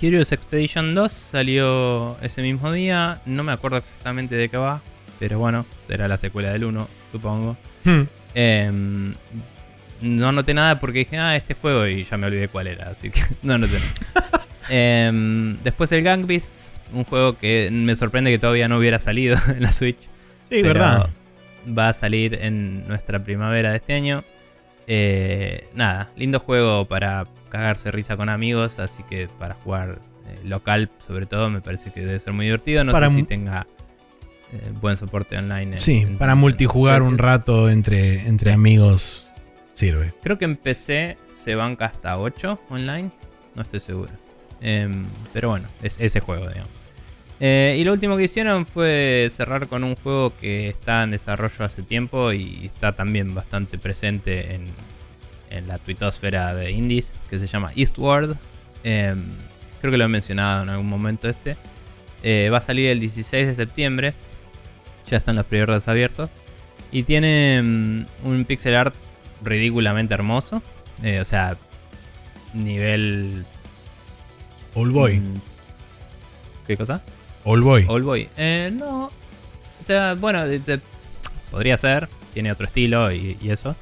Curious 0.01 0.33
Expedition 0.33 0.95
2 0.95 1.13
salió 1.13 2.17
ese 2.21 2.43
mismo 2.43 2.71
día. 2.71 3.21
No 3.25 3.43
me 3.43 3.53
acuerdo 3.53 3.79
exactamente 3.79 4.35
de 4.35 4.49
qué 4.49 4.57
va, 4.57 4.81
pero 5.19 5.39
bueno, 5.39 5.65
será 5.87 6.07
la 6.07 6.19
secuela 6.19 6.53
del 6.53 6.65
1, 6.65 6.89
supongo. 7.13 7.57
Hmm. 7.85 8.03
Em, 8.35 9.15
no 10.03 10.29
anoté 10.29 10.53
nada 10.53 10.79
porque 10.79 11.01
dije, 11.01 11.17
ah, 11.17 11.37
este 11.37 11.55
juego 11.55 11.87
y 11.87 12.05
ya 12.05 12.19
me 12.19 12.27
olvidé 12.27 12.49
cuál 12.49 12.67
era, 12.67 12.91
así 12.91 13.11
que 13.11 13.23
no 13.43 13.55
anoté 13.55 13.75
nada. 13.75 14.31
Em, 14.69 15.59
después 15.63 15.93
el 15.93 16.03
Gang 16.03 16.27
Beasts, 16.27 16.75
un 16.93 17.05
juego 17.05 17.39
que 17.39 17.69
me 17.71 17.95
sorprende 17.95 18.33
que 18.33 18.39
todavía 18.41 18.67
no 18.67 18.79
hubiera 18.79 18.99
salido 18.99 19.39
en 19.49 19.63
la 19.63 19.71
Switch. 19.71 19.99
Sí, 20.51 20.61
verdad. 20.61 21.09
Va 21.67 21.91
a 21.91 21.93
salir 21.93 22.35
en 22.35 22.87
nuestra 22.89 23.23
primavera 23.23 23.71
de 23.71 23.77
este 23.77 23.95
año. 23.95 24.25
Eh, 24.89 25.69
nada, 25.73 26.11
lindo 26.17 26.41
juego 26.41 26.85
para 26.85 27.27
cagarse 27.49 27.91
risa 27.91 28.17
con 28.17 28.29
amigos, 28.29 28.79
así 28.79 29.03
que 29.09 29.29
para 29.39 29.55
jugar 29.55 29.99
eh, 30.29 30.39
local, 30.45 30.91
sobre 30.99 31.27
todo, 31.27 31.49
me 31.51 31.61
parece 31.61 31.93
que 31.93 32.01
debe 32.01 32.19
ser 32.21 32.33
muy 32.33 32.47
divertido. 32.47 32.83
No 32.85 32.93
Para 32.93 33.09
sé 33.09 33.15
si 33.17 33.23
tenga 33.23 33.67
eh, 34.53 34.71
buen 34.81 34.97
soporte 34.97 35.37
online. 35.37 35.75
en- 35.77 35.81
Sí, 35.81 35.99
en- 36.03 36.19
para 36.19 36.33
en- 36.33 36.39
multijugar 36.39 37.03
un 37.03 37.19
rato 37.19 37.69
entre, 37.71 38.27
entre 38.27 38.51
Sí. 38.51 38.55
amigos 38.55 39.29
sirve. 39.75 40.15
Creo 40.23 40.39
que 40.39 40.45
en 40.47 40.57
PC 40.57 41.17
se 41.33 41.55
banca 41.55 41.87
hasta 41.87 42.19
8 42.19 42.59
online. 42.71 43.11
No 43.55 43.63
estoy 43.63 43.81
seguro. 43.81 44.13
Em, 44.61 45.05
pero 45.33 45.51
bueno, 45.51 45.67
es 45.83 45.97
ese 46.01 46.21
juego, 46.21 46.49
digamos. 46.49 46.71
Eh, 47.39 47.77
y 47.79 47.85
lo 47.85 47.93
último 47.93 48.17
que 48.17 48.23
hicieron 48.25 48.65
fue 48.65 49.29
cerrar 49.31 49.67
con 49.69 49.85
un 49.85 49.95
juego 49.97 50.33
que 50.41 50.69
está 50.71 51.03
en 51.03 51.11
desarrollo 51.11 51.65
hace 51.67 51.83
tiempo 51.83 52.33
y 52.33 52.65
está 52.65 52.93
también 52.97 53.35
bastante 53.35 53.77
presente 53.79 54.55
en, 54.55 54.63
en 55.51 55.69
la 55.69 55.79
tuitosfera 55.79 56.55
de 56.55 56.71
indies, 56.73 57.15
que 57.31 57.39
se 57.39 57.47
llama 57.47 57.73
Eastward. 57.77 58.37
Em, 58.85 59.23
creo 59.81 59.91
que 59.93 59.99
lo 59.99 60.05
he 60.05 60.09
mencionado 60.09 60.63
en 60.63 60.69
algún 60.71 60.89
momento 60.89 61.29
este. 61.29 61.57
Eh, 62.23 62.49
va 62.53 62.59
a 62.59 62.61
salir 62.61 62.87
el 62.89 63.01
16 63.01 63.47
de 63.47 63.55
septiembre. 63.55 64.15
Ya 65.09 65.19
están 65.19 65.37
los 65.37 65.47
pre-orders 65.47 65.87
abiertos. 65.89 66.31
Y 66.93 67.03
tiene 67.05 67.61
mm, 67.63 68.07
un 68.25 68.45
pixel 68.45 68.75
art 68.77 68.95
ridículamente 69.45 70.15
hermoso. 70.15 70.63
Eh, 71.03 71.21
o 71.21 71.25
sea, 71.25 71.57
nivel. 72.55 73.45
All 74.75 74.91
Boy. 74.91 75.19
mm, 75.21 75.35
¿Qué 76.67 76.77
cosa? 76.77 77.03
All 77.45 77.61
Boy. 77.61 77.85
All 77.89 78.03
Boy. 78.03 78.29
Eh, 78.37 78.71
no. 78.73 79.05
O 79.07 79.85
sea, 79.87 80.15
bueno, 80.15 80.47
de- 80.47 80.59
de- 80.59 80.81
podría 81.51 81.77
ser. 81.77 82.09
Tiene 82.35 82.51
otro 82.53 82.67
estilo 82.67 83.11
y, 83.13 83.37
y 83.41 83.51
eso. 83.51 83.77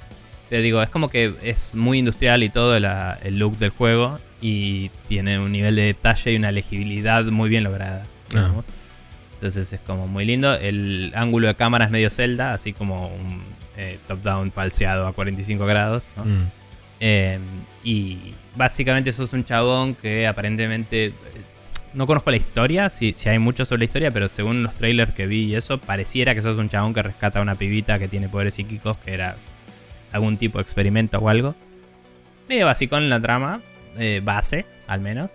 Pero 0.51 0.63
digo, 0.63 0.83
es 0.83 0.91
como 0.91 1.09
que 1.09 1.35
es 1.43 1.75
muy 1.75 1.99
industrial 1.99 2.43
y 2.43 2.49
todo 2.49 2.79
la- 2.81 3.19
el 3.25 3.39
look 3.39 3.59
del 3.59 3.71
juego. 3.71 4.19
Y 4.41 4.91
tiene 5.09 5.39
un 5.39 5.53
nivel 5.53 5.75
de 5.77 5.83
detalle 5.83 6.33
y 6.33 6.37
una 6.37 6.53
legibilidad 6.53 7.25
muy 7.25 7.49
bien 7.49 7.65
lograda. 7.65 8.05
digamos. 8.31 8.65
Entonces 9.35 9.73
es 9.73 9.81
como 9.81 10.07
muy 10.09 10.25
lindo. 10.25 10.55
El 10.55 11.13
ángulo 11.15 11.47
de 11.49 11.55
cámara 11.55 11.85
es 11.87 11.91
medio 11.91 12.11
Zelda, 12.11 12.53
así 12.53 12.73
como 12.73 13.09
un 13.09 13.43
eh, 13.77 13.99
top-down 14.09 14.51
falseado 14.53 15.07
a 15.07 15.13
45 15.13 15.67
grados. 15.67 16.03
¿no? 16.17 16.25
Mm. 16.25 16.43
Eh, 17.01 17.39
y 17.83 18.19
básicamente 18.57 19.13
sos 19.13 19.33
un 19.33 19.45
chabón 19.45 19.95
que 19.95 20.27
aparentemente... 20.27 21.07
eh, 21.07 21.13
No 21.95 22.07
conozco 22.07 22.31
la 22.31 22.37
historia, 22.37 22.91
si, 22.91 23.13
si 23.13 23.29
hay 23.29 23.39
mucho 23.39 23.65
sobre 23.65 23.81
la 23.81 23.85
historia, 23.87 24.11
pero 24.11 24.29
según 24.29 24.63
los 24.63 24.75
trailers 24.75 25.13
que 25.15 25.27
vi 25.27 25.45
y 25.45 25.55
eso, 25.55 25.79
pareciera 25.79 26.35
que 26.35 26.43
sos 26.43 26.59
un 26.59 26.69
chabón 26.69 26.93
que 26.95 27.03
rescata 27.03 27.39
a 27.39 27.43
una 27.43 27.55
pibita 27.55 27.99
que 27.99 28.09
tiene 28.09 28.29
poderes 28.29 28.55
psíquicos, 28.55 28.97
que 28.99 29.13
era 29.15 29.37
algún 30.15 30.37
tipo 30.37 30.59
de 30.59 30.63
experimento 30.63 31.19
o 31.19 31.29
algo. 31.29 31.55
Medio 32.49 32.67
básico 32.67 32.97
en 32.97 33.11
la 33.11 33.21
trama, 33.21 33.61
eh, 33.99 34.21
base 34.23 34.65
al 34.87 35.01
menos, 35.01 35.33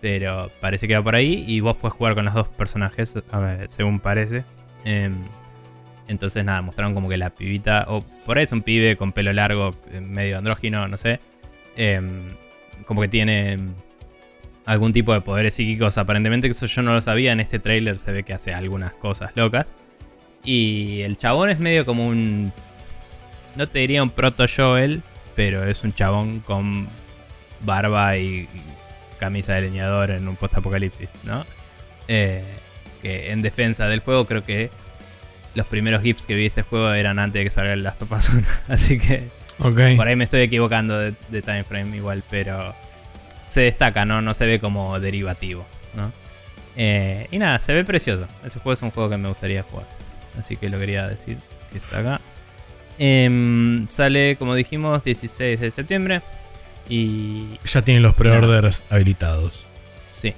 pero 0.00 0.50
parece 0.60 0.88
que 0.88 0.96
va 0.96 1.02
por 1.02 1.14
ahí 1.14 1.44
y 1.46 1.60
vos 1.60 1.76
puedes 1.76 1.94
jugar 1.94 2.14
con 2.14 2.24
los 2.24 2.34
dos 2.34 2.48
personajes, 2.48 3.14
ver, 3.14 3.70
según 3.70 4.00
parece. 4.00 4.44
Em, 4.84 5.14
entonces 6.08 6.44
nada, 6.44 6.62
mostraron 6.62 6.94
como 6.94 7.08
que 7.08 7.16
la 7.18 7.30
pibita, 7.30 7.84
o 7.88 8.00
por 8.24 8.38
ahí 8.38 8.44
es 8.44 8.52
un 8.52 8.62
pibe 8.62 8.96
con 8.96 9.12
pelo 9.12 9.32
largo, 9.32 9.70
eh, 9.92 10.00
medio 10.00 10.38
andrógino, 10.38 10.88
no 10.88 10.96
sé. 10.96 11.20
em, 11.76 12.24
como 12.86 13.00
que 13.00 13.08
tiene 13.08 13.52
em, 13.52 13.74
algún 14.64 14.92
tipo 14.92 15.12
de 15.12 15.20
poderes 15.20 15.54
psíquicos 15.54 15.98
aparentemente, 15.98 16.48
que 16.48 16.52
eso 16.52 16.66
yo 16.66 16.82
no 16.82 16.92
lo 16.94 17.00
sabía, 17.00 17.32
en 17.32 17.40
este 17.40 17.58
trailer 17.58 17.98
se 17.98 18.12
ve 18.12 18.22
que 18.24 18.32
hace 18.34 18.54
algunas 18.54 18.94
cosas 18.94 19.32
locas. 19.36 19.72
Y 20.44 21.02
el 21.02 21.18
chabón 21.18 21.50
es 21.50 21.58
medio 21.60 21.84
como 21.86 22.06
un... 22.06 22.52
No 23.56 23.68
te 23.68 23.80
diría 23.80 24.02
un 24.02 24.10
proto 24.10 24.44
Joel, 24.54 25.02
pero 25.36 25.64
es 25.64 25.82
un 25.84 25.92
chabón 25.92 26.40
con 26.40 26.88
barba 27.60 28.16
y, 28.16 28.24
y 28.24 28.48
camisa 29.20 29.54
de 29.54 29.62
leñador 29.62 30.10
en 30.10 30.26
un 30.28 30.36
post-apocalipsis, 30.36 31.08
¿no? 31.24 31.44
Eh, 32.08 32.42
que 33.02 33.30
en 33.32 33.42
defensa 33.42 33.86
del 33.88 34.00
juego 34.00 34.26
creo 34.26 34.44
que 34.44 34.70
los 35.54 35.66
primeros 35.66 36.02
GIFs 36.02 36.24
que 36.26 36.34
vi 36.34 36.42
de 36.42 36.46
este 36.48 36.62
juego 36.62 36.92
eran 36.92 37.18
antes 37.18 37.40
de 37.40 37.44
que 37.44 37.50
salga 37.50 37.72
el 37.72 37.82
Last 37.82 38.02
of 38.02 38.12
Us 38.12 38.28
1. 38.30 38.42
Así 38.68 38.98
que 38.98 39.28
Ok. 39.58 39.96
por 39.96 40.08
ahí 40.08 40.16
me 40.16 40.24
estoy 40.24 40.40
equivocando 40.40 40.98
de, 40.98 41.14
de 41.28 41.42
time 41.42 41.64
frame 41.64 41.96
igual, 41.96 42.22
pero 42.30 42.74
se 43.48 43.60
destaca, 43.62 44.04
¿no? 44.04 44.22
No 44.22 44.32
se 44.34 44.46
ve 44.46 44.60
como 44.60 44.98
derivativo, 44.98 45.66
¿no? 45.94 46.10
Eh, 46.76 47.28
y 47.30 47.38
nada, 47.38 47.58
se 47.58 47.74
ve 47.74 47.84
precioso. 47.84 48.26
Ese 48.44 48.58
juego 48.58 48.72
es 48.72 48.82
un 48.82 48.90
juego 48.90 49.10
que 49.10 49.18
me 49.18 49.28
gustaría 49.28 49.62
jugar. 49.62 49.86
Así 50.38 50.56
que 50.56 50.70
lo 50.70 50.78
quería 50.78 51.06
decir 51.06 51.36
que 51.70 51.78
está 51.78 51.98
acá. 51.98 52.20
Em, 53.04 53.88
sale, 53.88 54.36
como 54.36 54.54
dijimos, 54.54 55.02
16 55.02 55.58
de 55.58 55.70
septiembre. 55.72 56.20
Y 56.88 57.58
Ya 57.66 57.82
tienen 57.82 58.02
los 58.04 58.14
pre-orders 58.14 58.84
habilitados. 58.90 59.52
sí. 60.12 60.32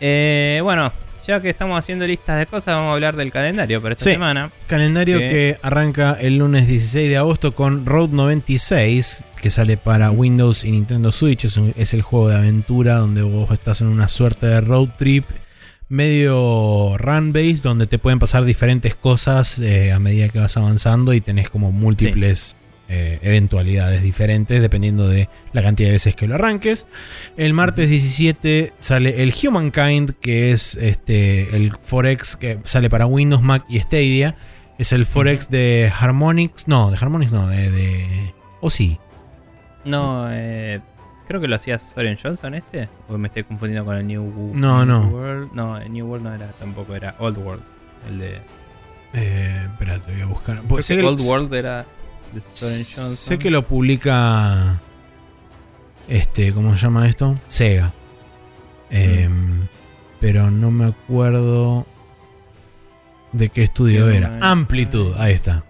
Eh, 0.00 0.60
bueno, 0.62 0.92
ya 1.26 1.40
que 1.40 1.48
estamos 1.48 1.78
haciendo 1.78 2.06
listas 2.06 2.38
de 2.38 2.44
cosas, 2.46 2.74
vamos 2.76 2.90
a 2.90 2.92
hablar 2.94 3.16
del 3.16 3.30
calendario 3.32 3.80
para 3.80 3.92
esta 3.94 4.04
Sí. 4.04 4.10
semana. 4.12 4.50
Calendario 4.66 5.18
Que- 5.18 5.28
que 5.30 5.58
arranca 5.62 6.16
el 6.20 6.36
lunes 6.38 6.68
16 6.68 7.08
de 7.08 7.16
agosto 7.16 7.52
con 7.52 7.86
Road 7.86 8.10
96, 8.10 9.24
que 9.40 9.48
sale 9.50 9.76
para 9.78 10.10
Windows 10.10 10.64
y 10.64 10.72
Nintendo 10.72 11.10
Switch. 11.10 11.44
Es, 11.46 11.56
un- 11.56 11.72
es 11.76 11.94
el 11.94 12.02
juego 12.02 12.28
de 12.28 12.36
aventura 12.36 12.96
donde 12.96 13.22
vos 13.22 13.50
estás 13.50 13.80
en 13.80 13.86
una 13.88 14.08
suerte 14.08 14.46
de 14.46 14.60
road 14.60 14.88
trip 14.98 15.24
medio 15.88 16.96
run-based, 16.98 17.62
donde 17.62 17.86
te 17.86 17.98
pueden 17.98 18.18
pasar 18.18 18.44
diferentes 18.44 18.94
cosas 18.94 19.58
eh, 19.58 19.92
a 19.92 19.98
medida 19.98 20.28
que 20.28 20.38
vas 20.38 20.56
avanzando 20.56 21.14
y 21.14 21.20
tenés 21.20 21.48
como 21.48 21.72
múltiples 21.72 22.56
eh, 22.90 23.18
eventualidades 23.20 24.02
diferentes 24.02 24.62
dependiendo 24.62 25.08
de 25.08 25.28
la 25.52 25.62
cantidad 25.62 25.88
de 25.88 25.94
veces 25.94 26.14
que 26.14 26.26
lo 26.26 26.34
arranques. 26.34 26.86
El 27.36 27.52
martes 27.52 27.90
17 27.90 28.72
sale 28.80 29.22
el 29.22 29.34
Humankind, 29.34 30.14
que 30.20 30.52
es 30.52 30.74
este 30.76 31.54
el 31.54 31.72
Forex 31.82 32.36
que 32.36 32.58
sale 32.64 32.88
para 32.88 33.06
Windows, 33.06 33.42
Mac 33.42 33.64
y 33.68 33.78
Stadia. 33.80 34.36
Es 34.78 34.92
el 34.92 35.06
Forex 35.06 35.50
de 35.50 35.92
Harmonix. 35.98 36.68
No, 36.68 36.90
de 36.90 36.96
Harmonix 36.96 37.32
no, 37.32 37.48
de. 37.48 37.70
de 37.70 38.34
o 38.60 38.70
sí. 38.70 38.98
No, 39.84 40.26
eh, 40.30 40.80
creo 41.28 41.40
que 41.40 41.46
lo 41.46 41.54
hacía 41.56 41.78
Soren 41.78 42.18
Johnson 42.20 42.54
este. 42.54 42.88
O 43.08 43.16
me 43.18 43.28
estoy 43.28 43.44
confundiendo 43.44 43.84
con 43.84 43.96
el 43.96 44.06
New, 44.06 44.22
Wo- 44.24 44.54
No, 44.54 44.84
New 44.84 44.86
no. 44.86 45.08
World. 45.08 45.52
No, 45.52 45.78
el 45.78 45.92
New 45.92 46.06
World 46.08 46.24
no 46.24 46.34
era 46.34 46.48
tampoco, 46.58 46.94
era 46.96 47.14
Old 47.20 47.38
World. 47.38 47.62
El 48.08 48.18
de. 48.18 48.40
Eh, 49.14 49.62
espera, 49.70 49.98
te 50.00 50.12
voy 50.12 50.20
a 50.22 50.26
buscar. 50.26 50.56
Creo 50.56 50.68
Pues 50.68 50.86
sé 50.86 50.96
que 50.96 51.04
Old 51.04 51.20
World 51.20 51.54
era 51.54 51.86
de 52.32 52.40
Soren 52.40 52.76
Johnson. 52.78 53.10
Sé 53.14 53.38
que 53.38 53.50
lo 53.50 53.62
publica. 53.66 54.80
Este, 56.08 56.52
¿cómo 56.52 56.72
se 56.74 56.78
llama 56.78 57.06
esto? 57.06 57.34
Sega. 57.48 57.92
Eh, 58.90 59.28
Pero 60.20 60.50
no 60.50 60.70
me 60.70 60.86
acuerdo 60.86 61.86
de 63.32 63.50
qué 63.50 63.62
estudio 63.64 64.06
Qué 64.08 64.16
era. 64.16 64.38
Amplitud, 64.40 65.14
ahí 65.18 65.34
está. 65.34 65.62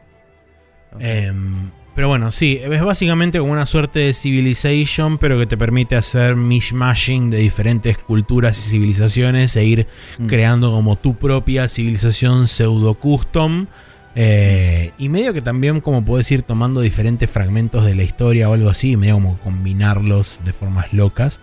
Em, 1.00 1.70
pero 1.98 2.06
bueno, 2.06 2.30
sí, 2.30 2.60
es 2.62 2.80
básicamente 2.84 3.40
como 3.40 3.50
una 3.50 3.66
suerte 3.66 3.98
de 3.98 4.14
Civilization, 4.14 5.18
pero 5.18 5.36
que 5.36 5.48
te 5.48 5.56
permite 5.56 5.96
hacer 5.96 6.36
mishmashing 6.36 7.28
de 7.28 7.38
diferentes 7.38 7.98
culturas 7.98 8.56
y 8.56 8.70
civilizaciones 8.70 9.56
e 9.56 9.64
ir 9.64 9.88
Mm. 10.16 10.26
creando 10.26 10.70
como 10.70 10.94
tu 10.94 11.16
propia 11.16 11.66
civilización 11.66 12.46
pseudo 12.46 12.94
custom. 12.94 13.66
eh, 14.14 14.92
y 14.96 15.08
medio 15.08 15.34
que 15.34 15.42
también 15.42 15.80
como 15.80 16.04
puedes 16.04 16.30
ir 16.30 16.42
tomando 16.42 16.80
diferentes 16.80 17.28
fragmentos 17.28 17.84
de 17.84 17.96
la 17.96 18.04
historia 18.04 18.48
o 18.48 18.52
algo 18.52 18.70
así, 18.70 18.96
medio 18.96 19.14
como 19.14 19.36
combinarlos 19.38 20.38
de 20.44 20.52
formas 20.52 20.92
locas. 20.92 21.40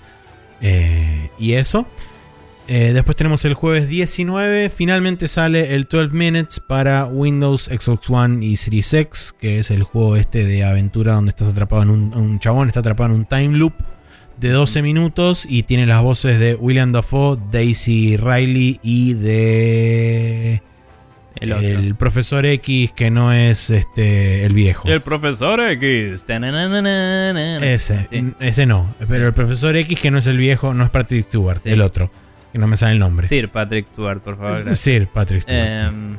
Eh, 0.61 1.31
y 1.37 1.53
eso. 1.53 1.85
Eh, 2.67 2.93
después 2.93 3.15
tenemos 3.15 3.45
el 3.45 3.53
jueves 3.53 3.87
19. 3.87 4.69
Finalmente 4.69 5.27
sale 5.27 5.75
el 5.75 5.83
12 5.83 6.13
Minutes 6.13 6.59
para 6.59 7.05
Windows, 7.05 7.65
Xbox 7.65 8.09
One 8.09 8.43
y 8.43 8.57
Series 8.57 8.91
X. 8.93 9.35
Que 9.39 9.59
es 9.59 9.69
el 9.71 9.83
juego 9.83 10.15
este 10.15 10.45
de 10.45 10.63
aventura 10.63 11.13
donde 11.13 11.29
estás 11.29 11.49
atrapado 11.49 11.83
en 11.83 11.89
un, 11.91 12.13
un 12.15 12.39
chabón, 12.39 12.67
está 12.67 12.79
atrapado 12.79 13.11
en 13.13 13.15
un 13.19 13.25
time 13.25 13.57
loop 13.57 13.73
de 14.39 14.49
12 14.49 14.81
minutos. 14.81 15.45
Y 15.47 15.63
tiene 15.63 15.85
las 15.85 16.01
voces 16.01 16.39
de 16.39 16.55
William 16.55 16.91
Dafoe, 16.91 17.37
Daisy 17.51 18.17
Riley 18.17 18.79
y 18.81 19.13
de. 19.13 20.61
el 21.35 21.51
otro. 21.51 21.67
El 21.67 21.93
profesor 21.95 22.47
X, 22.47 22.91
que 22.93 23.11
no 23.11 23.31
es 23.31 23.69
este 23.69 24.43
el 24.43 24.53
viejo. 24.53 24.87
El 24.87 25.03
profesor 25.03 25.59
X. 25.61 26.23
Ese, 27.63 28.07
Sí. 28.09 28.33
ese 28.39 28.65
no. 28.65 28.91
Pero 29.07 29.27
el 29.27 29.33
profesor 29.33 29.75
X, 29.77 29.99
que 29.99 30.09
no 30.09 30.17
es 30.17 30.25
el 30.25 30.37
viejo, 30.37 30.73
no 30.73 30.83
es 30.83 30.89
Patrick 30.89 31.27
Stewart, 31.27 31.59
Sí. 31.59 31.69
el 31.69 31.81
otro. 31.81 32.09
Que 32.55 32.59
no 32.59 32.67
me 32.67 32.77
sale 32.77 32.93
el 32.93 32.99
nombre. 32.99 33.27
Sir 33.27 33.49
Patrick 33.49 33.85
Stewart, 33.87 34.21
por 34.21 34.37
favor. 34.37 34.53
gracias. 34.53 34.79
Sir 34.79 35.07
Patrick 35.07 35.41
Stewart. 35.41 35.77
sí. 35.77 35.83
Em, 35.83 36.17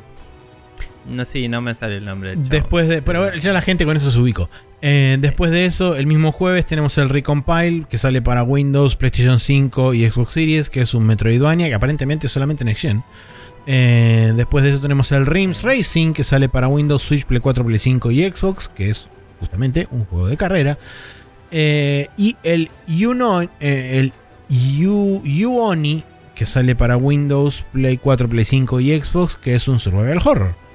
No, 1.09 1.25
sí, 1.25 1.47
no 1.47 1.61
me 1.61 1.73
sale 1.73 1.97
el 1.97 2.05
nombre. 2.05 2.35
Después 2.37 2.87
de. 2.87 3.01
Pero 3.01 3.33
ya 3.33 3.53
la 3.53 3.61
gente 3.63 3.85
con 3.85 3.97
eso 3.97 4.11
se 4.11 4.19
ubicó. 4.19 4.47
Eh, 4.83 5.17
después 5.19 5.49
de 5.49 5.65
eso, 5.65 5.95
el 5.95 6.05
mismo 6.05 6.31
jueves 6.31 6.67
tenemos 6.67 6.95
el 6.99 7.09
Recompile 7.09 7.85
que 7.89 7.97
sale 7.97 8.21
para 8.21 8.43
Windows, 8.43 8.95
PlayStation 8.95 9.39
5 9.39 9.95
y 9.95 10.07
Xbox 10.07 10.33
Series, 10.33 10.69
que 10.69 10.81
es 10.81 10.93
un 10.93 11.07
Metroidvania 11.07 11.69
que 11.69 11.73
aparentemente 11.73 12.27
es 12.27 12.33
solamente 12.33 12.63
Next 12.63 12.83
Gen. 12.83 13.03
Eh, 13.65 14.33
después 14.35 14.63
de 14.63 14.69
eso 14.69 14.79
tenemos 14.79 15.11
el 15.13 15.25
Rims 15.25 15.63
Racing 15.63 16.13
que 16.13 16.23
sale 16.23 16.49
para 16.49 16.67
Windows, 16.67 17.01
Switch, 17.01 17.25
Play 17.25 17.39
4, 17.39 17.65
Play 17.65 17.79
5 17.79 18.11
y 18.11 18.29
Xbox, 18.29 18.69
que 18.69 18.91
es 18.91 19.09
justamente 19.39 19.87
un 19.89 20.05
juego 20.05 20.27
de 20.27 20.37
carrera. 20.37 20.77
Eh, 21.49 22.09
y 22.15 22.35
el, 22.43 22.69
Uno, 23.07 23.41
eh, 23.41 23.49
el 23.59 24.13
You, 24.49 25.23
You 25.25 25.57
Oni, 25.57 26.03
que 26.37 26.45
sale 26.45 26.75
para 26.75 26.97
Windows, 26.97 27.65
Play 27.73 27.97
4, 27.97 28.29
Play 28.29 28.45
5 28.45 28.79
y 28.79 29.01
Xbox, 29.01 29.35
que 29.35 29.55
es 29.55 29.67
un 29.67 29.79
survival 29.79 30.19
horror. 30.23 30.67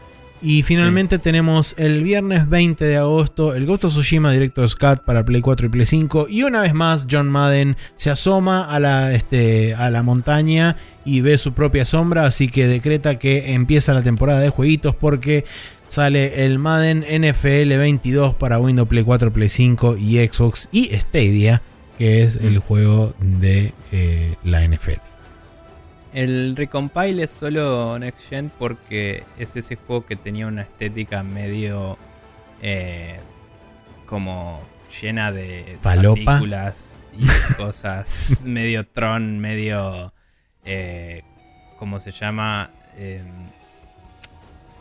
Y 0.44 0.64
finalmente 0.64 1.20
tenemos 1.20 1.76
el 1.78 2.02
viernes 2.02 2.48
20 2.48 2.84
de 2.84 2.96
agosto 2.96 3.54
el 3.54 3.64
Ghost 3.64 3.84
of 3.84 3.92
Tsushima 3.92 4.32
Director's 4.32 4.74
Cut 4.74 5.04
para 5.04 5.24
Play 5.24 5.40
4 5.40 5.66
y 5.66 5.68
Play 5.68 5.86
5. 5.86 6.26
Y 6.28 6.42
una 6.42 6.62
vez 6.62 6.74
más, 6.74 7.06
John 7.08 7.30
Madden 7.30 7.76
se 7.94 8.10
asoma 8.10 8.64
a 8.64 8.80
la, 8.80 9.14
este, 9.14 9.74
a 9.74 9.88
la 9.92 10.02
montaña 10.02 10.76
y 11.04 11.20
ve 11.20 11.38
su 11.38 11.52
propia 11.52 11.84
sombra. 11.84 12.26
Así 12.26 12.48
que 12.48 12.66
decreta 12.66 13.20
que 13.20 13.52
empieza 13.52 13.94
la 13.94 14.02
temporada 14.02 14.40
de 14.40 14.50
jueguitos 14.50 14.96
porque 14.96 15.44
sale 15.88 16.44
el 16.44 16.58
Madden 16.58 17.02
NFL 17.02 17.78
22 17.78 18.34
para 18.34 18.58
Windows 18.58 18.88
Play 18.88 19.04
4, 19.04 19.32
Play 19.32 19.48
5 19.48 19.96
y 19.96 20.26
Xbox 20.26 20.68
y 20.72 20.86
Stadia, 20.86 21.62
que 21.98 22.24
es 22.24 22.34
el 22.34 22.58
juego 22.58 23.14
de 23.20 23.72
eh, 23.92 24.34
la 24.42 24.66
NFL. 24.66 25.11
El 26.12 26.56
Recompile 26.56 27.22
es 27.22 27.30
solo 27.30 27.98
Next 27.98 28.28
Gen 28.28 28.50
porque 28.58 29.24
es 29.38 29.56
ese 29.56 29.76
juego 29.76 30.04
que 30.04 30.16
tenía 30.16 30.46
una 30.46 30.62
estética 30.62 31.22
medio 31.22 31.96
eh, 32.60 33.18
como 34.04 34.62
llena 35.00 35.32
de 35.32 35.78
partículas 35.82 36.98
y 37.16 37.26
cosas 37.56 38.42
medio 38.44 38.86
Tron, 38.86 39.38
medio 39.38 40.12
eh, 40.66 41.22
¿cómo 41.78 41.98
se 41.98 42.10
llama? 42.10 42.70
Eh, 42.98 43.22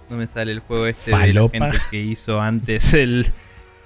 no 0.10 0.18
me 0.18 0.28
sale 0.28 0.52
el 0.52 0.60
juego 0.60 0.86
este 0.86 1.12
Falopa. 1.12 1.54
de 1.54 1.60
la 1.60 1.72
gente 1.72 1.86
que 1.90 1.98
hizo 2.02 2.42
antes 2.42 2.94
el 2.94 3.32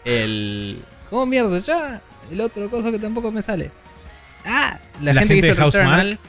el 0.04 0.82
¿Cómo 1.12 1.28
mierda 1.28 1.60
ya? 1.60 2.02
El 2.32 2.42
otro 2.42 2.72
cosa 2.72 2.90
que 2.90 2.98
tampoco 2.98 3.32
me 3.32 3.44
sale. 3.44 3.70
Ah, 4.44 4.80
la, 5.02 5.14
¿La 5.14 5.22
gente, 5.22 5.36
gente 5.36 5.42
que 5.42 5.48
de 5.48 5.54
hizo 5.54 5.62
Housemarque? 5.62 5.96
Returnal. 5.96 6.20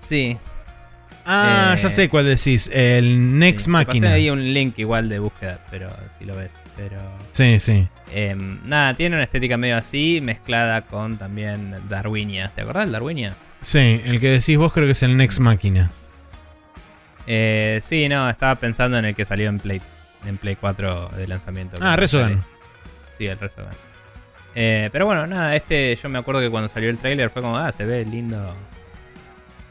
Sí, 0.00 0.36
Ah, 1.30 1.74
Eh, 1.76 1.80
ya 1.82 1.90
sé 1.90 2.08
cuál 2.08 2.24
decís. 2.24 2.70
El 2.72 3.38
Next 3.38 3.66
Sí, 3.66 3.70
Máquina. 3.70 4.06
pasé 4.06 4.14
ahí 4.14 4.30
un 4.30 4.54
link 4.54 4.78
igual 4.78 5.08
de 5.10 5.18
búsqueda, 5.18 5.58
pero 5.70 5.90
si 6.18 6.24
lo 6.24 6.34
ves. 6.34 6.50
Pero 6.76 6.96
Sí, 7.32 7.58
sí. 7.58 7.86
em, 8.14 8.60
nada, 8.66 8.94
tiene 8.94 9.16
una 9.16 9.24
estética 9.24 9.56
medio 9.56 9.76
así, 9.76 10.20
mezclada 10.22 10.82
con 10.82 11.18
también 11.18 11.74
Darwinia. 11.88 12.48
¿Te 12.54 12.62
acordás 12.62 12.84
del 12.84 12.92
Darwinia? 12.92 13.34
Sí, 13.60 14.00
el 14.06 14.20
que 14.20 14.30
decís 14.30 14.56
vos 14.56 14.72
creo 14.72 14.86
que 14.86 14.92
es 14.92 15.02
el 15.02 15.16
Next 15.16 15.38
Máquina. 15.40 15.90
Eh, 17.26 17.80
sí, 17.82 18.08
no, 18.08 18.30
estaba 18.30 18.54
pensando 18.54 18.96
en 18.98 19.04
el 19.04 19.14
que 19.14 19.24
salió 19.24 19.48
en 19.48 19.58
Play, 19.58 19.82
en 20.24 20.38
Play 20.38 20.56
4 20.56 21.10
de 21.16 21.26
lanzamiento. 21.28 21.76
Ah, 21.80 21.96
Resogun. 21.96 22.42
Sí, 23.18 23.26
el 23.26 23.38
Resogun. 23.38 23.72
Eh, 24.54 24.88
pero 24.92 25.04
bueno, 25.06 25.26
nada, 25.26 25.54
este 25.54 25.94
yo 26.02 26.08
me 26.08 26.18
acuerdo 26.18 26.40
que 26.40 26.48
cuando 26.48 26.68
salió 26.68 26.88
el 26.90 26.96
trailer 26.98 27.28
fue 27.30 27.42
como, 27.42 27.58
ah, 27.58 27.70
se 27.72 27.84
ve 27.84 28.04
lindo. 28.04 28.54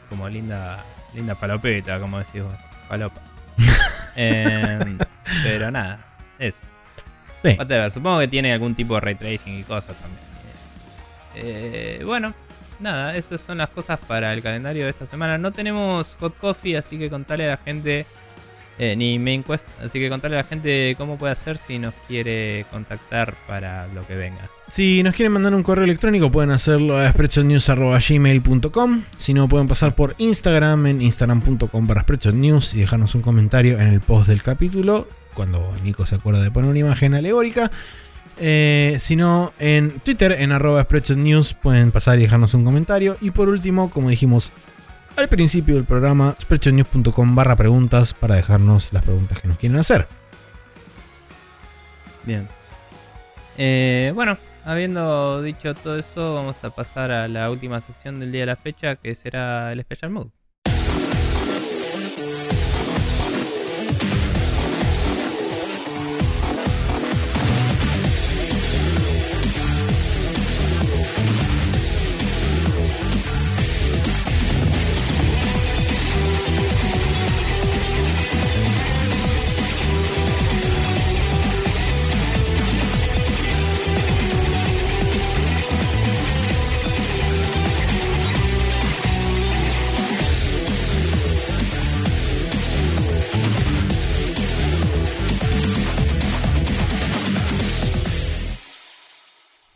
Como 0.08 0.28
linda, 0.28 0.84
linda 1.14 1.34
palopeta, 1.34 1.98
como 2.00 2.18
decís 2.18 2.42
vos. 2.42 2.54
Palopa. 2.88 3.20
Em, 4.20 4.98
pero 5.44 5.70
nada, 5.70 6.00
eso. 6.40 6.60
Sí. 7.42 7.54
Whatever, 7.56 7.92
supongo 7.92 8.18
que 8.18 8.26
tiene 8.26 8.52
algún 8.52 8.74
tipo 8.74 8.94
de 8.94 9.00
ray 9.00 9.14
tracing 9.14 9.60
y 9.60 9.62
cosas 9.62 9.94
también. 9.96 10.28
Eh, 11.36 12.02
bueno, 12.04 12.34
nada, 12.80 13.14
esas 13.16 13.40
son 13.40 13.58
las 13.58 13.68
cosas 13.68 14.00
para 14.00 14.32
el 14.32 14.42
calendario 14.42 14.84
de 14.84 14.90
esta 14.90 15.06
semana. 15.06 15.38
No 15.38 15.52
tenemos 15.52 16.16
hot 16.18 16.36
coffee, 16.38 16.76
así 16.76 16.98
que 16.98 17.08
contale 17.08 17.44
a 17.46 17.50
la 17.50 17.56
gente, 17.58 18.06
eh, 18.78 18.96
ni 18.96 19.18
main 19.18 19.44
quest, 19.44 19.66
así 19.80 20.00
que 20.00 20.08
contale 20.08 20.36
a 20.36 20.42
la 20.42 20.48
gente 20.48 20.94
cómo 20.98 21.16
puede 21.16 21.32
hacer 21.32 21.58
si 21.58 21.78
nos 21.78 21.94
quiere 22.08 22.66
contactar 22.72 23.34
para 23.46 23.86
lo 23.88 24.04
que 24.06 24.16
venga. 24.16 24.40
Si 24.70 25.02
nos 25.02 25.14
quieren 25.14 25.32
mandar 25.32 25.54
un 25.54 25.62
correo 25.62 25.84
electrónico 25.84 26.30
pueden 26.30 26.50
hacerlo 26.50 26.98
a 26.98 27.10
spreadshotnews.gmail.com 27.10 29.02
Si 29.16 29.32
no 29.32 29.48
pueden 29.48 29.66
pasar 29.66 29.94
por 29.94 30.14
Instagram 30.18 30.86
en 30.86 31.00
instagram.com 31.02 31.86
barra 31.86 32.02
spreadshotnews 32.02 32.74
y 32.74 32.80
dejarnos 32.80 33.14
un 33.14 33.22
comentario 33.22 33.80
en 33.80 33.88
el 33.88 34.00
post 34.00 34.28
del 34.28 34.42
capítulo 34.42 35.08
cuando 35.32 35.72
Nico 35.84 36.04
se 36.04 36.16
acuerda 36.16 36.42
de 36.42 36.50
poner 36.50 36.68
una 36.68 36.80
imagen 36.80 37.14
alegórica. 37.14 37.70
Eh, 38.40 38.96
si 38.98 39.16
no, 39.16 39.52
en 39.58 40.00
Twitter, 40.00 40.32
en 40.32 40.52
arroba 40.52 40.82
spreadshotnews, 40.82 41.54
pueden 41.54 41.92
pasar 41.92 42.18
y 42.18 42.22
dejarnos 42.22 42.54
un 42.54 42.64
comentario. 42.64 43.16
Y 43.20 43.30
por 43.30 43.48
último, 43.48 43.88
como 43.88 44.10
dijimos 44.10 44.50
al 45.16 45.28
principio 45.28 45.76
del 45.76 45.84
programa, 45.84 46.34
spreadshotnews.com 46.40 47.34
barra 47.34 47.56
preguntas 47.56 48.14
para 48.14 48.34
dejarnos 48.34 48.92
las 48.92 49.04
preguntas 49.04 49.40
que 49.40 49.48
nos 49.48 49.58
quieren 49.58 49.78
hacer. 49.78 50.06
Bien. 52.24 52.46
Eh, 53.56 54.12
bueno, 54.14 54.38
habiendo 54.68 55.42
dicho 55.42 55.74
todo 55.74 55.98
eso, 55.98 56.34
vamos 56.34 56.62
a 56.62 56.70
pasar 56.70 57.10
a 57.10 57.26
la 57.26 57.50
última 57.50 57.80
sección 57.80 58.20
del 58.20 58.32
día 58.32 58.42
de 58.42 58.46
la 58.46 58.56
fecha, 58.56 58.96
que 58.96 59.14
será 59.14 59.72
el 59.72 59.80
Special 59.80 60.10
Mode. 60.10 60.30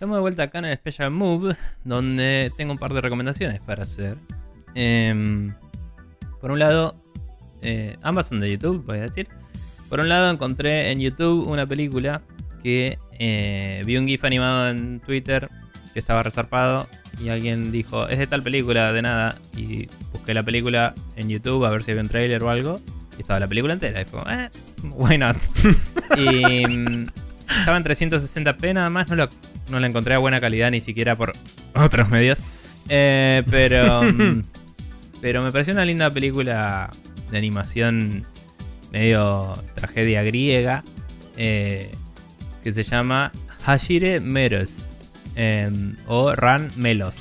Estamos 0.02 0.16
de 0.16 0.20
vuelta 0.22 0.42
acá 0.42 0.58
en 0.58 0.64
el 0.64 0.76
Special 0.76 1.12
Move, 1.12 1.54
donde 1.84 2.50
tengo 2.56 2.72
un 2.72 2.78
par 2.78 2.92
de 2.92 3.00
recomendaciones 3.00 3.60
para 3.60 3.84
hacer. 3.84 4.16
Em, 4.74 5.54
por 6.40 6.50
un 6.50 6.58
lado, 6.58 6.96
eh, 7.62 7.96
ambas 8.02 8.26
son 8.26 8.40
de 8.40 8.50
YouTube, 8.50 8.84
voy 8.84 8.98
a 8.98 9.02
decir. 9.02 9.28
Por 9.88 10.00
un 10.00 10.08
lado, 10.08 10.28
encontré 10.28 10.90
en 10.90 10.98
YouTube 10.98 11.46
una 11.46 11.66
película 11.66 12.20
que 12.64 12.98
eh, 13.20 13.84
vi 13.86 13.96
un 13.96 14.08
GIF 14.08 14.24
animado 14.24 14.70
en 14.70 14.98
Twitter 14.98 15.48
que 15.92 16.00
estaba 16.00 16.24
resarpado 16.24 16.88
y 17.22 17.28
alguien 17.28 17.70
dijo, 17.70 18.08
es 18.08 18.18
de 18.18 18.26
tal 18.26 18.42
película, 18.42 18.92
de 18.92 19.02
nada. 19.02 19.36
Y 19.56 19.86
busqué 20.12 20.34
la 20.34 20.42
película 20.42 20.96
en 21.14 21.28
YouTube 21.28 21.64
a 21.64 21.70
ver 21.70 21.84
si 21.84 21.92
había 21.92 22.02
un 22.02 22.08
trailer 22.08 22.42
o 22.42 22.50
algo. 22.50 22.80
Y 23.16 23.20
estaba 23.20 23.38
la 23.38 23.46
película 23.46 23.72
entera. 23.74 24.02
Y 24.02 24.04
fue 24.04 24.20
eh, 24.28 24.50
why 24.82 25.16
not? 25.16 25.36
y 26.16 26.66
mm, 26.66 27.04
estaba 27.60 27.76
en 27.76 27.84
360p 27.84 28.74
nada 28.74 28.90
más, 28.90 29.08
no, 29.08 29.14
lo- 29.14 29.28
no 29.72 29.80
la 29.80 29.88
encontré 29.88 30.14
a 30.14 30.18
buena 30.18 30.40
calidad 30.40 30.70
ni 30.70 30.80
siquiera 30.80 31.16
por 31.16 31.32
otros 31.74 32.08
medios. 32.10 32.38
Eh, 32.88 33.42
pero, 33.50 34.02
mm, 34.02 34.42
pero 35.20 35.42
me 35.42 35.50
pareció 35.50 35.72
una 35.72 35.84
linda 35.84 36.10
película 36.10 36.90
de 37.30 37.38
animación 37.38 38.24
medio 38.92 39.62
tragedia 39.74 40.22
griega 40.22 40.84
eh, 41.36 41.90
que 42.62 42.72
se 42.72 42.82
llama 42.82 43.32
Hashire 43.64 44.20
Meros 44.20 44.78
em, 45.34 45.96
o 46.06 46.34
Ran 46.34 46.70
Melos 46.76 47.16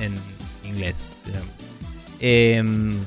en 0.00 0.12
inglés. 0.68 0.96
Em, 2.20 2.98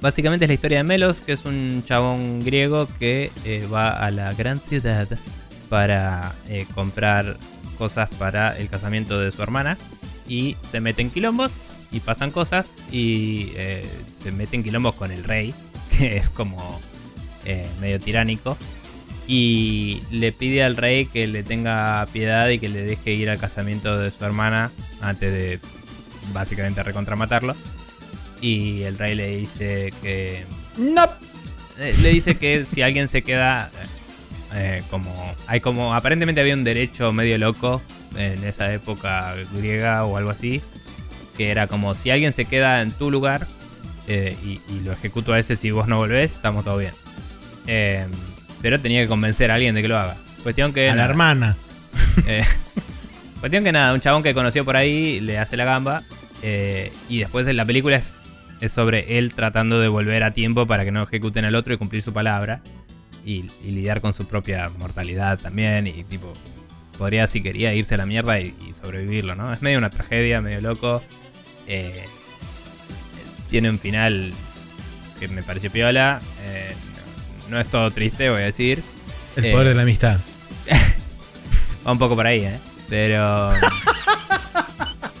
básicamente 0.00 0.44
es 0.44 0.48
la 0.48 0.54
historia 0.54 0.78
de 0.78 0.84
Melos, 0.84 1.20
que 1.20 1.32
es 1.32 1.44
un 1.44 1.82
chabón 1.86 2.40
griego 2.44 2.88
que 2.98 3.32
eh, 3.44 3.66
va 3.72 3.90
a 3.90 4.10
la 4.10 4.32
gran 4.34 4.60
ciudad 4.60 5.08
para 5.68 6.32
comprar 6.74 7.36
cosas 7.80 8.10
para 8.18 8.58
el 8.58 8.68
casamiento 8.68 9.18
de 9.18 9.32
su 9.32 9.42
hermana 9.42 9.78
y 10.28 10.54
se 10.70 10.80
mete 10.82 11.00
en 11.00 11.10
quilombos 11.10 11.54
y 11.90 12.00
pasan 12.00 12.30
cosas 12.30 12.70
y 12.92 13.52
eh, 13.56 13.86
se 14.22 14.32
mete 14.32 14.56
en 14.56 14.62
quilombos 14.62 14.94
con 14.96 15.10
el 15.10 15.24
rey, 15.24 15.54
que 15.98 16.18
es 16.18 16.28
como 16.28 16.78
eh, 17.46 17.66
medio 17.80 17.98
tiránico. 17.98 18.58
Y 19.26 20.02
le 20.10 20.30
pide 20.32 20.62
al 20.62 20.76
rey 20.76 21.06
que 21.06 21.26
le 21.26 21.42
tenga 21.42 22.06
piedad 22.12 22.50
y 22.50 22.58
que 22.58 22.68
le 22.68 22.82
deje 22.82 23.12
ir 23.12 23.30
al 23.30 23.38
casamiento 23.38 23.96
de 23.96 24.10
su 24.10 24.22
hermana 24.24 24.70
antes 25.00 25.32
de 25.32 25.58
básicamente 26.34 26.82
recontramatarlo. 26.82 27.56
Y 28.42 28.82
el 28.82 28.98
rey 28.98 29.14
le 29.14 29.36
dice 29.36 29.94
que... 30.02 30.44
No. 30.76 31.08
Eh, 31.78 31.94
Le 31.98 32.10
dice 32.10 32.36
que 32.36 32.66
si 32.66 32.82
alguien 32.82 33.08
se 33.08 33.22
queda... 33.22 33.70
eh, 34.54 34.82
como... 34.90 35.34
Hay 35.46 35.60
como... 35.60 35.94
Aparentemente 35.94 36.40
había 36.40 36.54
un 36.54 36.64
derecho 36.64 37.12
medio 37.12 37.38
loco 37.38 37.82
en 38.16 38.42
esa 38.44 38.72
época 38.72 39.34
griega 39.54 40.04
o 40.04 40.16
algo 40.16 40.30
así. 40.30 40.60
Que 41.36 41.50
era 41.50 41.66
como 41.66 41.94
si 41.94 42.10
alguien 42.10 42.32
se 42.32 42.44
queda 42.44 42.82
en 42.82 42.90
tu 42.92 43.10
lugar 43.10 43.46
eh, 44.08 44.36
y, 44.44 44.60
y 44.72 44.80
lo 44.84 44.92
ejecuto 44.92 45.32
a 45.32 45.38
ese 45.38 45.56
si 45.56 45.70
vos 45.70 45.86
no 45.86 45.98
volvés, 45.98 46.32
estamos 46.32 46.64
todo 46.64 46.78
bien. 46.78 46.92
Eh, 47.66 48.06
pero 48.62 48.80
tenía 48.80 49.02
que 49.02 49.08
convencer 49.08 49.50
a 49.50 49.54
alguien 49.54 49.74
de 49.74 49.82
que 49.82 49.88
lo 49.88 49.98
haga. 49.98 50.16
Cuestión 50.42 50.72
que... 50.72 50.90
a 50.90 50.96
la 50.96 51.04
hermana. 51.04 51.56
eh, 52.26 52.44
cuestión 53.40 53.64
que 53.64 53.72
nada, 53.72 53.94
un 53.94 54.00
chabón 54.00 54.22
que 54.22 54.34
conoció 54.34 54.64
por 54.64 54.76
ahí 54.76 55.20
le 55.20 55.38
hace 55.38 55.56
la 55.56 55.64
gamba 55.64 56.02
Eh, 56.42 56.90
y 57.10 57.18
después 57.18 57.44
de 57.44 57.52
la 57.52 57.66
película 57.66 57.96
es, 57.96 58.18
es 58.62 58.72
sobre 58.72 59.18
él 59.18 59.34
tratando 59.34 59.78
de 59.78 59.88
volver 59.88 60.22
a 60.24 60.32
tiempo 60.32 60.66
para 60.66 60.84
que 60.86 60.90
no 60.90 61.02
ejecuten 61.02 61.44
al 61.44 61.54
otro 61.54 61.74
y 61.74 61.76
cumplir 61.76 62.02
su 62.02 62.14
palabra. 62.14 62.62
Y, 63.24 63.44
y 63.62 63.72
lidiar 63.72 64.00
con 64.00 64.14
su 64.14 64.26
propia 64.26 64.68
mortalidad 64.78 65.38
también. 65.38 65.86
Y 65.86 66.04
tipo, 66.04 66.32
podría 66.98 67.26
si 67.26 67.42
quería 67.42 67.74
irse 67.74 67.94
a 67.94 67.98
la 67.98 68.06
mierda 68.06 68.40
y, 68.40 68.54
y 68.68 68.72
sobrevivirlo, 68.72 69.34
¿no? 69.34 69.52
Es 69.52 69.62
medio 69.62 69.78
una 69.78 69.90
tragedia, 69.90 70.40
medio 70.40 70.60
loco. 70.60 71.02
Eh, 71.66 72.04
tiene 73.50 73.68
un 73.70 73.78
final 73.78 74.32
que 75.18 75.28
me 75.28 75.42
pareció 75.42 75.70
piola. 75.70 76.20
Eh, 76.44 76.72
no, 77.48 77.56
no 77.56 77.60
es 77.60 77.66
todo 77.68 77.90
triste, 77.90 78.30
voy 78.30 78.40
a 78.42 78.44
decir. 78.44 78.82
El 79.36 79.44
Eh, 79.46 79.52
poder 79.52 79.68
de 79.68 79.74
la 79.74 79.82
amistad. 79.82 80.18
Va 81.86 81.92
un 81.92 81.98
poco 81.98 82.16
por 82.16 82.26
ahí, 82.26 82.40
¿eh? 82.44 82.58
Pero. 82.88 83.52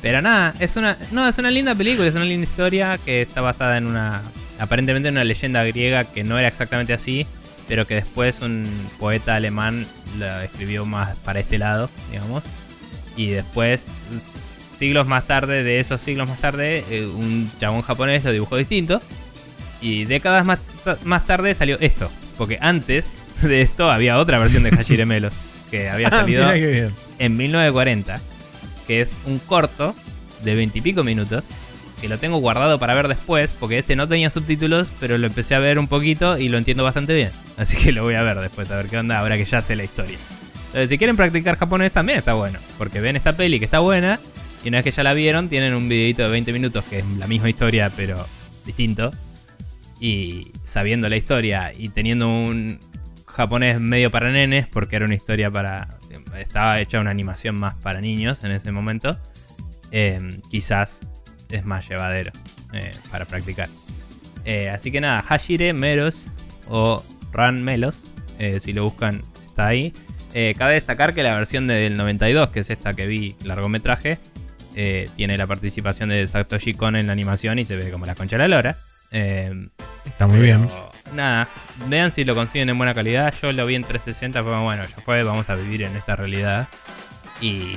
pero 0.02 0.20
nada, 0.22 0.54
es 0.58 0.76
una. 0.76 0.96
No, 1.12 1.28
es 1.28 1.38
una 1.38 1.50
linda 1.50 1.74
película, 1.74 2.08
es 2.08 2.14
una 2.14 2.24
linda 2.24 2.44
historia 2.44 2.98
que 3.04 3.22
está 3.22 3.40
basada 3.40 3.78
en 3.78 3.86
una. 3.86 4.22
Aparentemente 4.58 5.08
en 5.08 5.14
una 5.14 5.24
leyenda 5.24 5.62
griega 5.64 6.04
que 6.04 6.22
no 6.24 6.38
era 6.38 6.48
exactamente 6.48 6.92
así, 6.92 7.26
pero 7.70 7.86
que 7.86 7.94
después 7.94 8.40
un 8.40 8.66
poeta 8.98 9.36
alemán 9.36 9.86
la 10.18 10.44
escribió 10.44 10.84
más 10.84 11.16
para 11.18 11.38
este 11.38 11.56
lado, 11.56 11.88
digamos. 12.10 12.42
Y 13.16 13.28
después, 13.28 13.86
siglos 14.76 15.06
más 15.06 15.28
tarde, 15.28 15.62
de 15.62 15.78
esos 15.78 16.00
siglos 16.00 16.28
más 16.28 16.40
tarde, 16.40 16.84
eh, 16.90 17.06
un 17.06 17.48
chabón 17.60 17.82
japonés 17.82 18.24
lo 18.24 18.32
dibujó 18.32 18.56
distinto. 18.56 19.00
Y 19.80 20.04
décadas 20.04 20.44
más, 20.44 20.58
más 21.04 21.24
tarde 21.26 21.54
salió 21.54 21.78
esto. 21.78 22.10
Porque 22.36 22.58
antes 22.60 23.18
de 23.40 23.62
esto 23.62 23.88
había 23.88 24.18
otra 24.18 24.40
versión 24.40 24.64
de 24.64 24.72
Hashire 24.72 25.06
Melos. 25.06 25.32
Que 25.70 25.88
había 25.88 26.08
Ah, 26.08 26.22
salido 26.22 26.50
en 27.20 27.36
1940, 27.36 28.20
que 28.88 29.00
es 29.00 29.16
un 29.26 29.38
corto 29.38 29.94
de 30.42 30.56
20 30.56 30.76
y 30.76 30.82
pico 30.82 31.04
minutos, 31.04 31.44
que 32.00 32.08
lo 32.08 32.18
tengo 32.18 32.38
guardado 32.38 32.78
para 32.78 32.94
ver 32.94 33.08
después, 33.08 33.52
porque 33.52 33.78
ese 33.78 33.96
no 33.96 34.08
tenía 34.08 34.30
subtítulos, 34.30 34.90
pero 35.00 35.18
lo 35.18 35.26
empecé 35.26 35.54
a 35.54 35.58
ver 35.58 35.78
un 35.78 35.86
poquito 35.86 36.38
y 36.38 36.48
lo 36.48 36.58
entiendo 36.58 36.84
bastante 36.84 37.14
bien. 37.14 37.30
Así 37.58 37.76
que 37.76 37.92
lo 37.92 38.02
voy 38.02 38.14
a 38.14 38.22
ver 38.22 38.38
después, 38.40 38.70
a 38.70 38.76
ver 38.76 38.86
qué 38.86 38.98
onda, 38.98 39.18
ahora 39.18 39.36
que 39.36 39.44
ya 39.44 39.62
sé 39.62 39.76
la 39.76 39.84
historia. 39.84 40.18
Entonces, 40.66 40.88
si 40.88 40.98
quieren 40.98 41.16
practicar 41.16 41.58
japonés 41.58 41.92
también 41.92 42.18
está 42.18 42.34
bueno, 42.34 42.58
porque 42.78 43.00
ven 43.00 43.16
esta 43.16 43.36
peli 43.36 43.58
que 43.58 43.64
está 43.64 43.80
buena, 43.80 44.20
y 44.64 44.68
una 44.68 44.78
vez 44.78 44.84
que 44.84 44.90
ya 44.90 45.02
la 45.02 45.14
vieron, 45.14 45.48
tienen 45.48 45.74
un 45.74 45.88
videito 45.88 46.22
de 46.22 46.28
20 46.28 46.52
minutos 46.52 46.84
que 46.84 46.98
es 46.98 47.04
la 47.18 47.26
misma 47.26 47.48
historia, 47.48 47.90
pero 47.96 48.26
distinto. 48.66 49.12
Y 49.98 50.52
sabiendo 50.64 51.08
la 51.08 51.16
historia 51.16 51.72
y 51.76 51.88
teniendo 51.90 52.28
un 52.28 52.78
japonés 53.26 53.80
medio 53.80 54.10
para 54.10 54.30
nenes, 54.30 54.66
porque 54.66 54.96
era 54.96 55.04
una 55.04 55.14
historia 55.14 55.50
para. 55.50 55.88
Estaba 56.38 56.80
hecha 56.80 57.00
una 57.00 57.10
animación 57.10 57.56
más 57.56 57.74
para 57.76 58.00
niños 58.00 58.44
en 58.44 58.52
ese 58.52 58.70
momento. 58.70 59.18
eh, 59.92 60.20
quizás 60.50 61.00
es 61.50 61.64
más 61.64 61.88
llevadero 61.88 62.32
eh, 62.72 62.92
para 63.10 63.24
practicar. 63.24 63.68
Eh, 64.44 64.70
así 64.70 64.90
que 64.90 65.00
nada, 65.00 65.22
Hashire 65.22 65.72
Meros 65.72 66.28
o 66.68 67.04
Ran 67.32 67.62
Melos, 67.62 68.06
eh, 68.38 68.60
si 68.60 68.72
lo 68.72 68.84
buscan, 68.84 69.22
está 69.46 69.68
ahí. 69.68 69.92
Cabe 70.56 70.74
destacar 70.74 71.12
que 71.12 71.24
la 71.24 71.34
versión 71.34 71.66
del 71.66 71.96
92, 71.96 72.50
que 72.50 72.60
es 72.60 72.70
esta 72.70 72.94
que 72.94 73.06
vi 73.06 73.34
largometraje, 73.42 74.18
tiene 75.16 75.36
la 75.36 75.48
participación 75.48 76.10
de 76.10 76.24
Satoshi 76.24 76.74
Kon 76.74 76.94
en 76.94 77.08
la 77.08 77.12
animación 77.12 77.58
y 77.58 77.64
se 77.64 77.76
ve 77.76 77.90
como 77.90 78.06
la 78.06 78.14
concha 78.14 78.36
de 78.36 78.46
la 78.46 78.56
lora. 78.56 78.76
Está 79.10 80.28
muy 80.28 80.38
bien. 80.38 80.68
pero, 80.68 80.92
Nada, 81.14 81.48
vean 81.88 82.12
si 82.12 82.24
lo 82.24 82.36
consiguen 82.36 82.68
en 82.68 82.78
buena 82.78 82.94
calidad. 82.94 83.34
Yo 83.42 83.52
lo 83.52 83.66
vi 83.66 83.74
en 83.74 83.82
360, 83.82 84.40
fue 84.42 84.52
como, 84.52 84.64
bueno, 84.64 84.84
ya 84.84 85.02
fue, 85.02 85.24
vamos 85.24 85.50
a 85.50 85.56
vivir 85.56 85.82
en 85.82 85.96
esta 85.96 86.14
realidad. 86.14 86.68
Y 87.40 87.76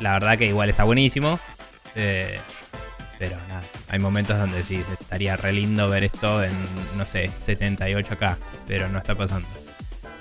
la 0.00 0.14
verdad 0.14 0.36
que 0.36 0.46
igual 0.46 0.68
está 0.70 0.84
buenísimo. 0.84 1.38
Eh, 1.94 2.38
pero 3.18 3.36
nada, 3.48 3.62
hay 3.88 3.98
momentos 3.98 4.38
donde 4.38 4.62
sí 4.62 4.82
estaría 5.00 5.36
re 5.36 5.52
lindo 5.52 5.88
ver 5.88 6.04
esto 6.04 6.42
en, 6.42 6.52
no 6.96 7.04
sé, 7.04 7.30
78K, 7.44 8.36
pero 8.66 8.88
no 8.88 8.98
está 8.98 9.14
pasando. 9.14 9.46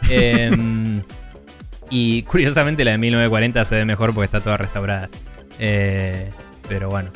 Em, 0.09 1.01
y 1.89 2.23
curiosamente 2.23 2.83
la 2.83 2.91
de 2.91 2.97
1940 2.97 3.65
se 3.65 3.75
ve 3.75 3.85
mejor 3.85 4.13
porque 4.13 4.25
está 4.25 4.41
toda 4.41 4.57
restaurada. 4.57 5.09
Eh, 5.59 6.29
pero 6.67 6.89
bueno. 6.89 7.09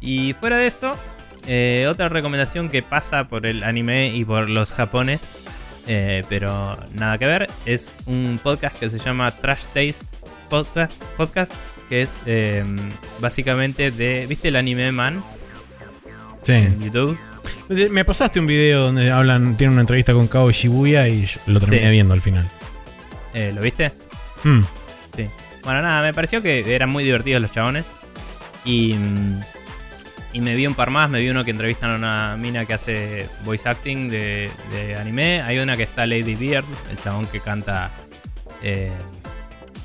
Y 0.00 0.32
fuera 0.34 0.56
de 0.56 0.66
eso, 0.66 0.96
eh, 1.46 1.86
otra 1.88 2.08
recomendación 2.08 2.70
que 2.70 2.82
pasa 2.82 3.28
por 3.28 3.46
el 3.46 3.62
anime 3.62 4.08
y 4.14 4.24
por 4.24 4.48
los 4.48 4.72
japones, 4.72 5.20
pero 6.28 6.78
nada 6.92 7.18
que 7.18 7.26
ver, 7.26 7.50
es 7.66 7.96
un 8.06 8.38
podcast 8.42 8.78
que 8.78 8.88
se 8.88 8.98
llama 8.98 9.30
Trash 9.32 9.64
Taste 9.74 10.06
Podcast, 10.48 10.92
podcast 11.16 11.52
que 11.90 12.02
es 12.02 12.10
eh, 12.24 12.64
básicamente 13.18 13.90
de... 13.90 14.24
¿Viste 14.26 14.48
el 14.48 14.56
anime 14.56 14.90
Man 14.92 15.22
Sí. 16.42 16.52
en 16.52 16.80
YouTube? 16.82 17.18
Me 17.68 18.04
pasaste 18.04 18.40
un 18.40 18.46
video 18.46 18.84
donde 18.84 19.10
hablan, 19.10 19.56
tienen 19.58 19.72
una 19.74 19.82
entrevista 19.82 20.12
con 20.14 20.26
Kao 20.26 20.50
Shibuya 20.50 21.06
y 21.08 21.28
lo 21.46 21.60
terminé 21.60 21.84
Sí. 21.84 21.90
viendo 21.90 22.14
al 22.14 22.22
final. 22.22 22.48
Eh, 23.34 23.52
¿Lo 23.54 23.60
viste? 23.60 23.92
Hmm. 24.42 24.62
Sí. 25.14 25.26
Bueno, 25.64 25.82
nada, 25.82 26.02
me 26.02 26.14
pareció 26.14 26.40
que 26.42 26.74
eran 26.74 26.88
muy 26.88 27.04
divertidos 27.04 27.42
los 27.42 27.52
chabones. 27.52 27.84
Y, 28.64 28.94
mm, 28.94 29.40
y 30.32 30.40
me 30.40 30.54
vi 30.56 30.66
un 30.66 30.74
par 30.74 30.90
más. 30.90 31.10
Me 31.10 31.20
vi 31.20 31.28
uno 31.28 31.44
que 31.44 31.50
entrevistan 31.52 31.90
a 31.92 31.96
una 31.96 32.36
mina 32.36 32.64
que 32.66 32.74
hace 32.74 33.28
voice 33.44 33.68
acting 33.68 34.08
de, 34.10 34.50
de 34.72 34.96
anime. 34.96 35.42
Hay 35.42 35.58
una 35.58 35.76
que 35.76 35.82
está 35.84 36.06
Lady 36.06 36.34
Beard, 36.34 36.64
el 36.90 37.00
chabón 37.02 37.26
que 37.26 37.40
canta. 37.40 37.90
eh, 38.62 38.90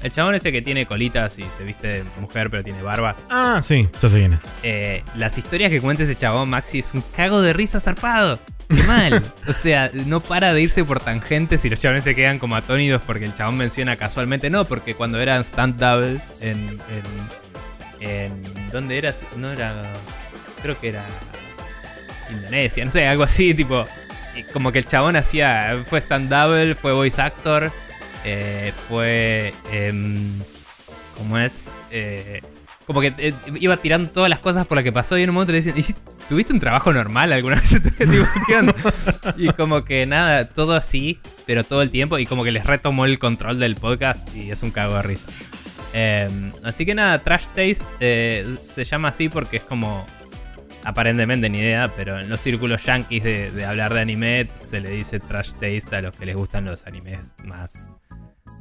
el 0.04 0.12
chabón 0.12 0.36
ese 0.36 0.52
que 0.52 0.62
tiene 0.62 0.86
colitas 0.86 1.38
y 1.38 1.44
se 1.58 1.64
viste 1.64 1.88
de 1.88 2.04
mujer 2.20 2.50
pero 2.50 2.64
tiene 2.64 2.82
barba. 2.82 3.16
Ah, 3.30 3.62
sí, 3.64 3.88
ya 4.02 4.10
quién 4.10 4.34
es. 4.34 4.40
Eh, 4.64 5.04
las 5.16 5.38
historias 5.38 5.72
que 5.72 5.82
cuenta 5.82 6.04
ese 6.04 6.16
chabón, 6.16 6.50
Maxi, 6.50 6.80
es 6.80 6.94
un 6.94 7.02
cago 7.16 7.42
de 7.42 7.54
risa 7.54 7.80
zarpado. 7.80 8.40
Qué 8.70 8.84
mal. 8.84 9.24
O 9.48 9.54
sea, 9.54 9.92
no 9.94 10.22
para 10.22 10.54
de 10.54 10.62
irse 10.62 10.84
por 10.84 11.00
tangentes 11.00 11.64
y 11.66 11.70
los 11.70 11.80
chabones 11.80 12.04
se 12.04 12.16
quedan 12.16 12.40
como 12.40 12.56
atónidos 12.56 13.02
porque 13.06 13.26
el 13.26 13.36
chabón 13.36 13.58
menciona 13.58 13.96
casualmente. 13.96 14.50
No, 14.50 14.66
porque 14.66 14.96
cuando 14.96 15.20
era 15.20 15.40
stand 15.44 15.80
double 15.80 16.20
en, 16.42 16.80
en, 18.02 18.10
en. 18.10 18.42
¿Dónde 18.72 18.98
era? 18.98 19.14
No 19.38 19.52
era. 19.52 19.84
Creo 20.62 20.80
que 20.80 20.90
era. 20.90 21.06
Indonesia, 22.32 22.84
no 22.84 22.90
sé, 22.92 23.08
algo 23.08 23.24
así, 23.24 23.54
tipo. 23.54 23.86
y 24.36 24.44
como 24.52 24.72
que 24.72 24.80
el 24.80 24.86
chabón 24.86 25.16
hacía. 25.16 25.84
Fue 25.88 26.00
stand 26.00 26.30
double, 26.30 26.74
fue 26.74 26.92
voice 26.92 27.22
actor, 27.22 27.72
eh, 28.26 28.74
fue. 28.90 29.54
em, 29.72 30.32
¿Cómo 31.18 31.38
es? 31.38 31.70
Eh, 31.92 32.42
como 32.86 33.00
que 33.02 33.14
eh, 33.18 33.34
iba 33.60 33.78
tirando 33.78 34.10
todas 34.10 34.30
las 34.30 34.40
cosas 34.40 34.68
por 34.68 34.76
las 34.76 34.84
que 34.84 34.92
pasó 34.92 35.18
y 35.18 35.24
en 35.24 35.30
un 35.30 35.36
momento 35.36 35.54
le 35.54 35.62
decían, 35.62 35.78
"¿Y 35.78 35.86
¿tuviste 36.28 36.52
un 36.54 36.60
trabajo 36.60 36.92
normal 36.94 37.32
alguna 37.34 37.56
vez? 37.62 37.82
Y 39.38 39.48
como 39.54 39.84
que 39.86 40.06
nada, 40.06 40.50
todo 40.50 40.76
así, 40.76 41.20
pero 41.46 41.64
todo 41.64 41.82
el 41.82 41.90
tiempo 41.90 42.20
y 42.20 42.26
como 42.26 42.44
que 42.44 42.52
les 42.52 42.66
retomó 42.66 43.06
el 43.06 43.18
control 43.18 43.60
del 43.60 43.76
podcast 43.76 44.36
y 44.36 44.52
es 44.52 44.62
un 44.62 44.72
cago 44.72 44.96
de 44.96 45.02
risa. 45.04 45.28
Eh, 45.94 46.30
así 46.64 46.86
que 46.86 46.94
nada, 46.94 47.24
Trash 47.24 47.46
Taste 47.48 47.82
eh, 48.02 48.46
se 48.68 48.84
llama 48.84 49.08
así 49.08 49.30
porque 49.30 49.58
es 49.58 49.64
como, 49.64 50.06
aparentemente 50.84 51.50
ni 51.50 51.60
idea, 51.60 51.90
pero 51.96 52.20
en 52.20 52.28
los 52.30 52.42
círculos 52.42 52.84
yankees 52.84 53.24
de, 53.24 53.52
de 53.52 53.66
hablar 53.66 53.94
de 53.94 54.02
anime 54.02 54.48
se 54.60 54.82
le 54.82 54.90
dice 54.90 55.20
Trash 55.22 55.52
Taste 55.54 55.96
a 55.96 56.02
los 56.02 56.14
que 56.14 56.26
les 56.26 56.36
gustan 56.36 56.66
los 56.66 56.86
animes 56.86 57.34
más 57.46 57.90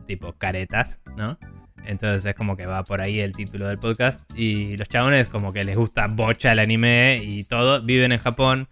tipo 0.07 0.33
caretas, 0.35 1.01
¿no? 1.17 1.39
Entonces 1.87 2.25
es 2.25 2.35
como 2.35 2.57
que 2.57 2.65
va 2.67 2.83
por 2.85 3.03
ahí 3.03 3.21
el 3.21 3.33
título 3.33 3.67
del 3.69 3.79
podcast. 3.79 4.21
Y 4.39 4.77
los 4.77 4.89
chabones 4.89 5.29
como 5.29 5.53
que 5.53 5.65
les 5.65 5.77
gusta 5.77 6.07
bocha 6.07 6.53
el 6.53 6.59
anime 6.59 7.19
y 7.23 7.45
todo. 7.45 7.83
Viven 7.83 8.13
en 8.13 8.19
Japón 8.19 8.69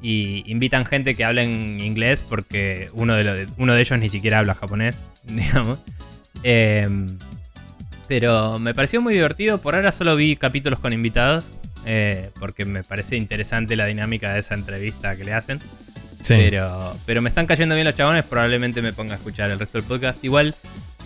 y 0.00 0.44
invitan 0.50 0.84
gente 0.86 1.14
que 1.14 1.24
hable 1.24 1.42
en 1.42 1.80
inglés 1.80 2.22
porque 2.28 2.88
uno 2.92 3.14
de, 3.14 3.24
los- 3.24 3.40
uno 3.58 3.74
de 3.74 3.80
ellos 3.80 3.98
ni 3.98 4.08
siquiera 4.08 4.38
habla 4.38 4.54
japonés, 4.54 4.96
digamos. 5.24 5.82
Em, 6.44 7.06
pero 8.08 8.58
me 8.58 8.74
pareció 8.74 9.00
muy 9.00 9.14
divertido. 9.14 9.58
Por 9.58 9.74
ahora 9.74 9.92
solo 9.92 10.14
vi 10.16 10.36
capítulos 10.36 10.78
con 10.78 10.92
invitados. 10.92 11.44
eh, 11.84 12.30
porque 12.38 12.64
me 12.64 12.84
parece 12.84 13.16
interesante 13.16 13.74
la 13.74 13.86
dinámica 13.86 14.32
de 14.32 14.38
esa 14.38 14.54
entrevista 14.54 15.16
que 15.16 15.24
le 15.24 15.32
hacen. 15.32 15.58
Sí. 16.22 16.34
Pero, 16.36 16.96
pero 17.04 17.20
me 17.20 17.28
están 17.28 17.46
cayendo 17.46 17.74
bien 17.74 17.86
los 17.86 17.96
chabones, 17.96 18.24
probablemente 18.24 18.80
me 18.80 18.92
ponga 18.92 19.14
a 19.14 19.16
escuchar 19.16 19.50
el 19.50 19.58
resto 19.58 19.78
del 19.78 19.86
podcast. 19.86 20.24
Igual 20.24 20.54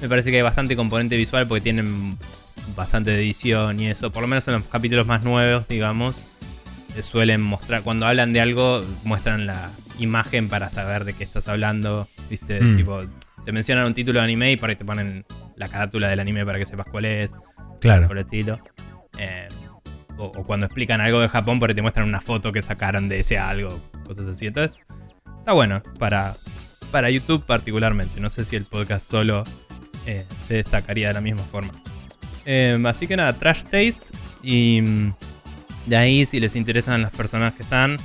me 0.00 0.08
parece 0.08 0.30
que 0.30 0.36
hay 0.36 0.42
bastante 0.42 0.76
componente 0.76 1.16
visual 1.16 1.46
porque 1.46 1.62
tienen 1.62 2.18
bastante 2.74 3.14
edición 3.14 3.80
y 3.80 3.88
eso. 3.88 4.12
Por 4.12 4.22
lo 4.22 4.28
menos 4.28 4.46
en 4.48 4.54
los 4.54 4.64
capítulos 4.64 5.06
más 5.06 5.24
nuevos, 5.24 5.66
digamos, 5.68 6.24
eh, 6.96 7.02
suelen 7.02 7.40
mostrar, 7.40 7.82
cuando 7.82 8.06
hablan 8.06 8.32
de 8.32 8.40
algo, 8.40 8.82
muestran 9.04 9.46
la 9.46 9.70
imagen 9.98 10.48
para 10.48 10.70
saber 10.70 11.04
de 11.04 11.12
qué 11.12 11.24
estás 11.24 11.48
hablando. 11.48 12.08
¿Viste? 12.28 12.60
Mm. 12.60 12.76
Tipo, 12.76 13.02
te 13.44 13.52
mencionan 13.52 13.86
un 13.86 13.94
título 13.94 14.18
de 14.18 14.24
anime 14.24 14.52
y 14.52 14.56
por 14.56 14.70
ahí 14.70 14.76
te 14.76 14.84
ponen 14.84 15.24
la 15.56 15.68
carátula 15.68 16.08
del 16.08 16.20
anime 16.20 16.44
para 16.44 16.58
que 16.58 16.66
sepas 16.66 16.86
cuál 16.90 17.04
es 17.04 17.30
claro. 17.80 18.08
por 18.08 18.18
el 18.18 18.24
estilo. 18.24 18.58
Eh, 19.18 19.48
o, 20.18 20.30
cuando 20.42 20.66
explican 20.66 21.00
algo 21.00 21.20
de 21.20 21.28
Japón, 21.28 21.58
por 21.58 21.70
ahí 21.70 21.76
te 21.76 21.82
muestran 21.82 22.08
una 22.08 22.20
foto 22.20 22.52
que 22.52 22.62
sacaron 22.62 23.08
de 23.08 23.20
ese 23.20 23.38
algo, 23.38 23.80
cosas 24.04 24.26
así. 24.28 24.46
Entonces, 24.46 24.78
está 25.38 25.52
bueno 25.52 25.82
para, 25.98 26.34
para 26.90 27.10
YouTube 27.10 27.44
particularmente. 27.44 28.20
No 28.20 28.30
sé 28.30 28.44
si 28.44 28.56
el 28.56 28.64
podcast 28.64 29.10
solo 29.10 29.44
eh, 30.06 30.24
se 30.48 30.54
destacaría 30.54 31.08
de 31.08 31.14
la 31.14 31.20
misma 31.20 31.42
forma. 31.42 31.72
Eh, 32.44 32.80
así 32.86 33.06
que 33.06 33.16
nada, 33.16 33.32
Trash 33.32 33.64
Taste. 33.64 34.00
Y 34.42 34.80
mm, 34.80 35.12
De 35.86 35.96
ahí, 35.96 36.26
si 36.26 36.40
les 36.40 36.56
interesan 36.56 37.02
las 37.02 37.10
personas 37.10 37.54
que 37.54 37.62
están, 37.62 37.96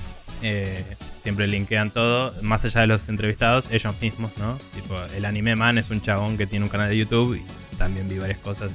eh, 0.41 0.83
siempre 1.21 1.47
linkean 1.47 1.91
todo, 1.91 2.33
más 2.41 2.65
allá 2.65 2.81
de 2.81 2.87
los 2.87 3.07
entrevistados, 3.09 3.71
ellos 3.71 3.95
mismos, 4.01 4.37
¿no? 4.39 4.57
Tipo, 4.73 4.99
el 5.15 5.25
anime 5.25 5.55
man 5.55 5.77
es 5.77 5.89
un 5.91 6.01
chabón 6.01 6.37
que 6.37 6.47
tiene 6.47 6.65
un 6.65 6.69
canal 6.69 6.89
de 6.89 6.97
YouTube 6.97 7.35
y 7.35 7.75
también 7.77 8.09
vi 8.09 8.17
varias 8.17 8.39
cosas 8.39 8.71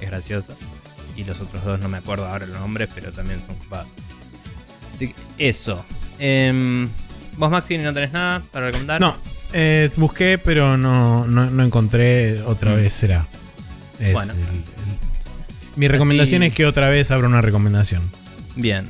y 0.00 0.04
es 0.04 0.10
gracioso. 0.10 0.56
Y 1.16 1.24
los 1.24 1.40
otros 1.40 1.64
dos 1.64 1.80
no 1.80 1.88
me 1.88 1.98
acuerdo 1.98 2.26
ahora 2.26 2.46
los 2.46 2.58
nombres, 2.60 2.88
pero 2.94 3.12
también 3.12 3.40
son. 3.40 3.56
Así 4.94 5.08
que 5.08 5.14
eso. 5.48 5.84
Em, 6.18 6.88
Vos, 7.36 7.50
Maxi, 7.50 7.78
no 7.78 7.92
tenés 7.94 8.12
nada 8.12 8.42
para 8.52 8.66
recomendar. 8.66 9.00
No, 9.00 9.16
eh, 9.52 9.88
busqué, 9.96 10.36
pero 10.38 10.76
no, 10.76 11.26
no, 11.26 11.50
no 11.50 11.64
encontré. 11.64 12.42
Otra 12.42 12.72
Mm. 12.72 12.76
vez 12.76 12.92
será. 12.92 13.26
Es 13.98 14.12
Bueno. 14.12 14.32
el- 14.34 14.38
el- 14.40 14.64
Mi 15.76 15.88
recomendación 15.88 16.42
Así- 16.42 16.48
es 16.50 16.54
que 16.54 16.66
otra 16.66 16.88
vez 16.90 17.10
abra 17.10 17.28
una 17.28 17.40
recomendación. 17.40 18.02
Bien. 18.56 18.86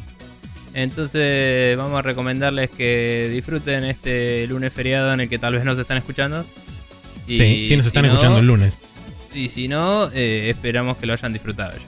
Entonces 0.75 1.77
vamos 1.77 1.99
a 1.99 2.03
recomendarles 2.03 2.71
que 2.71 3.29
disfruten 3.33 3.85
este 3.85 4.47
lunes 4.47 4.73
feriado 4.73 5.13
en 5.13 5.21
el 5.21 5.29
que 5.29 5.39
tal 5.39 5.55
vez 5.55 5.65
nos 5.65 5.79
están 5.79 5.99
escuchando. 5.99 6.45
Y 7.29 7.37
sí, 7.37 7.67
sí, 7.69 7.77
nos 7.77 7.87
están 7.87 8.05
si 8.05 8.09
no- 8.09 8.15
escuchando 8.15 8.41
el 8.41 8.47
lunes. 8.47 8.79
Y 9.35 9.49
si 9.49 9.69
no, 9.69 10.11
eh, 10.13 10.49
esperamos 10.51 10.97
que 10.97 11.07
lo 11.07 11.13
hayan 11.13 11.33
disfrutado 11.33 11.73
ya. 11.73 11.85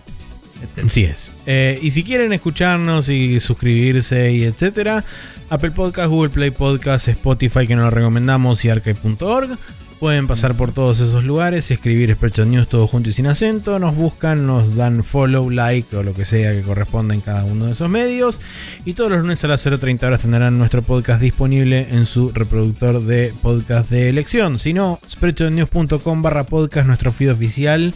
Así 0.86 1.04
es. 1.04 1.32
Eh, 1.46 1.78
y 1.82 1.90
si 1.90 2.04
quieren 2.04 2.32
escucharnos 2.32 3.08
y 3.08 3.40
suscribirse 3.40 4.32
y 4.32 4.44
etcétera, 4.44 5.04
Apple 5.50 5.72
Podcast, 5.72 6.08
Google 6.08 6.30
Play 6.30 6.50
Podcast, 6.50 7.08
Spotify, 7.08 7.66
que 7.66 7.76
nos 7.76 7.84
lo 7.84 7.90
recomendamos, 7.90 8.64
y 8.64 8.70
arcade.org. 8.70 9.58
Pueden 10.02 10.26
pasar 10.26 10.56
por 10.56 10.72
todos 10.72 10.98
esos 10.98 11.22
lugares, 11.22 11.70
escribir 11.70 12.12
Spreadshot 12.12 12.48
News 12.48 12.66
todo 12.66 12.88
junto 12.88 13.10
y 13.10 13.12
sin 13.12 13.28
acento. 13.28 13.78
Nos 13.78 13.94
buscan, 13.94 14.48
nos 14.48 14.74
dan 14.74 15.04
follow, 15.04 15.48
like 15.48 15.94
o 15.94 16.02
lo 16.02 16.12
que 16.12 16.24
sea 16.24 16.50
que 16.50 16.62
corresponda 16.62 17.14
en 17.14 17.20
cada 17.20 17.44
uno 17.44 17.66
de 17.66 17.72
esos 17.72 17.88
medios. 17.88 18.40
Y 18.84 18.94
todos 18.94 19.12
los 19.12 19.20
lunes 19.20 19.44
a 19.44 19.46
las 19.46 19.64
0.30 19.64 20.02
horas 20.02 20.22
tendrán 20.22 20.58
nuestro 20.58 20.82
podcast 20.82 21.22
disponible 21.22 21.86
en 21.92 22.06
su 22.06 22.32
reproductor 22.32 23.00
de 23.00 23.32
podcast 23.42 23.90
de 23.90 24.08
elección. 24.08 24.58
Si 24.58 24.72
no, 24.72 24.98
spreadshotnews.com 25.08 26.20
barra 26.20 26.42
podcast, 26.44 26.88
nuestro 26.88 27.12
feed 27.12 27.30
oficial 27.30 27.94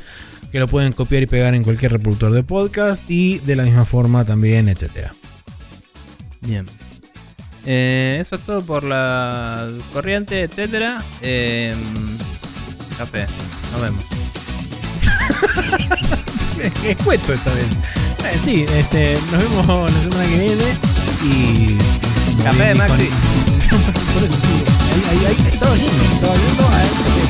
que 0.57 0.61
lo 0.61 0.69
pueden 0.69 0.93
copiar 0.93 1.23
y 1.23 1.27
pegar 1.27 1.55
en 1.55 1.63
cualquier 1.63 1.93
reproductor 1.93 2.33
de 2.33 2.43
podcast 2.43 3.03
y 3.11 3.41
de 3.41 3.57
la 3.57 3.65
misma 3.65 3.85
forma 3.85 4.25
también, 4.25 4.71
etcétera. 4.71 5.13
Bien. 6.41 6.65
Eh, 7.67 8.17
eso 8.23 8.37
es 8.37 8.41
todo 8.41 8.63
por 8.63 8.83
la 8.83 9.69
corriente, 9.93 10.41
etcétera. 10.41 11.05
Eh, 11.21 11.75
café. 12.97 13.27
Nos 13.73 13.83
vemos. 13.83 14.03
Es 16.87 16.97
cuento 17.05 17.35
esta 17.35 17.53
vez. 17.53 17.67
Eh, 18.25 18.39
sí, 18.43 18.65
este, 18.79 19.19
nos 19.31 19.43
vemos 19.43 19.93
la 19.93 20.01
semana 20.01 20.25
que 20.25 20.41
viene 20.41 20.73
y. 21.23 21.77
Café, 22.43 22.75
Maxi. 22.77 22.97
Por 24.15 24.23
eso 24.23 24.35
sí, 24.35 24.65
ahí, 24.91 25.03
ahí, 25.11 25.21
ahí, 25.27 25.37
estaba 25.53 25.77
yendo. 25.77 27.26